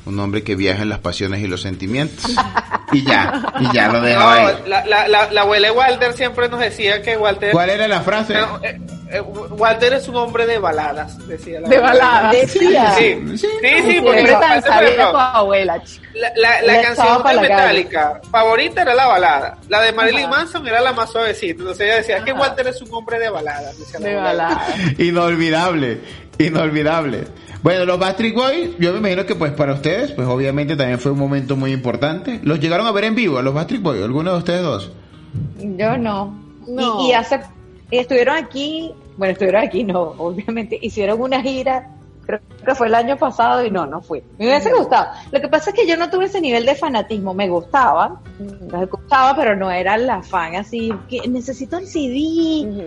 un 0.05 0.18
hombre 0.18 0.43
que 0.43 0.57
viaja 0.57 0.82
en 0.82 0.88
las 0.88 0.99
pasiones 0.99 1.40
y 1.43 1.47
los 1.47 1.62
sentimientos, 1.62 2.32
y 2.93 3.05
ya, 3.05 3.55
y 3.61 3.72
ya 3.74 3.88
lo 3.90 4.01
dejo 4.03 4.20
No, 4.20 4.28
ahí. 4.28 4.55
la, 4.66 4.84
la, 4.84 5.09
la, 5.09 5.30
la 5.30 5.40
abuela 5.43 5.72
Walter 5.72 6.12
siempre 6.14 6.49
nos 6.49 6.61
decía 6.61 7.01
que 7.03 7.16
Walter... 7.16 7.53
¿Cuál 7.53 7.70
era 7.70 7.86
la 7.88 8.01
frase? 8.03 8.34
No, 8.34 8.59
eh, 8.62 8.80
eh, 8.80 9.01
Walter 9.20 9.92
es 9.94 10.08
un 10.08 10.16
hombre 10.16 10.46
de 10.46 10.58
baladas, 10.58 11.18
decía 11.28 11.60
la 11.60 11.68
De 11.68 11.78
baladas. 11.78 12.32
Decía. 12.32 12.94
Sí, 12.96 13.18
sí, 13.36 13.48
sí, 13.86 14.00
porque 14.02 14.24
tan 14.24 14.62
abuela, 15.16 15.82
chica. 15.82 16.08
la, 16.14 16.32
la, 16.36 16.62
la 16.62 16.72
Le 16.76 16.82
canción 16.82 17.18
de 17.18 17.22
calle. 17.24 17.40
Metallica 17.42 18.20
favorita 18.30 18.82
era 18.82 18.94
la 18.94 19.06
balada. 19.06 19.58
La 19.68 19.80
de 19.82 19.92
Marilyn 19.92 20.30
Manson 20.30 20.66
era 20.66 20.80
la 20.80 20.92
más 20.92 21.10
suavecita. 21.10 21.60
Entonces 21.60 21.86
ella 21.86 21.96
decía 21.96 22.24
que 22.24 22.32
Walter 22.32 22.66
es 22.68 22.80
un 22.80 22.92
hombre 22.94 23.18
de 23.18 23.28
baladas. 23.30 23.78
decía 23.78 24.00
la 24.00 24.08
De 24.08 24.14
balada. 24.16 24.66
Inolvidable, 24.98 26.00
inolvidable. 26.38 27.24
Bueno, 27.62 27.84
los 27.84 27.98
Backstreet 27.98 28.34
Boys, 28.34 28.70
yo 28.78 28.92
me 28.92 28.98
imagino 28.98 29.24
que 29.24 29.36
pues 29.36 29.52
para 29.52 29.74
ustedes, 29.74 30.10
pues 30.12 30.26
obviamente 30.26 30.74
también 30.74 30.98
fue 30.98 31.12
un 31.12 31.18
momento 31.18 31.54
muy 31.54 31.72
importante. 31.72 32.40
¿Los 32.42 32.58
llegaron 32.58 32.86
a 32.86 32.92
ver 32.92 33.04
en 33.04 33.14
vivo, 33.14 33.38
a 33.38 33.42
los 33.42 33.54
Backstreet 33.54 33.82
Boys? 33.82 34.02
¿Alguno 34.02 34.32
de 34.32 34.38
ustedes 34.38 34.62
dos? 34.62 34.90
Yo 35.58 35.96
no. 35.96 36.36
No. 36.66 37.02
Y, 37.04 37.10
y 37.10 37.12
hace, 37.12 37.40
y 37.90 37.98
estuvieron 37.98 38.36
aquí, 38.36 38.92
bueno, 39.16 39.32
estuvieron 39.32 39.62
aquí, 39.64 39.84
no, 39.84 40.00
obviamente, 40.18 40.78
hicieron 40.80 41.20
una 41.20 41.40
gira 41.42 41.88
Creo 42.26 42.40
que 42.64 42.74
fue 42.74 42.86
el 42.86 42.94
año 42.94 43.16
pasado 43.16 43.64
y 43.64 43.70
no, 43.70 43.84
no 43.86 44.00
fui. 44.00 44.22
Me 44.38 44.46
hubiese 44.46 44.72
gustado. 44.72 45.08
Lo 45.32 45.40
que 45.40 45.48
pasa 45.48 45.70
es 45.70 45.76
que 45.76 45.86
yo 45.86 45.96
no 45.96 46.08
tuve 46.08 46.26
ese 46.26 46.40
nivel 46.40 46.64
de 46.64 46.76
fanatismo. 46.76 47.34
Me 47.34 47.48
gustaba, 47.48 48.20
los 48.38 48.82
escuchaba, 48.82 49.34
pero 49.34 49.56
no 49.56 49.70
era 49.70 49.96
la 49.96 50.22
fan 50.22 50.54
así, 50.54 50.92
que 51.08 51.26
necesito 51.28 51.78
el 51.78 51.86
CD 51.86 52.14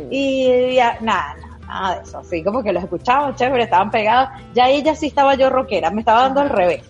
y 0.10 0.76
ya, 0.76 0.98
nada, 1.02 1.36
nada, 1.36 1.58
nada 1.68 1.96
de 1.96 2.04
eso. 2.04 2.20
Así 2.20 2.44
como 2.44 2.64
que 2.64 2.72
los 2.72 2.84
escuchaba, 2.84 3.36
chévere, 3.36 3.64
estaban 3.64 3.92
pegados. 3.92 4.30
Ya 4.54 4.70
ella 4.70 4.96
sí 4.96 5.08
estaba 5.08 5.36
yo 5.36 5.50
rockera, 5.50 5.92
me 5.92 6.00
estaba 6.00 6.22
dando 6.22 6.42
al 6.42 6.50
revés. 6.50 6.84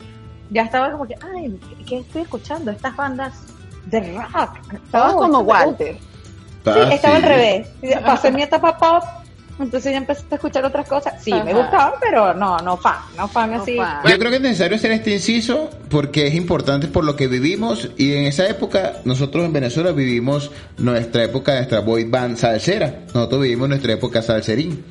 Ya 0.52 0.62
estaba 0.62 0.92
como 0.92 1.08
que, 1.08 1.16
ay, 1.36 1.60
¿qué 1.88 1.98
estoy 2.00 2.22
escuchando? 2.22 2.70
Estas 2.70 2.96
bandas 2.96 3.34
de 3.88 4.02
rock. 4.14 4.52
Estabas 4.86 5.14
Oh, 5.16 5.18
como 5.18 5.42
me 5.42 5.50
Walter. 5.50 5.96
Sí, 5.96 6.70
Ah, 6.70 6.90
estaba 6.92 7.16
al 7.16 7.24
revés. 7.24 7.68
Pasé 8.06 8.32
mi 8.32 8.44
etapa 8.44 8.78
pop, 8.78 9.04
entonces 9.60 9.92
ya 9.92 9.98
empecé 9.98 10.24
a 10.32 10.36
escuchar 10.36 10.66
otras 10.66 10.88
cosas. 10.88 11.24
Sí, 11.24 11.32
me 11.34 11.54
gustaban, 11.54 11.94
pero 12.02 12.34
no, 12.34 12.58
no 12.60 12.76
fan, 12.78 12.98
no 13.18 13.28
fan 13.28 13.52
No 13.52 13.62
así. 13.62 13.78
fan. 13.78 14.02
Yo 14.08 14.18
creo 14.20 14.30
que 14.30 14.38
es 14.38 14.42
necesario 14.42 14.76
hacer 14.78 14.92
este 14.92 15.12
inciso 15.14 15.70
porque 15.90 16.28
es 16.28 16.36
importante 16.36 16.88
por 16.88 17.04
lo 17.06 17.16
que 17.16 17.28
vivimos 17.28 17.90
y 17.98 18.14
en 18.14 18.26
esa 18.26 18.48
época 18.48 18.98
nosotros 19.06 19.46
en 19.46 19.54
Venezuela 19.54 19.92
vivimos 19.92 20.52
nuestra 20.78 21.24
época, 21.24 21.56
nuestra 21.56 21.80
boy 21.80 22.04
band 22.06 22.38
salsera. 22.38 23.04
Nosotros 23.14 23.42
vivimos 23.44 23.70
nuestra 23.70 23.94
época 23.94 24.22
salserín. 24.22 24.84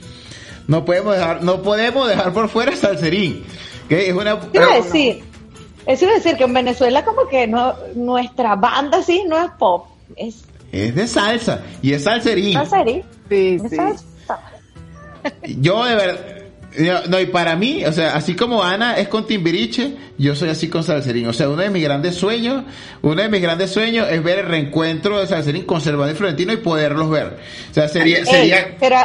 No 0.67 0.85
podemos 0.85 1.15
dejar, 1.15 1.43
no 1.43 1.61
podemos 1.63 2.09
dejar 2.09 2.33
por 2.33 2.49
fuera 2.49 2.75
salserín. 2.75 3.45
Que 3.89 4.09
es 4.09 4.15
una 4.15 4.39
Quiero 4.41 4.73
decir, 4.83 5.23
eso 5.87 6.07
a 6.09 6.13
decir 6.15 6.37
que 6.39 6.45
en 6.45 6.55
Venezuela 6.55 7.05
como 7.05 7.29
que 7.29 7.47
no, 7.47 7.75
nuestra 7.95 8.57
banda 8.57 9.03
sí 9.03 9.25
no 9.29 9.39
es 9.45 9.51
pop, 9.59 9.89
es 10.17 10.45
es 10.73 10.95
de 10.95 11.07
salsa 11.07 11.61
y 11.83 11.93
es 11.93 12.03
salserín. 12.05 12.55
salserí. 12.55 13.05
Sí, 13.29 13.59
Es 13.63 13.71
sí. 13.71 13.77
salsa. 13.77 14.05
Yo 15.59 15.85
de 15.85 15.95
verdad 15.95 16.21
yo- 16.77 17.07
no, 17.09 17.21
y 17.21 17.27
para 17.27 17.55
mí, 17.55 17.85
o 17.85 17.93
sea, 17.93 18.17
así 18.17 18.35
como 18.35 18.61
Ana 18.65 18.97
es 18.97 19.07
con 19.07 19.27
Timbiriche, 19.29 19.95
yo 20.19 20.35
soy 20.35 20.49
así 20.49 20.69
con 20.69 20.83
Salserín. 20.83 21.29
O 21.29 21.33
sea, 21.33 21.49
uno 21.49 21.63
de 21.63 21.71
mis 21.71 21.85
grandes 21.85 22.17
sueños, 22.17 22.65
uno 23.01 23.23
de 23.23 23.29
mis 23.29 23.41
grandes 23.41 23.71
sueños 23.71 24.09
es 24.11 24.21
ver 24.25 24.41
el 24.41 24.47
reencuentro 24.47 25.21
de 25.21 25.27
Salserín 25.29 25.65
con 25.67 25.81
Servando 25.81 26.13
y 26.13 26.17
Florentino 26.17 26.53
y 26.53 26.57
poderlos 26.57 27.09
ver. 27.11 27.39
O 27.71 27.75
sea, 27.75 27.87
sería, 27.89 28.19
Ey, 28.19 28.25
sería, 28.27 28.77
pero 28.81 28.97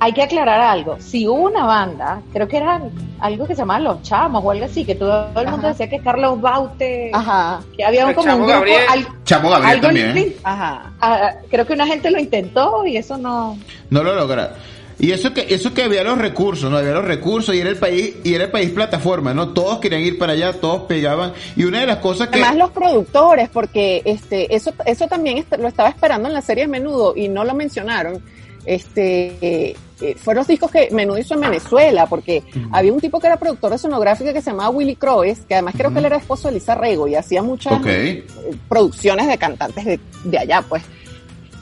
hay 0.00 0.12
que 0.12 0.22
aclarar 0.24 0.60
algo. 0.60 0.96
Si 0.98 1.24
hubo 1.28 1.42
una 1.48 1.64
banda, 1.66 2.20
creo 2.32 2.48
que 2.48 2.56
era 2.56 2.80
algo 3.20 3.46
que 3.46 3.54
se 3.54 3.60
llamaba 3.62 3.78
Los 3.78 4.02
Chamos 4.02 4.42
o 4.44 4.50
algo 4.50 4.64
así, 4.64 4.84
que 4.84 4.96
todo 4.96 5.28
el 5.40 5.46
mundo 5.46 5.68
Ajá. 5.68 5.68
decía 5.68 5.88
que 5.88 6.00
Carlos 6.00 6.40
Baute, 6.40 7.10
Ajá. 7.12 7.60
que 7.76 7.84
había 7.84 8.06
un, 8.06 8.14
como 8.14 8.28
un 8.32 8.38
grupo, 8.38 8.52
Gabriel. 8.54 8.82
al- 8.88 9.06
Chamo 9.24 9.50
Gabriel 9.50 9.70
algo 9.74 9.86
también. 9.86 10.08
así. 10.10 10.36
Ajá. 10.42 10.92
Ah, 11.00 11.30
creo 11.48 11.64
que 11.64 11.74
una 11.74 11.86
gente 11.86 12.10
lo 12.10 12.18
intentó 12.18 12.84
y 12.86 12.96
eso 12.96 13.16
no. 13.16 13.56
no 13.90 14.02
lo 14.02 14.16
logra. 14.16 14.52
Y 14.98 15.12
eso 15.12 15.32
que, 15.32 15.46
eso 15.48 15.72
que 15.72 15.84
había 15.84 16.02
los 16.02 16.18
recursos, 16.18 16.70
no 16.70 16.76
había 16.76 16.92
los 16.92 17.04
recursos 17.04 17.54
y 17.54 17.60
era 17.60 17.70
el 17.70 17.76
país, 17.76 18.16
y 18.24 18.34
era 18.34 18.44
el 18.44 18.50
país 18.50 18.70
plataforma, 18.70 19.32
¿no? 19.32 19.50
Todos 19.50 19.78
querían 19.78 20.02
ir 20.02 20.18
para 20.18 20.32
allá, 20.32 20.52
todos 20.54 20.82
pegaban. 20.82 21.32
Y 21.54 21.64
una 21.64 21.80
de 21.80 21.86
las 21.86 21.98
cosas 21.98 22.28
que, 22.28 22.40
Además 22.40 22.56
los 22.56 22.70
productores, 22.70 23.48
porque 23.48 24.02
este, 24.04 24.54
eso, 24.54 24.72
eso 24.84 25.06
también 25.06 25.44
lo 25.58 25.68
estaba 25.68 25.88
esperando 25.88 26.28
en 26.28 26.34
la 26.34 26.42
serie 26.42 26.64
de 26.64 26.68
Menudo 26.68 27.14
y 27.16 27.28
no 27.28 27.44
lo 27.44 27.54
mencionaron. 27.54 28.22
Este, 28.66 29.76
eh, 30.00 30.14
fueron 30.16 30.40
los 30.40 30.48
discos 30.48 30.70
que 30.70 30.88
Menudo 30.90 31.18
hizo 31.18 31.34
en 31.34 31.40
Venezuela, 31.40 32.06
porque 32.06 32.42
había 32.72 32.92
un 32.92 33.00
tipo 33.00 33.20
que 33.20 33.28
era 33.28 33.38
productor 33.38 33.70
de 33.70 33.78
sonográfica 33.78 34.32
que 34.32 34.42
se 34.42 34.50
llamaba 34.50 34.70
Willy 34.70 34.96
Croes, 34.96 35.40
que 35.48 35.54
además 35.54 35.74
creo 35.76 35.92
que 35.92 36.00
él 36.00 36.06
era 36.06 36.16
esposo 36.16 36.48
de 36.48 36.54
Lisa 36.54 36.74
Rego 36.74 37.06
y 37.06 37.14
hacía 37.14 37.40
muchas 37.40 37.80
eh, 37.86 38.26
producciones 38.68 39.28
de 39.28 39.38
cantantes 39.38 39.84
de, 39.84 40.00
de 40.24 40.38
allá, 40.38 40.62
pues. 40.68 40.82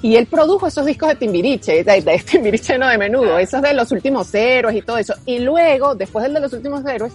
Y 0.07 0.15
él 0.15 0.27
produjo 0.27 0.69
esos 0.69 0.87
discos 0.87 1.09
de 1.09 1.17
Timbiriche, 1.17 1.83
de, 1.83 2.01
de 2.01 2.19
Timbiriche 2.19 2.79
no 2.79 2.87
de 2.87 2.97
menudo, 2.97 3.39
esos 3.39 3.61
de 3.61 3.75
los 3.75 3.91
últimos 3.91 4.33
héroes 4.33 4.77
y 4.77 4.83
todo 4.83 4.99
eso. 4.99 5.15
Y 5.27 5.41
luego, 5.41 5.97
después 5.97 6.23
del 6.23 6.35
de 6.35 6.39
los 6.39 6.53
últimos 6.53 6.87
héroes, 6.87 7.13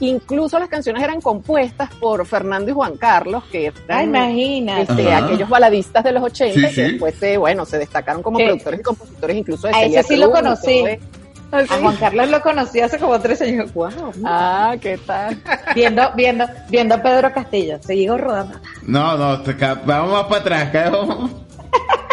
incluso 0.00 0.58
las 0.58 0.68
canciones 0.68 1.02
eran 1.02 1.22
compuestas 1.22 1.88
por 1.94 2.26
Fernando 2.26 2.70
y 2.70 2.74
Juan 2.74 2.98
Carlos, 2.98 3.44
que 3.50 3.68
eran 3.68 3.80
Ah, 3.88 4.02
imagínate. 4.04 4.82
este, 4.82 5.10
aquellos 5.14 5.48
baladistas 5.48 6.04
de 6.04 6.12
los 6.12 6.22
80, 6.22 6.68
Sí, 6.68 6.74
que 6.74 6.82
después 6.82 7.14
se, 7.14 7.38
bueno, 7.38 7.64
se 7.64 7.78
destacaron 7.78 8.22
como 8.22 8.36
productores 8.36 8.80
y 8.80 8.82
compositores 8.82 9.36
incluso 9.38 9.66
de 9.68 9.74
A 9.74 9.84
ese 9.84 10.02
sí 10.02 10.16
lo 10.16 10.26
Cruz 10.30 10.40
conocí. 10.42 10.84
A 11.50 11.78
Juan 11.80 11.96
Carlos 11.96 12.28
lo 12.28 12.42
conocí 12.42 12.80
hace 12.80 12.98
como 12.98 13.18
tres 13.20 13.40
años. 13.40 13.72
Wow. 13.72 13.88
Ah, 14.22 14.76
¿qué 14.78 14.98
tal? 14.98 15.40
Viendo, 15.74 16.02
viendo, 16.14 16.44
viendo 16.68 16.96
a 16.96 17.02
Pedro 17.02 17.32
Castillo. 17.32 17.78
Sigo 17.80 18.18
rodando. 18.18 18.58
no, 18.82 19.16
no, 19.16 19.40
te 19.40 19.54
vamos 19.86 20.12
más 20.12 20.24
para 20.24 20.40
atrás, 20.40 20.70
cabrón. 20.70 21.42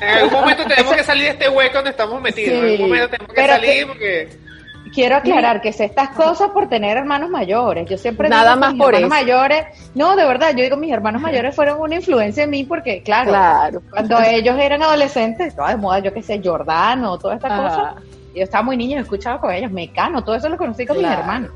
En 0.00 0.08
algún 0.08 0.32
momento 0.40 0.64
tenemos 0.66 0.94
que 0.94 1.04
salir 1.04 1.24
de 1.24 1.30
este 1.30 1.48
hueco 1.48 1.74
donde 1.74 1.90
estamos 1.90 2.20
metidos. 2.20 2.52
En 2.54 2.64
algún 2.70 2.88
momento 2.88 3.08
tenemos 3.08 3.34
que 3.34 3.46
salir 3.46 3.70
que- 3.70 3.86
porque. 3.86 4.48
Quiero 4.94 5.16
aclarar 5.16 5.60
que 5.60 5.70
sé 5.70 5.84
estas 5.84 6.08
cosas 6.10 6.48
por 6.48 6.66
tener 6.70 6.96
hermanos 6.96 7.28
mayores. 7.28 7.86
Yo 7.90 7.98
siempre 7.98 8.26
Nada 8.30 8.50
digo 8.54 8.60
más 8.60 8.72
mis 8.72 8.82
por 8.82 8.94
hermanos 8.94 9.18
eso. 9.18 9.22
mayores. 9.22 9.66
No, 9.94 10.16
de 10.16 10.24
verdad, 10.24 10.54
yo 10.56 10.62
digo 10.64 10.76
mis 10.78 10.90
hermanos 10.92 11.20
mayores 11.20 11.54
fueron 11.54 11.78
una 11.78 11.96
influencia 11.96 12.44
en 12.44 12.50
mí 12.50 12.64
porque, 12.64 13.02
claro, 13.02 13.28
Claro. 13.30 13.82
cuando 13.90 14.18
ellos 14.22 14.56
eran 14.58 14.82
adolescentes, 14.82 15.48
estaba 15.48 15.70
de 15.70 15.76
moda, 15.76 15.98
yo 15.98 16.14
qué 16.14 16.22
sé, 16.22 16.40
Jordano, 16.42 17.18
toda 17.18 17.34
esta 17.34 17.48
Ajá. 17.48 17.62
cosa. 17.68 17.94
Yo 18.34 18.42
estaba 18.44 18.62
muy 18.62 18.78
niño 18.78 18.96
y 18.96 19.00
escuchaba 19.02 19.38
con 19.38 19.52
ellos, 19.52 19.70
Mecano, 19.70 20.24
todo 20.24 20.36
eso 20.36 20.48
lo 20.48 20.56
conocí 20.56 20.86
con 20.86 20.96
mis 20.96 21.06
hermanos. 21.06 21.50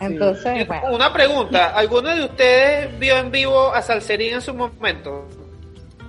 Entonces, 0.00 0.66
bueno. 0.66 0.88
Una 0.92 1.10
pregunta: 1.10 1.72
¿alguno 1.74 2.10
de 2.14 2.24
ustedes 2.24 2.98
vio 2.98 3.16
en 3.16 3.30
vivo 3.30 3.72
a 3.72 3.80
Salserín 3.80 4.34
en 4.34 4.42
su 4.42 4.52
momento? 4.52 5.26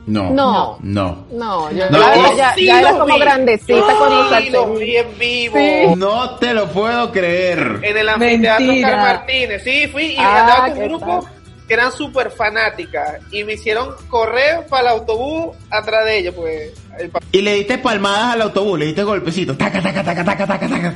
No. 0.08 0.32
No. 0.32 0.78
No. 0.82 1.26
No, 1.32 1.72
yo 1.72 1.90
No, 1.90 2.00
ya, 2.00 2.16
yo 2.30 2.38
ya- 2.38 2.54
sí 2.56 2.66
ya 2.66 2.80
era 2.82 2.92
como 2.98 3.18
grandecita 3.18 3.74
Yo 3.74 3.98
cuando 3.98 4.24
sí 4.24 4.30
salté. 4.30 4.50
lo 4.52 4.74
vi 4.76 4.98
en 4.98 5.18
vivo. 5.20 5.56
Sí. 5.58 5.96
No 5.98 6.36
te 6.38 6.54
lo 6.54 6.68
puedo 6.70 7.12
creer. 7.12 7.80
En 7.82 7.98
el 7.98 8.10
anfiteatro 8.10 8.66
Mentira. 8.68 8.88
Oscar 8.90 8.98
Martínez. 9.18 9.64
Sí, 9.64 9.88
fui 9.88 10.04
y 10.14 10.18
Ah, 10.18 10.42
andaba 10.42 10.60
con 10.68 10.72
un 10.74 10.78
¿qué 10.80 10.88
grupo 10.88 11.06
tal? 11.24 11.32
que 11.68 11.74
eran 11.74 11.92
súper 11.92 12.30
fanáticas 12.30 13.20
y 13.32 13.44
me 13.44 13.54
hicieron 13.54 13.96
correr 14.08 14.68
para 14.70 14.84
el 14.84 15.00
autobús 15.00 15.56
atrás 15.72 16.06
de 16.06 16.20
ellos, 16.20 16.36
pues. 16.36 16.74
el 17.00 17.12
Y 17.32 17.42
le 17.42 17.56
diste 17.56 17.80
palmadas 17.80 18.34
al 18.36 18.42
autobús, 18.44 18.78
le 18.78 18.86
diste 18.86 19.02
golpecitos. 19.04 19.58
Taca, 19.58 19.82
taca, 19.82 20.04
taca, 20.04 20.24
taca, 20.24 20.46
taca, 20.46 20.68
taca. 20.70 20.94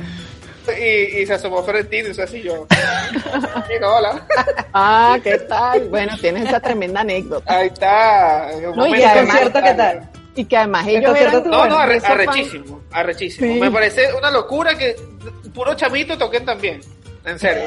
Y, 0.78 1.20
y 1.22 1.26
se 1.26 1.34
asomó 1.34 1.62
Florentino 1.62 2.08
y 2.08 2.10
eso 2.10 2.22
así 2.22 2.42
yo. 2.42 2.66
Y 3.74 3.80
no, 3.80 3.96
hola. 3.96 4.26
Ah, 4.72 5.18
¿qué 5.22 5.38
tal? 5.38 5.88
Bueno, 5.88 6.16
tienes 6.20 6.46
esa 6.48 6.60
tremenda 6.60 7.00
anécdota. 7.00 7.56
Ahí 7.56 7.68
está. 7.68 8.48
No, 8.74 8.86
y 8.86 9.02
además- 9.02 9.30
concierto 9.36 9.60
qué 9.62 9.74
tal? 9.74 10.10
Y 10.36 10.44
que 10.44 10.56
además 10.56 10.86
El 10.86 10.96
ellos 10.96 11.16
eran... 11.16 11.42
No, 11.50 11.66
no, 11.66 11.76
arre- 11.76 12.00
arrechísimo, 12.04 12.80
arrechísimo. 12.92 13.52
Sí. 13.52 13.60
Me 13.60 13.70
parece 13.70 14.12
una 14.14 14.30
locura 14.30 14.78
que 14.78 14.94
puro 15.52 15.74
chamito 15.74 16.16
toquen 16.16 16.44
también. 16.44 16.80
En 17.24 17.38
serio. 17.38 17.64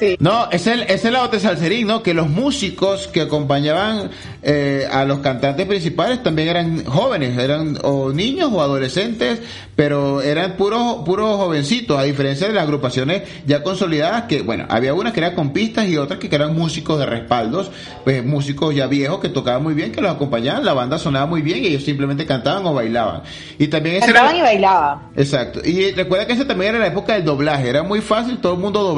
Sí. 0.00 0.16
No, 0.18 0.48
es 0.50 0.66
el, 0.66 0.82
es 0.82 1.04
el 1.04 1.12
lado 1.12 1.28
de 1.28 1.38
Salserín, 1.38 1.86
¿no? 1.86 2.02
Que 2.02 2.12
los 2.12 2.28
músicos 2.28 3.06
que 3.06 3.20
acompañaban 3.22 4.10
eh, 4.42 4.86
a 4.90 5.04
los 5.04 5.20
cantantes 5.20 5.64
principales 5.66 6.22
también 6.24 6.48
eran 6.48 6.84
jóvenes, 6.84 7.38
eran 7.38 7.78
o 7.84 8.12
niños 8.12 8.50
o 8.52 8.60
adolescentes, 8.60 9.40
pero 9.76 10.20
eran 10.22 10.52
puros 10.56 11.04
puros 11.06 11.36
jovencitos, 11.36 11.98
a 11.98 12.02
diferencia 12.02 12.48
de 12.48 12.54
las 12.54 12.64
agrupaciones 12.64 13.22
ya 13.46 13.62
consolidadas, 13.62 14.24
que 14.24 14.42
bueno, 14.42 14.66
había 14.68 14.92
unas 14.92 15.12
que 15.12 15.20
eran 15.20 15.34
con 15.36 15.52
pistas 15.52 15.86
y 15.86 15.96
otras 15.96 16.18
que 16.18 16.34
eran 16.34 16.54
músicos 16.56 16.98
de 16.98 17.06
respaldos, 17.06 17.70
pues 18.04 18.24
músicos 18.24 18.74
ya 18.74 18.88
viejos 18.88 19.20
que 19.20 19.28
tocaban 19.28 19.62
muy 19.62 19.74
bien, 19.74 19.92
que 19.92 20.00
los 20.00 20.10
acompañaban, 20.10 20.64
la 20.64 20.72
banda 20.74 20.98
sonaba 20.98 21.26
muy 21.26 21.42
bien 21.42 21.62
y 21.62 21.68
ellos 21.68 21.84
simplemente 21.84 22.26
cantaban 22.26 22.66
o 22.66 22.74
bailaban. 22.74 23.22
Y 23.58 23.68
también 23.68 23.96
ese 23.96 24.06
era- 24.10 24.14
Cantaban 24.20 24.36
y 24.36 24.42
bailaban. 24.42 24.98
Exacto. 25.16 25.60
Y 25.64 25.92
recuerda 25.92 26.26
que 26.26 26.32
esa 26.32 26.46
también 26.46 26.70
era 26.74 26.80
la 26.80 26.88
época 26.88 27.14
del 27.14 27.24
doblaje. 27.24 27.68
Era 27.70 27.82
muy 27.84 28.00
fácil, 28.00 28.38
todo 28.38 28.54
el 28.54 28.58
mundo 28.58 28.80
doblaba. 28.82 28.95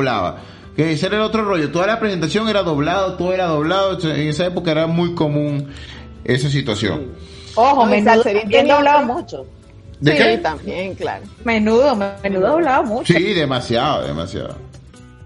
Que 0.76 0.92
ese 0.92 1.06
era 1.06 1.16
el 1.16 1.22
otro 1.22 1.44
rollo. 1.44 1.70
Toda 1.72 1.86
la 1.88 1.98
presentación 1.98 2.48
era 2.48 2.62
doblado, 2.62 3.14
todo 3.14 3.32
era 3.32 3.46
doblado. 3.46 3.98
En 4.14 4.28
esa 4.28 4.46
época 4.46 4.70
era 4.70 4.86
muy 4.86 5.14
común 5.14 5.68
esa 6.24 6.48
situación. 6.48 7.08
Ojo, 7.54 7.86
No, 7.86 8.04
Salserín 8.04 8.42
también 8.42 8.68
doblaba 8.68 9.02
mucho. 9.02 9.46
¿De 10.00 10.12
sí, 10.12 10.18
qué? 10.18 10.38
también, 10.38 10.94
claro. 10.94 11.24
Menudo, 11.44 11.96
menudo 12.22 12.48
doblaba 12.48 12.82
mucho. 12.84 13.12
Sí, 13.12 13.34
demasiado, 13.34 14.06
demasiado. 14.06 14.54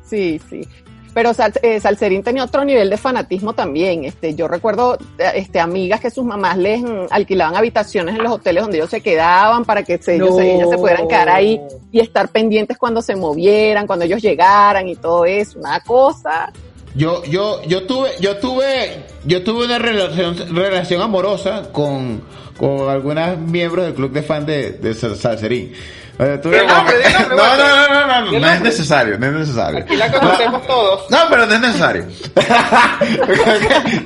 Sí, 0.06 0.40
sí. 0.48 0.66
Pero 1.14 1.34
Sal- 1.34 1.52
eh, 1.62 1.78
Salserín 1.78 2.22
tenía 2.22 2.44
otro 2.44 2.64
nivel 2.64 2.88
de 2.88 2.96
fanatismo 2.96 3.52
también. 3.52 4.04
Este, 4.04 4.34
yo 4.34 4.48
recuerdo 4.48 4.96
eh, 5.18 5.32
este, 5.34 5.60
amigas 5.60 6.00
que 6.00 6.10
sus 6.10 6.24
mamás 6.24 6.56
les 6.56 6.80
mm, 6.82 7.06
alquilaban 7.10 7.54
habitaciones 7.54 8.14
en 8.16 8.22
los 8.22 8.32
hoteles 8.32 8.62
donde 8.62 8.78
ellos 8.78 8.88
se 8.90 9.00
quedaban 9.02 9.64
para 9.66 9.82
que 9.82 9.98
se- 9.98 10.14
ellos, 10.14 10.30
ellas 10.38 10.70
se 10.70 10.76
pudieran 10.78 11.06
quedar 11.08 11.28
ahí 11.28 11.60
y 11.90 12.00
estar 12.00 12.28
pendientes 12.28 12.78
cuando 12.78 13.02
se 13.02 13.14
movieran, 13.14 13.86
cuando 13.86 14.04
ellos 14.06 14.22
llegaran 14.22 14.88
y 14.88 14.96
todo 14.96 15.26
eso. 15.26 15.58
Una 15.58 15.80
cosa. 15.80 16.50
Yo, 16.94 17.22
yo, 17.24 17.62
yo 17.64 17.86
tuve, 17.86 18.10
yo 18.20 18.36
tuve, 18.38 19.04
yo 19.24 19.42
tuve 19.44 19.64
una 19.66 19.78
relación, 19.78 20.36
relación 20.54 21.00
amorosa 21.00 21.70
con, 21.72 22.22
con 22.58 22.88
algunos 22.90 23.38
miembros 23.38 23.86
del 23.86 23.94
club 23.94 24.12
de 24.12 24.22
fan 24.22 24.44
de, 24.46 24.72
de 24.72 24.94
Sal- 24.94 25.16
Salserín. 25.16 25.72
El 26.18 26.28
nombre, 26.42 26.60
el 26.60 26.66
nombre, 26.66 26.94
No, 27.36 27.56
no, 27.56 27.56
no, 27.56 28.06
no, 28.06 28.30
no, 28.32 28.38
no 28.38 28.50
es 28.50 28.60
necesario, 28.60 29.18
no 29.18 29.26
es 29.26 29.32
necesario. 29.32 29.78
Aquí 29.80 29.96
la 29.96 30.12
conocemos 30.12 30.66
todos. 30.66 31.10
No, 31.10 31.18
pero 31.30 31.46
no 31.46 31.54
es 31.54 31.60
necesario. 31.60 32.06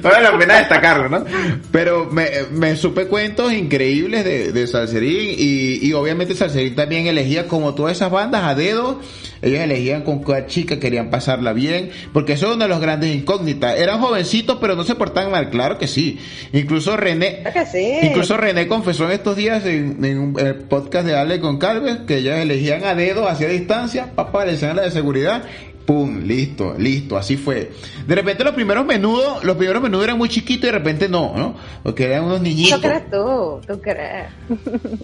vale 0.03 0.23
la 0.23 0.39
pena 0.39 0.55
destacarlo, 0.59 1.09
¿no? 1.09 1.25
Pero 1.73 2.07
me, 2.11 2.31
me 2.53 2.77
supe 2.77 3.07
cuentos 3.07 3.53
increíbles 3.53 4.25
de, 4.25 4.53
de 4.53 4.67
Salserín 4.67 5.35
y, 5.37 5.87
y 5.87 5.93
obviamente 5.93 6.35
Salserín 6.35 6.75
también 6.75 7.07
elegía 7.07 7.47
como 7.49 7.75
todas 7.75 7.97
esas 7.97 8.11
bandas 8.11 8.45
a 8.45 8.55
dedo. 8.55 9.01
Ellos 9.47 9.61
elegían 9.61 10.03
con 10.03 10.23
cuál 10.23 10.47
chica 10.47 10.79
querían 10.81 11.09
pasarla 11.09 11.53
bien, 11.53 11.91
porque 12.13 12.33
eso 12.35 12.49
es 12.51 12.57
una 12.57 12.65
de 12.65 12.71
las 12.71 12.81
grandes 12.81 13.15
incógnitas. 13.15 13.79
Eran 13.79 14.01
jovencitos, 14.01 14.59
pero 14.61 14.75
no 14.75 14.83
se 14.85 14.95
portaban 14.97 15.31
mal, 15.31 15.51
claro 15.51 15.79
que 15.79 15.87
sí. 15.87 16.19
Incluso 16.53 16.97
René, 16.97 17.43
Claro 17.43 17.53
que 17.61 17.67
sí. 17.67 18.07
Incluso 18.07 18.37
René 18.37 18.67
confesó 18.67 19.05
en 19.07 19.13
estos 19.13 19.37
días 19.37 19.65
en, 19.65 20.05
en 20.05 20.19
un- 20.19 20.41
en 20.41 20.47
el 20.49 20.55
podcast 20.57 21.07
de 21.07 21.15
Ale 21.17 21.39
con 21.41 21.59
Calves 21.59 21.99
que 22.07 22.17
ellas 22.19 22.41
elegían 22.41 22.85
a 22.85 22.95
dedo 22.95 23.29
hacia 23.29 23.49
distancia, 23.49 24.11
papá, 24.15 24.45
le 24.45 24.57
la 24.61 24.83
de 24.83 24.91
seguridad, 24.91 25.45
pum, 25.87 26.25
listo, 26.25 26.75
listo, 26.77 27.17
así 27.17 27.37
fue. 27.37 27.71
De 28.07 28.15
repente 28.17 28.43
los 28.43 28.55
primeros 28.55 28.85
menudos, 28.85 29.45
los 29.45 29.57
primeros 29.57 29.81
menudos 29.83 30.05
eran 30.07 30.19
muy 30.19 30.29
chiquitos 30.29 30.65
y 30.65 30.67
de 30.67 30.73
repente 30.73 31.09
no, 31.09 31.35
¿no? 31.37 31.55
Porque 31.85 32.07
eran 32.07 32.25
unos 32.25 32.41
niñitos. 32.41 32.81
¿Tú 32.81 32.89
crees 32.89 33.11
tú? 33.11 33.61
¿Tú 33.67 33.81
crees? 33.81 34.27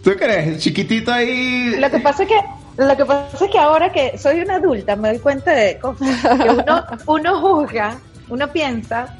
¿Tú 0.03 0.11
crees? 0.19 0.59
Chiquitito 0.59 1.13
ahí. 1.13 1.77
Lo 1.79 1.89
que 1.91 2.01
pasa 2.01 2.25
es 2.25 2.29
que 2.29 2.35
lo 2.77 2.97
que 2.97 3.05
pasa 3.05 3.45
es 3.45 3.51
que 3.51 3.59
ahora 3.59 3.93
que 3.93 4.17
soy 4.19 4.41
una 4.41 4.57
adulta 4.57 4.97
me 4.97 5.09
doy 5.11 5.19
cuenta 5.19 5.51
de 5.53 5.79
cosas 5.79 6.09
que 6.43 6.49
uno, 6.51 6.85
uno 7.07 7.41
juzga, 7.41 7.97
uno 8.29 8.49
piensa 8.49 9.15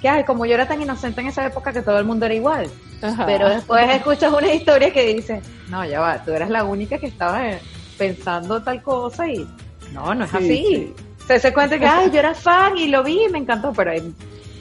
que 0.00 0.08
ay, 0.08 0.24
como 0.24 0.44
yo 0.46 0.54
era 0.54 0.68
tan 0.68 0.80
inocente 0.80 1.20
en 1.20 1.28
esa 1.28 1.46
época 1.46 1.72
que 1.72 1.82
todo 1.82 1.98
el 1.98 2.04
mundo 2.04 2.26
era 2.26 2.34
igual. 2.34 2.68
Ajá. 3.02 3.26
Pero 3.26 3.48
después 3.48 3.88
escuchas 3.90 4.32
una 4.32 4.52
historia 4.52 4.92
que 4.92 5.14
dice, 5.14 5.42
no, 5.68 5.84
ya 5.84 6.00
va, 6.00 6.22
tú 6.24 6.32
eras 6.32 6.48
la 6.50 6.64
única 6.64 6.98
que 6.98 7.06
estaba 7.06 7.48
eh, 7.50 7.60
pensando 7.98 8.62
tal 8.62 8.82
cosa 8.82 9.26
y 9.28 9.46
no, 9.92 10.14
no 10.14 10.24
es 10.24 10.30
Sí, 10.30 10.36
así. 10.36 10.46
sí. 10.46 10.94
Se 11.26 11.40
se 11.40 11.52
cuenta 11.52 11.78
que, 11.78 11.86
ay, 11.86 12.10
yo 12.12 12.20
era 12.20 12.34
fan 12.34 12.76
y 12.78 12.86
lo 12.88 13.02
vi 13.02 13.24
y 13.24 13.28
me 13.28 13.38
encantó, 13.38 13.72
pero 13.72 13.90
hay 13.90 14.14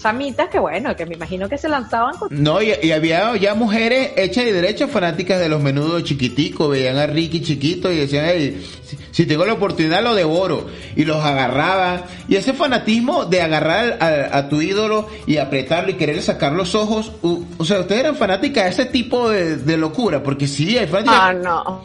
chamitas 0.06 0.50
que 0.50 0.60
bueno, 0.60 0.96
que 0.96 1.06
me 1.08 1.16
imagino 1.16 1.50
que 1.50 1.58
se 1.58 1.68
lanzaban 1.68 2.16
con... 2.18 2.28
No, 2.32 2.62
y, 2.62 2.72
y 2.84 2.92
había 2.92 3.36
ya 3.38 3.56
mujeres 3.56 4.12
hechas 4.18 4.46
y 4.46 4.52
derechas 4.52 4.92
fanáticas 4.92 5.40
de 5.40 5.50
los 5.50 5.62
menudos 5.64 6.04
chiquiticos, 6.04 6.70
veían 6.70 6.98
a 6.98 7.08
Ricky 7.08 7.42
chiquito 7.42 7.92
y 7.92 7.98
decían, 7.98 8.26
hey, 8.28 8.64
si, 8.84 8.98
si 9.12 9.26
tengo 9.26 9.46
la 9.46 9.54
oportunidad 9.54 10.04
lo 10.04 10.14
devoro. 10.14 10.68
Y 10.96 11.06
los 11.06 11.18
agarraban. 11.26 12.04
Y 12.28 12.36
ese 12.36 12.54
fanatismo 12.54 13.26
de 13.26 13.42
agarrar 13.42 13.98
a, 14.00 14.38
a 14.38 14.48
tu 14.48 14.62
ídolo 14.62 15.10
y 15.26 15.38
apretarlo 15.38 15.90
y 15.90 15.96
querer 15.96 16.22
sacar 16.22 16.52
los 16.52 16.76
ojos, 16.76 17.12
u- 17.24 17.44
o 17.58 17.66
sea, 17.66 17.80
ustedes 17.80 18.02
eran 18.02 18.16
fanáticas 18.16 18.64
de 18.66 18.70
ese 18.70 18.86
tipo 18.86 19.30
de, 19.32 19.58
de 19.58 19.76
locura, 19.78 20.22
porque 20.22 20.48
sí, 20.48 20.78
hay 20.78 20.86
fanáticas... 20.86 21.20
Ah, 21.20 21.34
no. 21.34 21.84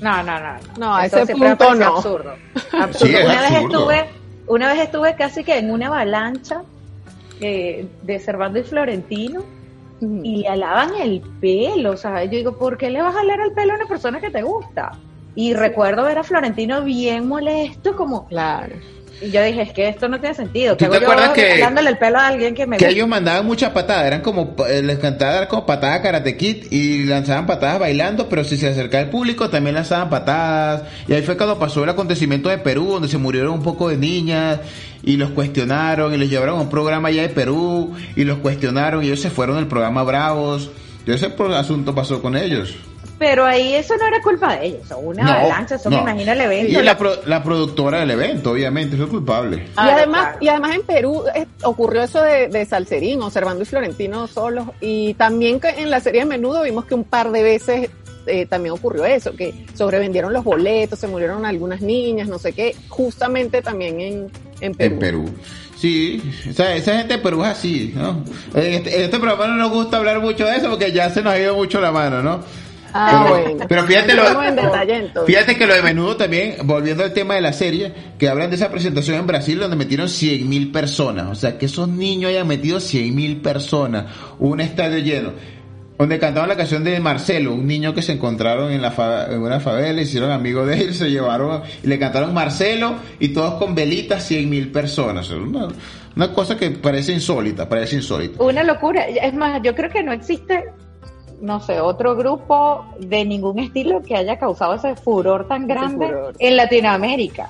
No, 0.00 0.22
no, 0.22 0.40
no. 0.40 0.56
No, 0.78 0.96
a 0.96 1.04
Eso 1.04 1.18
ese 1.18 1.34
punto 1.34 1.74
no. 1.74 1.96
Absurdo. 1.98 2.34
Absurdo. 2.72 3.06
Sí, 3.06 3.14
es 3.14 3.24
una 3.26 3.40
vez 3.42 3.50
absurdo. 3.52 3.90
estuve, 3.92 4.04
una 4.46 4.72
vez 4.72 4.80
estuve 4.82 5.14
casi 5.14 5.44
que 5.44 5.58
en 5.58 5.70
una 5.70 5.88
avalancha 5.88 6.62
eh, 7.40 7.86
de 8.02 8.18
Servando 8.18 8.58
y 8.58 8.62
Florentino 8.62 9.42
y 10.00 10.38
le 10.38 10.48
alaban 10.48 10.94
el 10.94 11.20
pelo, 11.40 11.92
o 11.92 11.96
sea, 11.96 12.24
yo 12.24 12.30
digo, 12.30 12.56
¿por 12.56 12.78
qué 12.78 12.88
le 12.90 13.02
vas 13.02 13.14
a 13.14 13.20
alar 13.20 13.40
el 13.40 13.52
pelo 13.52 13.74
a 13.74 13.76
una 13.76 13.86
persona 13.86 14.20
que 14.20 14.30
te 14.30 14.42
gusta? 14.42 14.92
Y 15.34 15.52
recuerdo 15.54 16.04
ver 16.04 16.18
a 16.18 16.24
Florentino 16.24 16.82
bien 16.82 17.28
molesto, 17.28 17.94
como, 17.96 18.26
Claro. 18.26 18.76
Y 19.20 19.30
yo 19.30 19.42
dije, 19.42 19.62
es 19.62 19.72
que 19.72 19.88
esto 19.88 20.08
no 20.08 20.18
tiene 20.18 20.34
sentido. 20.34 20.76
¿Tú 20.76 20.84
¿Qué 20.86 20.90
te 20.90 21.04
acuerdas 21.04 21.30
que- 21.30 21.52
alándole 21.52 21.90
el 21.90 21.98
pelo 21.98 22.18
a 22.18 22.28
alguien 22.28 22.54
que 22.54 22.66
me 22.66 22.76
que 22.76 22.88
ellos 22.88 23.06
mandaban 23.06 23.44
muchas 23.44 23.70
patadas, 23.70 24.06
eran 24.06 24.22
como, 24.22 24.56
eh, 24.68 24.82
les 24.82 24.98
cantaba 24.98 25.32
dar 25.32 25.48
como 25.48 25.66
patadas 25.66 26.00
Karate 26.00 26.36
Kid 26.36 26.70
y 26.70 27.04
lanzaban 27.04 27.46
patadas 27.46 27.78
bailando, 27.80 28.28
pero 28.28 28.44
si 28.44 28.56
se 28.56 28.68
acercaba 28.68 29.02
el 29.04 29.10
público 29.10 29.50
también 29.50 29.74
lanzaban 29.74 30.08
patadas. 30.08 30.82
Y 31.06 31.12
ahí 31.12 31.22
fue 31.22 31.36
cuando 31.36 31.58
pasó 31.58 31.84
el 31.84 31.90
acontecimiento 31.90 32.48
de 32.48 32.58
Perú, 32.58 32.92
donde 32.92 33.08
se 33.08 33.18
murieron 33.18 33.52
un 33.52 33.62
poco 33.62 33.88
de 33.88 33.96
niñas 33.96 34.60
y 35.02 35.16
los 35.16 35.30
cuestionaron 35.30 36.14
y 36.14 36.16
los 36.16 36.28
llevaron 36.28 36.58
a 36.58 36.62
un 36.62 36.70
programa 36.70 37.08
allá 37.08 37.22
de 37.22 37.28
Perú 37.28 37.92
y 38.16 38.24
los 38.24 38.38
cuestionaron 38.38 39.02
y 39.02 39.06
ellos 39.06 39.20
se 39.20 39.30
fueron 39.30 39.56
del 39.56 39.66
programa 39.66 40.02
Bravos. 40.02 40.70
Y 41.06 41.12
ese 41.12 41.32
asunto 41.56 41.94
pasó 41.94 42.22
con 42.22 42.36
ellos. 42.36 42.74
Pero 43.20 43.44
ahí 43.44 43.74
eso 43.74 43.94
no 43.98 44.06
era 44.06 44.20
culpa 44.22 44.56
de 44.56 44.66
ellos, 44.68 44.90
o 44.92 44.96
una 44.98 45.22
No, 45.22 45.30
avalancha, 45.30 45.74
eso 45.74 45.90
no. 45.90 45.96
me 45.98 46.02
imagino 46.10 46.32
el 46.32 46.40
evento. 46.40 46.80
Y 46.80 46.82
la, 46.82 46.96
pro- 46.96 47.20
la 47.26 47.42
productora 47.44 48.00
del 48.00 48.10
evento, 48.12 48.52
obviamente, 48.52 48.96
fue 48.96 49.06
culpable. 49.08 49.56
Y 49.58 49.74
Claro, 49.74 49.90
además, 49.92 50.22
claro. 50.22 50.38
y 50.40 50.48
además 50.48 50.74
en 50.76 50.82
Perú 50.82 51.24
eh, 51.34 51.46
ocurrió 51.64 52.02
eso 52.02 52.22
de, 52.22 52.48
de 52.48 52.64
Salserín, 52.64 53.20
Observando 53.20 53.62
y 53.62 53.66
Florentino 53.66 54.26
solos. 54.26 54.68
Y 54.80 55.12
también 55.14 55.60
que 55.60 55.68
en 55.68 55.90
la 55.90 56.00
serie 56.00 56.22
de 56.22 56.26
Menudo 56.26 56.62
vimos 56.62 56.86
que 56.86 56.94
un 56.94 57.04
par 57.04 57.30
de 57.30 57.42
veces 57.42 57.90
eh, 58.26 58.46
también 58.46 58.72
ocurrió 58.74 59.04
eso, 59.04 59.32
que 59.36 59.66
sobrevendieron 59.74 60.32
los 60.32 60.42
boletos, 60.42 60.98
se 60.98 61.06
murieron 61.06 61.44
algunas 61.44 61.82
niñas, 61.82 62.26
no 62.26 62.38
sé 62.38 62.54
qué, 62.54 62.74
justamente 62.88 63.60
también 63.60 64.00
en, 64.00 64.30
en 64.62 64.74
Perú. 64.74 64.94
En 64.94 64.98
Perú. 64.98 65.24
Sí, 65.76 66.22
o 66.48 66.52
sea, 66.54 66.74
esa 66.74 66.96
gente 66.96 67.14
de 67.14 67.22
Perú 67.22 67.42
es 67.42 67.48
así, 67.50 67.92
¿no? 67.94 68.22
En 68.54 68.72
este, 68.74 68.96
en 68.96 69.02
este 69.04 69.18
programa 69.18 69.46
no 69.46 69.56
nos 69.56 69.70
gusta 69.72 69.96
hablar 69.98 70.20
mucho 70.20 70.44
de 70.46 70.56
eso 70.56 70.70
porque 70.70 70.90
ya 70.92 71.10
se 71.10 71.22
nos 71.22 71.32
ha 71.34 71.38
ido 71.38 71.54
mucho 71.54 71.80
la 71.82 71.90
mano, 71.92 72.22
¿no? 72.22 72.40
Ah, 72.92 73.24
Pero- 73.28 73.44
bueno. 73.44 73.66
pero 73.68 73.84
fíjate 73.84 74.14
lo- 74.14 74.42
en 74.42 74.56
detalle. 74.56 75.10
Fíjate 75.26 75.56
que 75.56 75.66
lo 75.66 75.74
de 75.74 75.82
menudo 75.82 76.16
también, 76.16 76.56
volviendo 76.64 77.04
al 77.04 77.12
tema 77.12 77.34
de 77.34 77.40
la 77.40 77.52
serie, 77.52 77.92
que 78.18 78.28
hablan 78.28 78.50
de 78.50 78.56
esa 78.56 78.70
presentación 78.70 79.16
en 79.18 79.26
Brasil 79.26 79.58
donde 79.58 79.76
metieron 79.76 80.08
100 80.08 80.48
mil 80.48 80.72
personas. 80.72 81.26
O 81.28 81.34
sea, 81.34 81.56
que 81.58 81.66
esos 81.66 81.88
niños 81.88 82.30
hayan 82.30 82.46
metido 82.48 82.80
100 82.80 83.14
mil 83.14 83.40
personas. 83.40 84.06
Un 84.38 84.60
estadio 84.60 84.98
lleno. 84.98 85.30
Donde 85.98 86.18
cantaban 86.18 86.48
la 86.48 86.56
canción 86.56 86.82
de 86.82 86.98
Marcelo, 86.98 87.52
un 87.52 87.66
niño 87.66 87.92
que 87.94 88.00
se 88.00 88.12
encontraron 88.12 88.72
en, 88.72 88.80
la 88.80 88.90
fa- 88.90 89.26
en 89.30 89.42
una 89.42 89.60
favela, 89.60 90.00
hicieron 90.00 90.30
amigos 90.30 90.66
de 90.66 90.80
él, 90.80 90.94
se 90.94 91.10
llevaron 91.10 91.60
y 91.82 91.86
le 91.86 91.98
cantaron 91.98 92.32
Marcelo 92.32 92.94
y 93.18 93.28
todos 93.28 93.54
con 93.54 93.74
velitas 93.74 94.24
100 94.24 94.48
mil 94.48 94.72
personas. 94.72 95.26
O 95.30 95.34
sea, 95.34 95.42
Una, 95.42 95.68
una 96.16 96.32
cosa 96.32 96.56
que 96.56 96.70
parece 96.70 97.12
insólita, 97.12 97.68
parece 97.68 97.96
insólita. 97.96 98.42
Una 98.42 98.62
locura. 98.64 99.02
Es 99.04 99.34
más, 99.34 99.60
yo 99.62 99.74
creo 99.74 99.90
que 99.90 100.02
no 100.02 100.12
existe, 100.12 100.64
no 101.40 101.60
sé, 101.60 101.80
otro 101.80 102.16
grupo 102.16 102.86
de 102.98 103.24
ningún 103.24 103.58
estilo 103.58 104.02
que 104.02 104.16
haya 104.16 104.38
causado 104.38 104.74
ese 104.74 104.94
furor 104.96 105.48
tan 105.48 105.66
grande 105.66 106.06
furor. 106.06 106.34
en 106.38 106.56
Latinoamérica. 106.56 107.48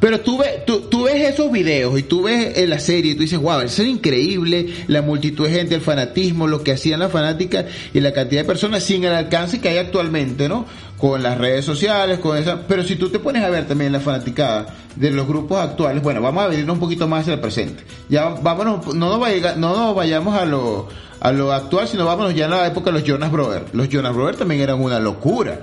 Pero 0.00 0.20
tú 0.20 0.38
ves, 0.38 0.64
tú, 0.64 0.82
tú 0.82 1.04
ves 1.04 1.16
esos 1.32 1.50
videos 1.50 1.98
y 1.98 2.04
tú 2.04 2.22
ves 2.22 2.56
en 2.58 2.70
la 2.70 2.78
serie 2.78 3.12
y 3.12 3.14
tú 3.16 3.22
dices, 3.22 3.38
wow, 3.40 3.60
eso 3.62 3.82
es 3.82 3.88
increíble, 3.88 4.68
la 4.86 5.02
multitud 5.02 5.44
de 5.48 5.52
gente, 5.52 5.74
el 5.74 5.80
fanatismo, 5.80 6.46
lo 6.46 6.62
que 6.62 6.70
hacían 6.72 7.00
las 7.00 7.10
fanáticas 7.10 7.64
y 7.92 7.98
la 8.00 8.12
cantidad 8.12 8.42
de 8.42 8.46
personas 8.46 8.84
sin 8.84 9.02
el 9.02 9.12
alcance 9.12 9.60
que 9.60 9.70
hay 9.70 9.78
actualmente, 9.78 10.48
¿no? 10.48 10.66
Con 10.98 11.22
las 11.24 11.36
redes 11.38 11.64
sociales, 11.64 12.20
con 12.20 12.36
esa... 12.38 12.66
Pero 12.68 12.84
si 12.84 12.94
tú 12.94 13.08
te 13.08 13.18
pones 13.18 13.42
a 13.42 13.50
ver 13.50 13.66
también 13.66 13.90
la 13.92 13.98
fanaticada 13.98 14.66
de 14.94 15.10
los 15.10 15.26
grupos 15.26 15.58
actuales, 15.60 16.00
bueno, 16.02 16.20
vamos 16.22 16.44
a 16.44 16.48
venirnos 16.48 16.74
un 16.74 16.80
poquito 16.80 17.08
más 17.08 17.26
el 17.26 17.40
presente. 17.40 17.82
Ya 18.08 18.28
vámonos, 18.28 18.94
no 18.94 19.08
nos, 19.08 19.18
vaya- 19.18 19.56
no 19.56 19.76
nos 19.76 19.96
vayamos 19.96 20.36
a 20.36 20.44
lo, 20.44 20.88
a 21.20 21.32
lo 21.32 21.52
actual, 21.52 21.88
sino 21.88 22.04
vámonos 22.04 22.36
ya 22.36 22.46
a 22.46 22.48
la 22.48 22.66
época 22.68 22.90
de 22.92 22.98
los 23.00 23.04
Jonas 23.08 23.32
Brothers. 23.32 23.66
Los 23.74 23.88
Jonas 23.88 24.14
Brothers 24.14 24.38
también 24.38 24.60
eran 24.60 24.80
una 24.80 25.00
locura. 25.00 25.60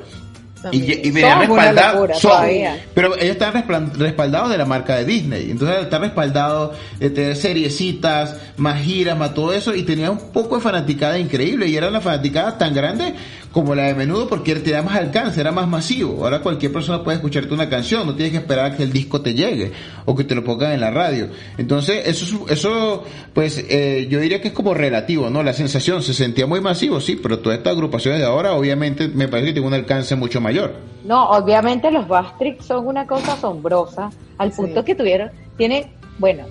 Y, 0.71 1.07
y 1.07 1.11
venían 1.11 1.39
respaldados, 1.41 1.93
locura 1.93 2.15
son, 2.15 2.31
todavía. 2.31 2.85
pero 2.95 3.15
ellos 3.15 3.37
están 3.37 3.53
respaldados 3.93 4.49
de 4.49 4.57
la 4.57 4.65
marca 4.65 4.95
de 4.95 5.05
Disney. 5.05 5.51
Entonces 5.51 5.83
están 5.83 6.01
respaldados 6.01 6.75
de 6.97 7.09
tener 7.11 7.35
seriecitas, 7.35 8.37
más 8.57 8.81
giras, 8.81 9.17
más 9.17 9.33
todo 9.33 9.53
eso. 9.53 9.75
Y 9.75 9.83
tenía 9.83 10.09
un 10.09 10.31
poco 10.31 10.55
de 10.55 10.61
fanaticada 10.61 11.19
increíble. 11.19 11.67
Y 11.67 11.75
era 11.77 11.89
una 11.89 12.01
fanaticada 12.01 12.57
tan 12.57 12.73
grande 12.73 13.13
como 13.55 13.73
la 13.73 13.83
de 13.83 13.95
menudo 13.95 14.27
porque 14.27 14.53
tenía 14.55 14.81
más 14.81 14.97
alcance, 14.97 15.39
era 15.39 15.49
más 15.49 15.65
masivo. 15.65 16.25
Ahora 16.25 16.41
cualquier 16.41 16.73
persona 16.73 17.01
puede 17.01 17.15
escucharte 17.15 17.53
una 17.53 17.69
canción. 17.69 18.05
No 18.05 18.13
tienes 18.13 18.33
que 18.33 18.39
esperar 18.39 18.65
a 18.73 18.75
que 18.75 18.83
el 18.83 18.91
disco 18.91 19.21
te 19.21 19.33
llegue 19.33 19.71
o 20.03 20.13
que 20.13 20.25
te 20.25 20.35
lo 20.35 20.43
pongan 20.43 20.73
en 20.73 20.81
la 20.81 20.91
radio. 20.91 21.29
Entonces 21.57 22.05
eso, 22.05 22.25
es- 22.49 22.51
eso 22.51 23.05
pues 23.33 23.63
eh, 23.69 24.07
yo 24.09 24.19
diría 24.19 24.41
que 24.41 24.49
es 24.49 24.53
como 24.53 24.73
relativo, 24.73 25.29
¿no? 25.29 25.41
La 25.41 25.53
sensación 25.53 26.03
se 26.03 26.13
sentía 26.13 26.45
muy 26.45 26.59
masivo, 26.59 26.99
sí, 26.99 27.15
pero 27.15 27.39
todas 27.39 27.57
estas 27.59 27.71
agrupaciones 27.71 28.19
de 28.19 28.25
ahora 28.25 28.51
obviamente 28.55 29.07
me 29.07 29.29
parece 29.29 29.47
que 29.47 29.53
tienen 29.53 29.69
un 29.69 29.73
alcance 29.73 30.17
mucho 30.17 30.41
mayor. 30.41 30.73
No, 31.05 31.29
obviamente 31.29 31.89
los 31.91 32.09
Bastrix 32.09 32.65
son 32.65 32.85
una 32.85 33.07
cosa 33.07 33.33
asombrosa, 33.35 34.09
al 34.37 34.51
punto 34.51 34.83
que 34.83 34.95
tuvieron, 34.95 35.31
tienen, 35.57 35.85
bueno, 36.17 36.43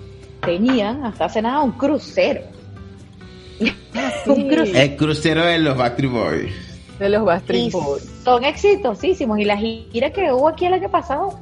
tenían 0.42 1.04
hasta 1.04 1.26
hace 1.26 1.42
nada 1.42 1.60
un 1.60 1.72
crucero. 1.72 2.40
un 4.26 4.48
crucero. 4.48 4.78
El 4.78 4.96
crucero 4.96 5.44
de 5.44 5.58
los 5.58 5.76
Backstreet 5.76 6.10
Boys. 6.10 6.73
De 6.98 7.08
los 7.08 7.24
Backstreet 7.24 7.72
Boys. 7.72 8.08
son 8.24 8.44
exitosísimos. 8.44 9.38
Y 9.38 9.44
la 9.44 9.56
gira 9.56 10.10
que 10.12 10.32
hubo 10.32 10.48
aquí 10.48 10.66
el 10.66 10.74
año 10.74 10.88
pasado, 10.90 11.38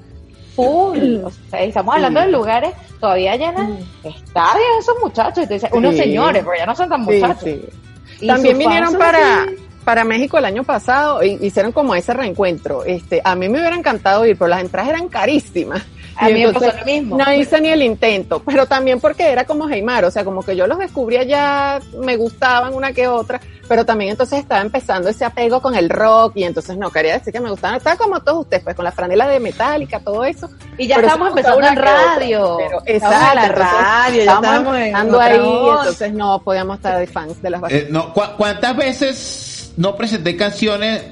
full. 0.57 1.17
O 1.25 1.31
sea, 1.51 1.61
estamos 1.63 1.95
hablando 1.95 2.21
de 2.21 2.29
lugares 2.29 2.73
todavía 3.01 3.37
llenan 3.37 3.79
estadios 4.05 4.67
esos 4.81 4.95
muchachos. 5.03 5.47
Unos 5.73 5.95
Sí. 5.95 6.03
señores, 6.03 6.45
pero 6.45 6.57
ya 6.59 6.67
no 6.67 6.75
son 6.77 6.89
tan 6.89 7.05
Sí, 7.07 7.13
muchachos. 7.15 7.43
sí. 7.45 8.27
También 8.27 8.57
vinieron 8.59 8.95
para, 8.95 9.47
para 9.85 10.05
México 10.05 10.39
el 10.39 10.45
año 10.45 10.63
pasado 10.63 11.23
hi- 11.25 11.39
hicieron 11.41 11.73
como 11.73 11.95
ese 11.95 12.15
reencuentro. 12.15 12.85
Este, 12.85 13.21
a 13.25 13.35
mí 13.35 13.49
me 13.49 13.59
hubiera 13.59 13.75
encantado 13.77 14.25
ir, 14.25 14.37
pero 14.39 14.49
las 14.49 14.61
entradas 14.61 14.91
eran 14.91 15.09
carísimas. 15.09 15.83
A 16.17 16.29
mí 16.29 16.45
me 16.47 16.53
pasó 16.53 16.67
lo 16.79 16.85
mismo. 16.85 17.17
No 17.17 17.33
hice 17.33 17.61
ni 17.61 17.69
el 17.71 17.83
intento, 17.83 18.43
pero 18.45 18.67
también 18.67 19.01
porque 19.01 19.31
era 19.31 19.45
como 19.45 19.69
Heimar, 19.69 20.05
o 20.05 20.11
sea, 20.11 20.25
como 20.25 20.43
que 20.43 20.55
yo 20.57 20.67
los 20.67 20.79
descubrí 20.79 21.17
allá, 21.17 21.81
me 21.99 22.17
gustaban 22.17 22.75
una 22.75 22.93
que 22.93 23.09
otra, 23.09 23.41
pero 23.69 23.85
también 23.87 24.11
entonces 24.11 24.41
estaba 24.41 24.61
empezando 24.61 25.09
ese 25.09 25.25
apego 25.25 25.63
con 25.63 25.75
el 25.75 25.89
rock 25.89 26.33
y 26.37 26.45
entonces 26.45 26.77
no 26.77 26.91
quería 26.91 27.15
decir 27.15 27.33
que 27.33 27.41
me 27.41 27.51
gustaban, 27.51 27.77
estaba 27.77 27.97
como 27.97 28.21
todos 28.21 28.41
ustedes, 28.41 28.63
pues 28.65 28.77
con 28.77 28.85
la 28.85 28.93
franela 28.93 29.27
de 29.29 29.41
Metallica, 29.41 30.01
todo 30.01 30.25
eso. 30.25 30.49
Y 30.79 30.87
ya 30.87 31.01
gustaba 31.01 31.29
empezando 31.29 31.67
en 31.67 31.77
radio. 31.77 32.57
pero- 32.59 32.83
exacto, 32.87 33.17
en 33.31 33.35
la 33.35 33.47
entonces, 33.47 33.73
radio, 33.81 34.17
ya 34.17 34.21
estábamos 34.23 34.45
estábamos 34.51 34.77
en 34.77 34.83
empezando 34.83 35.21
ahí, 35.21 35.39
voz. 35.39 35.79
entonces 35.81 36.13
no 36.13 36.43
podíamos 36.43 36.77
estar 36.77 36.99
de 36.99 37.07
fans 37.07 37.43
de 37.43 37.51
las 37.51 37.63
Eh, 37.71 37.87
no, 37.91 38.13
¿cu- 38.13 38.21
¿Cuántas 38.37 38.77
veces 38.77 39.73
no 39.77 39.97
presenté 39.97 40.37
canciones? 40.37 41.03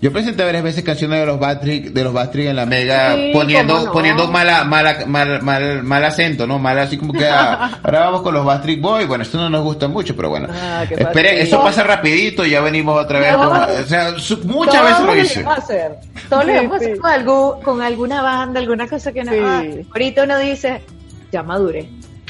Yo 0.00 0.12
presenté 0.12 0.44
varias 0.44 0.62
veces 0.62 0.84
canciones 0.84 1.18
de 1.18 1.26
los 1.26 1.40
Backstreet, 1.40 1.86
de 1.92 2.04
los 2.04 2.12
Backstreet 2.12 2.50
en 2.50 2.56
la 2.56 2.66
Mega, 2.66 3.16
Sí, 3.16 3.30
poniendo, 3.32 3.84
no. 3.86 3.92
poniendo 3.92 4.28
mala, 4.28 4.62
mala, 4.62 4.98
mal, 5.06 5.42
mal, 5.42 5.82
mal 5.82 6.04
acento, 6.04 6.46
¿no? 6.46 6.60
Mal 6.60 6.78
así 6.78 6.96
como 6.96 7.12
que 7.12 7.26
ah, 7.26 7.78
ahora 7.82 8.00
vamos 8.00 8.22
con 8.22 8.32
los 8.32 8.44
Backstreet 8.44 8.80
Boys. 8.80 9.08
Bueno, 9.08 9.22
esto 9.24 9.38
no 9.38 9.50
nos 9.50 9.64
gusta 9.64 9.88
mucho, 9.88 10.14
pero 10.14 10.28
bueno. 10.30 10.46
Ah, 10.52 10.84
Espere, 10.88 11.42
eso 11.42 11.60
pasa 11.62 11.82
rapidito 11.82 12.44
y 12.46 12.50
ya 12.50 12.60
venimos 12.60 12.96
otra 13.02 13.18
vez. 13.18 13.32
No. 13.32 13.48
con- 13.50 13.58
o 13.60 13.84
sea, 13.86 14.16
su- 14.20 14.38
muchas 14.44 14.84
veces 14.84 15.00
lo 15.04 15.16
hice. 15.16 15.44
Todos 16.28 16.44
lo 16.46 16.52
vamos 16.54 16.72
a 16.72 16.76
hacer 16.76 16.98
con, 16.98 17.10
algún- 17.10 17.62
con 17.62 17.82
alguna 17.82 18.22
banda, 18.22 18.60
alguna 18.60 18.86
cosa 18.86 19.10
que 19.12 19.24
no. 19.24 19.32
Sí. 19.32 19.38
ah, 19.42 19.62
ahorita 19.94 20.22
uno 20.22 20.38
dice, 20.38 20.80
ya 21.32 21.42
madure. 21.42 21.88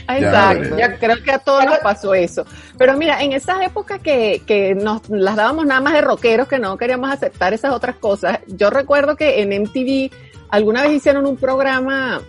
Exacto, 0.08 0.78
Ya, 0.78 0.96
creo 0.98 1.22
que 1.22 1.30
a 1.30 1.38
todos 1.38 1.64
nos 1.66 1.78
pasó 1.78 2.14
eso. 2.14 2.46
Pero 2.78 2.96
mira, 2.96 3.22
en 3.22 3.32
esas 3.32 3.60
épocas 3.60 4.00
que, 4.00 4.42
que 4.46 4.74
nos 4.74 5.08
las 5.10 5.36
dábamos 5.36 5.66
nada 5.66 5.80
más 5.80 5.92
de 5.92 6.00
rockeros, 6.00 6.48
que 6.48 6.58
no 6.58 6.76
queríamos 6.78 7.10
aceptar 7.10 7.52
esas 7.52 7.72
otras 7.72 7.96
cosas, 7.96 8.38
yo 8.46 8.70
recuerdo 8.70 9.16
que 9.16 9.42
en 9.42 9.62
MTV 9.62 10.10
alguna 10.48 10.82
vez 10.82 10.92
hicieron 10.92 11.26
un 11.26 11.36
programa, 11.36 12.22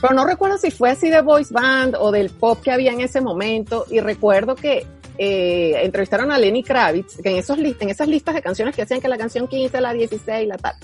pero 0.00 0.14
no 0.14 0.26
recuerdo 0.26 0.58
si 0.58 0.70
fue 0.70 0.90
así 0.90 1.08
de 1.08 1.22
voice 1.22 1.52
band 1.54 1.96
o 1.98 2.10
del 2.10 2.30
pop 2.30 2.60
que 2.62 2.70
había 2.70 2.92
en 2.92 3.00
ese 3.00 3.22
momento, 3.22 3.86
y 3.90 4.00
recuerdo 4.00 4.54
que 4.54 4.86
eh, 5.16 5.80
entrevistaron 5.82 6.30
a 6.30 6.38
Lenny 6.38 6.62
Kravitz, 6.62 7.22
que 7.22 7.30
en, 7.30 7.36
esos 7.36 7.58
en 7.58 7.88
esas 7.88 8.08
listas 8.08 8.34
de 8.34 8.42
canciones 8.42 8.76
que 8.76 8.82
hacían 8.82 9.00
que 9.00 9.08
la 9.08 9.16
canción 9.16 9.48
15, 9.48 9.80
la 9.80 9.94
16, 9.94 10.48
la 10.48 10.58
tal. 10.58 10.74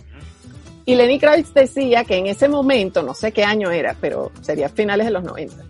Y 0.87 0.95
Lenny 0.95 1.19
Kravitz 1.19 1.53
decía 1.53 2.05
que 2.05 2.17
en 2.17 2.27
ese 2.27 2.49
momento, 2.49 3.03
no 3.03 3.13
sé 3.13 3.33
qué 3.33 3.45
año 3.45 3.71
era, 3.71 3.95
pero 4.01 4.33
sería 4.41 4.71
finales 4.71 5.07
de 5.07 5.13
los 5.13 5.23
90 5.23 5.63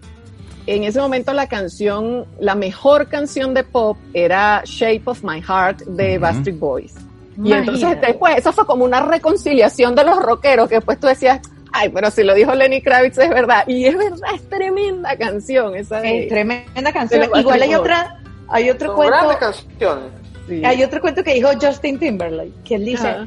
en 0.67 0.85
ese 0.85 1.01
momento 1.01 1.33
la 1.33 1.47
canción, 1.49 2.27
la 2.39 2.55
mejor 2.55 3.09
canción 3.09 3.53
de 3.55 3.65
pop 3.65 3.97
era 4.15 4.63
Shape 4.65 5.03
of 5.07 5.23
My 5.25 5.41
Heart 5.43 5.83
de 5.83 6.13
Ujú. 6.13 6.21
Backstreet 6.21 6.59
Boys. 6.59 6.95
Y 7.43 7.53
entonces 7.53 8.01
después, 8.01 8.37
eso 8.37 8.53
fue 8.53 8.67
como 8.67 8.85
una 8.85 9.01
reconciliación 9.01 9.95
de 9.95 10.05
los 10.05 10.19
rockeros, 10.23 10.69
que 10.69 10.77
después 10.77 11.01
tú 11.01 11.07
decías, 11.07 11.41
ay, 11.73 11.89
pero 11.89 12.11
si 12.11 12.23
lo 12.23 12.35
dijo 12.35 12.55
Lenny 12.55 12.83
Kravitz 12.83 13.19
es 13.19 13.31
verdad. 13.31 13.65
Y 13.67 13.87
es 13.87 13.97
verdad, 13.97 14.29
es 14.35 14.49
tremenda 14.49 15.17
canción 15.17 15.75
esa 15.75 16.01
de... 16.01 16.25
Es 16.25 16.29
tremenda 16.29 16.93
canción. 16.93 17.25
Igual 17.35 17.63
hay 17.63 17.75
otra, 17.75 18.21
hay 18.49 18.69
otro 18.71 18.89
Son 18.89 18.97
cuento, 18.97 19.17
grandes 19.17 19.37
canciones. 19.39 20.05
Sí. 20.49 20.63
hay 20.65 20.83
otro 20.83 21.01
cuento 21.01 21.25
que 21.25 21.35
dijo 21.35 21.49
Justin 21.61 21.99
Timberlake, 21.99 22.53
que 22.65 22.75
él 22.75 22.85
dice, 22.85 23.09
Ajá. 23.09 23.27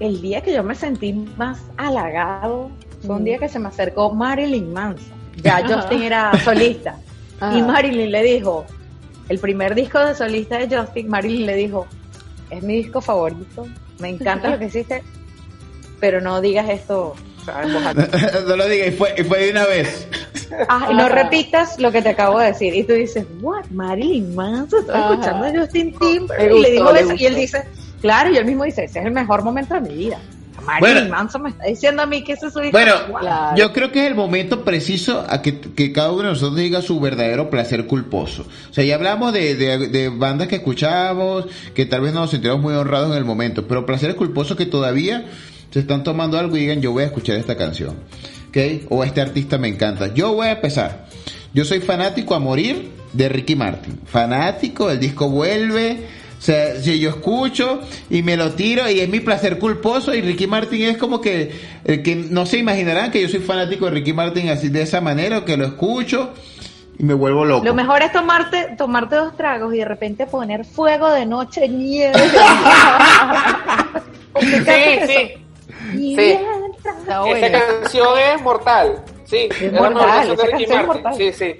el 0.00 0.22
día 0.22 0.40
que 0.40 0.52
yo 0.54 0.62
me 0.62 0.74
sentí 0.74 1.12
más 1.36 1.60
halagado 1.76 2.70
fue 3.04 3.16
un 3.16 3.22
Mm. 3.22 3.24
día 3.24 3.38
que 3.38 3.48
se 3.48 3.58
me 3.58 3.68
acercó 3.68 4.10
Marilyn 4.12 4.72
Manson. 4.72 5.15
Ya 5.36 5.58
Ajá. 5.58 5.80
Justin 5.80 6.02
era 6.02 6.32
solista. 6.44 6.98
Ajá. 7.40 7.58
Y 7.58 7.62
Marilyn 7.62 8.10
le 8.10 8.22
dijo, 8.22 8.66
el 9.28 9.38
primer 9.38 9.74
disco 9.74 9.98
de 9.98 10.14
solista 10.14 10.58
de 10.58 10.76
Justin, 10.76 11.08
Marilyn 11.08 11.46
le 11.46 11.54
dijo, 11.56 11.86
es 12.50 12.62
mi 12.62 12.74
disco 12.76 13.00
favorito, 13.00 13.66
me 13.98 14.08
encanta 14.08 14.48
lo 14.48 14.58
que 14.58 14.66
hiciste, 14.66 15.02
pero 16.00 16.20
no 16.20 16.40
digas 16.40 16.68
esto 16.68 17.14
no 18.46 18.56
lo 18.56 18.68
digas, 18.68 18.88
y 18.88 18.90
fue, 18.92 19.14
y 19.16 19.22
fue 19.22 19.38
de 19.38 19.50
una 19.50 19.66
vez. 19.66 20.08
Ah, 20.68 20.88
y 20.90 20.94
no 20.94 21.08
repitas 21.08 21.78
lo 21.78 21.92
que 21.92 22.02
te 22.02 22.10
acabo 22.10 22.38
de 22.38 22.46
decir. 22.46 22.74
Y 22.74 22.84
tú 22.84 22.92
dices, 22.92 23.24
what, 23.40 23.66
Marilyn 23.70 24.34
Manson, 24.34 24.80
estaba 24.80 24.98
Ajá. 24.98 25.14
escuchando 25.14 25.46
a 25.46 25.60
Justin 25.60 25.98
Timberlake. 25.98 26.56
Y 26.56 26.62
le 26.62 26.92
le 26.92 27.00
eso, 27.00 27.14
y 27.14 27.26
él 27.26 27.34
dice, 27.34 27.64
claro, 28.00 28.30
y 28.30 28.36
él 28.36 28.44
mismo 28.44 28.64
dice, 28.64 28.84
ese 28.84 29.00
es 29.00 29.06
el 29.06 29.12
mejor 29.12 29.42
momento 29.42 29.74
de 29.74 29.80
mi 29.80 29.94
vida. 29.94 30.18
Marilyn 30.66 30.94
Bueno. 30.94 31.16
Manson 31.16 31.42
me 31.42 31.50
está 31.50 31.64
diciendo 31.64 32.02
a 32.02 32.06
mí 32.06 32.22
que 32.22 32.32
ese 32.32 32.46
es 32.46 32.52
su 32.52 32.60
disco. 32.60 32.72
Bueno. 32.78 32.94
Claro. 33.18 33.56
yo 33.56 33.72
creo 33.72 33.92
que 33.92 34.00
es 34.00 34.06
el 34.06 34.14
momento 34.14 34.64
preciso 34.64 35.24
a 35.28 35.42
que, 35.42 35.60
que 35.60 35.92
cada 35.92 36.10
uno 36.12 36.22
de 36.22 36.28
nosotros 36.30 36.56
diga 36.56 36.82
su 36.82 37.00
verdadero 37.00 37.50
placer 37.50 37.86
culposo. 37.86 38.46
O 38.70 38.74
sea, 38.74 38.84
ya 38.84 38.96
hablamos 38.96 39.32
de, 39.32 39.54
de, 39.54 39.88
de 39.88 40.08
bandas 40.08 40.48
que 40.48 40.56
escuchábamos, 40.56 41.46
que 41.74 41.86
tal 41.86 42.02
vez 42.02 42.12
no 42.12 42.20
nos 42.20 42.30
sentíamos 42.30 42.60
muy 42.60 42.74
honrados 42.74 43.10
en 43.12 43.18
el 43.18 43.24
momento, 43.24 43.66
pero 43.66 43.86
placeres 43.86 44.16
culposos 44.16 44.56
que 44.56 44.66
todavía 44.66 45.24
se 45.70 45.80
están 45.80 46.04
tomando 46.04 46.38
algo 46.38 46.56
y 46.56 46.60
digan, 46.60 46.80
yo 46.80 46.92
voy 46.92 47.04
a 47.04 47.06
escuchar 47.06 47.36
esta 47.36 47.56
canción. 47.56 47.96
¿Ok? 48.48 48.86
O 48.88 49.04
este 49.04 49.20
artista 49.20 49.58
me 49.58 49.68
encanta. 49.68 50.12
Yo 50.14 50.32
voy 50.32 50.46
a 50.46 50.52
empezar. 50.52 51.06
Yo 51.52 51.64
soy 51.64 51.80
fanático 51.80 52.34
a 52.34 52.38
morir 52.38 52.90
de 53.12 53.28
Ricky 53.28 53.56
Martin. 53.56 54.00
Fanático, 54.04 54.90
el 54.90 55.00
disco 55.00 55.28
vuelve. 55.28 56.06
O 56.38 56.42
sea, 56.46 56.76
si 56.80 57.00
yo 57.00 57.10
escucho 57.10 57.80
y 58.10 58.22
me 58.22 58.36
lo 58.36 58.52
tiro 58.52 58.88
y 58.90 59.00
es 59.00 59.08
mi 59.08 59.20
placer 59.20 59.58
culposo 59.58 60.14
y 60.14 60.20
Ricky 60.20 60.46
Martin 60.46 60.82
es 60.82 60.96
como 60.98 61.20
que 61.20 61.50
el 61.84 62.02
que 62.02 62.14
no 62.14 62.44
se 62.46 62.58
imaginarán 62.58 63.10
que 63.10 63.22
yo 63.22 63.28
soy 63.28 63.40
fanático 63.40 63.86
de 63.86 63.92
Ricky 63.92 64.12
Martin 64.12 64.50
así 64.50 64.68
de 64.68 64.82
esa 64.82 65.00
manera 65.00 65.38
o 65.38 65.44
que 65.44 65.56
lo 65.56 65.64
escucho 65.66 66.34
y 66.98 67.04
me 67.04 67.14
vuelvo 67.14 67.44
loco. 67.44 67.64
Lo 67.64 67.74
mejor 67.74 68.02
es 68.02 68.12
tomarte, 68.12 68.74
tomarte 68.76 69.16
dos 69.16 69.36
tragos 69.36 69.74
y 69.74 69.78
de 69.78 69.84
repente 69.86 70.26
poner 70.26 70.64
fuego 70.64 71.10
de 71.10 71.26
noche, 71.26 71.68
nieve. 71.68 72.12
Sí, 74.38 74.98
sí. 75.06 75.98
Y 75.98 76.16
Sí. 76.16 76.38
buena. 77.06 77.50
canción 77.80 78.18
es 78.18 78.42
mortal. 78.42 79.02
Sí, 79.24 79.48
es 79.60 79.72
mortal, 79.72 80.30
esa 80.32 80.48
canción 80.48 80.80
es 80.80 80.86
mortal. 80.86 81.14
Sí, 81.16 81.32
sí. 81.32 81.54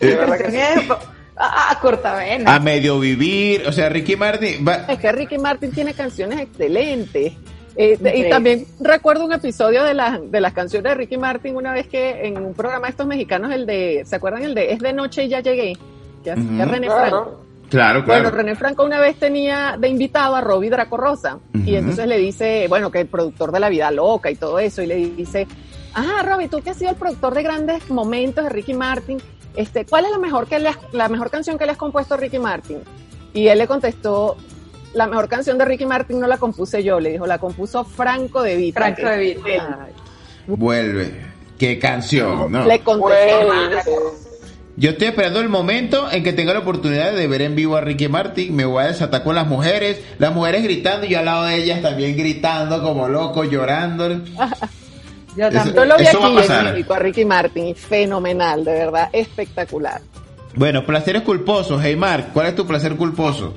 De 0.00 0.14
verdad 0.16 0.38
que 0.38 0.50
sí. 0.50 0.88
Ah, 1.36 1.68
ah, 1.70 1.78
cortavena. 1.80 2.54
A 2.54 2.60
medio 2.60 2.98
vivir, 3.00 3.64
o 3.66 3.72
sea, 3.72 3.88
Ricky 3.88 4.14
Martin 4.16 4.64
va- 4.66 4.84
Es 4.88 4.98
que 4.98 5.10
Ricky 5.10 5.38
Martin 5.38 5.72
tiene 5.72 5.92
canciones 5.94 6.40
excelentes. 6.40 7.32
Eh, 7.76 7.98
y 8.14 8.30
también 8.30 8.66
recuerdo 8.78 9.24
un 9.24 9.32
episodio 9.32 9.82
de, 9.82 9.94
las 9.94 10.30
de 10.30 10.40
las 10.40 10.52
canciones 10.52 10.90
de 10.92 10.94
Ricky 10.94 11.16
Martin 11.18 11.56
una 11.56 11.72
vez 11.72 11.88
que 11.88 12.24
en 12.28 12.36
un 12.38 12.54
programa 12.54 12.86
de 12.86 12.90
estos 12.92 13.06
mexicanos, 13.06 13.52
el 13.52 13.66
de, 13.66 14.04
¿se 14.06 14.14
acuerdan 14.14 14.44
el 14.44 14.54
de 14.54 14.72
Es 14.72 14.78
de 14.78 14.92
noche 14.92 15.24
y 15.24 15.28
ya 15.28 15.40
llegué? 15.40 15.72
Que 16.22 16.30
hacía. 16.30 16.64
René 16.66 16.86
Claro. 16.86 17.00
Franco. 17.10 17.40
Claro, 17.68 18.04
claro. 18.04 18.22
Bueno, 18.22 18.36
René 18.36 18.54
Franco 18.54 18.84
una 18.84 19.00
vez 19.00 19.16
tenía 19.18 19.76
de 19.76 19.88
invitado 19.88 20.36
a 20.36 20.40
Robbie 20.40 20.70
Draco 20.70 20.96
Rosa 20.96 21.40
y 21.66 21.74
entonces 21.74 22.06
le 22.06 22.18
dice, 22.18 22.66
bueno, 22.68 22.92
que 22.92 23.00
el 23.00 23.06
productor 23.08 23.50
de 23.50 23.58
La 23.58 23.68
Vida 23.68 23.90
Loca 23.90 24.30
y 24.30 24.36
todo 24.36 24.60
eso, 24.60 24.80
y 24.82 24.86
le 24.86 24.94
dice, 24.94 25.48
ah, 25.94 26.22
Robbie, 26.24 26.46
tú 26.46 26.60
que 26.62 26.70
has 26.70 26.76
sido 26.76 26.90
el 26.90 26.96
productor 26.96 27.34
de 27.34 27.42
grandes 27.42 27.90
momentos 27.90 28.44
de 28.44 28.50
Ricky 28.50 28.74
Martin, 28.74 29.18
este, 29.56 29.84
¿cuál 29.86 30.04
es 30.06 30.10
la 30.10 30.18
mejor, 30.18 30.46
que 30.46 30.58
le 30.58 30.68
has- 30.68 30.78
la 30.92 31.08
mejor 31.08 31.30
canción 31.30 31.58
que 31.58 31.66
le 31.66 31.72
has 31.72 31.78
compuesto 31.78 32.14
a 32.14 32.16
Ricky 32.16 32.38
Martin? 32.38 32.78
Y 33.32 33.48
él 33.48 33.58
le 33.58 33.66
contestó, 33.66 34.36
la 34.94 35.06
mejor 35.06 35.28
canción 35.28 35.58
de 35.58 35.64
Ricky 35.64 35.86
Martin 35.86 36.20
no 36.20 36.26
la 36.26 36.38
compuse 36.38 36.82
yo, 36.84 37.00
le 37.00 37.10
dijo, 37.12 37.26
la 37.26 37.38
compuso 37.38 37.84
Franco 37.84 38.42
de 38.42 38.56
Vita. 38.56 38.80
Franco 38.80 39.08
de 39.08 39.18
Vita. 39.18 39.88
Vuelve. 40.46 41.34
Qué 41.58 41.78
canción, 41.78 42.50
¿no? 42.50 42.64
Le 42.66 42.80
contestó. 42.80 43.92
Yo 44.76 44.90
estoy 44.90 45.06
esperando 45.08 45.38
el 45.40 45.48
momento 45.48 46.10
en 46.10 46.24
que 46.24 46.32
tenga 46.32 46.52
la 46.52 46.58
oportunidad 46.58 47.12
de 47.12 47.28
ver 47.28 47.42
en 47.42 47.54
vivo 47.54 47.76
a 47.76 47.80
Ricky 47.80 48.08
Martin. 48.08 48.54
Me 48.56 48.64
voy 48.64 48.82
a 48.82 48.88
desatar 48.88 49.22
con 49.22 49.36
las 49.36 49.46
mujeres, 49.46 50.00
las 50.18 50.34
mujeres 50.34 50.64
gritando 50.64 51.06
y 51.06 51.10
yo 51.10 51.20
al 51.20 51.26
lado 51.26 51.44
de 51.44 51.54
ellas 51.56 51.80
también 51.80 52.16
gritando 52.16 52.82
como 52.82 53.08
loco, 53.08 53.44
llorando. 53.44 54.08
Yo 55.36 55.50
también. 55.50 55.74
Yo 55.74 55.84
lo 55.84 55.96
vi 55.96 56.06
aquí 56.06 56.16
en 56.24 56.64
México 56.64 56.94
a 56.94 56.98
Ricky 56.98 57.24
Martin, 57.24 57.74
fenomenal, 57.74 58.64
de 58.64 58.72
verdad, 58.72 59.08
espectacular. 59.12 60.00
Bueno, 60.54 60.84
placeres 60.86 61.22
culposos. 61.22 61.80
Hey 61.82 61.96
Mark, 61.96 62.28
¿cuál 62.32 62.46
es 62.46 62.54
tu 62.54 62.66
placer 62.66 62.94
culposo? 62.96 63.54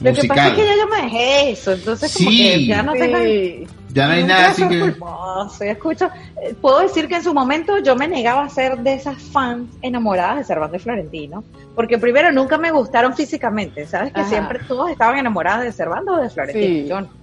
Lo 0.00 0.12
que 0.12 0.26
pasa 0.26 0.48
es 0.48 0.52
Musical. 0.52 0.56
que 0.56 0.66
ya 0.66 0.76
yo 0.76 0.88
me 0.88 1.02
dejé 1.02 1.50
eso, 1.50 1.72
entonces 1.72 2.16
como 2.16 2.30
Sí. 2.30 2.36
que 2.38 2.66
ya 2.66 2.82
no 2.82 2.92
tengo 2.92 3.18
Sí. 3.18 3.66
Ya 3.94 4.06
no 4.06 4.14
hay 4.14 4.24
nada 4.24 4.48
así 4.48 4.62
placer 4.62 4.78
que... 4.78 4.90
culposo. 4.92 5.64
Yo 5.64 5.70
escucho, 5.70 6.10
eh, 6.42 6.54
puedo 6.60 6.80
decir 6.80 7.06
que 7.08 7.16
en 7.16 7.22
su 7.22 7.34
momento 7.34 7.78
yo 7.78 7.94
me 7.94 8.08
negaba 8.08 8.42
a 8.44 8.48
ser 8.48 8.78
de 8.78 8.94
esas 8.94 9.20
fans 9.22 9.68
enamoradas 9.82 10.38
de 10.38 10.44
Servando 10.44 10.76
y 10.76 10.80
Florentino, 10.80 11.44
porque 11.76 11.98
primero 11.98 12.32
nunca 12.32 12.56
me 12.58 12.70
gustaron 12.72 13.14
físicamente, 13.14 13.86
sabes 13.86 14.12
que 14.12 14.20
Ajá. 14.20 14.28
siempre 14.30 14.60
todos 14.66 14.90
estaban 14.90 15.18
enamoradas 15.18 15.62
de 15.64 15.72
Servando 15.72 16.14
o 16.14 16.16
de 16.22 16.30
Florentino, 16.30 16.82
Sí. 16.82 16.88
yo 16.88 17.00
no. 17.02 17.21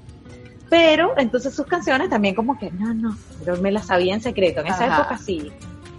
Pero 0.70 1.14
entonces 1.18 1.56
sus 1.56 1.66
canciones 1.66 2.10
también 2.10 2.36
como 2.36 2.58
que 2.58 2.70
no, 2.72 2.94
no, 2.94 3.18
pero 3.44 3.58
me 3.58 3.72
las 3.72 3.88
sabía 3.88 4.14
en 4.14 4.22
secreto, 4.22 4.62
en 4.62 4.68
esa 4.68 4.86
Ajá. 4.86 5.02
época 5.02 5.18
sí. 5.18 5.52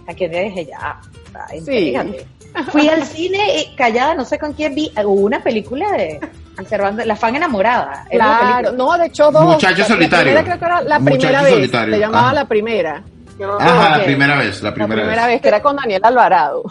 A 0.07 0.13
que 0.13 0.27
le 0.27 0.43
dije 0.45 0.65
ya, 0.65 0.99
ay, 1.49 1.59
Sí. 1.61 1.71
fíjate. 1.71 2.27
Fui 2.71 2.87
al 2.89 3.03
cine 3.05 3.39
y 3.59 3.75
callada, 3.75 4.13
no 4.13 4.25
sé 4.25 4.37
con 4.37 4.51
quién 4.53 4.75
vi, 4.75 4.91
hubo 4.97 5.21
una 5.21 5.41
película 5.41 5.91
de, 5.93 6.19
Servando, 6.67 7.03
La 7.05 7.15
fan 7.15 7.35
enamorada. 7.35 8.05
Claro, 8.11 8.73
no, 8.73 8.95
de 8.97 9.07
hecho 9.07 9.31
dos. 9.31 9.43
Muchacho 9.45 9.79
La- 9.79 9.85
solitario. 9.85 10.33
La 10.33 10.41
primera 10.41 10.43
creo 10.43 10.59
que 10.59 10.65
era 10.65 10.81
la 10.81 10.99
Muchacho 10.99 11.17
primera 11.19 11.41
vez. 11.43 11.53
solitario, 11.53 11.93
Se 11.95 11.99
llamaba 11.99 12.25
ajá. 12.27 12.33
La 12.35 12.45
Primera. 12.47 13.03
Ajá, 13.59 13.97
la 13.97 14.03
primera 14.03 14.35
vez, 14.37 14.61
la 14.61 14.69
La 14.69 14.75
primera, 14.75 15.01
primera 15.01 15.25
vez. 15.25 15.35
vez, 15.35 15.41
que 15.41 15.47
era 15.47 15.61
con 15.61 15.75
Daniel 15.77 16.01
Alvarado. 16.03 16.63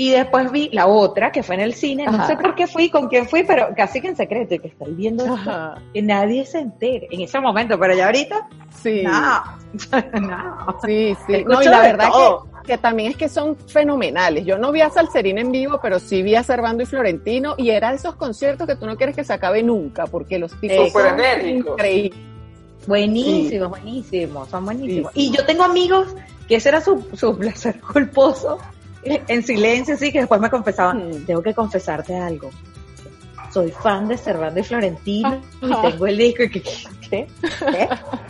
Y 0.00 0.10
después 0.12 0.50
vi 0.50 0.70
la 0.72 0.86
otra, 0.86 1.30
que 1.30 1.42
fue 1.42 1.56
en 1.56 1.60
el 1.60 1.74
cine. 1.74 2.06
No 2.06 2.12
Ajá. 2.12 2.28
sé 2.28 2.36
por 2.38 2.54
qué 2.54 2.66
fui, 2.66 2.88
con 2.88 3.08
quién 3.08 3.28
fui, 3.28 3.42
pero 3.44 3.68
casi 3.76 4.00
que 4.00 4.08
en 4.08 4.16
secreto. 4.16 4.54
Y 4.54 4.58
que 4.58 4.68
estoy 4.68 4.94
viendo 4.94 5.24
esto. 5.26 5.74
Que 5.92 6.00
nadie 6.00 6.46
se 6.46 6.58
entere 6.60 7.06
en 7.10 7.20
ese 7.20 7.38
momento. 7.38 7.78
Pero 7.78 7.94
ya 7.94 8.06
ahorita, 8.06 8.48
Sí. 8.82 9.02
no. 9.02 9.42
no. 10.22 10.78
Sí, 10.86 11.14
sí. 11.26 11.44
No, 11.46 11.62
y 11.62 11.66
la 11.66 11.80
verdad 11.82 12.08
todo. 12.10 12.46
que, 12.62 12.68
que 12.72 12.78
también 12.78 13.10
es 13.10 13.16
que 13.18 13.28
son 13.28 13.56
fenomenales. 13.68 14.46
Yo 14.46 14.56
no 14.56 14.72
vi 14.72 14.80
a 14.80 14.88
Salserín 14.88 15.36
en 15.36 15.52
vivo, 15.52 15.78
pero 15.82 15.98
sí 15.98 16.22
vi 16.22 16.34
a 16.34 16.42
Servando 16.42 16.82
y 16.82 16.86
Florentino 16.86 17.54
y 17.58 17.68
era 17.68 17.90
de 17.90 17.96
esos 17.96 18.14
conciertos 18.14 18.66
que 18.66 18.76
tú 18.76 18.86
no 18.86 18.96
quieres 18.96 19.14
que 19.14 19.22
se 19.24 19.34
acabe 19.34 19.62
nunca, 19.62 20.06
porque 20.06 20.38
los 20.38 20.58
tipos 20.60 20.92
son 20.92 21.20
increíbles. 21.46 22.18
Buenísimos, 22.86 23.68
buenísimos, 23.68 24.48
son 24.48 24.64
buenísimos. 24.64 25.12
Y 25.14 25.30
yo 25.30 25.44
tengo 25.44 25.64
amigos 25.64 26.14
que 26.48 26.56
ese 26.56 26.70
era 26.70 26.80
su, 26.80 27.06
su 27.14 27.36
placer 27.36 27.78
culposo, 27.80 28.58
en 29.28 29.42
silencio, 29.44 29.96
sí, 29.96 30.12
que 30.12 30.20
después 30.20 30.40
me 30.40 30.50
confesaban, 30.50 31.24
tengo 31.26 31.42
que 31.42 31.54
confesarte 31.54 32.16
algo. 32.16 32.50
Soy 33.52 33.72
fan 33.72 34.06
de 34.06 34.16
Servando 34.16 34.60
y 34.60 34.62
Florentino 34.62 35.42
y 35.60 35.90
tengo 35.90 36.06
el 36.06 36.16
disco 36.16 36.44
y 36.44 36.50
que, 36.50 36.62
¿qué? 36.62 36.78
¿Qué? 37.10 37.26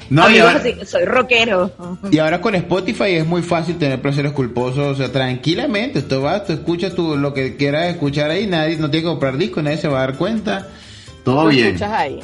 No, 0.09 0.25
Amigos 0.25 0.47
ahora, 0.49 0.61
así, 0.61 0.75
soy 0.87 1.05
rockero. 1.05 1.71
y 2.11 2.19
ahora 2.19 2.41
con 2.41 2.55
Spotify 2.55 3.17
es 3.17 3.27
muy 3.27 3.43
fácil 3.43 3.77
tener 3.77 4.01
placeres 4.01 4.33
culposos, 4.33 4.79
o 4.87 4.95
sea, 4.95 5.13
tranquilamente, 5.13 6.01
tú 6.01 6.23
vas, 6.23 6.47
tú 6.47 6.55
escuchas 6.55 6.95
tú 6.95 7.17
lo 7.19 7.35
que 7.35 7.57
quieras 7.57 7.91
escuchar 7.91 8.31
ahí, 8.31 8.47
nadie 8.47 8.79
no 8.79 8.91
tiene 8.91 9.05
que 9.05 9.11
comprar 9.11 9.37
disco, 9.37 9.61
nadie 9.61 9.77
se 9.77 9.89
va 9.89 9.99
a 9.99 10.07
dar 10.07 10.17
cuenta, 10.17 10.69
todo 11.23 11.45
Lo 11.45 11.51
bien. 11.51 11.67
escuchas 11.67 11.93
ahí. 11.93 12.21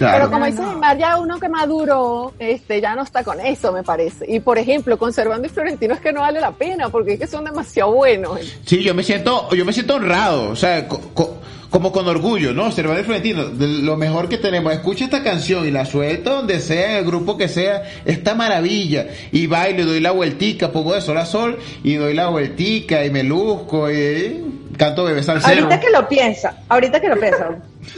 Claro. 0.00 0.16
Pero 0.16 0.30
como 0.30 0.46
dice 0.46 0.62
Neymar, 0.62 0.96
ya 0.96 1.18
uno 1.18 1.38
que 1.38 1.50
maduró, 1.50 2.32
este, 2.38 2.80
ya 2.80 2.94
no 2.96 3.02
está 3.02 3.22
con 3.22 3.38
eso, 3.38 3.70
me 3.70 3.82
parece. 3.82 4.24
Y 4.26 4.40
por 4.40 4.56
ejemplo, 4.56 4.96
conservando 4.96 5.46
y 5.46 5.50
Florentino 5.50 5.92
es 5.92 6.00
que 6.00 6.10
no 6.10 6.22
vale 6.22 6.40
la 6.40 6.52
pena, 6.52 6.88
porque 6.88 7.12
es 7.12 7.20
que 7.20 7.26
son 7.26 7.44
demasiado 7.44 7.92
buenos. 7.92 8.38
Sí, 8.64 8.82
yo 8.82 8.94
me 8.94 9.02
siento, 9.02 9.50
yo 9.54 9.62
me 9.66 9.74
siento 9.74 9.96
honrado, 9.96 10.48
o 10.48 10.56
sea, 10.56 10.88
co- 10.88 11.02
co- 11.12 11.36
como 11.68 11.92
con 11.92 12.08
orgullo, 12.08 12.54
¿no? 12.54 12.72
Cervantes 12.72 13.04
Florentino, 13.04 13.42
lo 13.58 13.96
mejor 13.98 14.30
que 14.30 14.38
tenemos, 14.38 14.72
escucha 14.72 15.04
esta 15.04 15.22
canción 15.22 15.68
y 15.68 15.70
la 15.70 15.84
suelto 15.84 16.34
donde 16.36 16.60
sea, 16.60 16.92
en 16.92 16.96
el 16.96 17.04
grupo 17.04 17.36
que 17.36 17.48
sea, 17.48 17.82
esta 18.06 18.34
maravilla, 18.34 19.06
y 19.32 19.46
bailo, 19.48 19.84
doy 19.84 20.00
la 20.00 20.12
vueltica, 20.12 20.72
pongo 20.72 20.94
de 20.94 21.02
sol 21.02 21.18
a 21.18 21.26
sol, 21.26 21.58
y 21.84 21.94
doy 21.96 22.14
la 22.14 22.28
vueltica, 22.28 23.04
y 23.04 23.10
me 23.10 23.22
luzco, 23.22 23.90
y 23.90 23.94
eh, 23.96 24.44
canto 24.80 25.04
bebé 25.04 25.22
salsero. 25.22 25.62
Ahorita 25.64 25.78
que 25.78 25.90
lo 25.90 26.08
piensa, 26.08 26.56
ahorita 26.68 27.00
que 27.00 27.08
lo 27.08 27.20
piensa, 27.20 27.48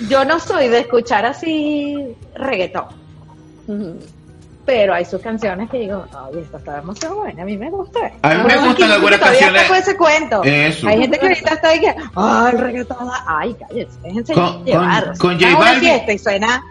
yo 0.09 0.25
no 0.25 0.41
soy 0.41 0.69
de 0.69 0.81
escuchar 0.81 1.25
así 1.25 1.97
reggaetón, 2.35 2.87
pero 4.67 4.95
hay 4.95 5.05
sus 5.05 5.21
canciones 5.21 5.71
que 5.71 5.79
digo, 5.79 6.05
ay, 6.13 6.41
esta 6.43 6.59
está 6.59 6.77
demasiado 6.77 7.17
buena, 7.17 7.43
a 7.43 7.45
mí 7.47 7.57
me 7.57 7.71
gusta. 7.71 7.99
A 8.23 8.35
mí 8.35 8.43
me 8.47 8.57
gustan 8.69 8.91
algunas 8.93 9.19
todavía 9.21 9.41
canciones- 9.41 9.63
está 9.63 9.69
con 9.75 9.83
ese 9.83 9.97
cuento. 9.97 10.43
Eso. 10.45 10.89
Hay 10.89 10.99
gente 11.01 11.19
que 11.19 11.27
ahorita 11.27 11.55
está 11.55 11.69
ahí 11.69 11.81
que, 11.81 11.95
ay, 12.15 12.53
el 12.53 12.59
reggaetón, 12.59 13.09
ay, 13.27 13.57
cállese, 13.59 13.99
déjense 14.03 14.35
Con- 14.35 14.65
llevar. 14.65 15.17
con- 15.19 15.35
J 15.41 15.47
una 15.49 15.59
Balvin. 15.59 15.81
fiesta 15.81 16.13
y 16.13 16.19
suena, 16.19 16.63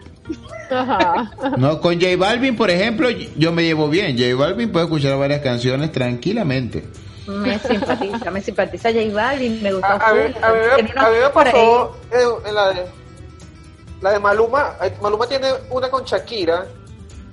Ajá. 0.70 1.30
No, 1.58 1.82
con 1.82 1.96
J 2.00 2.16
Balvin, 2.18 2.56
por 2.56 2.70
ejemplo, 2.70 3.10
yo 3.10 3.52
me 3.52 3.64
llevo 3.64 3.90
bien. 3.90 4.18
J 4.18 4.34
Balvin 4.36 4.72
puede 4.72 4.86
escuchar 4.86 5.18
varias 5.18 5.42
canciones 5.42 5.92
tranquilamente. 5.92 6.86
Me 7.28 7.60
simpatiza, 7.60 8.32
me 8.32 8.42
simpatiza 8.42 8.90
J 8.92 9.14
Balvin, 9.14 9.62
me 9.62 9.74
gusta 9.74 9.94
A, 9.94 9.96
a 9.96 10.10
a 10.10 10.12
a 10.12 10.82
mí 11.10 11.18
me 11.22 11.30
pasó 11.30 11.96
en, 12.12 12.48
en 12.48 12.56
la 12.56 12.70
de 12.74 12.86
la 14.02 14.12
de 14.12 14.20
Maluma. 14.20 14.76
eh, 14.82 14.94
Maluma 15.02 15.28
tiene 15.28 15.48
una 15.70 15.90
con 15.90 16.04
Shakira 16.04 16.66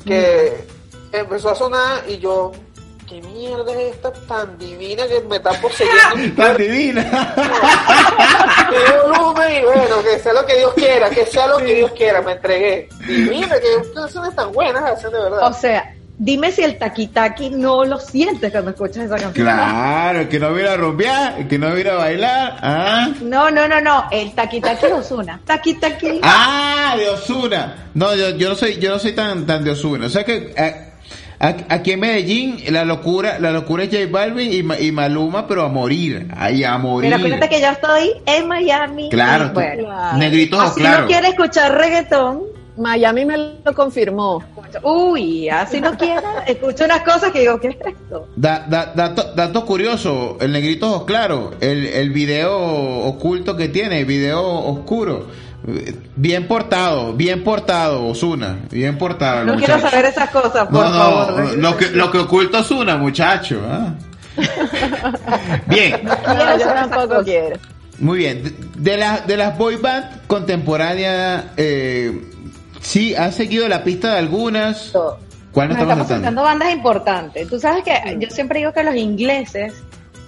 que 0.04 0.64
empezó 1.12 1.50
a 1.50 1.54
sonar 1.54 2.04
y 2.06 2.18
yo, 2.18 2.52
¿qué 3.08 3.22
mierda 3.22 3.72
es 3.72 3.94
esta 3.94 4.12
tan 4.12 4.58
divina 4.58 5.06
que 5.08 5.20
me 5.22 5.36
está 5.36 5.52
poseyendo? 5.52 6.34
Tan 6.36 6.56
divina. 6.58 7.34
¡Qué 8.70 9.08
volumen! 9.08 9.52
Y 9.56 9.64
bueno, 9.64 10.02
que 10.02 10.18
sea 10.18 10.32
lo 10.34 10.44
que 10.44 10.56
Dios 10.58 10.74
quiera, 10.74 11.10
que 11.10 11.24
sea 11.26 11.46
lo 11.46 11.56
que 11.58 11.74
Dios 11.74 11.90
quiera, 11.92 12.20
me 12.20 12.32
entregué. 12.32 12.88
Divina, 13.06 13.58
que 13.58 13.92
canciones 13.94 14.34
tan 14.36 14.52
buenas 14.52 14.82
hacen 14.84 15.10
de 15.10 15.18
verdad. 15.18 15.46
O 15.48 15.52
sea, 15.54 15.94
dime 16.18 16.50
si 16.52 16.62
el 16.62 16.76
taqui 16.78 17.06
taqui 17.08 17.50
no 17.50 17.84
lo 17.84 17.98
sientes 17.98 18.50
cuando 18.50 18.70
escuchas 18.72 19.04
esa 19.04 19.16
canción. 19.16 19.46
Claro, 19.46 20.20
el 20.20 20.28
que 20.28 20.38
no 20.40 20.52
viera 20.52 20.72
a 20.72 20.76
rumbear, 20.76 21.38
el 21.40 21.48
que 21.48 21.58
no 21.58 21.72
viera 21.74 21.92
a 21.94 21.96
bailar. 21.96 22.56
Ah, 22.60 23.08
No, 23.22 23.50
no, 23.50 23.68
no, 23.68 23.80
no, 23.80 24.04
el 24.10 24.32
taqui 24.34 24.60
taqui 24.60 24.86
de 24.86 24.92
Ozuna. 24.94 25.40
Taqui 25.46 25.74
taqui. 25.74 26.20
ah 26.22 26.94
de 26.98 27.08
Osuna. 27.08 27.90
No, 27.94 28.14
yo, 28.14 28.30
yo 28.36 28.50
no 28.50 28.54
soy, 28.54 28.78
yo 28.78 28.90
no 28.90 28.98
soy 28.98 29.12
tan, 29.12 29.46
tan 29.46 29.64
de 29.64 29.70
Osuna. 29.70 30.06
O 30.06 30.10
sea 30.10 30.24
que 30.24 30.54
a- 31.40 31.54
aquí 31.68 31.92
en 31.92 32.00
Medellín 32.00 32.58
la 32.70 32.84
locura, 32.84 33.38
la 33.38 33.52
locura 33.52 33.84
es 33.84 33.90
J 33.90 34.06
Balvin 34.10 34.52
y, 34.52 34.86
y 34.86 34.90
Maluma, 34.92 35.46
pero 35.46 35.64
a 35.64 35.68
morir, 35.68 36.26
ay, 36.36 36.64
a 36.64 36.76
morir. 36.78 37.14
Mira, 37.14 37.22
fíjate 37.24 37.48
que 37.48 37.60
yo 37.60 37.68
estoy 37.68 38.10
en 38.26 38.48
Miami. 38.48 39.08
Claro, 39.08 39.50
bueno, 39.54 39.84
Claro. 39.88 40.60
así 40.60 40.80
claro. 40.80 41.02
no 41.02 41.06
quiere 41.06 41.28
escuchar 41.28 41.78
reggaetón. 41.78 42.57
Miami 42.78 43.24
me 43.24 43.36
lo 43.64 43.74
confirmó. 43.74 44.42
Uy, 44.82 45.48
así 45.48 45.80
no 45.80 45.96
quiere. 45.96 46.20
Escucho 46.46 46.84
unas 46.84 47.00
cosas 47.02 47.30
que 47.32 47.40
digo, 47.40 47.58
¿qué 47.60 47.68
es 47.68 47.76
esto? 47.86 48.28
Da, 48.36 48.64
da- 48.68 48.92
dato, 48.94 49.32
dato 49.34 49.64
curioso, 49.66 50.36
el 50.40 50.52
negrito 50.52 50.88
ojos 50.90 51.04
claro, 51.04 51.52
el, 51.60 51.86
el 51.86 52.10
video 52.10 52.56
oculto 52.58 53.56
que 53.56 53.68
tiene, 53.68 54.00
el 54.00 54.04
video 54.06 54.42
oscuro, 54.46 55.26
bien 56.16 56.46
portado, 56.46 57.12
bien 57.14 57.42
portado, 57.42 58.06
Osuna, 58.06 58.58
bien 58.70 58.96
portado. 58.96 59.44
No 59.44 59.56
quiero 59.56 59.80
saber 59.80 60.04
esas 60.06 60.30
cosas, 60.30 60.68
por 60.68 60.84
No, 60.84 60.92
favor. 60.92 61.56
no, 61.56 61.70
lo 61.70 61.76
que, 61.76 61.90
lo 61.90 62.10
que 62.10 62.18
oculta 62.18 62.60
Osuna, 62.60 62.96
muchacho. 62.96 63.60
ah. 63.68 63.94
Bien, 65.66 66.00
No, 66.04 66.58
yo 66.58 66.66
tampoco 66.66 67.24
quiero. 67.24 67.56
muy 67.98 68.18
bien. 68.18 68.42
De, 68.44 68.52
de 68.92 68.96
las 68.96 69.26
de 69.26 69.36
las 69.36 69.58
boy 69.58 69.76
band 69.76 70.26
contemporáneas, 70.26 71.44
eh, 71.56 72.12
sí, 72.88 73.14
¿has 73.14 73.34
seguido 73.34 73.68
la 73.68 73.84
pista 73.84 74.12
de 74.12 74.18
algunas? 74.18 74.92
¿Cuál 75.52 75.68
nos 75.68 75.78
Nos 75.78 75.86
estamos 75.88 76.08
sentando 76.08 76.42
bandas 76.42 76.72
importantes. 76.72 77.48
Tú 77.48 77.58
sabes 77.58 77.82
que 77.84 78.16
yo 78.20 78.28
siempre 78.30 78.58
digo 78.60 78.72
que 78.72 78.82
los 78.84 78.94
ingleses 78.94 79.72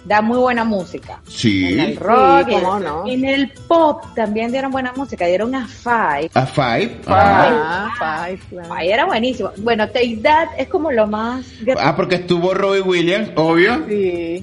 dan 0.04 0.24
muy 0.24 0.38
buena 0.38 0.64
música. 0.64 1.20
En 1.26 1.30
Sí, 1.30 1.78
el 1.78 1.96
rock, 1.96 2.48
Sí, 2.48 2.54
en- 2.54 2.62
no. 2.62 3.04
en 3.06 3.24
el 3.26 3.48
pop 3.68 4.02
también 4.16 4.50
dieron 4.50 4.72
buena 4.72 4.92
música, 4.96 5.26
dieron 5.26 5.54
a 5.54 5.66
Five. 5.68 6.30
a 6.34 6.46
Five. 6.46 7.00
Ah, 7.06 7.90
Five, 7.98 8.40
claro. 8.48 8.74
Five 8.74 8.92
era 8.92 9.04
buenísimo. 9.04 9.50
Bueno, 9.58 9.86
Take 9.88 10.18
That 10.22 10.48
es 10.56 10.68
como 10.68 10.90
lo 10.90 11.06
más... 11.06 11.44
Ah, 11.78 11.94
porque 11.94 12.14
estuvo 12.16 12.54
Robbie 12.54 12.80
Williams, 12.80 13.30
obvio. 13.36 13.84
Sí, 13.88 14.42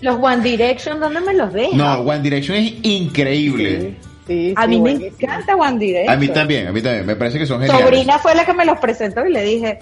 Los 0.00 0.16
One 0.20 0.42
Direction, 0.42 0.98
¿dónde 0.98 1.20
me 1.20 1.34
los 1.34 1.52
dejan? 1.52 1.76
No, 1.76 1.98
One 2.00 2.20
Direction 2.20 2.56
es 2.56 2.72
increíble. 2.82 3.80
sí, 3.80 3.96
a 4.24 4.62
sí, 4.62 4.68
mí 4.68 4.76
me 4.76 4.78
buenísimo. 4.92 5.16
encanta 5.20 5.56
One 5.56 5.78
Direction. 5.78 6.14
A 6.14 6.18
mí 6.18 6.28
también, 6.28 6.66
a 6.68 6.72
mí 6.72 6.80
también. 6.82 7.06
Me 7.06 7.16
parece 7.16 7.38
que 7.38 7.46
son 7.46 7.60
geniales. 7.60 7.84
Sobrina 7.84 8.18
fue 8.18 8.34
la 8.34 8.44
que 8.44 8.52
me 8.54 8.64
los 8.64 8.78
presentó 8.78 9.24
y 9.26 9.32
le 9.32 9.42
dije, 9.42 9.78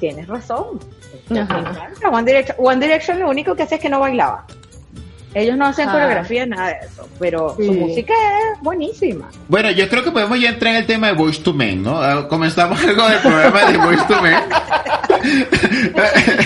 tienes 0.00 0.26
razón. 0.26 0.80
Me 1.28 1.40
encanta 1.40 2.08
One 2.10 2.24
Direction. 2.24 2.56
One 2.60 2.80
Direction 2.84 3.18
lo 3.20 3.28
único 3.30 3.54
que 3.54 3.62
hacía 3.62 3.76
es 3.76 3.82
que 3.82 3.88
no 3.88 4.00
bailaba. 4.00 4.46
Ellos 5.38 5.56
no 5.58 5.66
hacen 5.66 5.86
Ah. 5.88 5.92
coreografía, 5.92 6.46
nada 6.46 6.68
de 6.68 6.76
eso. 6.86 7.06
Pero 7.18 7.54
su 7.56 7.62
Sí. 7.62 7.70
música 7.70 8.14
es 8.14 8.62
buenísima. 8.62 9.28
Bueno, 9.48 9.70
yo 9.70 9.86
creo 9.88 10.02
que 10.02 10.10
podemos 10.10 10.40
ya 10.40 10.48
entrar 10.48 10.72
en 10.74 10.80
el 10.80 10.86
tema 10.86 11.08
de 11.08 11.12
Voice 11.12 11.42
to 11.42 11.52
Men, 11.52 11.82
¿no? 11.82 11.98
Ah, 12.00 12.26
Comenzamos 12.26 12.80
algo 12.84 13.06
del 13.08 13.18
programa 13.18 13.64
de 13.70 13.76
Voice 13.78 14.04
to 14.08 14.22
Men. 14.22 14.38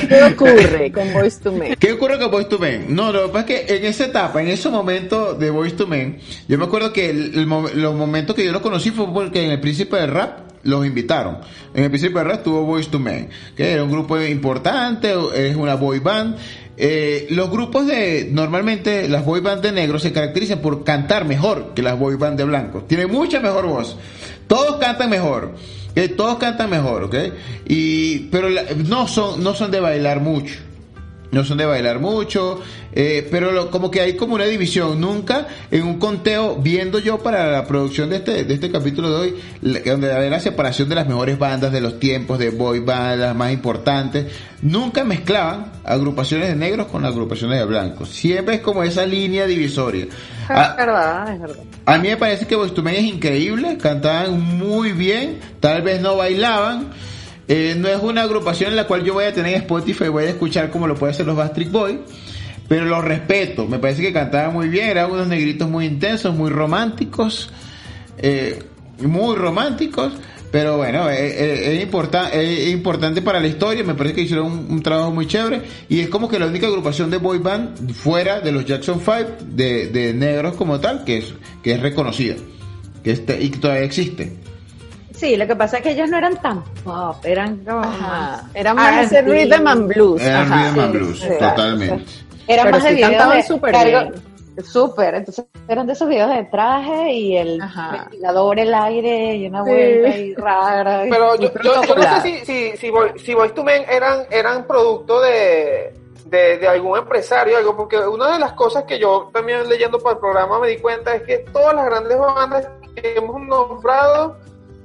¿Qué 0.08 0.22
ocurre 0.24 0.92
con 0.92 1.12
Boys 1.12 1.38
to 1.40 1.52
Men? 1.52 1.76
¿Qué 1.78 1.92
ocurre 1.92 2.18
con 2.18 2.30
Voice 2.30 2.48
to 2.48 2.58
Men? 2.58 2.86
No, 2.94 3.12
lo 3.12 3.26
que 3.26 3.32
pasa 3.32 3.46
es 3.52 3.60
que 3.66 3.76
en 3.76 3.84
esa 3.84 4.04
etapa, 4.06 4.40
en 4.42 4.48
ese 4.48 4.68
momento 4.70 5.34
de 5.34 5.50
Voice 5.50 5.76
to 5.76 5.86
Men, 5.86 6.18
yo 6.48 6.58
me 6.58 6.64
acuerdo 6.64 6.92
que 6.92 7.10
el, 7.10 7.34
el 7.38 7.48
los 7.80 7.94
momentos 7.94 8.34
que 8.36 8.44
yo 8.44 8.52
los 8.52 8.62
conocí 8.62 8.90
fue 8.90 9.06
porque 9.12 9.44
en 9.44 9.50
el 9.52 9.60
Príncipe 9.60 9.96
del 9.96 10.10
Rap 10.10 10.50
los 10.62 10.84
invitaron. 10.84 11.38
En 11.74 11.84
el 11.84 11.90
Príncipe 11.90 12.18
del 12.18 12.28
Rap 12.28 12.36
estuvo 12.38 12.62
Voice 12.64 12.90
to 12.90 12.98
Men, 12.98 13.28
que 13.56 13.72
era 13.72 13.84
un 13.84 13.90
grupo 13.90 14.20
importante, 14.20 15.14
es 15.34 15.56
una 15.56 15.74
boy 15.74 15.98
band. 16.00 16.36
Eh, 16.82 17.26
los 17.28 17.50
grupos 17.50 17.86
de, 17.86 18.28
normalmente 18.32 19.06
las 19.06 19.22
boy 19.24 19.40
band 19.40 19.60
de 19.62 19.70
negros 19.72 20.00
se 20.02 20.12
caracterizan 20.12 20.60
por 20.60 20.82
cantar 20.82 21.26
mejor 21.26 21.72
que 21.74 21.82
las 21.82 21.98
boy 21.98 22.14
band 22.16 22.38
de 22.38 22.44
blancos. 22.44 22.88
Tienen 22.88 23.10
mucha 23.10 23.38
mejor 23.40 23.66
voz. 23.66 23.96
Todos 24.46 24.76
cantan 24.76 25.10
mejor. 25.10 25.52
Todos 26.16 26.38
cantan 26.38 26.70
mejor, 26.70 27.04
¿ok? 27.04 27.14
Y, 27.68 28.20
pero 28.30 28.48
la- 28.48 28.64
no 28.86 29.06
son, 29.08 29.42
no 29.44 29.54
son 29.54 29.70
de 29.70 29.80
bailar 29.80 30.20
mucho 30.20 30.54
no 31.32 31.44
son 31.44 31.58
de 31.58 31.64
bailar 31.66 32.00
mucho, 32.00 32.60
eh, 32.92 33.26
pero 33.30 33.52
lo- 33.52 33.70
como 33.70 33.90
que 33.90 34.00
hay 34.00 34.16
como 34.16 34.34
una 34.34 34.44
división. 34.46 35.00
Nunca 35.00 35.46
en 35.70 35.84
un 35.84 35.98
conteo, 35.98 36.56
viendo 36.56 36.98
yo 36.98 37.18
para 37.18 37.50
la 37.50 37.66
producción 37.66 38.10
de 38.10 38.16
este, 38.16 38.44
de 38.44 38.54
este 38.54 38.70
capítulo 38.70 39.10
de 39.10 39.16
hoy, 39.20 39.34
la- 39.62 39.80
donde 39.80 40.12
había 40.12 40.30
la 40.30 40.40
separación 40.40 40.88
de 40.88 40.94
las 40.96 41.06
mejores 41.06 41.38
bandas 41.38 41.70
de 41.72 41.80
los 41.80 41.98
tiempos, 42.00 42.38
de 42.38 42.50
boy 42.50 42.80
band, 42.80 43.20
las 43.20 43.36
más 43.36 43.52
importantes, 43.52 44.26
nunca 44.62 45.04
mezclaban 45.04 45.72
agrupaciones 45.84 46.48
de 46.48 46.56
negros 46.56 46.88
con 46.88 47.04
agrupaciones 47.04 47.58
de 47.58 47.64
blancos. 47.64 48.08
Siempre 48.10 48.56
es 48.56 48.60
como 48.60 48.82
esa 48.82 49.06
línea 49.06 49.46
divisoria. 49.46 50.06
Ah, 50.48 50.70
Es 50.72 50.76
verdad, 50.84 51.32
es 51.34 51.40
verdad. 51.40 51.56
a 51.86 51.98
mí 51.98 52.08
me 52.08 52.16
parece 52.16 52.46
que 52.46 52.56
Boyz 52.56 52.72
es 52.76 53.02
increíble, 53.04 53.78
cantaban 53.80 54.40
muy 54.40 54.92
bien, 54.92 55.38
tal 55.60 55.82
vez 55.82 56.00
no 56.00 56.16
bailaban. 56.16 56.88
Eh, 57.52 57.74
no 57.76 57.88
es 57.88 58.00
una 58.00 58.22
agrupación 58.22 58.70
en 58.70 58.76
la 58.76 58.86
cual 58.86 59.02
yo 59.02 59.12
voy 59.12 59.24
a 59.24 59.34
tener 59.34 59.54
en 59.54 59.62
Spotify 59.62 60.04
y 60.04 60.08
voy 60.08 60.22
a 60.22 60.28
escuchar 60.28 60.70
como 60.70 60.86
lo 60.86 60.94
puede 60.94 61.14
hacer 61.14 61.26
los 61.26 61.34
Backstreet 61.36 61.72
Boys. 61.72 61.96
pero 62.68 62.84
los 62.84 63.04
respeto. 63.04 63.66
Me 63.66 63.80
parece 63.80 64.02
que 64.02 64.12
cantaban 64.12 64.52
muy 64.52 64.68
bien, 64.68 64.88
eran 64.88 65.10
unos 65.10 65.26
negritos 65.26 65.68
muy 65.68 65.86
intensos, 65.86 66.32
muy 66.32 66.48
románticos, 66.48 67.50
eh, 68.18 68.60
muy 69.00 69.34
románticos. 69.34 70.12
Pero 70.52 70.76
bueno, 70.76 71.10
eh, 71.10 71.74
es, 71.74 71.82
importa- 71.82 72.30
es 72.30 72.68
importante 72.68 73.20
para 73.20 73.40
la 73.40 73.48
historia, 73.48 73.82
me 73.82 73.94
parece 73.94 74.14
que 74.14 74.22
hicieron 74.22 74.66
un, 74.68 74.80
trabajo 74.82 75.10
muy 75.10 75.26
chévere 75.26 75.62
y 75.88 75.98
es 76.00 76.08
como 76.08 76.28
que 76.28 76.38
la 76.38 76.46
única 76.46 76.68
agrupación 76.68 77.10
de 77.10 77.16
boy 77.18 77.38
band 77.38 77.92
fuera 77.92 78.40
de 78.40 78.52
los 78.52 78.64
Jackson 78.64 79.00
5 79.00 79.44
de, 79.46 80.12
negros 80.14 80.54
como 80.54 80.78
tal 80.78 81.04
que 81.04 81.18
es, 81.18 81.34
que 81.64 81.72
es 81.72 81.80
reconocida 81.80 82.36
que 83.02 83.12
este, 83.12 83.42
y 83.42 83.50
todavía 83.50 83.84
existe. 83.84 84.36
Sí, 85.20 85.36
lo 85.36 85.46
que 85.46 85.54
pasa 85.54 85.76
es 85.76 85.82
que 85.82 85.90
ellos 85.90 86.08
no 86.08 86.16
eran 86.16 86.40
tan 86.40 86.64
pop, 86.82 87.16
eran 87.24 87.58
como 87.64 87.80
Ajá. 87.80 88.06
más... 88.08 88.42
Era 88.54 88.72
más 88.72 89.12
R&B. 89.12 89.30
rhythm 89.30 89.66
and 89.66 89.86
blues. 89.88 90.22
Era 90.22 90.40
Ajá. 90.40 90.56
rhythm 90.56 90.80
and 90.80 90.92
sí, 90.92 90.98
blues, 90.98 91.18
sí. 91.20 91.28
totalmente. 91.38 92.04
Era 92.48 92.62
Pero 92.62 92.76
más 92.76 92.82
de 92.84 92.88
sí 92.88 92.94
videos 92.96 93.10
cantaban 93.10 93.36
de 93.36 93.42
súper 93.42 93.84
bien. 93.84 94.14
Súper, 94.64 95.14
entonces 95.14 95.44
eran 95.68 95.86
de 95.86 95.92
esos 95.92 96.08
videos 96.08 96.28
de 96.30 96.44
traje 96.44 97.12
y 97.12 97.36
el 97.36 97.60
Ajá. 97.62 97.92
ventilador, 97.92 98.58
el 98.58 98.74
aire 98.74 99.36
y 99.36 99.46
una 99.46 99.62
Sí. 99.64 99.70
vuelta 99.70 100.08
ahí 100.08 100.34
rara. 100.34 101.06
y- 101.06 101.10
Pero 101.12 101.34
y 101.36 101.38
yo, 101.42 101.52
yo, 101.62 101.82
yo 101.84 101.94
no 101.94 102.02
sé 102.02 102.20
si, 102.22 102.44
si, 102.46 102.76
si, 102.76 102.90
Boy- 102.90 103.12
si 103.18 103.34
Boyz 103.34 103.52
II 103.56 103.62
Men 103.62 103.84
eran, 103.90 104.24
eran 104.30 104.66
producto 104.66 105.20
de, 105.20 105.94
de, 106.26 106.58
de 106.58 106.68
algún 106.68 106.98
empresario 106.98 107.54
o 107.56 107.58
algo, 107.58 107.76
porque 107.76 107.98
una 107.98 108.32
de 108.32 108.38
las 108.38 108.52
cosas 108.54 108.84
que 108.84 108.98
yo 108.98 109.30
también 109.34 109.68
leyendo 109.68 109.98
para 109.98 110.14
el 110.14 110.18
programa 110.20 110.58
me 110.60 110.68
di 110.68 110.78
cuenta 110.78 111.14
es 111.14 111.22
que 111.22 111.38
todas 111.52 111.74
las 111.74 111.84
grandes 111.86 112.18
bandas 112.18 112.68
que 112.96 113.14
hemos 113.16 113.40
nombrado 113.42 114.36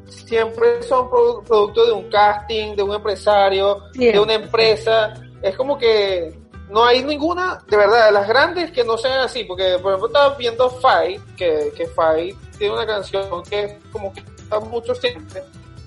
siempre 0.07 0.81
son 0.83 1.09
produ- 1.09 1.43
producto 1.43 1.85
de 1.85 1.91
un 1.91 2.09
casting, 2.09 2.75
de 2.75 2.83
un 2.83 2.93
empresario, 2.93 3.83
de 4.13 4.19
una 4.19 4.33
empresa. 4.35 5.13
Es 5.41 5.55
como 5.55 5.77
que 5.77 6.37
no 6.69 6.83
hay 6.85 7.03
ninguna, 7.03 7.63
de 7.69 7.77
verdad, 7.77 8.07
de 8.07 8.11
las 8.11 8.27
grandes 8.27 8.71
que 8.71 8.83
no 8.83 8.97
sean 8.97 9.19
así, 9.19 9.43
porque 9.43 9.77
por 9.81 9.91
ejemplo 9.93 10.07
estaba 10.07 10.35
viendo 10.35 10.69
Fight, 10.69 11.21
que, 11.35 11.71
que 11.75 11.87
Fight 11.87 12.35
tiene 12.57 12.73
una 12.73 12.85
canción 12.85 13.43
que 13.43 13.63
es 13.63 13.73
como 13.91 14.11
que 14.13 14.21
está 14.37 14.59
mucho 14.59 14.95
siempre. 14.95 15.43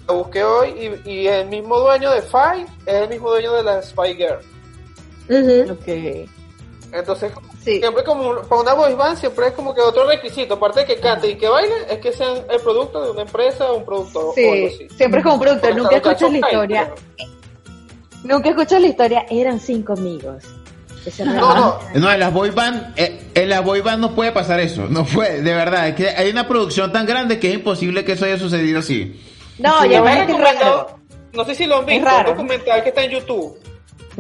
La 0.06 0.14
busqué 0.14 0.42
hoy 0.42 1.00
y, 1.04 1.10
y 1.10 1.26
el 1.28 1.48
mismo 1.48 1.78
dueño 1.80 2.10
de 2.12 2.22
Fight 2.22 2.66
es 2.86 2.94
el 2.94 3.08
mismo 3.08 3.28
dueño 3.30 3.52
de 3.54 3.62
la 3.62 3.82
Spy 3.82 4.14
Girl. 4.14 4.38
Ok. 5.70 6.28
Entonces, 6.92 7.32
Sí. 7.62 7.80
siempre 7.80 8.02
como 8.02 8.36
para 8.48 8.62
una 8.62 8.72
voice 8.72 8.94
band 8.94 9.18
siempre 9.18 9.48
es 9.48 9.52
como 9.52 9.74
que 9.74 9.80
otro 9.82 10.06
requisito, 10.08 10.54
aparte 10.54 10.80
de 10.80 10.86
que 10.86 10.96
cante 10.96 11.28
y 11.28 11.36
que 11.36 11.48
baile, 11.48 11.74
es 11.90 11.98
que 11.98 12.12
sean 12.12 12.38
el 12.50 12.60
producto 12.60 13.02
de 13.04 13.10
una 13.10 13.22
empresa 13.22 13.70
o 13.70 13.76
un 13.76 13.84
productor 13.84 14.24
o 14.24 14.28
algo 14.28 14.34
Sí, 14.34 14.66
así. 14.74 14.88
siempre 14.96 15.20
es 15.20 15.24
como 15.24 15.34
un 15.34 15.40
productor, 15.42 15.68
Porque 15.70 15.82
nunca 15.82 15.96
escuchas 15.96 16.32
la 16.32 16.38
historia, 16.38 16.84
Five, 17.16 17.28
nunca 18.24 18.48
escuchas 18.50 18.80
la 18.80 18.86
historia, 18.88 19.26
eran 19.30 19.60
cinco 19.60 19.92
amigos. 19.92 20.44
se 21.10 21.24
No, 21.24 21.34
no, 21.54 21.78
No, 21.94 22.12
en 22.12 22.20
las 22.20 22.32
boy 22.32 22.50
band, 22.50 22.92
eh, 22.96 23.20
en 23.34 23.48
las 23.48 23.64
boy 23.64 23.80
band 23.80 24.00
no 24.00 24.14
puede 24.14 24.32
pasar 24.32 24.60
eso, 24.60 24.86
no 24.88 25.04
puede, 25.04 25.42
de 25.42 25.54
verdad, 25.54 25.88
es 25.88 25.94
que 25.94 26.08
hay 26.08 26.30
una 26.30 26.46
producción 26.48 26.92
tan 26.92 27.06
grande 27.06 27.38
que 27.38 27.48
es 27.48 27.54
imposible 27.54 28.04
que 28.04 28.12
eso 28.12 28.24
haya 28.26 28.38
sucedido 28.38 28.80
así. 28.80 29.18
No, 29.58 29.84
Yo 29.84 29.90
ya 29.90 29.98
había 30.00 30.02
ves 30.02 30.26
que 30.26 30.32
es 30.32 30.38
recomendado- 30.38 30.86
raro. 30.86 30.98
no 31.32 31.44
sé 31.44 31.54
si 31.54 31.66
lo 31.66 31.78
han 31.78 31.86
visto, 31.86 32.08
un 32.18 32.24
documental 32.26 32.82
que 32.82 32.88
está 32.90 33.02
en 33.04 33.10
YouTube, 33.12 33.58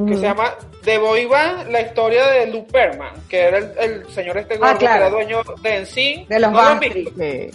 que 0.06 0.14
se 0.14 0.22
llama 0.22 0.54
The 0.84 0.98
Boy 0.98 1.26
Band, 1.26 1.70
la 1.70 1.80
historia 1.80 2.26
de 2.28 2.46
Lou 2.46 2.66
Pearlman, 2.66 3.14
que 3.28 3.38
era 3.40 3.58
el, 3.58 3.72
el 3.78 4.08
señor 4.10 4.38
este 4.38 4.56
gordo 4.56 4.72
Ah, 4.72 4.78
claro. 4.78 4.94
que 4.94 5.00
era 5.06 5.10
dueño 5.10 5.42
de 5.62 5.80
NSYNC. 5.80 6.28
De 6.28 6.38
los 6.40 6.52
¿No 6.52 6.58
lo? 6.74 6.80
Sí. 7.18 7.50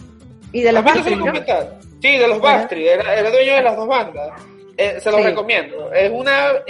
Y 0.52 0.62
de 0.62 0.72
los 0.72 0.86
¿Has 0.86 0.94
visto 0.94 1.10
ese 1.10 1.16
Backstreet, 1.22 1.48
¿no? 1.48 1.80
Sí, 2.02 2.18
de 2.18 2.28
los 2.28 2.41
Backstreet, 2.41 2.88
era, 2.88 3.16
era 3.20 3.32
dueño 3.32 3.54
de 3.56 3.62
las 3.62 3.76
dos 3.78 3.88
bandas. 3.88 4.41
Eh, 4.78 4.98
se 5.00 5.12
los 5.12 5.22
Sí. 5.22 5.28
recomiendo. 5.28 5.94
Es 5.94 6.12
una 6.12 6.48
Ah, 6.48 6.52
bueno. 6.52 6.64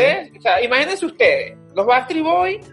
exquisitez. 0.00 0.32
O 0.38 0.42
sea, 0.42 0.62
imagínense 0.62 1.06
ustedes, 1.06 1.56
los 1.74 1.86
Backstreet 1.86 2.24
Boys, 2.24 2.66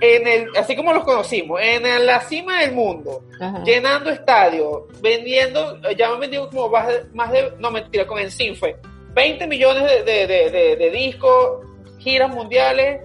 en 0.00 0.26
el, 0.26 0.46
así 0.56 0.74
como 0.74 0.92
los 0.92 1.04
conocimos, 1.04 1.60
en 1.62 1.86
el- 1.86 2.06
la 2.06 2.20
cima 2.22 2.60
del 2.60 2.72
mundo, 2.72 3.22
Ajá. 3.40 3.62
llenando 3.64 4.10
estadios, 4.10 4.82
vendiendo, 5.00 5.78
eh, 5.88 5.94
ya 5.96 6.08
han 6.08 6.18
vendido 6.18 6.48
como 6.48 6.68
más 6.68 6.88
de, 6.88 7.04
más 7.14 7.30
de 7.30 7.52
no 7.58 7.70
mentira, 7.70 8.04
con 8.06 8.18
fue 8.58 8.76
20 9.14 9.46
millones 9.46 9.84
de, 9.84 10.02
de, 10.02 10.26
de, 10.26 10.50
de- 10.50 10.76
de 10.76 10.90
discos, 10.90 11.60
giras 12.02 12.34
mundiales 12.34 13.02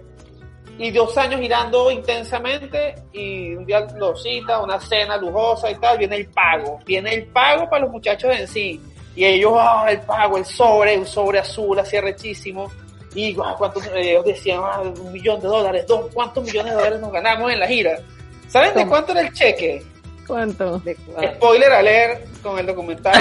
y 0.78 0.92
dos 0.92 1.18
años 1.18 1.40
girando 1.42 1.90
intensamente 1.90 2.96
y 3.12 3.56
un 3.56 3.66
día 3.66 3.88
lo 3.96 4.16
cita, 4.16 4.62
una 4.62 4.80
cena 4.80 5.18
lujosa 5.18 5.72
y 5.72 5.76
tal, 5.76 5.98
viene 5.98 6.18
el 6.18 6.28
pago, 6.28 6.80
viene 6.86 7.14
el 7.14 7.26
pago 7.28 7.70
para 7.70 7.84
los 7.84 7.92
muchachos 7.92 8.32
en 8.38 8.48
sí 8.48 8.82
y 9.16 9.26
ellos, 9.26 9.54
ah, 9.56 9.88
el 9.90 10.00
pago, 10.02 10.38
el 10.38 10.46
sobre, 10.46 10.98
un 10.98 11.06
sobre 11.06 11.40
azul 11.40 11.80
así 11.80 12.00
rechísimo 12.00 12.72
y 13.16 13.36
ah, 13.44 13.56
cuántos, 13.58 13.86
eh, 13.88 14.12
ellos 14.12 14.26
decían, 14.26 14.60
ah, 14.64 14.82
un 14.82 15.12
millón 15.12 15.40
de 15.40 15.48
dólares, 15.48 15.86
dos, 15.88 16.12
¿cuántos 16.14 16.44
millones 16.44 16.74
de 16.74 16.78
dólares 16.78 17.00
nos 17.00 17.12
ganamos 17.12 17.52
en 17.52 17.60
la 17.60 17.68
gira? 17.68 18.00
¿Saben 18.48 18.76
de 18.76 18.88
cuánto 18.88 19.12
era 19.14 19.22
el 19.22 19.34
cheque? 19.34 19.84
¿Cuánto? 20.28 20.80
De. 20.80 20.96
Spoiler 21.36 21.72
alert 21.72 22.37
con 22.48 22.60
el 22.60 22.66
documental. 22.66 23.14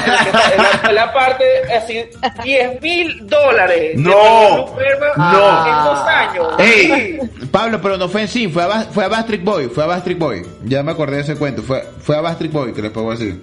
la, 0.82 0.92
la 0.92 1.12
parte 1.12 1.44
así, 1.74 2.04
10 2.42 2.80
mil 2.80 3.26
dólares. 3.26 3.98
No, 3.98 4.66
no. 4.66 5.66
En 5.66 5.84
dos 5.84 6.00
años. 6.08 6.46
¡Ey! 6.58 7.18
Pablo, 7.50 7.80
pero 7.80 7.96
no 7.96 8.08
fue 8.08 8.22
en 8.22 8.28
sí, 8.28 8.48
fue 8.48 8.62
a, 8.62 8.82
fue 8.84 9.04
a 9.04 9.08
Bastric 9.08 9.42
Boy, 9.42 9.68
fue 9.68 9.84
a 9.84 9.86
Bastric 9.86 10.18
Boy. 10.18 10.42
Ya 10.64 10.82
me 10.82 10.92
acordé 10.92 11.16
de 11.16 11.22
ese 11.22 11.36
cuento, 11.36 11.62
fue, 11.62 11.82
fue 12.00 12.16
a 12.16 12.20
Bastric 12.20 12.52
Boy 12.52 12.72
que 12.72 12.82
les 12.82 12.90
puedo 12.90 13.10
decir. 13.10 13.42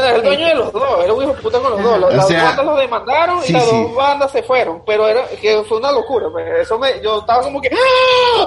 Bueno, 0.00 0.06
es 0.08 0.14
el 0.14 0.22
dueño 0.22 0.46
de 0.46 0.54
los 0.54 0.72
dos, 0.72 1.04
era 1.04 1.12
un 1.12 1.22
hijo 1.22 1.34
de 1.34 1.42
puta 1.42 1.58
con 1.60 1.70
los 1.72 1.82
dos. 1.82 2.00
Los- 2.00 2.12
O 2.12 2.16
Las 2.16 2.28
sea, 2.28 2.38
dos 2.40 2.48
bandas 2.48 2.66
los 2.66 2.78
demandaron 2.78 3.42
sí, 3.42 3.50
y 3.50 3.52
las 3.52 3.64
sí. 3.64 3.70
dos 3.82 3.94
bandas 3.94 4.32
se 4.32 4.42
fueron. 4.42 4.82
Pero 4.86 5.08
era 5.08 5.26
que 5.40 5.62
fue 5.68 5.78
una 5.78 5.92
locura. 5.92 6.26
pues, 6.32 6.46
Eso 6.62 6.78
me, 6.78 6.88
yo 7.02 7.20
estaba 7.20 7.42
como 7.42 7.60
que, 7.60 7.68
¡ah! 7.72 8.46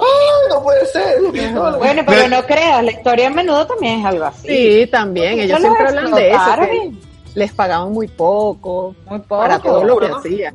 No 0.50 0.62
puede 0.62 0.86
ser. 0.86 1.20
Bueno, 1.22 1.78
pero 1.78 2.04
Pero- 2.06 2.28
no 2.28 2.42
creas, 2.46 2.84
la 2.84 2.90
historia 2.92 3.26
a 3.28 3.30
menudo 3.30 3.66
también 3.66 4.00
es 4.00 4.06
algo 4.06 4.24
así. 4.24 4.48
Sí, 4.48 4.86
también. 4.90 5.38
Ellos 5.40 5.60
siempre 5.60 5.86
hablan 5.88 6.12
de 6.14 6.30
eso. 6.30 6.40
que 6.60 6.92
les 7.34 7.52
pagaban 7.52 7.92
muy 7.92 8.08
poco 8.08 8.94
Muy 9.06 9.20
poco. 9.20 9.40
para 9.42 9.58
todo 9.60 9.84
lo 9.84 9.98
que 9.98 10.08
¿no? 10.08 10.16
hacían. 10.16 10.54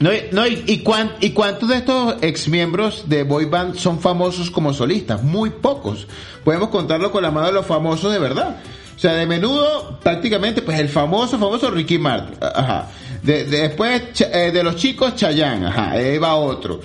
No, 0.00 0.10
no, 0.32 0.46
y, 0.46 0.64
y, 0.66 0.82
cuán- 0.82 1.12
¿Y 1.20 1.30
cuántos 1.30 1.68
de 1.68 1.76
estos 1.76 2.16
ex 2.20 2.48
miembros 2.48 3.08
de 3.08 3.22
Boy 3.22 3.44
Band 3.44 3.76
son 3.76 4.00
famosos 4.00 4.50
como 4.50 4.72
solistas? 4.74 5.22
Muy 5.22 5.50
pocos. 5.50 6.08
Podemos 6.44 6.68
contarlo 6.70 7.12
con 7.12 7.22
la 7.22 7.30
mano 7.30 7.46
de 7.46 7.52
los 7.52 7.64
famosos 7.64 8.12
de 8.12 8.18
verdad. 8.18 8.56
O 8.96 8.98
sea, 8.98 9.12
de 9.14 9.26
menudo, 9.26 9.98
prácticamente, 10.02 10.62
pues 10.62 10.78
el 10.78 10.88
famoso, 10.88 11.38
famoso 11.38 11.70
Ricky 11.70 11.98
Martin. 11.98 12.36
Ajá. 12.40 12.90
De, 13.22 13.44
de- 13.44 13.58
después, 13.68 14.02
eh, 14.20 14.50
de 14.52 14.62
los 14.62 14.76
chicos, 14.76 15.14
Chayanne. 15.16 15.66
Ajá. 15.66 15.92
Ahí 15.92 16.18
va 16.18 16.34
otro. 16.36 16.80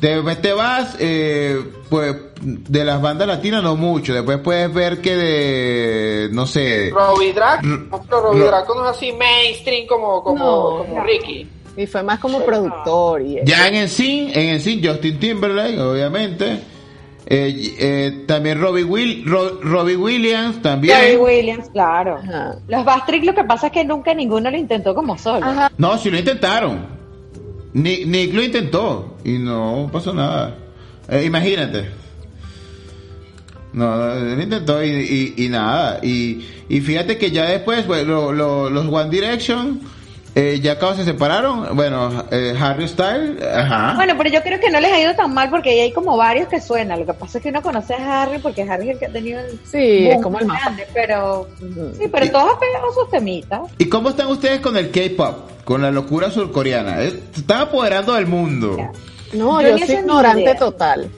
Después 0.00 0.40
te 0.42 0.52
vas, 0.52 0.96
eh, 0.98 1.58
pues, 1.88 2.14
de 2.42 2.84
las 2.84 3.00
bandas 3.00 3.26
latinas 3.26 3.62
no 3.62 3.76
mucho. 3.76 4.12
Después 4.12 4.38
puedes 4.38 4.72
ver 4.74 5.00
que 5.00 5.16
de, 5.16 6.28
no 6.32 6.46
sé. 6.46 6.90
Robbie 6.90 7.32
Drac, 7.32 7.62
R- 7.64 7.78
pero 8.08 8.20
Robbie 8.22 8.40
Ro- 8.40 8.46
Drac 8.48 8.68
no 8.74 8.84
es 8.90 8.96
así 8.96 9.12
mainstream 9.12 9.86
como, 9.86 10.22
como, 10.22 10.44
No. 10.44 10.84
como 10.86 11.02
Ricky. 11.04 11.48
Y 11.76 11.86
fue 11.86 12.02
más 12.04 12.20
como 12.20 12.44
productor 12.44 13.22
y 13.22 13.36
eso. 13.38 13.46
Ya 13.46 13.66
en 13.68 13.74
Ensign, 13.76 14.30
en 14.34 14.48
Ensign, 14.50 14.84
Justin 14.86 15.18
Timberlake, 15.18 15.78
obviamente. 15.80 16.58
Eh, 17.26 17.74
eh, 17.78 18.24
también 18.26 18.60
Robbie, 18.60 18.84
Will, 18.84 19.24
Ro- 19.26 19.58
Robbie 19.62 19.96
Williams, 19.96 20.60
también. 20.60 20.94
Terry 20.98 21.16
Williams, 21.16 21.68
claro. 21.72 22.18
Ajá. 22.22 22.56
Los 22.68 22.84
Bastric 22.84 23.24
lo 23.24 23.34
que 23.34 23.44
pasa 23.44 23.68
es 23.68 23.72
que 23.72 23.84
nunca 23.84 24.12
ninguno 24.12 24.50
lo 24.50 24.56
intentó 24.58 24.94
como 24.94 25.16
solo. 25.16 25.44
Ajá. 25.46 25.72
No, 25.78 25.96
si 25.96 26.10
lo 26.10 26.18
intentaron. 26.18 26.86
Nick, 27.72 28.06
Nick 28.06 28.34
lo 28.34 28.42
intentó 28.42 29.16
y 29.24 29.32
no 29.38 29.88
pasó 29.92 30.12
nada. 30.12 30.54
Eh, 31.08 31.24
imagínate. 31.24 31.88
No, 33.72 34.12
él 34.12 34.40
intentó 34.40 34.82
y, 34.84 34.88
y- 35.36 35.44
y 35.44 35.48
nada. 35.48 35.98
Y, 36.02 36.44
y 36.68 36.80
fíjate 36.80 37.18
que 37.18 37.30
ya 37.30 37.46
después, 37.46 37.86
bueno, 37.86 38.30
lo- 38.30 38.32
lo- 38.32 38.70
los 38.70 38.86
One 38.86 39.10
Direction, 39.10 39.80
eh, 40.34 40.58
ya 40.60 40.78
casi 40.78 40.98
se 40.98 41.04
separaron. 41.04 41.76
Bueno, 41.76 42.24
eh, 42.30 42.54
Harry 42.60 42.88
Styles, 42.88 43.42
ajá. 43.42 43.94
Bueno, 43.96 44.14
pero 44.18 44.30
yo 44.30 44.42
creo 44.42 44.58
que 44.58 44.70
no 44.70 44.80
les 44.80 44.92
ha 44.92 44.98
ido 45.00 45.14
tan 45.14 45.32
mal 45.32 45.48
porque 45.50 45.70
ahí 45.70 45.80
hay 45.80 45.92
como 45.92 46.16
varios 46.16 46.48
que 46.48 46.60
suenan. 46.60 47.00
Lo 47.00 47.06
que 47.06 47.14
pasa 47.14 47.38
es 47.38 47.42
que 47.42 47.50
uno 47.50 47.62
conoce 47.62 47.94
a 47.94 48.22
Harry 48.22 48.38
porque 48.38 48.62
Harry 48.62 48.88
es 48.88 48.94
el 48.94 48.98
que 48.98 49.06
ha 49.06 49.12
tenido 49.12 49.40
el 49.40 49.60
Sí, 49.64 50.08
es 50.08 50.20
como 50.22 50.38
el 50.40 50.46
más. 50.46 50.60
grande, 50.62 50.86
pero 50.92 51.48
sí, 51.98 52.08
pero 52.10 52.30
todos 52.30 52.52
han 52.52 52.58
pegado 52.58 52.92
sus 52.92 53.10
temitas. 53.10 53.60
¿Y 53.78 53.88
cómo 53.88 54.10
están 54.10 54.26
ustedes 54.28 54.60
con 54.60 54.76
el 54.76 54.90
K-pop? 54.90 55.50
Con 55.64 55.80
la 55.82 55.90
locura 55.90 56.30
surcoreana. 56.30 57.02
Eh, 57.02 57.22
Se 57.32 57.40
están 57.40 57.62
apoderando 57.62 58.14
del 58.14 58.26
mundo. 58.26 58.76
No, 59.32 59.62
Yo 59.62 59.76
yo, 59.76 59.86
soy 59.86 59.94
ignorante 59.96 60.42
idea. 60.42 60.56
total. 60.56 61.08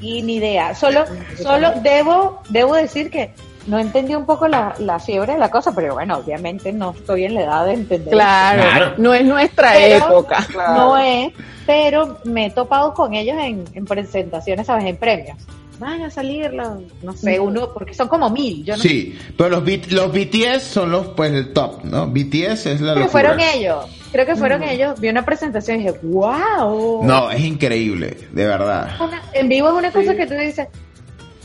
Y 0.00 0.22
ni 0.22 0.36
idea. 0.36 0.74
Solo, 0.74 1.04
solo 1.42 1.72
debo, 1.82 2.42
debo 2.50 2.74
decir 2.74 3.10
que 3.10 3.32
no 3.66 3.78
entendí 3.78 4.14
un 4.14 4.26
poco 4.26 4.46
la, 4.48 4.74
la 4.78 4.98
fiebre 4.98 5.32
de 5.34 5.38
la 5.38 5.50
cosa, 5.50 5.74
pero 5.74 5.94
bueno, 5.94 6.18
obviamente 6.18 6.72
no 6.72 6.92
estoy 6.96 7.24
en 7.24 7.34
la 7.34 7.42
edad 7.42 7.66
de 7.66 7.72
entender. 7.74 8.12
Claro, 8.12 8.62
Claro. 8.62 8.94
no 8.98 9.12
es 9.14 9.24
nuestra 9.24 9.72
Pero- 9.72 10.06
época. 10.06 10.46
No 10.54 10.96
es, 10.98 11.32
pero 11.66 12.18
me 12.24 12.46
he 12.46 12.50
topado 12.50 12.94
con 12.94 13.14
ellos 13.14 13.36
en, 13.40 13.64
en 13.74 13.84
presentaciones, 13.84 14.66
¿sabes? 14.66 14.84
En 14.84 14.96
premios. 14.96 15.36
Van 15.78 16.00
a 16.00 16.10
salir 16.10 16.54
los, 16.54 16.68
no 17.02 17.12
sé, 17.12 17.38
uno, 17.38 17.68
porque 17.74 17.92
son 17.92 18.08
como 18.08 18.30
mil. 18.30 18.64
Yo 18.64 18.76
no 18.78 18.82
Sí, 18.82 19.18
pero 19.36 19.50
los, 19.50 19.64
B- 19.64 19.82
los 19.90 20.10
BTS 20.10 20.62
son 20.62 20.90
los, 20.90 21.08
pues, 21.08 21.30
el 21.32 21.52
top, 21.52 21.84
¿no? 21.84 22.06
BTS 22.06 22.64
es 22.66 22.80
la 22.80 22.94
Pero 22.94 23.04
locura. 23.06 23.08
fueron 23.08 23.40
ellos. 23.40 23.84
creo 24.10 24.24
que 24.24 24.36
fueron 24.36 24.62
ellos, 24.62 24.98
vi 24.98 25.10
una 25.10 25.22
presentación 25.26 25.76
y 25.80 25.84
dije, 25.84 25.98
wow. 26.02 27.04
No, 27.04 27.30
es 27.30 27.40
increíble, 27.40 28.16
de 28.32 28.46
verdad. 28.46 28.88
Una- 29.00 29.20
en 29.34 29.48
vivo 29.50 29.68
es 29.68 29.74
una 29.74 29.90
cosa 29.92 30.14
que 30.16 30.26
tú 30.26 30.32
dices, 30.32 30.66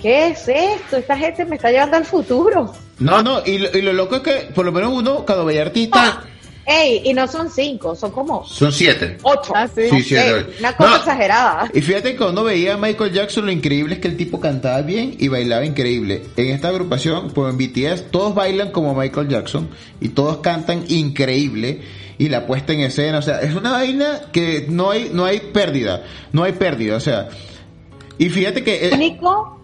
¿qué 0.01 0.27
es 0.27 0.47
esto? 0.47 0.97
Esta 0.97 1.17
gente 1.17 1.45
me 1.45 1.55
está 1.55 1.71
llevando 1.71 1.97
al 1.97 2.05
futuro. 2.05 2.73
No, 2.99 3.21
no, 3.21 3.41
y 3.45 3.57
lo, 3.57 3.77
y 3.77 3.81
lo 3.81 3.93
loco 3.93 4.17
es 4.17 4.21
que 4.21 4.31
por 4.53 4.65
lo 4.65 4.71
menos 4.71 4.91
uno, 4.93 5.25
cuando 5.25 5.45
veía 5.45 5.63
artista, 5.63 6.23
Ey, 6.65 7.01
y 7.05 7.13
no 7.13 7.27
son 7.27 7.49
cinco, 7.49 7.95
son 7.95 8.11
como 8.11 8.45
son 8.45 8.71
siete. 8.71 9.17
ocho. 9.23 9.51
Sí, 9.75 10.03
siete. 10.03 10.29
Ey, 10.29 10.45
una 10.59 10.75
cosa 10.75 10.89
No, 10.89 10.95
exagerada. 10.97 11.71
Y 11.73 11.81
fíjate 11.81 12.11
que 12.11 12.17
cuando 12.17 12.43
veía 12.43 12.75
a 12.75 12.77
Michael 12.77 13.11
Jackson, 13.11 13.45
lo 13.47 13.51
increíble 13.51 13.95
es 13.95 13.99
que 14.01 14.07
el 14.07 14.15
tipo 14.15 14.39
cantaba 14.39 14.81
bien 14.81 15.15
y 15.17 15.27
bailaba 15.27 15.65
increíble. 15.65 16.21
En 16.37 16.49
esta 16.49 16.67
agrupación, 16.69 17.31
pues 17.31 17.51
en 17.51 17.57
BTS, 17.57 18.11
todos 18.11 18.35
bailan 18.35 18.71
como 18.71 18.93
Michael 18.93 19.27
Jackson 19.27 19.69
y 19.99 20.09
todos 20.09 20.37
cantan 20.37 20.85
increíble. 20.87 21.81
Y 22.19 22.29
la 22.29 22.45
puesta 22.45 22.73
en 22.73 22.81
escena, 22.81 23.17
o 23.17 23.21
sea, 23.23 23.39
es 23.39 23.55
una 23.55 23.71
vaina 23.71 24.21
que 24.31 24.67
no 24.69 24.91
hay, 24.91 25.09
no 25.11 25.25
hay 25.25 25.39
pérdida, 25.39 26.03
no 26.31 26.43
hay 26.43 26.51
pérdida, 26.51 26.95
o 26.95 26.99
sea. 26.99 27.29
Y 28.19 28.29
fíjate 28.29 28.63
que... 28.63 28.87
Eh, 28.87 28.91
único, 28.93 29.60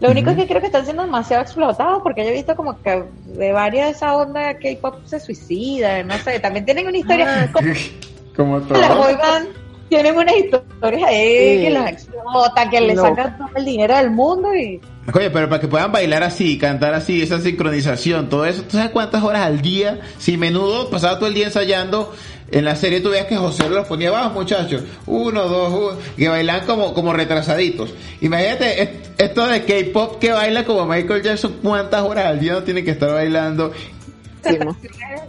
lo 0.00 0.10
único 0.10 0.30
es 0.30 0.36
que 0.36 0.46
creo 0.46 0.60
que 0.60 0.66
están 0.66 0.84
siendo 0.84 1.02
demasiado 1.04 1.42
explotados 1.42 2.02
porque 2.02 2.22
yo 2.24 2.30
he 2.30 2.34
visto 2.34 2.54
como 2.54 2.80
que 2.82 3.04
de 3.26 3.52
varias 3.52 3.86
de 3.86 3.92
esa 3.92 4.16
onda 4.16 4.54
K-pop 4.58 4.96
se 5.06 5.18
suicidan, 5.20 6.06
no 6.06 6.18
sé, 6.18 6.38
también 6.40 6.64
tienen 6.64 6.86
una 6.86 6.98
historia 6.98 7.50
como 7.52 7.68
como 8.36 8.60
todo. 8.60 8.78
las 8.78 8.96
boy 8.96 9.14
band 9.14 9.48
tienen 9.88 10.16
unas 10.16 10.36
historias 10.36 11.08
ahí 11.08 11.56
Sí. 11.58 11.62
que 11.64 11.70
las 11.70 11.92
explotan, 11.92 12.70
que 12.70 12.80
le 12.80 12.96
sacan 12.96 13.38
todo 13.38 13.48
el 13.54 13.64
dinero 13.64 13.96
del 13.96 14.10
mundo 14.10 14.54
y 14.54 14.80
Oye, 15.14 15.30
pero 15.30 15.48
para 15.48 15.60
que 15.60 15.68
puedan 15.68 15.92
bailar 15.92 16.22
así, 16.24 16.58
cantar 16.58 16.92
así, 16.94 17.22
esa 17.22 17.40
sincronización, 17.40 18.28
todo 18.28 18.44
eso, 18.44 18.62
¿tú 18.62 18.76
sabes 18.76 18.90
cuántas 18.90 19.22
horas 19.22 19.42
al 19.42 19.62
día? 19.62 20.00
Si 20.18 20.36
menudo 20.36 20.90
pasaba 20.90 21.16
todo 21.18 21.28
el 21.28 21.34
día 21.34 21.46
ensayando, 21.46 22.12
en 22.50 22.64
la 22.64 22.74
serie 22.76 23.00
tú 23.00 23.10
veías 23.10 23.26
que 23.26 23.36
José 23.36 23.68
los 23.68 23.86
ponía 23.86 24.08
abajo, 24.08 24.30
muchachos, 24.30 24.82
uno, 25.06 25.44
dos, 25.48 25.72
uno, 25.72 25.98
que 26.16 26.28
bailan 26.28 26.66
como, 26.66 26.92
como 26.92 27.12
retrasaditos. 27.12 27.94
Imagínate, 28.20 28.82
es- 28.82 28.90
esto 29.18 29.46
de 29.46 29.64
K-pop 29.64 30.18
que 30.18 30.32
baila 30.32 30.64
como 30.64 30.84
Michael 30.86 31.22
Jackson, 31.22 31.56
¿cuántas 31.62 32.02
horas 32.02 32.26
al 32.26 32.40
día 32.40 32.52
no 32.54 32.62
tienen 32.64 32.84
que 32.84 32.90
estar 32.90 33.12
bailando? 33.12 33.72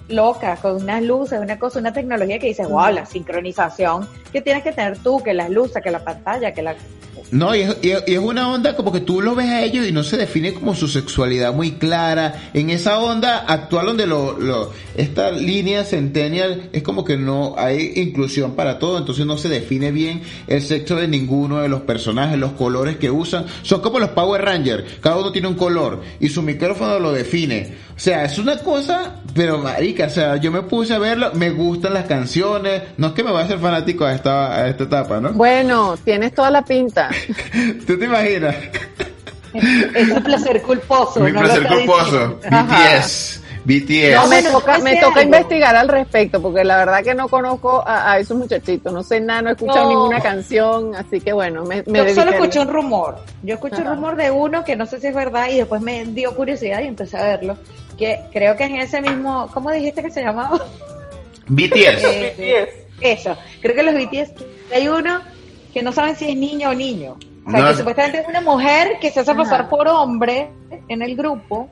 loca, 0.10 0.56
con 0.58 0.76
unas 0.76 1.02
luces, 1.02 1.40
una 1.40 1.58
cosa, 1.58 1.80
una 1.80 1.92
tecnología 1.94 2.38
que 2.40 2.48
dices, 2.48 2.68
wow, 2.68 2.92
la 2.94 3.06
sincronización 3.06 4.08
que 4.32 4.42
tienes 4.42 4.64
que 4.64 4.72
tener 4.72 4.98
tú, 5.00 5.22
que 5.24 5.34
las 5.34 5.50
luces, 5.50 5.82
que 5.84 5.92
la 5.92 6.04
pantalla, 6.04 6.54
que 6.54 6.62
la... 6.62 6.76
No, 7.32 7.56
y 7.56 7.62
es, 7.62 7.78
y 7.82 7.90
es- 7.92 8.20
una 8.20 8.50
onda 8.52 8.76
como 8.76 8.92
que 8.92 9.00
tú 9.00 9.22
lo 9.22 9.36
ves 9.36 9.48
a 9.48 9.62
ellos 9.64 9.86
y 9.88 9.92
no 9.92 10.04
se 10.04 10.18
define 10.18 10.54
como 10.54 10.76
su 10.76 10.88
sexualidad 10.88 11.54
muy 11.54 11.72
clara. 11.74 12.50
En 12.54 12.70
esa 12.70 13.00
onda 13.00 13.40
actual 13.48 13.86
donde 13.88 14.06
lo, 14.08 14.38
lo, 14.40 14.72
esta 14.96 15.32
línea 15.32 15.84
centennial 15.84 16.70
es 16.74 16.84
como 16.84 17.04
que 17.06 17.18
no 17.18 17.56
hay 17.58 17.94
inclusión 17.96 18.54
para 18.56 18.80
todo, 18.80 18.98
entonces 18.98 19.26
no 19.26 19.38
se 19.38 19.50
define 19.50 19.92
bien 19.92 20.22
el 20.48 20.62
sexo 20.62 20.96
de 20.96 21.08
ninguno 21.08 21.60
de 21.62 21.70
los 21.70 21.82
personajes, 21.82 22.38
los 22.38 22.54
colores 22.54 22.98
que 22.98 23.10
usan. 23.12 23.46
Son 23.62 23.82
como 23.82 24.00
los 24.00 24.10
Power 24.10 24.42
Rangers, 24.44 24.84
cada 25.02 25.18
uno 25.18 25.32
tiene 25.32 25.48
un 25.48 25.56
color 25.56 26.02
y 26.20 26.30
su 26.30 26.42
micrófono 26.42 27.00
lo 27.00 27.12
define. 27.12 27.88
O 27.96 28.00
sea, 28.00 28.26
es 28.26 28.38
una 28.38 28.58
cosa, 28.60 29.22
pero 29.34 29.58
marica, 29.58 30.06
o 30.06 30.10
sea, 30.10 30.36
yo 30.38 30.52
me 30.52 30.62
puse 30.62 30.94
a 30.94 31.00
verlo, 31.00 31.32
me 31.34 31.50
gustan 31.50 31.96
las 31.96 32.06
canciones, 32.06 32.84
no 32.98 33.08
es 33.08 33.14
que 33.14 33.24
me 33.24 33.32
vaya 33.32 33.46
a 33.46 33.50
ser 33.50 33.60
fanático 33.60 34.06
a 34.06 34.14
esta, 34.14 34.56
a 34.56 34.68
esta 34.68 34.84
etapa, 34.84 35.20
¿no? 35.20 35.34
Bueno, 35.34 35.96
tienes 36.04 36.34
toda 36.36 36.52
la 36.52 36.64
pinta. 36.64 37.07
¿Tú 37.88 37.98
te 37.98 38.06
imaginas? 38.06 38.56
Es 39.54 40.10
un 40.10 40.24
placer 40.24 40.62
culposo. 40.62 41.20
Mi 41.20 41.32
no 41.32 41.40
placer 41.42 41.68
culposo. 41.68 42.28
diciendo. 42.36 42.58
Ajá. 42.58 42.98
BTS. 43.00 43.42
BTS. 43.66 44.14
No, 44.16 44.28
me 44.28 44.44
toca, 44.44 44.78
me 44.80 44.96
toca 44.98 45.24
investigar 45.24 45.76
al 45.76 45.90
respecto, 45.90 46.42
porque 46.42 46.64
la 46.64 46.78
verdad 46.78 47.04
que 47.04 47.14
no 47.14 47.28
conozco 47.28 47.84
a, 47.86 48.14
a 48.14 48.20
esos 48.20 48.38
muchachitos, 48.38 48.94
no 48.94 49.04
sé 49.04 49.20
nada, 49.20 49.42
no 49.42 49.50
he 49.50 49.52
escuchado 49.54 49.84
No. 49.84 49.90
ninguna 49.90 50.22
canción, 50.22 50.96
así 50.96 51.20
que 51.20 51.34
bueno, 51.34 51.66
me, 51.66 51.84
me 51.86 52.00
Yo 52.08 52.16
solo 52.16 52.32
escuché 52.32 52.60
un 52.62 52.70
rumor. 52.70 53.18
Yo 53.44 53.56
escuché 53.56 53.82
un 53.82 53.88
rumor 53.88 54.16
de 54.16 54.32
uno 54.32 54.64
que 54.64 54.78
no 54.78 54.86
sé 54.86 55.02
si 55.02 55.08
es 55.08 55.16
verdad 55.16 55.50
y 55.50 55.58
después 55.58 55.82
me 55.82 56.06
dio 56.06 56.34
curiosidad 56.36 56.82
y 56.82 56.88
empecé 56.88 57.18
a 57.18 57.24
verlo. 57.24 57.58
Que 57.98 58.20
creo 58.32 58.56
que 58.56 58.64
en 58.66 58.78
ese 58.78 59.02
mismo, 59.02 59.50
¿cómo 59.54 59.72
dijiste 59.72 60.02
que 60.02 60.12
se 60.12 60.22
llamaba? 60.22 60.60
BTS. 61.48 62.04
Eh, 62.06 62.86
Eso. 63.02 63.36
Creo 63.62 63.76
que 63.76 63.84
los 63.84 63.96
BTS 63.96 64.32
hay 64.74 64.88
uno 64.88 65.20
que 65.74 65.82
no 65.84 65.92
saben 65.92 66.16
si 66.16 66.30
es 66.30 66.36
niño 66.36 66.70
o 66.70 66.74
niño. 66.74 67.18
O 67.46 67.52
sea, 67.52 67.60
No, 67.62 67.66
que 67.68 67.72
es- 67.72 67.78
supuestamente 67.78 68.20
es 68.22 68.28
una 68.28 68.42
mujer 68.42 68.98
que 69.00 69.10
se 69.12 69.22
hace 69.22 69.34
pasar 69.34 69.62
Ajá. 69.62 69.70
por 69.70 69.88
hombre 69.88 70.50
en 70.90 71.02
el 71.02 71.16
grupo, 71.16 71.70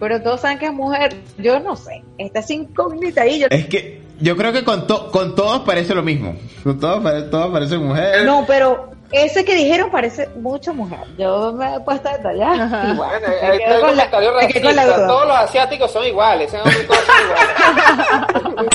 pero 0.00 0.20
todos 0.20 0.40
saben 0.40 0.58
que 0.58 0.66
es 0.66 0.72
mujer. 0.72 1.14
Yo 1.38 1.60
no 1.60 1.76
sé. 1.76 2.02
Esta 2.18 2.40
es 2.40 2.50
incógnita 2.50 3.22
ahí. 3.22 3.38
Yo... 3.40 3.46
Es 3.50 3.66
que 3.66 4.02
yo 4.20 4.36
creo 4.36 4.52
que 4.52 4.64
con, 4.64 4.86
to- 4.86 5.10
con 5.12 5.34
todos 5.36 5.60
parece 5.60 5.94
lo 5.94 6.02
mismo. 6.02 6.34
Con 6.64 6.80
todos, 6.80 7.02
pare- 7.02 7.22
todos 7.22 7.52
parecen 7.52 7.84
mujeres. 7.86 8.24
No, 8.24 8.44
pero 8.46 8.90
ese 9.12 9.44
que 9.44 9.54
dijeron 9.54 9.88
parece 9.90 10.28
mucho 10.40 10.74
mujer. 10.74 11.00
Yo 11.16 11.52
me 11.52 11.76
he 11.76 11.80
puesto 11.80 12.08
a 12.08 12.16
detallar. 12.16 12.60
Ajá. 12.60 12.88
Igual. 12.92 13.10
Bueno, 13.20 13.28
me 13.28 13.46
ahí 13.46 13.58
quedo 13.58 13.68
está 13.68 13.74
el 13.74 13.80
con 13.82 13.96
la- 13.96 14.10
comentario 14.10 14.32
me 14.40 14.48
quedé 14.48 14.62
con 14.64 14.74
la 14.76 14.82
racista. 14.82 14.96
duda. 14.98 15.06
Todos 15.14 15.26
los 15.28 15.36
asiáticos 15.36 15.90
son 15.92 16.04
iguales. 16.06 16.50
todos 16.50 16.64
son 16.72 16.82
iguales. 16.82 18.68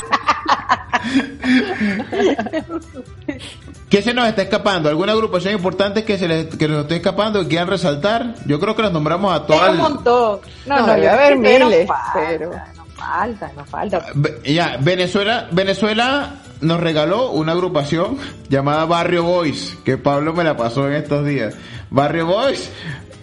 ¿Qué 3.88 4.02
se 4.02 4.14
nos 4.14 4.26
está 4.28 4.42
escapando? 4.42 4.88
¿Alguna 4.88 5.12
agrupación 5.12 5.54
importante 5.54 6.04
que 6.04 6.16
se 6.18 6.28
les, 6.28 6.46
que 6.56 6.68
nos 6.68 6.82
esté 6.82 6.96
escapando 6.96 7.42
y 7.42 7.46
quieran 7.46 7.68
resaltar? 7.68 8.34
Yo 8.46 8.60
creo 8.60 8.76
que 8.76 8.82
las 8.82 8.92
nombramos 8.92 9.34
a 9.34 9.46
todas. 9.46 9.70
un 9.70 9.78
montón. 9.78 10.40
No, 10.66 10.76
No, 10.80 10.86
no, 10.86 10.96
yo 10.96 11.10
que 11.10 11.34
no 11.34 11.40
miles, 11.68 11.88
falta, 11.88 12.12
pero- 12.14 12.50
No 12.76 12.84
falta, 12.94 13.50
no 13.56 13.64
falta. 13.64 14.06
Ve- 14.14 14.40
Ya, 14.44 14.76
Venezuela, 14.80 15.48
Venezuela 15.50 16.34
nos 16.60 16.78
regaló 16.80 17.30
una 17.30 17.52
agrupación 17.52 18.18
llamada 18.48 18.84
Barrio 18.84 19.24
Boys, 19.24 19.76
que 19.84 19.96
Pablo 19.98 20.34
me 20.34 20.44
la 20.44 20.56
pasó 20.56 20.86
en 20.86 20.94
estos 20.94 21.24
días. 21.26 21.54
Barrio 21.90 22.26
Boys, 22.26 22.70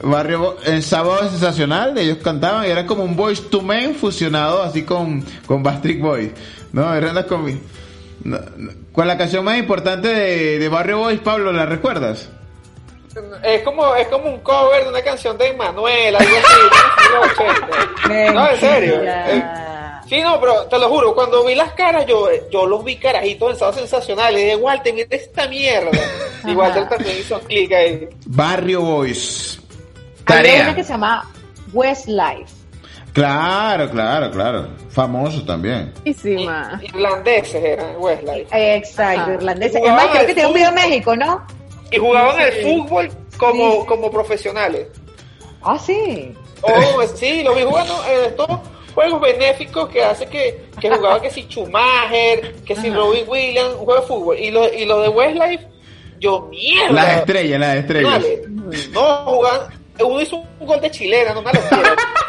Barrio 0.03 0.39
Bo- 0.39 0.55
en 0.65 0.81
sábado 0.81 1.29
sensacional, 1.29 1.97
ellos 1.97 2.17
cantaban 2.23 2.65
y 2.65 2.69
era 2.69 2.85
como 2.85 3.03
un 3.03 3.15
Boys 3.15 3.49
to 3.49 3.61
Men 3.61 3.95
fusionado 3.95 4.61
así 4.63 4.83
con, 4.83 5.23
con 5.45 5.63
Bastric 5.63 6.01
Boys. 6.01 6.31
No, 6.73 6.93
era 6.93 7.11
una 7.11 7.25
comi- 7.25 7.59
no, 8.23 8.39
no. 8.57 8.71
¿Cuál 8.91 9.07
la 9.09 9.17
canción 9.17 9.45
más 9.45 9.57
importante 9.57 10.07
de, 10.09 10.59
de 10.59 10.69
Barrio 10.69 10.99
Boys, 10.99 11.19
Pablo, 11.19 11.51
la 11.51 11.65
recuerdas? 11.65 12.29
Es 13.43 13.63
como, 13.63 13.95
es 13.95 14.07
como 14.09 14.29
un 14.29 14.39
cover 14.41 14.83
de 14.83 14.89
una 14.89 15.01
canción 15.01 15.37
de 15.37 15.53
Manuel, 15.53 16.15
algo 16.15 16.35
así. 16.37 16.59
¿no? 17.13 17.19
Los 17.25 17.31
80. 17.31 18.33
No, 18.33 18.49
en 18.49 18.59
serio. 18.59 19.01
Eh, 19.03 19.43
Sí, 20.07 20.21
no, 20.21 20.39
pero 20.39 20.63
te 20.67 20.79
lo 20.79 20.87
juro, 20.87 21.13
cuando 21.13 21.43
vi 21.45 21.53
las 21.53 21.73
caras, 21.73 22.05
yo, 22.05 22.29
yo 22.49 22.65
los 22.65 22.81
vi 22.81 22.95
carajitos 22.95 23.51
en 23.51 23.57
sábado 23.59 23.77
sensacional. 23.79 24.37
Y 24.37 24.43
de 24.45 24.55
Walter, 24.55 24.93
mira 24.93 25.07
esta 25.11 25.49
mierda. 25.49 25.91
Y 26.45 26.55
Walter 26.55 26.87
también 26.87 27.17
hizo 27.19 27.37
clic 27.41 27.73
ahí. 27.73 28.07
Barrio 28.25 28.79
Boys. 28.83 29.59
Había 30.27 30.41
Tarea. 30.43 30.63
una 30.63 30.75
que 30.75 30.83
se 30.85 30.93
llama 30.93 31.29
Westlife. 31.73 32.53
Claro, 33.17 33.89
claro, 33.89 34.29
claro. 34.29 34.67
Famoso 34.89 35.43
también. 35.43 35.91
Buenísima. 36.03 36.79
Irlandeses 36.83 37.63
eran 37.63 37.95
Westlife. 37.97 38.75
Exacto, 38.75 39.21
Ajá. 39.21 39.33
irlandesa. 39.33 39.79
Y 39.79 39.81
Es 39.83 39.89
más, 39.89 40.01
jugaban 40.03 40.11
creo 40.15 40.27
que 40.27 40.33
tiene 40.35 40.47
un 40.49 40.53
video 40.53 40.69
en. 40.69 40.75
México, 40.75 41.15
¿no? 41.15 41.47
Y 41.89 41.97
jugaban 41.97 42.39
el 42.39 42.51
fútbol 42.63 43.09
como, 43.39 43.71
Sí. 43.71 43.87
como 43.87 44.11
profesionales. 44.11 44.87
Ah, 45.63 45.79
sí. 45.79 46.31
Oh, 46.61 47.01
sí, 47.15 47.41
lo 47.41 47.55
vi 47.55 47.63
jugando 47.63 47.95
en 48.07 48.25
estos 48.25 48.47
juegos 48.93 49.19
benéficos 49.21 49.89
que 49.89 50.03
hace 50.03 50.27
que, 50.27 50.69
que 50.79 50.89
jugaba 50.91 51.19
que 51.19 51.31
si 51.31 51.41
Schumacher, 51.43 52.53
que 52.65 52.75
si 52.75 52.91
Robin 52.91 53.25
Williams, 53.27 53.73
un 53.79 53.85
juego 53.85 54.01
de 54.01 54.07
fútbol. 54.07 54.37
Y 54.37 54.51
lo, 54.51 54.71
y 54.71 54.85
lo 54.85 55.01
de 55.01 55.09
Westlife, 55.09 55.67
yo 56.19 56.41
mierda. 56.51 56.91
Las 56.93 57.17
estrellas, 57.17 57.59
las 57.59 57.75
estrellas. 57.77 58.23
No, 58.91 59.01
jugaban. 59.25 59.61
Uno 59.99 60.21
hizo 60.21 60.35
un 60.59 60.67
gol 60.67 60.79
de 60.79 60.91
chilena, 60.91 61.33
no 61.33 61.41
me 61.41 61.51
lo 61.51 61.59
quiero. 61.61 61.83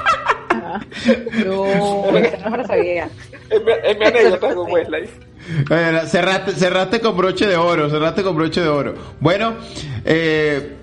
No, 1.46 2.16
esa 2.16 2.48
no 2.48 2.56
la 2.56 2.66
sabía. 2.66 3.08
Es 3.50 3.64
mi, 3.64 3.72
es 3.84 3.98
mi 3.98 4.04
anécdota 4.04 4.54
con 4.54 4.70
Westlife. 4.70 5.12
Bueno, 5.68 6.00
cerraste, 6.06 6.52
cerraste 6.52 7.00
con 7.00 7.16
broche 7.16 7.46
de 7.46 7.56
oro, 7.56 7.88
cerraste 7.88 8.22
con 8.22 8.36
broche 8.36 8.60
de 8.60 8.68
oro. 8.68 8.94
Bueno, 9.20 9.54
eh, 10.04 10.76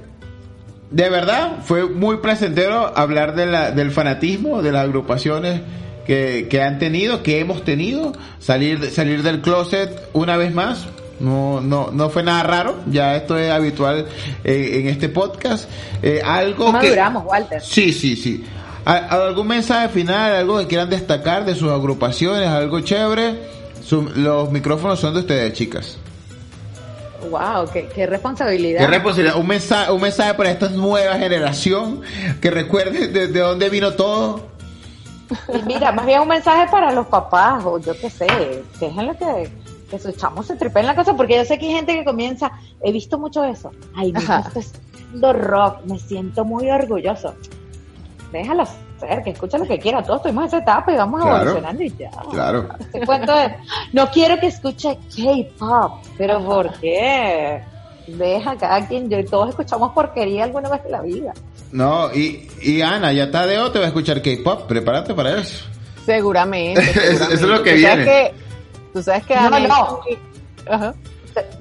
de 0.90 1.10
verdad 1.10 1.60
fue 1.64 1.88
muy 1.88 2.18
placentero 2.18 2.98
hablar 2.98 3.36
de 3.36 3.46
la, 3.46 3.72
del 3.72 3.92
fanatismo, 3.92 4.62
de 4.62 4.72
las 4.72 4.84
agrupaciones 4.84 5.62
que, 6.06 6.48
que 6.50 6.62
han 6.62 6.80
tenido, 6.80 7.22
que 7.22 7.40
hemos 7.40 7.64
tenido, 7.64 8.14
salir, 8.40 8.90
salir 8.92 9.24
del 9.24 9.42
closet 9.42 10.10
una 10.14 10.38
vez 10.38 10.54
más. 10.54 10.88
No, 11.20 11.62
no, 11.62 11.92
no 11.94 12.10
fue 12.10 12.24
nada 12.24 12.44
raro, 12.44 12.76
ya 12.88 13.16
esto 13.16 13.38
es 13.38 13.50
habitual 13.50 14.06
eh, 14.44 14.80
en 14.82 14.88
este 14.88 15.08
podcast. 15.08 15.70
Eh, 16.02 16.22
algo 16.24 16.66
que, 16.66 16.72
Maduramos, 16.74 17.24
Walter. 17.26 17.62
Sí, 17.62 17.94
sí, 17.94 18.18
sí. 18.18 18.44
¿A- 18.86 19.26
¿Algún 19.26 19.48
mensaje 19.48 19.90
final, 19.90 20.36
algo 20.36 20.60
que 20.60 20.68
quieran 20.68 20.90
destacar 20.90 21.44
de 21.46 21.56
sus 21.56 21.72
agrupaciones, 21.72 22.48
algo 22.48 22.80
chévere? 22.82 23.40
Su- 23.84 24.04
los 24.16 24.52
micrófonos 24.52 25.00
son 25.00 25.14
de 25.14 25.22
ustedes, 25.22 25.54
chicas. 25.54 25.98
Wow, 27.30 27.68
qué, 27.74 27.88
qué 27.94 28.06
responsabilidad. 28.06 28.82
¿Qué 28.82 28.88
responsabilidad? 28.88 29.38
Un 29.40 29.48
mensaje, 29.48 29.92
un 29.92 30.02
mensaje 30.02 30.34
para 30.36 30.52
esta 30.52 30.70
nueva 30.70 31.16
generación 31.16 32.02
que 32.40 32.52
recuerde 32.52 33.08
de, 33.08 33.28
de 33.28 33.40
dónde 33.40 33.70
vino 33.70 33.94
todo. 33.94 34.42
Y 35.52 35.60
mira, 35.64 35.92
más 35.92 36.06
bien 36.06 36.20
un 36.22 36.28
mensaje 36.28 36.70
para 36.70 36.92
los 36.92 37.08
papás, 37.08 37.64
o 37.66 37.80
yo 37.80 38.00
qué 38.00 38.12
sé, 38.12 38.28
déjenlo 38.80 39.18
que, 39.18 39.50
que 39.90 39.98
sus 39.98 40.16
chamos 40.18 40.46
se 40.46 40.56
tripen 40.56 40.86
la 40.86 40.96
cosa, 40.96 41.16
porque 41.16 41.36
yo 41.38 41.46
sé 41.46 41.58
que 41.58 41.66
hay 41.66 41.74
gente 41.74 41.96
que 41.96 42.06
comienza, 42.06 42.52
he 42.84 42.92
visto 42.92 43.18
mucho 43.18 43.44
eso, 43.44 43.72
ay, 43.96 44.12
me 44.12 44.20
gusta 44.20 44.52
escuchando 44.60 45.34
rock, 45.34 45.78
me 45.86 45.98
siento 45.98 46.46
muy 46.46 46.70
orgulloso. 46.70 47.34
Déjalo 48.40 48.66
ser, 49.00 49.24
que 49.24 49.30
escuche 49.32 49.58
lo 49.58 49.66
que 49.66 49.80
quiera, 49.80 50.02
todos 50.04 50.22
tuvimos 50.24 50.46
esa 50.48 50.58
etapa 50.60 50.92
y 50.92 50.96
vamos 50.96 51.22
Claro. 51.22 51.36
evolucionando 51.52 51.84
y 51.84 51.90
ya. 51.98 52.10
Claro. 52.32 52.70
Cuento 53.06 53.36
de, 53.36 53.56
no 53.94 54.10
quiero 54.12 54.38
que 54.40 54.48
escuche 54.48 54.98
K-pop, 55.16 56.04
pero 56.18 56.44
¿por 56.44 56.72
qué? 56.80 57.62
Deja 58.08 58.56
cada 58.58 58.88
quien, 58.88 59.10
yo, 59.10 59.24
todos 59.26 59.50
escuchamos 59.50 59.92
porquería 59.94 60.44
alguna 60.44 60.70
vez 60.70 60.82
en 60.86 60.92
la 60.92 61.02
vida. 61.02 61.34
No, 61.72 62.14
y, 62.14 62.48
y 62.62 62.82
Ana, 62.82 63.12
ya 63.14 63.32
Tadeo 63.32 63.72
te 63.72 63.80
va 63.80 63.86
a 63.86 63.88
escuchar 63.88 64.22
K-pop, 64.22 64.68
prepárate 64.68 65.14
para 65.14 65.40
eso. 65.40 65.66
Seguramente. 66.06 66.82
Eso- 67.12 67.24
eso 67.26 67.34
es 67.34 67.42
lo 67.42 67.64
que 67.64 67.74
Tú 67.76 67.82
sabes 67.82 67.96
viene. 67.98 68.06
que- 68.06 68.34
Tú 68.94 69.02
sabes 69.04 69.24
que 69.26 69.36
No, 69.36 69.42
Ana- 69.48 69.60
no. 69.68 70.00
Ajá. 70.70 70.94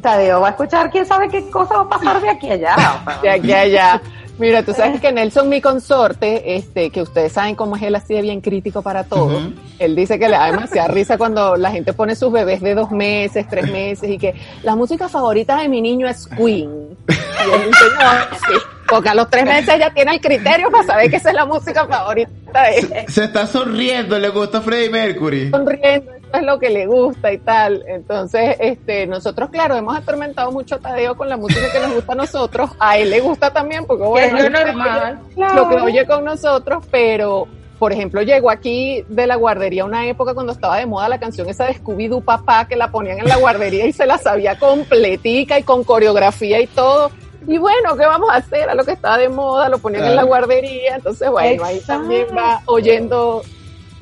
Tadeo 0.01 0.40
va 0.40 0.48
a 0.48 0.51
escuchar 0.51 0.88
quién 0.90 1.05
sabe 1.05 1.28
qué 1.28 1.51
cosa 1.51 1.74
va 1.78 1.82
a 1.82 1.88
pasar 1.88 2.20
de 2.20 2.28
aquí 2.30 2.48
a 2.51 2.52
allá. 2.55 2.76
De 3.22 3.30
aquí 3.30 3.52
a 3.52 3.60
allá. 3.60 4.02
Mira, 4.39 4.65
tú 4.65 4.73
sabes 4.73 5.01
que 5.01 5.12
Nelson, 5.12 5.48
mi 5.48 5.61
consorte, 5.61 6.56
este, 6.56 6.90
que 6.90 7.02
ustedes 7.02 7.32
saben 7.32 7.55
cómo 7.55 7.77
es 7.77 7.82
él 7.82 7.94
así 7.94 8.15
de 8.15 8.23
bien 8.23 8.40
crítico 8.40 8.82
para 8.82 9.05
todo, 9.05 9.52
él 9.78 9.94
dice 9.94 10.19
que 10.19 10.28
le 10.28 10.36
da 10.36 10.47
demasiada 10.47 10.89
risa 10.89 11.16
cuando 11.16 11.56
la 11.56 11.70
gente 11.70 11.93
pone 11.93 12.16
sus 12.16 12.32
bebés 12.32 12.61
de 12.61 12.74
dos 12.74 12.90
meses, 12.90 13.47
tres 13.48 13.70
meses, 13.70 14.11
y 14.11 14.19
que 14.19 14.35
la 14.65 14.74
música 14.74 15.09
favorita 15.09 15.59
de 15.59 15.69
mi 15.69 15.81
niño 15.81 16.09
es 16.09 16.27
Queen. 16.27 16.97
Y 17.09 17.52
él 17.52 17.61
dice, 17.66 17.85
no, 17.97 18.39
sí, 18.39 18.55
porque 18.89 19.09
a 19.09 19.15
los 19.15 19.31
tres 19.31 19.44
meses 19.44 19.78
ya 19.78 19.93
tiene 19.94 20.15
el 20.15 20.20
criterio 20.20 20.70
para 20.70 20.85
saber 20.85 21.11
que 21.11 21.16
esa 21.16 21.28
es 21.28 21.35
la 21.36 21.47
música 21.47 21.86
favorita 21.86 22.62
de 22.62 22.78
él. 22.78 23.05
Se 23.09 23.24
está 23.24 23.47
sonriendo, 23.47 24.19
le 24.19 24.31
gusta 24.31 24.61
Freddie 24.61 24.90
Mercury. 24.90 25.51
sonriendo, 25.51 26.11
es 26.39 26.43
lo 26.44 26.59
que 26.59 26.70
le 26.70 26.86
gusta 26.86 27.32
y 27.32 27.39
tal. 27.39 27.85
Entonces, 27.86 28.56
este, 28.61 29.06
nosotros, 29.06 29.51
claro, 29.51 29.77
hemos 29.77 29.97
atormentado 29.97 30.51
mucho 30.52 30.77
a 30.77 30.78
Tadeo 30.78 31.16
con 31.16 31.28
la 31.28 31.36
música 31.36 31.70
que 31.73 31.81
nos 31.81 31.94
gusta 31.94 32.12
a 32.12 32.16
nosotros. 32.16 32.70
A 32.78 32.98
él 32.98 33.11
le 33.11 33.20
gusta 33.20 33.52
también, 33.52 33.85
porque 33.86 34.05
bueno, 34.05 34.36
es 34.39 34.44
lo 34.44 34.51
normal, 34.51 35.19
claro. 35.35 35.55
lo 35.55 35.69
que 35.69 35.77
oye 35.82 36.06
con 36.06 36.24
nosotros, 36.24 36.85
pero, 36.90 37.47
por 37.78 37.93
ejemplo, 37.93 38.23
llegó 38.23 38.51
aquí 38.51 39.05
de 39.09 39.27
la 39.27 39.36
guardería 39.36 39.85
una 39.85 40.06
época 40.06 40.35
cuando 40.35 40.52
estaba 40.52 40.77
de 40.78 40.86
moda 40.86 41.09
la 41.09 41.19
canción 41.19 41.48
esa 41.48 41.66
de 41.66 41.74
Scooby-Doo 41.74 42.23
Papá, 42.24 42.66
que 42.69 42.77
la 42.77 42.90
ponían 42.90 43.19
en 43.19 43.28
la 43.28 43.36
guardería 43.36 43.86
y 43.86 43.93
se 43.93 44.06
la 44.06 44.19
sabía 44.19 44.59
completica 44.59 45.59
y 45.59 45.62
con 45.62 45.85
coreografía 45.85 46.61
y 46.61 46.66
todo. 46.66 47.11
Y 47.47 47.59
bueno, 47.59 47.94
¿qué 47.94 48.06
vamos 48.06 48.31
a 48.31 48.36
hacer? 48.36 48.70
A 48.70 48.74
lo 48.74 48.85
que 48.85 48.93
estaba 48.93 49.19
de 49.19 49.28
moda, 49.28 49.69
lo 49.69 49.77
ponían 49.78 50.05
en 50.05 50.16
la 50.16 50.23
guardería, 50.23 50.97
entonces 50.97 51.28
bueno, 51.31 51.62
ahí 51.65 51.78
también 51.86 52.27
va 52.35 52.62
oyendo 52.65 53.43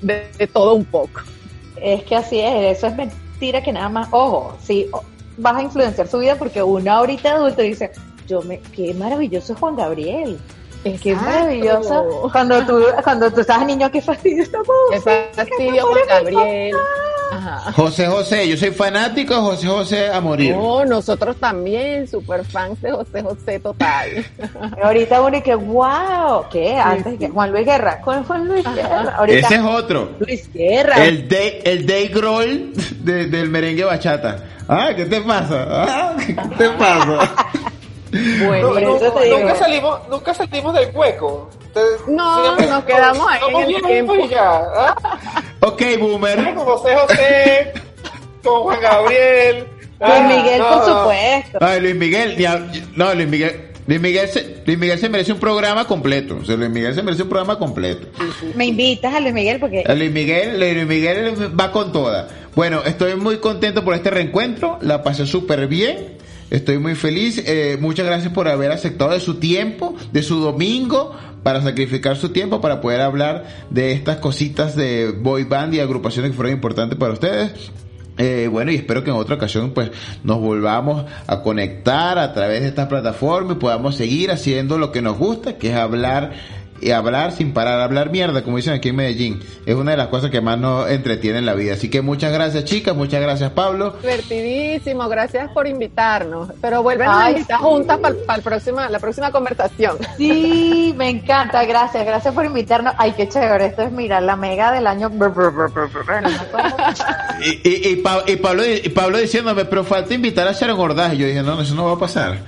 de- 0.01 0.29
de 0.39 0.47
todo 0.47 0.75
un 0.75 0.85
poco. 0.85 1.23
Es 1.77 2.05
que 2.05 2.17
así 2.17 2.41
es, 2.41 2.77
eso 2.79 2.87
es 2.87 2.97
mentira 2.97 3.63
que 3.63 3.73
nada 3.73 3.89
más, 3.89 4.09
ojo, 4.11 4.55
sí, 4.63 4.87
o- 4.93 5.03
vas 5.39 5.57
a 5.57 5.63
influenciar 5.63 6.07
su 6.09 6.19
vida 6.19 6.37
porque 6.37 6.63
uno 6.63 6.93
ahorita 6.93 7.33
adulto 7.33 7.63
dice, 7.63 7.91
yo 8.29 8.43
me, 8.43 8.61
qué 8.75 8.95
maravilloso 8.95 9.53
es 9.55 9.59
Juan 9.59 9.77
Gabriel. 9.77 10.39
Es 10.85 11.01
que 11.01 11.13
Exacto. 11.13 11.31
maravilloso. 11.33 12.29
Cuando 12.33 12.67
tú, 12.67 12.83
cuando 13.05 13.31
tú 13.31 13.41
estás 13.41 13.65
niño, 13.65 13.91
qué 13.91 14.01
fastidio 14.03 14.43
esta 14.43 14.59
música. 14.59 14.91
Qué 14.91 15.45
fastidio, 15.45 15.87
Juan 15.87 16.01
Gabriel. 16.09 16.77
Ajá. 17.33 17.73
José 17.73 18.07
José, 18.07 18.49
yo 18.49 18.57
soy 18.57 18.71
fanático 18.71 19.35
de 19.35 19.41
José 19.41 19.67
José 19.67 20.09
a 20.13 20.21
morir. 20.21 20.55
No, 20.57 20.85
nosotros 20.85 21.37
también, 21.37 22.07
super 22.09 22.45
fans 22.45 22.81
de 22.83 22.93
José 22.93 23.23
José 23.23 23.61
total. 23.61 24.25
Ahorita 24.83 25.21
uno 25.23 25.37
y 25.39 25.43
que, 25.43 25.55
wow, 25.55 26.45
¿qué? 26.51 26.77
Antes 26.77 27.19
que 27.19 27.29
Juan 27.29 27.51
Luis 27.53 27.67
Guerra, 27.67 28.01
con 28.01 28.23
Juan 28.25 28.47
Luis 28.49 28.65
Guerra. 28.75 29.15
Ahorita, 29.17 29.47
Ese 29.47 29.55
es 29.57 29.63
otro. 29.63 30.11
Luis 30.19 30.53
Guerra. 30.53 31.05
El 31.05 31.29
Day, 31.29 31.61
el 31.65 31.87
day 31.87 32.09
Grohl 32.09 32.73
de- 33.01 33.27
del 33.27 33.49
merengue 33.51 33.85
bachata. 33.85 34.37
Ah, 34.69 34.91
¿qué 34.95 35.05
te 35.07 35.21
pasa? 35.21 35.67
Ah, 35.69 36.17
¿Qué 36.25 36.35
te 36.57 36.69
pasa? 36.71 37.35
Bueno, 38.47 38.73
te 38.73 38.81
digo. 39.25 39.39
nunca 39.39 39.55
salimos, 39.57 40.01
nunca 40.11 40.35
salimos 40.35 40.75
del 40.75 40.91
hueco. 40.95 41.51
Entonces, 41.67 42.01
No, 42.09 42.43
siempre- 42.45 42.67
nos 42.67 42.85
quedamos 42.85 43.27
ahí 43.31 43.41
somos 43.41 43.63
en 43.65 43.71
el 43.75 43.83
tiempo. 43.83 44.15
y 44.17 44.29
ya, 44.29 44.59
¿ah? 44.77 44.97
Ok, 45.61 45.83
boomer. 45.99 46.55
Con 46.55 46.65
José 46.65 46.95
José, 46.97 47.73
con 48.45 48.63
Juan 48.65 48.81
Gabriel. 48.81 49.67
Luis 50.01 50.13
ah, 50.15 50.29
Miguel, 50.29 50.59
no, 50.59 50.69
por 50.69 50.77
no. 50.89 50.99
supuesto. 51.01 51.59
Ay, 51.61 51.81
Luis 51.81 51.95
Miguel, 51.97 52.49
no, 52.97 53.15
Luis 53.15 53.29
Miguel. 53.29 53.69
Luis 53.87 54.01
Miguel, 54.01 54.29
se, 54.29 54.63
Luis 54.65 54.79
Miguel 54.79 54.99
se 54.99 55.09
merece 55.09 55.33
un 55.33 55.41
programa 55.41 55.87
completo. 55.87 56.39
O 56.41 56.45
sea, 56.45 56.57
Luis 56.57 56.71
Miguel 56.71 56.95
se 56.95 57.03
merece 57.03 57.23
un 57.25 57.29
programa 57.29 57.59
completo. 57.59 58.07
Me 58.55 58.67
invitas 58.67 59.13
a 59.15 59.21
Luis 59.21 59.33
Miguel 59.35 59.59
porque 59.59 59.83
A 59.87 59.95
Luis 59.95 60.11
Miguel, 60.13 60.59
Luis 60.61 60.87
Miguel 60.87 61.35
va 61.59 61.73
con 61.73 61.91
toda. 61.93 62.29
Bueno, 62.55 62.83
estoy 62.85 63.17
muy 63.17 63.39
contento 63.39 63.83
por 63.85 63.95
este 63.95 64.11
reencuentro. 64.11 64.79
La 64.83 65.03
pasé 65.03 65.27
súper 65.27 65.67
bien. 65.67 66.19
Estoy 66.53 66.77
muy 66.77 66.95
feliz. 66.95 67.43
Eh, 67.47 67.79
muchas 67.81 68.05
gracias 68.05 68.31
por 68.31 68.47
haber 68.47 68.73
aceptado 68.73 69.13
de 69.13 69.21
su 69.21 69.37
tiempo, 69.37 69.97
de 70.13 70.23
su 70.23 70.39
domingo, 70.39 71.17
para 71.43 71.63
sacrificar 71.63 72.19
su 72.19 72.29
tiempo 72.29 72.61
para 72.61 72.83
poder 72.83 73.01
hablar 73.01 73.47
de 73.71 73.93
estas 73.93 74.19
cositas 74.19 74.77
de 74.77 75.13
boy 75.13 75.45
band 75.45 75.73
y 75.73 75.81
agrupaciones 75.81 76.33
que 76.33 76.37
fueron 76.37 76.53
importantes 76.53 76.99
para 76.99 77.15
ustedes. 77.15 77.73
Eh, 78.19 78.51
bueno, 78.53 78.71
y 78.71 78.75
espero 78.75 79.03
que 79.03 79.09
en 79.09 79.17
otra 79.17 79.37
ocasión 79.37 79.71
pues 79.71 79.93
nos 80.25 80.41
volvamos 80.41 81.07
a 81.27 81.41
conectar 81.41 82.19
a 82.19 82.35
través 82.35 82.61
de 82.61 82.69
esta 82.69 82.87
plataforma 82.87 83.53
y 83.53 83.57
podamos 83.57 83.95
seguir 83.95 84.31
haciendo 84.31 84.77
lo 84.77 84.93
que 84.93 85.01
nos 85.01 85.17
gusta, 85.17 85.57
que 85.57 85.71
es 85.71 85.75
hablar 85.75 86.33
y 86.83 86.91
hablar 86.91 87.33
sin 87.33 87.53
parar, 87.53 87.81
hablar 87.81 88.11
mierda, 88.11 88.43
como 88.43 88.57
dicen 88.57 88.75
aquí 88.75 88.89
en 88.91 88.97
Medellín. 88.97 89.41
Es 89.65 89.75
una 89.77 89.93
de 89.93 89.97
las 89.97 90.09
cosas 90.09 90.31
que 90.31 90.41
más 90.41 90.59
nos 90.59 90.91
entretiene 90.91 91.39
en 91.39 91.47
la 91.47 91.55
vida. 91.55 91.75
Así 91.75 91.89
que 91.89 92.03
muchas 92.03 92.33
gracias 92.33 92.65
chicas, 92.65 92.95
muchas 92.97 93.21
gracias 93.23 93.51
Pablo. 93.53 93.95
Divertidísimo, 94.03 95.09
gracias 95.09 95.51
por 95.53 95.67
invitarnos. 95.67 96.51
Pero 96.61 96.83
vuelven 96.83 97.09
a 97.09 97.31
invitar 97.31 97.59
sí. 97.59 97.65
juntas 97.65 97.99
para 97.99 98.37
el 98.37 98.43
próxima, 98.43 98.89
la 98.89 98.99
próxima 98.99 99.31
conversación. 99.31 99.97
Sí, 100.17 100.93
me 100.97 101.09
encanta, 101.09 101.65
gracias, 101.65 102.05
gracias 102.05 102.35
por 102.35 102.45
invitarnos. 102.45 102.95
Ay, 102.99 103.13
qué 103.17 103.29
chévere, 103.29 103.67
esto 103.67 103.83
es, 103.83 103.93
mira, 103.93 104.21
la 104.21 104.37
mega 104.37 104.73
del 104.73 104.87
año. 104.87 105.11
Y, 107.45 107.69
y, 107.69 107.89
y, 107.93 107.97
Pa- 107.97 108.23
y 108.27 108.37
Pablo, 108.37 108.63
y 108.65 108.89
Pablo 108.91 109.19
diciéndome, 109.19 109.65
pero 109.65 109.83
falta 109.85 110.15
invitar 110.15 110.47
a 110.47 110.53
Sharon 110.53 110.79
Ordaz. 110.79 111.15
Y 111.15 111.19
yo 111.19 111.27
dije, 111.27 111.43
no, 111.43 111.61
eso 111.61 111.75
no 111.75 111.87
va 111.87 111.93
a 111.95 111.99
pasar. 111.99 112.39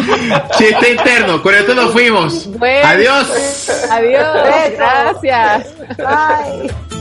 Chiste 0.58 0.90
interno, 0.90 1.42
con 1.42 1.54
esto 1.54 1.74
nos 1.74 1.92
fuimos. 1.92 2.46
Bueno, 2.58 2.88
Adiós. 2.88 3.28
Adiós, 3.90 4.42
Besos. 4.44 4.78
gracias. 4.78 5.66
Bye. 5.98 6.93